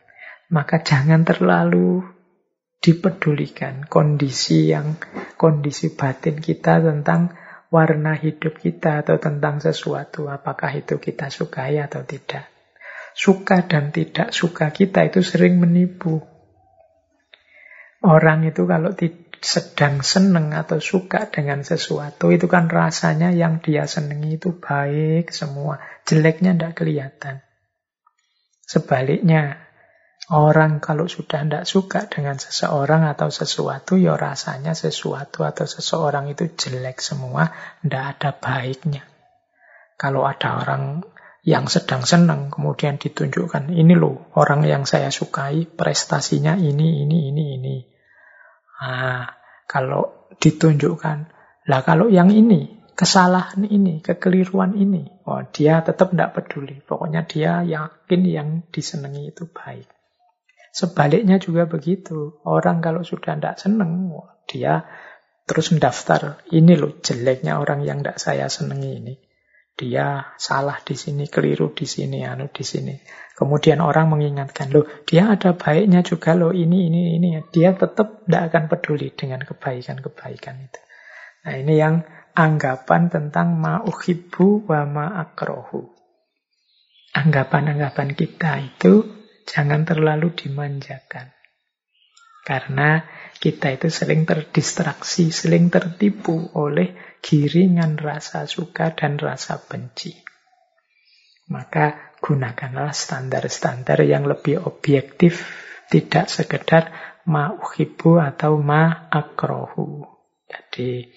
Maka 0.49 0.81
jangan 0.81 1.29
terlalu 1.29 2.01
dipedulikan 2.81 3.85
kondisi 3.89 4.73
yang 4.73 4.97
kondisi 5.41 5.93
batin 5.93 6.41
kita 6.41 6.85
tentang 6.85 7.33
warna 7.73 8.13
hidup 8.13 8.61
kita 8.61 9.05
atau 9.05 9.17
tentang 9.17 9.61
sesuatu 9.61 10.29
apakah 10.29 10.73
itu 10.77 11.01
kita 11.01 11.33
sukai 11.33 11.81
atau 11.81 12.05
tidak. 12.05 12.49
Suka 13.13 13.65
dan 13.65 13.89
tidak 13.93 14.33
suka 14.37 14.73
kita 14.73 15.05
itu 15.09 15.21
sering 15.21 15.61
menipu. 15.61 16.34
Orang 18.05 18.45
itu 18.45 18.69
kalau 18.69 18.93
sedang 19.41 20.05
seneng 20.05 20.53
atau 20.53 20.77
suka 20.77 21.33
dengan 21.33 21.65
sesuatu, 21.65 22.29
itu 22.29 22.45
kan 22.53 22.69
rasanya 22.69 23.33
yang 23.33 23.65
dia 23.65 23.89
senangi 23.89 24.37
itu 24.37 24.61
baik 24.61 25.33
semua. 25.33 25.81
Jeleknya 26.05 26.53
tidak 26.53 26.85
kelihatan. 26.85 27.41
Sebaliknya, 28.69 29.57
orang 30.29 30.85
kalau 30.85 31.09
sudah 31.09 31.49
tidak 31.49 31.65
suka 31.65 32.05
dengan 32.05 32.37
seseorang 32.37 33.09
atau 33.09 33.33
sesuatu, 33.33 33.97
ya 33.97 34.21
rasanya 34.21 34.77
sesuatu 34.77 35.45
atau 35.45 35.65
seseorang 35.65 36.29
itu 36.29 36.53
jelek 36.53 37.01
semua, 37.01 37.57
tidak 37.81 38.05
ada 38.21 38.31
baiknya. 38.37 39.09
Kalau 39.97 40.29
ada 40.29 40.61
orang 40.61 41.09
yang 41.45 41.69
sedang 41.73 42.05
senang, 42.05 42.49
kemudian 42.49 43.01
ditunjukkan, 43.01 43.73
ini 43.73 43.97
loh 43.97 44.29
orang 44.37 44.65
yang 44.65 44.85
saya 44.89 45.09
sukai, 45.09 45.69
prestasinya 45.69 46.57
ini, 46.57 47.05
ini, 47.05 47.33
ini, 47.33 47.45
ini. 47.61 47.94
Nah, 48.85 49.25
kalau 49.65 50.29
ditunjukkan, 50.37 51.19
lah 51.73 51.81
kalau 51.81 52.13
yang 52.13 52.29
ini, 52.29 52.85
kesalahan 52.93 53.65
ini, 53.65 54.05
kekeliruan 54.05 54.77
ini, 54.77 55.09
oh 55.25 55.41
dia 55.49 55.81
tetap 55.81 56.13
tidak 56.13 56.37
peduli. 56.37 56.85
Pokoknya 56.85 57.25
dia 57.25 57.65
yakin 57.65 58.23
yang 58.29 58.49
disenangi 58.69 59.33
itu 59.33 59.49
baik. 59.49 59.89
Sebaliknya 60.75 61.41
juga 61.41 61.65
begitu. 61.65 62.45
Orang 62.45 62.85
kalau 62.85 63.01
sudah 63.01 63.41
tidak 63.41 63.57
senang, 63.57 64.13
oh, 64.13 64.29
dia 64.45 64.85
terus 65.49 65.73
mendaftar. 65.73 66.45
Ini 66.53 66.77
loh 66.77 67.01
jeleknya 67.01 67.57
orang 67.57 67.89
yang 67.89 68.05
tidak 68.05 68.21
saya 68.21 68.53
senangi 68.53 68.91
ini. 69.01 69.15
Dia 69.75 70.39
salah 70.39 70.79
di 70.87 70.95
sini, 70.95 71.27
keliru 71.27 71.75
di 71.75 71.83
sini, 71.83 72.23
anu 72.23 72.47
di 72.47 72.63
sini. 72.63 72.95
Kemudian 73.35 73.83
orang 73.83 74.15
mengingatkan, 74.15 74.71
loh 74.71 74.87
dia 75.03 75.35
ada 75.35 75.59
baiknya 75.59 76.07
juga 76.07 76.39
loh 76.39 76.55
ini, 76.55 76.87
ini, 76.87 77.19
ini. 77.19 77.43
Dia 77.51 77.75
tetap 77.75 78.23
tidak 78.23 78.43
akan 78.55 78.65
peduli 78.71 79.11
dengan 79.11 79.43
kebaikan-kebaikan 79.43 80.55
itu. 80.63 80.81
Nah 81.45 81.55
ini 81.59 81.75
yang 81.75 82.07
anggapan 82.39 83.11
tentang 83.11 83.59
ma'uhibu 83.59 84.71
wa 84.71 84.87
ma'akrohu. 84.87 85.91
Anggapan-anggapan 87.15 88.15
kita 88.15 88.63
itu 88.63 89.07
jangan 89.51 89.83
terlalu 89.83 90.31
dimanjakan. 90.35 91.35
Karena 92.45 93.03
kita 93.41 93.73
itu 93.73 93.89
sering 93.89 94.29
terdistraksi, 94.29 95.33
sering 95.33 95.73
tertipu 95.73 96.53
oleh 96.53 96.93
giringan 97.25 97.97
rasa 97.97 98.45
suka 98.45 98.93
dan 98.93 99.17
rasa 99.17 99.57
benci. 99.57 100.13
Maka 101.49 102.13
gunakanlah 102.21 102.93
standar-standar 102.93 104.05
yang 104.05 104.29
lebih 104.29 104.61
objektif, 104.61 105.49
tidak 105.89 106.29
sekedar 106.29 106.93
ma'uhibu 107.25 108.21
atau 108.21 108.61
ma'akrohu. 108.61 110.05
Jadi 110.45 111.09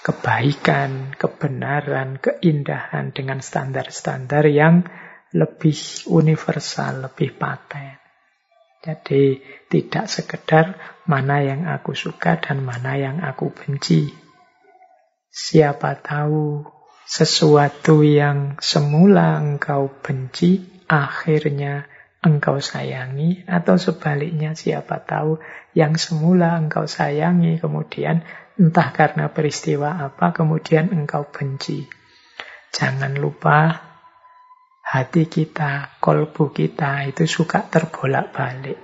kebaikan, 0.00 1.12
kebenaran, 1.16 2.16
keindahan 2.16 3.12
dengan 3.12 3.44
standar-standar 3.44 4.48
yang 4.48 4.80
lebih 5.36 5.76
universal, 6.08 7.12
lebih 7.12 7.36
paten. 7.36 8.00
Jadi 8.80 9.42
tidak 9.66 10.06
sekedar 10.06 10.78
mana 11.10 11.42
yang 11.42 11.66
aku 11.66 11.92
suka 11.92 12.38
dan 12.38 12.62
mana 12.62 12.94
yang 12.94 13.18
aku 13.20 13.50
benci. 13.50 14.25
Siapa 15.36 16.00
tahu 16.00 16.64
sesuatu 17.04 18.00
yang 18.00 18.56
semula 18.56 19.36
engkau 19.36 19.92
benci, 20.00 20.64
akhirnya 20.88 21.84
engkau 22.24 22.56
sayangi, 22.56 23.44
atau 23.44 23.76
sebaliknya 23.76 24.56
siapa 24.56 25.04
tahu 25.04 25.36
yang 25.76 26.00
semula 26.00 26.56
engkau 26.56 26.88
sayangi, 26.88 27.60
kemudian 27.60 28.24
entah 28.56 28.88
karena 28.96 29.28
peristiwa 29.28 30.08
apa, 30.08 30.32
kemudian 30.32 30.88
engkau 30.88 31.28
benci. 31.28 31.84
Jangan 32.72 33.20
lupa 33.20 33.76
hati 34.88 35.28
kita, 35.28 36.00
kolbu 36.00 36.48
kita 36.48 37.12
itu 37.12 37.28
suka 37.28 37.68
terbolak-balik. 37.68 38.80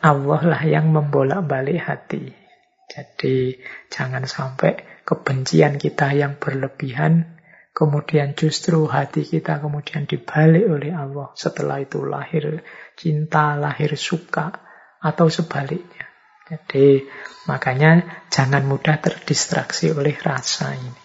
Allah 0.00 0.40
lah 0.48 0.62
yang 0.64 0.88
membolak-balik 0.96 1.76
hati. 1.76 2.24
Jadi 2.88 3.58
jangan 3.92 4.24
sampai 4.24 4.93
kebencian 5.04 5.76
kita 5.76 6.16
yang 6.16 6.40
berlebihan, 6.40 7.38
kemudian 7.76 8.32
justru 8.34 8.88
hati 8.88 9.24
kita 9.24 9.60
kemudian 9.60 10.08
dibalik 10.08 10.64
oleh 10.66 10.92
Allah. 10.92 11.30
Setelah 11.36 11.84
itu 11.84 12.02
lahir 12.02 12.64
cinta, 12.96 13.56
lahir 13.56 13.94
suka, 13.94 14.64
atau 15.04 15.28
sebaliknya. 15.28 16.08
Jadi 16.44 17.04
makanya 17.48 18.24
jangan 18.28 18.64
mudah 18.68 19.00
terdistraksi 19.00 19.92
oleh 19.92 20.16
rasa 20.16 20.76
ini. 20.76 21.02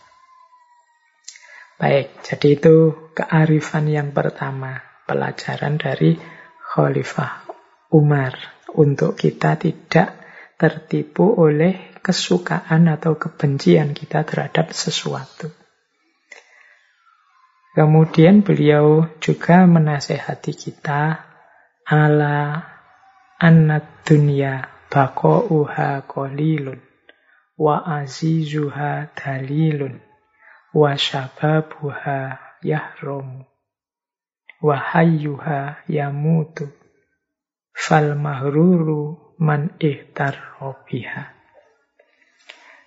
Baik, 1.79 2.19
jadi 2.27 2.59
itu 2.59 2.75
kearifan 3.15 3.87
yang 3.87 4.11
pertama, 4.11 4.83
pelajaran 5.07 5.79
dari 5.79 6.19
Khalifah 6.59 7.47
Umar 7.95 8.35
untuk 8.75 9.15
kita 9.15 9.55
tidak 9.55 10.18
tertipu 10.59 11.39
oleh 11.39 11.95
kesukaan 12.03 12.91
atau 12.91 13.15
kebencian 13.15 13.95
kita 13.95 14.27
terhadap 14.27 14.75
sesuatu. 14.75 15.47
Kemudian 17.79 18.43
beliau 18.43 19.07
juga 19.23 19.63
menasehati 19.63 20.51
kita 20.51 21.23
ala 21.87 22.59
annad 23.39 24.03
dunya 24.03 24.67
baqa'uha 24.91 26.03
qalilun 26.03 26.83
wa 27.55 27.79
azizuha 28.03 29.15
dalilun 29.15 30.03
wa 30.75 30.91
syababuha 30.99 32.35
yahrum 32.59 33.47
wa 34.59 34.75
hayyuha 34.75 35.87
yamutu 35.87 36.67
fal 37.71 38.19
mahruru 38.19 39.28
man 39.39 39.73
ihtarro 39.79 40.77
biha 40.83 41.35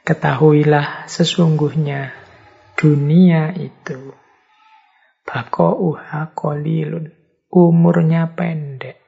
Ketahuilah 0.03 1.07
sesungguhnya 1.07 2.11
dunia 2.75 3.55
itu 3.55 4.13
bakouha 5.23 6.35
kolilun 6.35 7.15
umurnya 7.49 8.29
pendek 8.35 8.99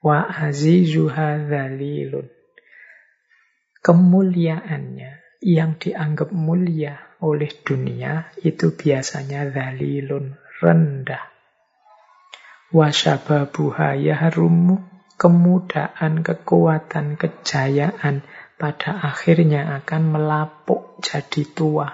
wa 0.00 0.26
azizuha 0.30 1.50
dalilun 1.50 2.30
kemuliaannya 3.82 5.22
yang 5.42 5.74
dianggap 5.74 6.30
mulia 6.30 7.18
oleh 7.18 7.50
dunia 7.66 8.30
itu 8.46 8.70
biasanya 8.70 9.50
dalilun 9.50 10.38
rendah. 10.62 11.26
Wasyababuha 12.70 13.98
yahrumu 13.98 14.91
kemudaan, 15.22 16.26
kekuatan, 16.26 17.14
kejayaan 17.14 18.26
pada 18.58 19.06
akhirnya 19.06 19.78
akan 19.78 20.18
melapuk 20.18 20.98
jadi 20.98 21.46
tua. 21.46 21.86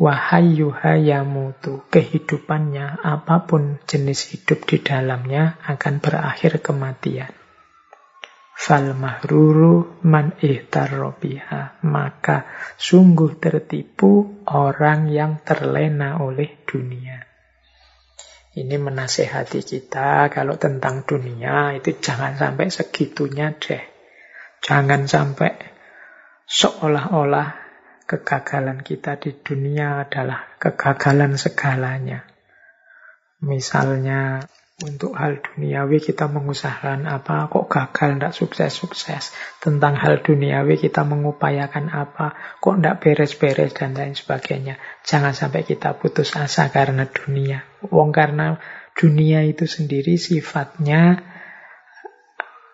Wahayyuha 0.00 1.04
yamutu, 1.04 1.84
kehidupannya 1.92 3.04
apa 3.04 3.44
pun 3.44 3.76
jenis 3.84 4.32
hidup 4.32 4.64
di 4.64 4.80
dalamnya 4.80 5.60
akan 5.68 6.00
berakhir 6.00 6.64
kematian. 6.64 7.30
Fal 8.56 8.94
mahruru 8.96 10.00
man 10.06 10.38
ihtarrobiha. 10.40 11.82
Maka 11.86 12.46
sungguh 12.78 13.36
tertipu 13.42 14.42
orang 14.48 15.12
yang 15.12 15.42
terlena 15.42 16.22
oleh 16.22 16.62
dunia. 16.62 17.31
Ini 18.52 18.76
menasehati 18.76 19.64
kita 19.64 20.28
kalau 20.28 20.60
tentang 20.60 21.08
dunia 21.08 21.72
itu 21.72 21.96
jangan 21.96 22.36
sampai 22.36 22.68
segitunya 22.68 23.56
deh. 23.56 23.80
Jangan 24.60 25.08
sampai 25.08 25.56
seolah-olah 26.44 27.48
kegagalan 28.04 28.84
kita 28.84 29.16
di 29.16 29.32
dunia 29.40 30.04
adalah 30.04 30.60
kegagalan 30.60 31.40
segalanya. 31.40 32.28
Misalnya 33.40 34.44
untuk 34.80 35.12
hal 35.14 35.44
duniawi 35.44 36.00
kita 36.00 36.32
mengusahakan 36.32 37.04
apa, 37.04 37.46
kok 37.52 37.68
gagal, 37.68 38.16
tidak 38.16 38.34
sukses-sukses. 38.34 39.36
Tentang 39.60 40.00
hal 40.00 40.24
duniawi 40.24 40.80
kita 40.80 41.04
mengupayakan 41.04 41.92
apa, 41.92 42.58
kok 42.58 42.80
tidak 42.80 43.04
beres-beres 43.04 43.76
dan 43.76 43.92
lain 43.92 44.16
sebagainya. 44.16 44.80
Jangan 45.04 45.36
sampai 45.36 45.68
kita 45.68 45.94
putus 46.00 46.34
asa 46.34 46.72
karena 46.72 47.04
dunia. 47.04 47.68
Wong 47.92 48.10
karena 48.10 48.56
dunia 48.96 49.44
itu 49.44 49.68
sendiri 49.68 50.16
sifatnya 50.16 51.20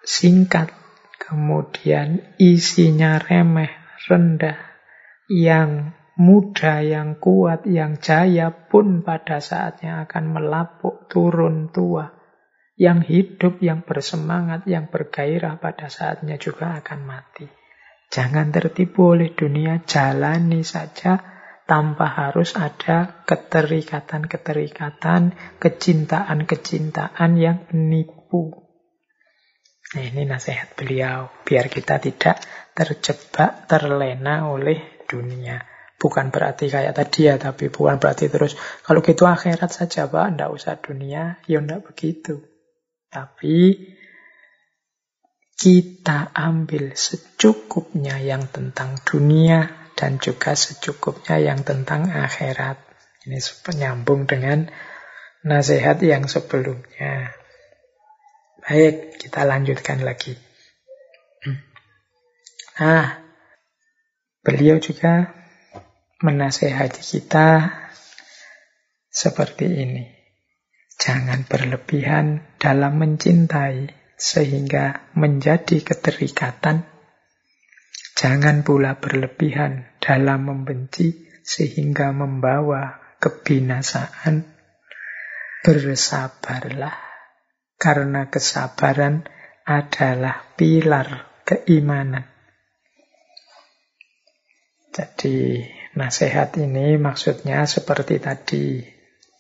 singkat, 0.07 0.73
kemudian 1.21 2.25
isinya 2.41 3.21
remeh, 3.21 3.75
rendah, 4.09 4.57
yang 5.29 5.98
muda, 6.19 6.83
yang 6.83 7.23
kuat, 7.23 7.65
yang 7.65 8.03
jaya 8.03 8.51
pun 8.51 9.07
pada 9.07 9.39
saatnya 9.39 10.03
akan 10.05 10.35
melapuk 10.35 11.07
turun 11.07 11.71
tua. 11.71 12.11
Yang 12.79 12.99
hidup, 13.11 13.55
yang 13.63 13.83
bersemangat, 13.87 14.67
yang 14.67 14.91
bergairah 14.91 15.59
pada 15.59 15.91
saatnya 15.91 16.39
juga 16.39 16.79
akan 16.79 17.01
mati. 17.07 17.47
Jangan 18.11 18.51
tertipu 18.55 19.15
oleh 19.15 19.35
dunia, 19.35 19.83
jalani 19.87 20.63
saja 20.63 21.39
tanpa 21.69 22.09
harus 22.09 22.57
ada 22.57 23.21
keterikatan-keterikatan, 23.29 25.37
kecintaan-kecintaan 25.61 27.31
yang 27.37 27.69
menipu. 27.69 28.65
Nah, 29.93 30.05
ini 30.05 30.25
nasihat 30.25 30.73
beliau, 30.79 31.29
biar 31.45 31.69
kita 31.69 32.01
tidak 32.01 32.41
terjebak, 32.73 33.69
terlena 33.69 34.49
oleh 34.49 35.05
dunia. 35.05 35.61
Bukan 35.99 36.31
berarti 36.31 36.71
kayak 36.71 36.95
tadi 36.95 37.27
ya, 37.27 37.35
tapi 37.43 37.75
bukan 37.75 37.99
berarti 37.99 38.31
terus 38.31 38.55
kalau 38.87 39.03
gitu 39.03 39.27
akhirat 39.27 39.67
saja 39.67 40.07
Pak, 40.07 40.39
ndak 40.39 40.55
usah 40.55 40.79
dunia, 40.79 41.43
ya 41.51 41.59
ndak 41.59 41.91
begitu. 41.91 42.39
Tapi 43.11 43.75
kita 45.59 46.31
ambil 46.31 46.95
secukupnya 46.95 48.23
yang 48.23 48.47
tentang 48.47 48.95
dunia 49.03 49.91
dan 49.99 50.23
juga 50.23 50.55
secukupnya 50.55 51.43
yang 51.43 51.67
tentang 51.67 52.07
akhirat. 52.15 52.79
Ini 53.27 53.43
penyambung 53.67 54.31
dengan 54.31 54.71
nasihat 55.43 55.99
yang 56.07 56.31
sebelumnya. 56.31 57.35
Baik, 58.63 59.19
kita 59.19 59.43
lanjutkan 59.43 60.07
lagi. 60.07 60.39
Nah, 62.79 63.19
beliau 64.47 64.79
juga 64.79 65.38
menasehati 66.19 67.03
kita 67.03 67.71
seperti 69.07 69.67
ini. 69.67 70.05
Jangan 70.99 71.47
berlebihan 71.47 72.59
dalam 72.59 72.99
mencintai 72.99 73.95
sehingga 74.19 75.15
menjadi 75.15 75.79
keterikatan. 75.87 76.83
Jangan 78.19 78.67
pula 78.67 78.99
berlebihan 78.99 79.87
dalam 80.03 80.51
membenci 80.51 81.31
sehingga 81.47 82.11
membawa 82.11 82.99
kebinasaan. 83.23 84.59
Bersabarlah 85.63 86.99
karena 87.79 88.27
kesabaran 88.27 89.23
adalah 89.63 90.51
pilar 90.59 91.43
keimanan. 91.47 92.27
Jadi 94.91 95.63
Nasihat 95.99 96.55
ini 96.63 96.95
maksudnya 96.95 97.67
seperti 97.67 98.23
tadi 98.23 98.87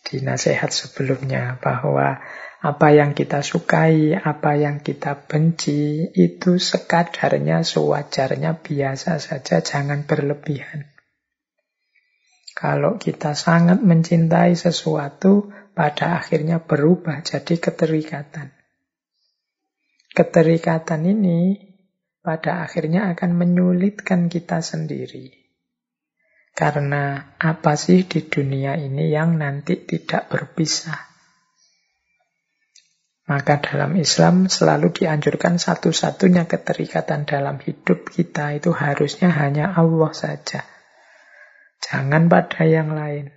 di 0.02 0.16
nasihat 0.26 0.74
sebelumnya 0.74 1.55
bahwa 1.62 2.18
apa 2.59 2.89
yang 2.90 3.14
kita 3.14 3.47
sukai, 3.47 4.18
apa 4.18 4.59
yang 4.59 4.82
kita 4.82 5.14
benci 5.30 6.10
itu 6.10 6.59
sekadarnya, 6.59 7.62
sewajarnya 7.62 8.59
biasa 8.59 9.22
saja, 9.22 9.62
jangan 9.62 10.02
berlebihan. 10.02 10.90
Kalau 12.59 12.98
kita 12.98 13.39
sangat 13.39 13.78
mencintai 13.78 14.59
sesuatu, 14.59 15.55
pada 15.78 16.18
akhirnya 16.18 16.59
berubah 16.59 17.22
jadi 17.22 17.55
keterikatan. 17.55 18.51
Keterikatan 20.10 21.06
ini 21.06 21.70
pada 22.18 22.66
akhirnya 22.66 23.14
akan 23.14 23.39
menyulitkan 23.39 24.26
kita 24.26 24.59
sendiri. 24.59 25.38
Karena 26.54 27.34
apa 27.38 27.78
sih 27.78 28.04
di 28.04 28.28
dunia 28.28 28.76
ini 28.76 29.08
yang 29.08 29.38
nanti 29.38 29.78
tidak 29.84 30.28
berpisah? 30.28 31.08
Maka 33.28 33.60
dalam 33.60 33.92
Islam 34.00 34.48
selalu 34.48 34.88
dianjurkan 34.88 35.60
satu-satunya 35.60 36.48
keterikatan 36.48 37.28
dalam 37.28 37.60
hidup 37.60 38.08
kita 38.08 38.56
itu 38.56 38.72
harusnya 38.72 39.28
hanya 39.28 39.76
Allah 39.76 40.16
saja. 40.16 40.64
Jangan 41.84 42.32
pada 42.32 42.64
yang 42.64 42.96
lain. 42.96 43.28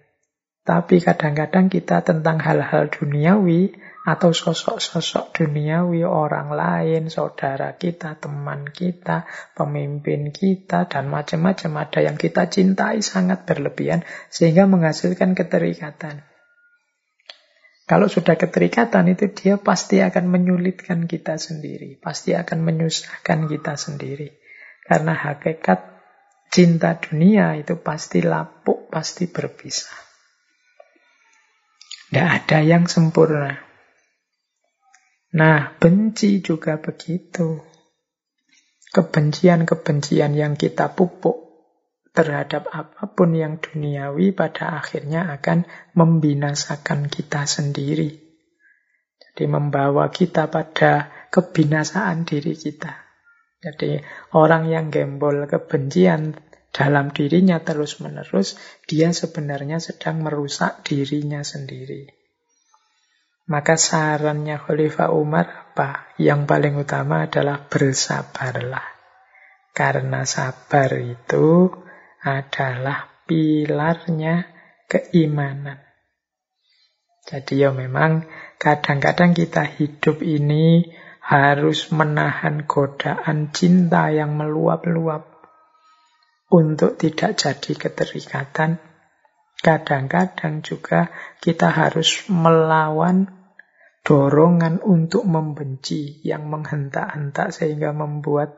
Tapi 0.63 1.03
kadang-kadang 1.03 1.67
kita 1.67 2.07
tentang 2.07 2.39
hal-hal 2.39 2.88
duniawi 2.88 3.75
atau 4.02 4.34
sosok-sosok 4.34 5.38
duniawi 5.38 6.02
orang 6.02 6.49
lain, 6.49 7.14
saudara 7.14 7.78
kita, 7.78 8.18
teman 8.18 8.65
kita, 8.73 9.30
pemimpin 9.53 10.34
kita, 10.34 10.90
dan 10.90 11.06
macam-macam 11.06 11.86
ada 11.86 11.99
yang 12.02 12.18
kita 12.18 12.49
cintai 12.49 13.06
sangat 13.06 13.45
berlebihan 13.45 14.02
sehingga 14.34 14.65
menghasilkan 14.65 15.38
keterikatan. 15.38 16.26
Kalau 17.86 18.07
sudah 18.07 18.40
keterikatan 18.40 19.11
itu 19.11 19.30
dia 19.36 19.60
pasti 19.60 19.99
akan 19.99 20.32
menyulitkan 20.32 21.06
kita 21.06 21.36
sendiri, 21.38 21.99
pasti 21.99 22.34
akan 22.34 22.64
menyusahkan 22.64 23.52
kita 23.52 23.76
sendiri. 23.76 24.32
Karena 24.88 25.14
hakikat 25.14 25.91
cinta 26.49 26.98
dunia 26.98 27.60
itu 27.60 27.78
pasti 27.84 28.23
lapuk, 28.23 28.90
pasti 28.90 29.28
berpisah. 29.30 29.94
Tidak 32.11 32.28
ada 32.28 32.60
yang 32.60 32.88
sempurna. 32.91 33.70
Nah, 35.31 35.79
benci 35.79 36.43
juga 36.43 36.75
begitu. 36.83 37.63
Kebencian-kebencian 38.91 40.35
yang 40.35 40.59
kita 40.59 40.91
pupuk 40.91 41.51
terhadap 42.11 42.67
apa 42.67 43.07
pun 43.15 43.31
yang 43.31 43.63
duniawi 43.63 44.35
pada 44.35 44.75
akhirnya 44.75 45.31
akan 45.31 45.63
membinasakan 45.95 47.07
kita 47.07 47.47
sendiri. 47.47 48.19
Jadi 49.31 49.47
membawa 49.47 50.11
kita 50.11 50.51
pada 50.51 51.07
kebinasaan 51.31 52.27
diri 52.27 52.51
kita. 52.51 52.91
Jadi 53.63 54.03
orang 54.35 54.67
yang 54.67 54.91
gembol 54.91 55.47
kebencian 55.47 56.35
dalam 56.75 57.15
dirinya 57.15 57.63
terus-menerus, 57.63 58.59
dia 58.83 59.15
sebenarnya 59.15 59.79
sedang 59.79 60.19
merusak 60.19 60.83
dirinya 60.83 61.47
sendiri. 61.47 62.20
Maka 63.52 63.76
sarannya 63.76 64.56
Khalifah 64.56 65.11
Umar 65.11 65.76
apa? 65.76 66.15
Yang 66.15 66.48
paling 66.48 66.76
utama 66.80 67.28
adalah 67.28 67.68
bersabarlah. 67.68 68.88
Karena 69.76 70.23
sabar 70.23 70.95
itu 70.95 71.68
adalah 72.23 73.11
pilarnya 73.28 74.48
keimanan. 74.88 75.84
Jadi 77.28 77.60
ya 77.60 77.76
memang 77.76 78.23
kadang-kadang 78.56 79.36
kita 79.36 79.68
hidup 79.68 80.23
ini 80.23 80.88
harus 81.19 81.91
menahan 81.91 82.64
godaan 82.64 83.52
cinta 83.52 84.15
yang 84.15 84.40
meluap-luap 84.40 85.28
untuk 86.48 86.95
tidak 86.95 87.36
jadi 87.36 87.72
keterikatan. 87.76 88.80
Kadang-kadang 89.60 90.64
juga 90.64 91.11
kita 91.44 91.68
harus 91.68 92.26
melawan 92.32 93.40
dorongan 94.02 94.82
untuk 94.82 95.23
membenci 95.30 96.19
yang 96.26 96.49
menghentak-hentak 96.49 97.53
sehingga 97.53 97.94
membuat 97.94 98.57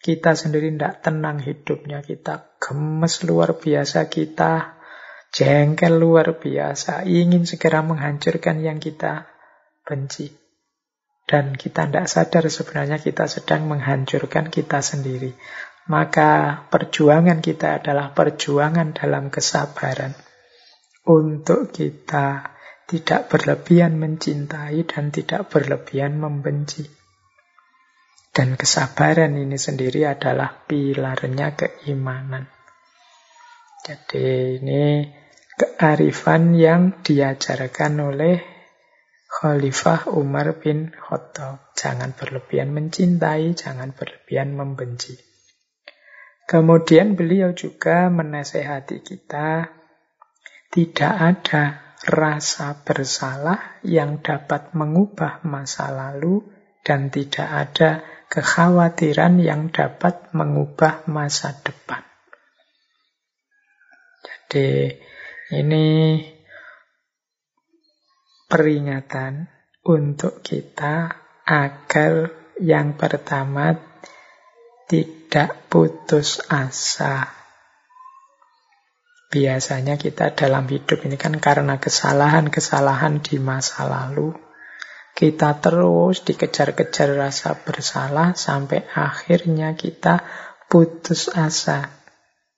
kita 0.00 0.34
sendiri 0.34 0.72
tidak 0.74 1.04
tenang 1.04 1.38
hidupnya. 1.38 2.02
Kita 2.02 2.58
gemes 2.58 3.22
luar 3.22 3.54
biasa, 3.60 4.08
kita 4.10 4.80
jengkel 5.30 6.00
luar 6.00 6.40
biasa, 6.40 7.06
ingin 7.06 7.46
segera 7.46 7.86
menghancurkan 7.86 8.64
yang 8.64 8.82
kita 8.82 9.30
benci. 9.86 10.34
Dan 11.30 11.54
kita 11.54 11.86
tidak 11.86 12.10
sadar 12.10 12.44
sebenarnya 12.50 12.98
kita 12.98 13.30
sedang 13.30 13.70
menghancurkan 13.70 14.50
kita 14.50 14.82
sendiri. 14.82 15.30
Maka 15.86 16.66
perjuangan 16.66 17.38
kita 17.38 17.78
adalah 17.78 18.10
perjuangan 18.10 18.90
dalam 18.98 19.30
kesabaran. 19.30 20.10
Untuk 21.06 21.70
kita 21.70 22.58
tidak 22.90 23.30
berlebihan 23.30 24.02
mencintai 24.02 24.82
dan 24.82 25.14
tidak 25.14 25.46
berlebihan 25.46 26.18
membenci. 26.18 26.82
Dan 28.34 28.58
kesabaran 28.58 29.38
ini 29.38 29.54
sendiri 29.54 30.10
adalah 30.10 30.66
pilarnya 30.66 31.54
keimanan. 31.54 32.50
Jadi 33.86 34.58
ini 34.58 35.06
kearifan 35.54 36.58
yang 36.58 36.98
diajarkan 37.06 37.94
oleh 38.10 38.42
Khalifah 39.30 40.10
Umar 40.10 40.58
bin 40.58 40.90
Khattab. 40.90 41.70
Jangan 41.78 42.18
berlebihan 42.18 42.74
mencintai, 42.74 43.54
jangan 43.54 43.94
berlebihan 43.94 44.50
membenci. 44.58 45.14
Kemudian 46.50 47.14
beliau 47.14 47.54
juga 47.54 48.10
menasehati 48.10 48.98
kita, 49.06 49.70
tidak 50.74 51.14
ada 51.14 51.89
rasa 52.08 52.80
bersalah 52.80 53.80
yang 53.84 54.24
dapat 54.24 54.72
mengubah 54.72 55.44
masa 55.44 55.92
lalu 55.92 56.40
dan 56.80 57.12
tidak 57.12 57.48
ada 57.48 57.90
kekhawatiran 58.30 59.42
yang 59.42 59.68
dapat 59.68 60.32
mengubah 60.32 61.04
masa 61.10 61.52
depan. 61.60 62.00
Jadi 64.24 64.96
ini 65.50 66.18
peringatan 68.46 69.50
untuk 69.86 70.42
kita 70.42 71.10
agar 71.46 72.30
yang 72.62 72.94
pertama 72.94 73.74
tidak 74.86 75.70
putus 75.70 76.42
asa. 76.50 77.39
Biasanya 79.30 79.94
kita 79.94 80.34
dalam 80.34 80.66
hidup 80.66 81.06
ini 81.06 81.14
kan 81.14 81.38
karena 81.38 81.78
kesalahan-kesalahan 81.78 83.22
di 83.22 83.38
masa 83.38 83.86
lalu, 83.86 84.34
kita 85.14 85.62
terus 85.62 86.26
dikejar-kejar 86.26 87.14
rasa 87.14 87.54
bersalah 87.62 88.34
sampai 88.34 88.90
akhirnya 88.90 89.78
kita 89.78 90.26
putus 90.66 91.30
asa 91.30 91.94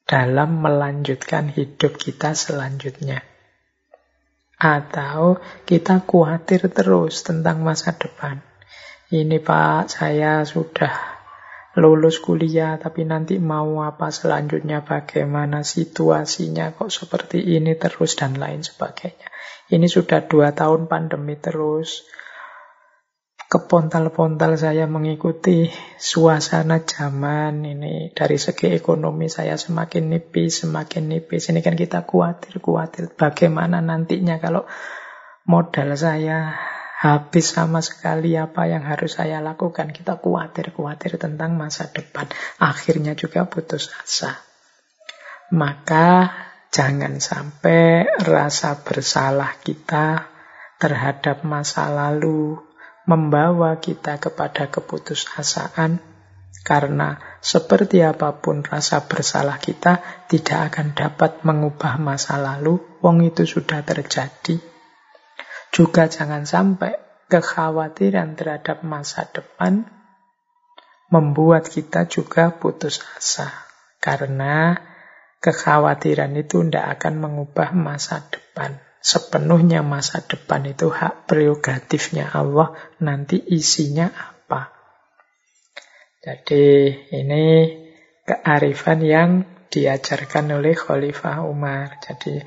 dalam 0.09 0.65
melanjutkan 0.65 1.53
hidup 1.53 2.01
kita 2.01 2.33
selanjutnya. 2.33 3.21
Atau 4.57 5.45
kita 5.69 6.01
khawatir 6.09 6.73
terus 6.73 7.21
tentang 7.21 7.61
masa 7.61 7.93
depan. 7.93 8.41
Ini 9.13 9.45
Pak, 9.45 9.93
saya 9.93 10.41
sudah 10.49 11.22
lulus 11.79 12.21
kuliah, 12.21 12.77
tapi 12.77 13.09
nanti 13.09 13.41
mau 13.41 13.81
apa 13.81 14.13
selanjutnya, 14.13 14.85
bagaimana 14.85 15.65
situasinya, 15.65 16.77
kok 16.77 16.93
seperti 16.93 17.41
ini 17.41 17.73
terus, 17.81 18.17
dan 18.19 18.37
lain 18.37 18.61
sebagainya. 18.61 19.29
Ini 19.73 19.87
sudah 19.89 20.29
dua 20.29 20.53
tahun 20.53 20.85
pandemi 20.85 21.41
terus, 21.41 22.05
kepontal-pontal 23.53 24.57
saya 24.57 24.89
mengikuti 24.89 25.69
suasana 26.01 26.81
zaman 26.89 27.61
ini 27.69 28.09
dari 28.17 28.41
segi 28.41 28.73
ekonomi 28.73 29.29
saya 29.29 29.61
semakin 29.61 30.09
nipis, 30.09 30.65
semakin 30.65 31.13
nipis. 31.13 31.53
Ini 31.53 31.61
kan 31.61 31.77
kita 31.77 32.09
khawatir, 32.09 32.65
khawatir 32.65 33.13
bagaimana 33.13 33.85
nantinya 33.85 34.41
kalau 34.41 34.65
modal 35.45 35.93
saya 36.01 36.57
habis 37.03 37.51
sama 37.51 37.83
sekali 37.83 38.39
apa 38.39 38.71
yang 38.71 38.87
harus 38.87 39.19
saya 39.19 39.43
lakukan. 39.43 39.91
Kita 39.91 40.23
khawatir, 40.23 40.71
khawatir 40.71 41.19
tentang 41.19 41.59
masa 41.59 41.91
depan. 41.91 42.31
Akhirnya 42.63 43.19
juga 43.19 43.51
putus 43.51 43.91
asa. 43.91 44.39
Maka 45.51 46.31
jangan 46.71 47.19
sampai 47.19 48.07
rasa 48.23 48.87
bersalah 48.87 49.59
kita 49.59 50.31
terhadap 50.79 51.43
masa 51.43 51.91
lalu, 51.91 52.63
membawa 53.11 53.83
kita 53.83 54.23
kepada 54.23 54.71
keputusasaan 54.71 55.99
karena 56.63 57.19
seperti 57.43 58.07
apa 58.07 58.39
pun 58.39 58.63
rasa 58.63 59.03
bersalah 59.11 59.59
kita 59.59 59.99
tidak 60.31 60.71
akan 60.71 60.95
dapat 60.95 61.43
mengubah 61.43 61.99
masa 61.99 62.39
lalu, 62.39 62.79
wong 63.03 63.27
itu 63.27 63.43
sudah 63.43 63.83
terjadi. 63.83 64.72
Juga 65.73 66.07
jangan 66.07 66.45
sampai 66.45 67.01
kekhawatiran 67.33 68.37
terhadap 68.37 68.85
masa 68.85 69.25
depan 69.33 69.89
membuat 71.09 71.73
kita 71.73 72.05
juga 72.07 72.53
putus 72.53 73.01
asa. 73.17 73.49
Karena 73.97 74.77
kekhawatiran 75.41 76.37
itu 76.37 76.61
tidak 76.69 77.01
akan 77.01 77.15
mengubah 77.25 77.73
masa 77.73 78.21
depan 78.29 78.77
sepenuhnya 79.03 79.83
masa 79.83 80.23
depan 80.23 80.63
itu 80.71 80.89
hak 80.89 81.27
prerogatifnya 81.27 82.31
Allah, 82.31 82.73
nanti 83.03 83.43
isinya 83.43 84.09
apa. 84.15 84.71
Jadi 86.23 86.95
ini 87.11 87.45
kearifan 88.23 89.03
yang 89.03 89.31
diajarkan 89.67 90.63
oleh 90.63 90.79
Khalifah 90.79 91.43
Umar. 91.43 91.99
Jadi 91.99 92.39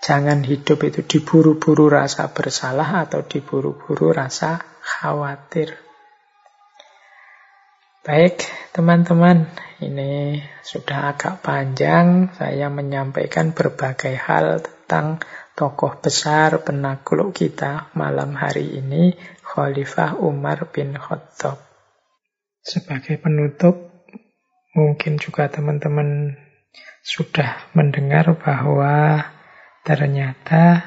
jangan 0.00 0.40
hidup 0.44 0.80
itu 0.84 1.04
diburu-buru 1.04 1.92
rasa 1.92 2.32
bersalah 2.32 3.04
atau 3.04 3.20
diburu-buru 3.24 4.16
rasa 4.16 4.60
khawatir. 4.80 5.76
Baik, 8.00 8.48
teman-teman, 8.72 9.44
ini 9.84 10.40
sudah 10.64 11.12
agak 11.12 11.44
panjang 11.44 12.32
saya 12.32 12.72
menyampaikan 12.72 13.52
berbagai 13.52 14.16
hal 14.16 14.64
tentang 14.64 15.20
tokoh 15.52 16.00
besar 16.00 16.64
penakluk 16.64 17.36
kita 17.36 17.92
malam 17.92 18.32
hari 18.40 18.80
ini, 18.80 19.12
Khalifah 19.44 20.16
Umar 20.16 20.72
bin 20.72 20.96
Khattab. 20.96 21.60
Sebagai 22.64 23.20
penutup, 23.20 24.08
mungkin 24.72 25.20
juga 25.20 25.52
teman-teman 25.52 26.40
sudah 27.04 27.68
mendengar 27.76 28.32
bahwa 28.40 29.28
ternyata 29.82 30.84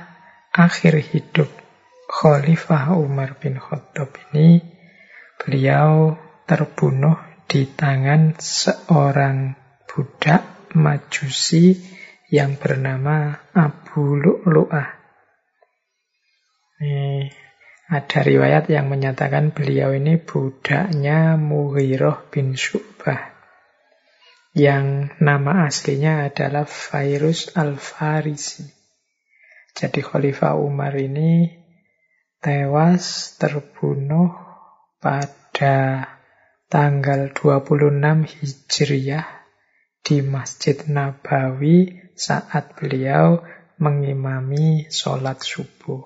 akhir 0.54 1.02
hidup 1.14 1.50
Khalifah 2.10 2.94
Umar 2.94 3.42
bin 3.42 3.58
Khattab 3.58 4.14
ini 4.30 4.62
beliau 5.42 6.14
terbunuh 6.46 7.18
di 7.50 7.66
tangan 7.70 8.38
seorang 8.38 9.58
budak 9.90 10.74
majusi 10.78 11.78
yang 12.34 12.58
bernama 12.58 13.38
Abu 13.54 14.18
Lu'lu'ah. 14.18 14.90
Ada 17.94 18.20
riwayat 18.26 18.74
yang 18.74 18.90
menyatakan 18.90 19.54
beliau 19.54 19.94
ini 19.94 20.18
budaknya 20.18 21.38
Mughirah 21.38 22.26
bin 22.34 22.58
Syu'bah. 22.58 23.32
Yang 24.54 25.14
nama 25.22 25.70
aslinya 25.70 26.30
adalah 26.30 26.66
Virus 26.66 27.54
Al-Farisi. 27.54 28.83
Jadi 29.74 30.06
Khalifah 30.06 30.54
Umar 30.54 30.94
ini 30.94 31.50
tewas 32.38 33.34
terbunuh 33.42 34.30
pada 35.02 36.06
tanggal 36.70 37.34
26 37.34 37.98
Hijriah 38.38 39.26
di 40.06 40.22
Masjid 40.22 40.78
Nabawi 40.86 42.06
saat 42.14 42.78
beliau 42.78 43.42
mengimami 43.82 44.86
sholat 44.94 45.42
subuh. 45.42 46.06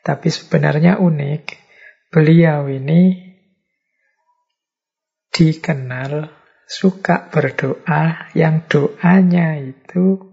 Tapi 0.00 0.28
sebenarnya 0.32 0.96
unik, 0.96 1.44
beliau 2.08 2.64
ini 2.72 3.28
dikenal 5.28 6.32
suka 6.64 7.28
berdoa 7.28 8.32
yang 8.32 8.64
doanya 8.64 9.60
itu 9.60 10.29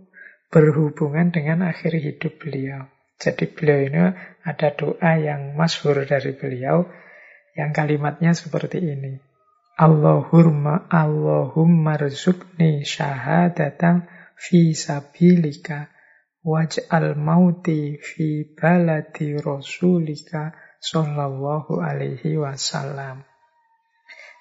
berhubungan 0.47 1.31
dengan 1.31 1.67
akhir 1.67 1.97
hidup 1.97 2.39
beliau. 2.39 2.87
Jadi 3.17 3.49
beliau 3.49 3.79
ini 3.81 4.03
ada 4.45 4.69
doa 4.77 5.11
yang 5.17 5.57
masyhur 5.57 6.05
dari 6.05 6.37
beliau 6.37 6.85
yang 7.57 7.73
kalimatnya 7.73 8.37
seperti 8.37 8.77
ini. 8.77 9.17
Allahumma 9.77 10.85
Allahumma 10.89 11.97
rizukni 11.97 12.85
syahadatan 12.85 14.05
fi 14.37 14.73
sabilika 14.77 15.89
waj'al 16.45 17.17
mauti 17.17 17.97
fi 17.97 18.45
baladi 18.53 19.37
rasulika 19.37 20.53
sallallahu 20.77 21.81
alaihi 21.81 22.37
wasallam. 22.37 23.25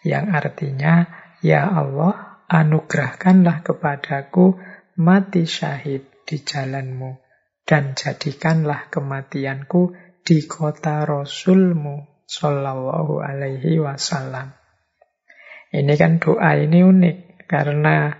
Yang 0.05 0.27
artinya, 0.31 0.95
Ya 1.43 1.66
Allah, 1.66 2.45
anugerahkanlah 2.47 3.66
kepadaku 3.66 4.57
mati 4.97 5.44
syahid 5.44 6.09
di 6.24 6.40
jalanmu, 6.40 7.20
dan 7.68 7.93
jadikanlah 7.93 8.89
kematianku 8.89 9.93
di 10.24 10.48
kota 10.48 11.05
Rasulmu, 11.05 12.24
Sallallahu 12.27 13.23
Alaihi 13.23 13.78
Wasallam. 13.78 14.56
Ini 15.70 15.94
kan 15.94 16.18
doa 16.18 16.56
ini 16.59 16.82
unik, 16.82 17.47
karena 17.47 18.16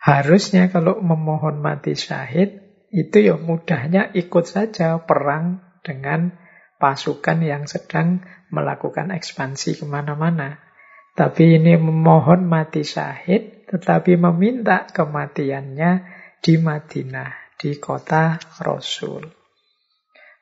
harusnya 0.00 0.70
kalau 0.72 1.02
memohon 1.02 1.60
mati 1.60 1.98
syahid, 1.98 2.62
itu 2.88 3.20
ya 3.20 3.36
mudahnya 3.36 4.14
ikut 4.16 4.48
saja 4.48 5.02
perang 5.04 5.60
dengan 5.84 6.32
pasukan 6.80 7.42
yang 7.44 7.66
sedang 7.68 8.24
melakukan 8.48 9.12
ekspansi 9.12 9.82
ke 9.82 9.84
mana-mana. 9.84 10.62
Tapi 11.18 11.58
ini 11.58 11.74
memohon 11.76 12.46
mati 12.46 12.86
syahid, 12.86 13.57
tetapi 13.68 14.16
meminta 14.16 14.88
kematiannya 14.88 15.90
di 16.40 16.54
Madinah, 16.56 17.54
di 17.60 17.76
kota 17.76 18.40
Rasul. 18.64 19.28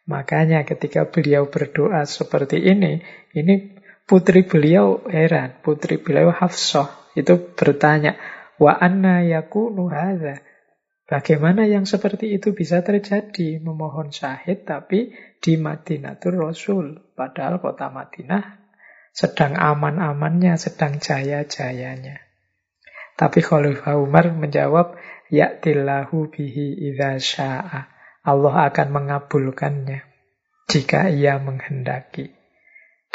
Makanya 0.06 0.62
ketika 0.62 1.10
beliau 1.10 1.50
berdoa 1.50 2.06
seperti 2.06 2.62
ini, 2.62 3.02
ini 3.34 3.74
putri 4.06 4.46
beliau 4.46 5.02
heran, 5.10 5.58
putri 5.66 5.98
beliau 5.98 6.30
Hafsah 6.30 7.10
itu 7.18 7.34
bertanya, 7.58 8.14
wa 8.62 8.78
anna 8.78 9.26
yakunu 9.26 9.90
hadha? 9.90 10.46
Bagaimana 11.06 11.70
yang 11.70 11.86
seperti 11.86 12.34
itu 12.34 12.50
bisa 12.50 12.82
terjadi? 12.82 13.62
Memohon 13.62 14.10
syahid 14.10 14.66
tapi 14.66 15.14
di 15.38 15.54
Madinatul 15.54 16.42
Rasul. 16.42 17.14
Padahal 17.14 17.62
kota 17.62 17.94
Madinah 17.94 18.66
sedang 19.14 19.54
aman-amannya, 19.54 20.58
sedang 20.58 20.98
jaya-jayanya. 20.98 22.25
Tapi 23.16 23.40
Khalifah 23.40 23.96
Umar 23.96 24.28
menjawab, 24.30 25.00
Ya'tillahu 25.32 26.30
bihi 26.30 26.92
idha 26.92 27.16
sya'a. 27.16 27.88
Allah 28.26 28.54
akan 28.70 28.88
mengabulkannya 28.92 30.04
jika 30.66 31.08
ia 31.08 31.38
menghendaki. 31.38 32.34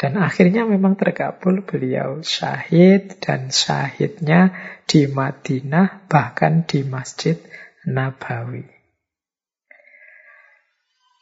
Dan 0.00 0.18
akhirnya 0.18 0.66
memang 0.66 0.98
terkabul 0.98 1.62
beliau 1.62 2.24
syahid 2.26 3.22
dan 3.22 3.54
syahidnya 3.54 4.50
di 4.88 5.06
Madinah 5.06 6.10
bahkan 6.10 6.66
di 6.66 6.82
Masjid 6.82 7.38
Nabawi. 7.86 8.66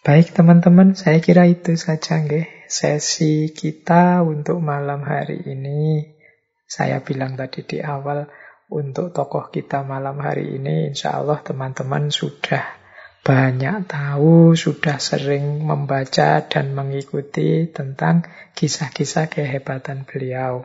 Baik 0.01 0.33
teman-teman, 0.33 0.97
saya 0.97 1.21
kira 1.21 1.45
itu 1.45 1.77
saja 1.77 2.25
nggih 2.25 2.49
sesi 2.73 3.53
kita 3.53 4.25
untuk 4.25 4.65
malam 4.65 5.05
hari 5.05 5.45
ini. 5.45 6.17
Saya 6.65 7.05
bilang 7.05 7.37
tadi 7.37 7.67
di 7.69 7.85
awal 7.85 8.25
untuk 8.71 9.11
tokoh 9.11 9.51
kita 9.51 9.83
malam 9.83 10.23
hari 10.23 10.63
ini 10.63 10.95
insya 10.95 11.19
Allah 11.19 11.43
teman-teman 11.43 12.15
sudah 12.15 12.79
banyak 13.21 13.85
tahu, 13.85 14.57
sudah 14.57 14.97
sering 14.97 15.61
membaca 15.67 16.41
dan 16.47 16.73
mengikuti 16.73 17.69
tentang 17.69 18.25
kisah-kisah 18.57 19.29
kehebatan 19.29 20.09
beliau. 20.09 20.65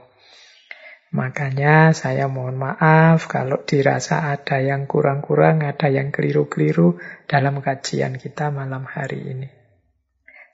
Makanya 1.12 1.92
saya 1.92 2.32
mohon 2.32 2.62
maaf 2.62 3.28
kalau 3.28 3.64
dirasa 3.66 4.32
ada 4.32 4.62
yang 4.62 4.88
kurang-kurang, 4.88 5.64
ada 5.64 5.92
yang 5.92 6.14
keliru-keliru 6.14 7.02
dalam 7.28 7.60
kajian 7.60 8.22
kita 8.22 8.54
malam 8.54 8.88
hari 8.88 9.20
ini. 9.36 9.50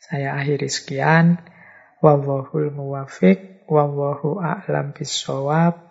Saya 0.02 0.38
akhiri 0.38 0.70
sekian. 0.70 1.38
Wallahul 2.02 2.74
muwafiq, 2.74 3.70
wallahu 3.70 4.42
a'lam 4.42 4.98
bisawab. 4.98 5.91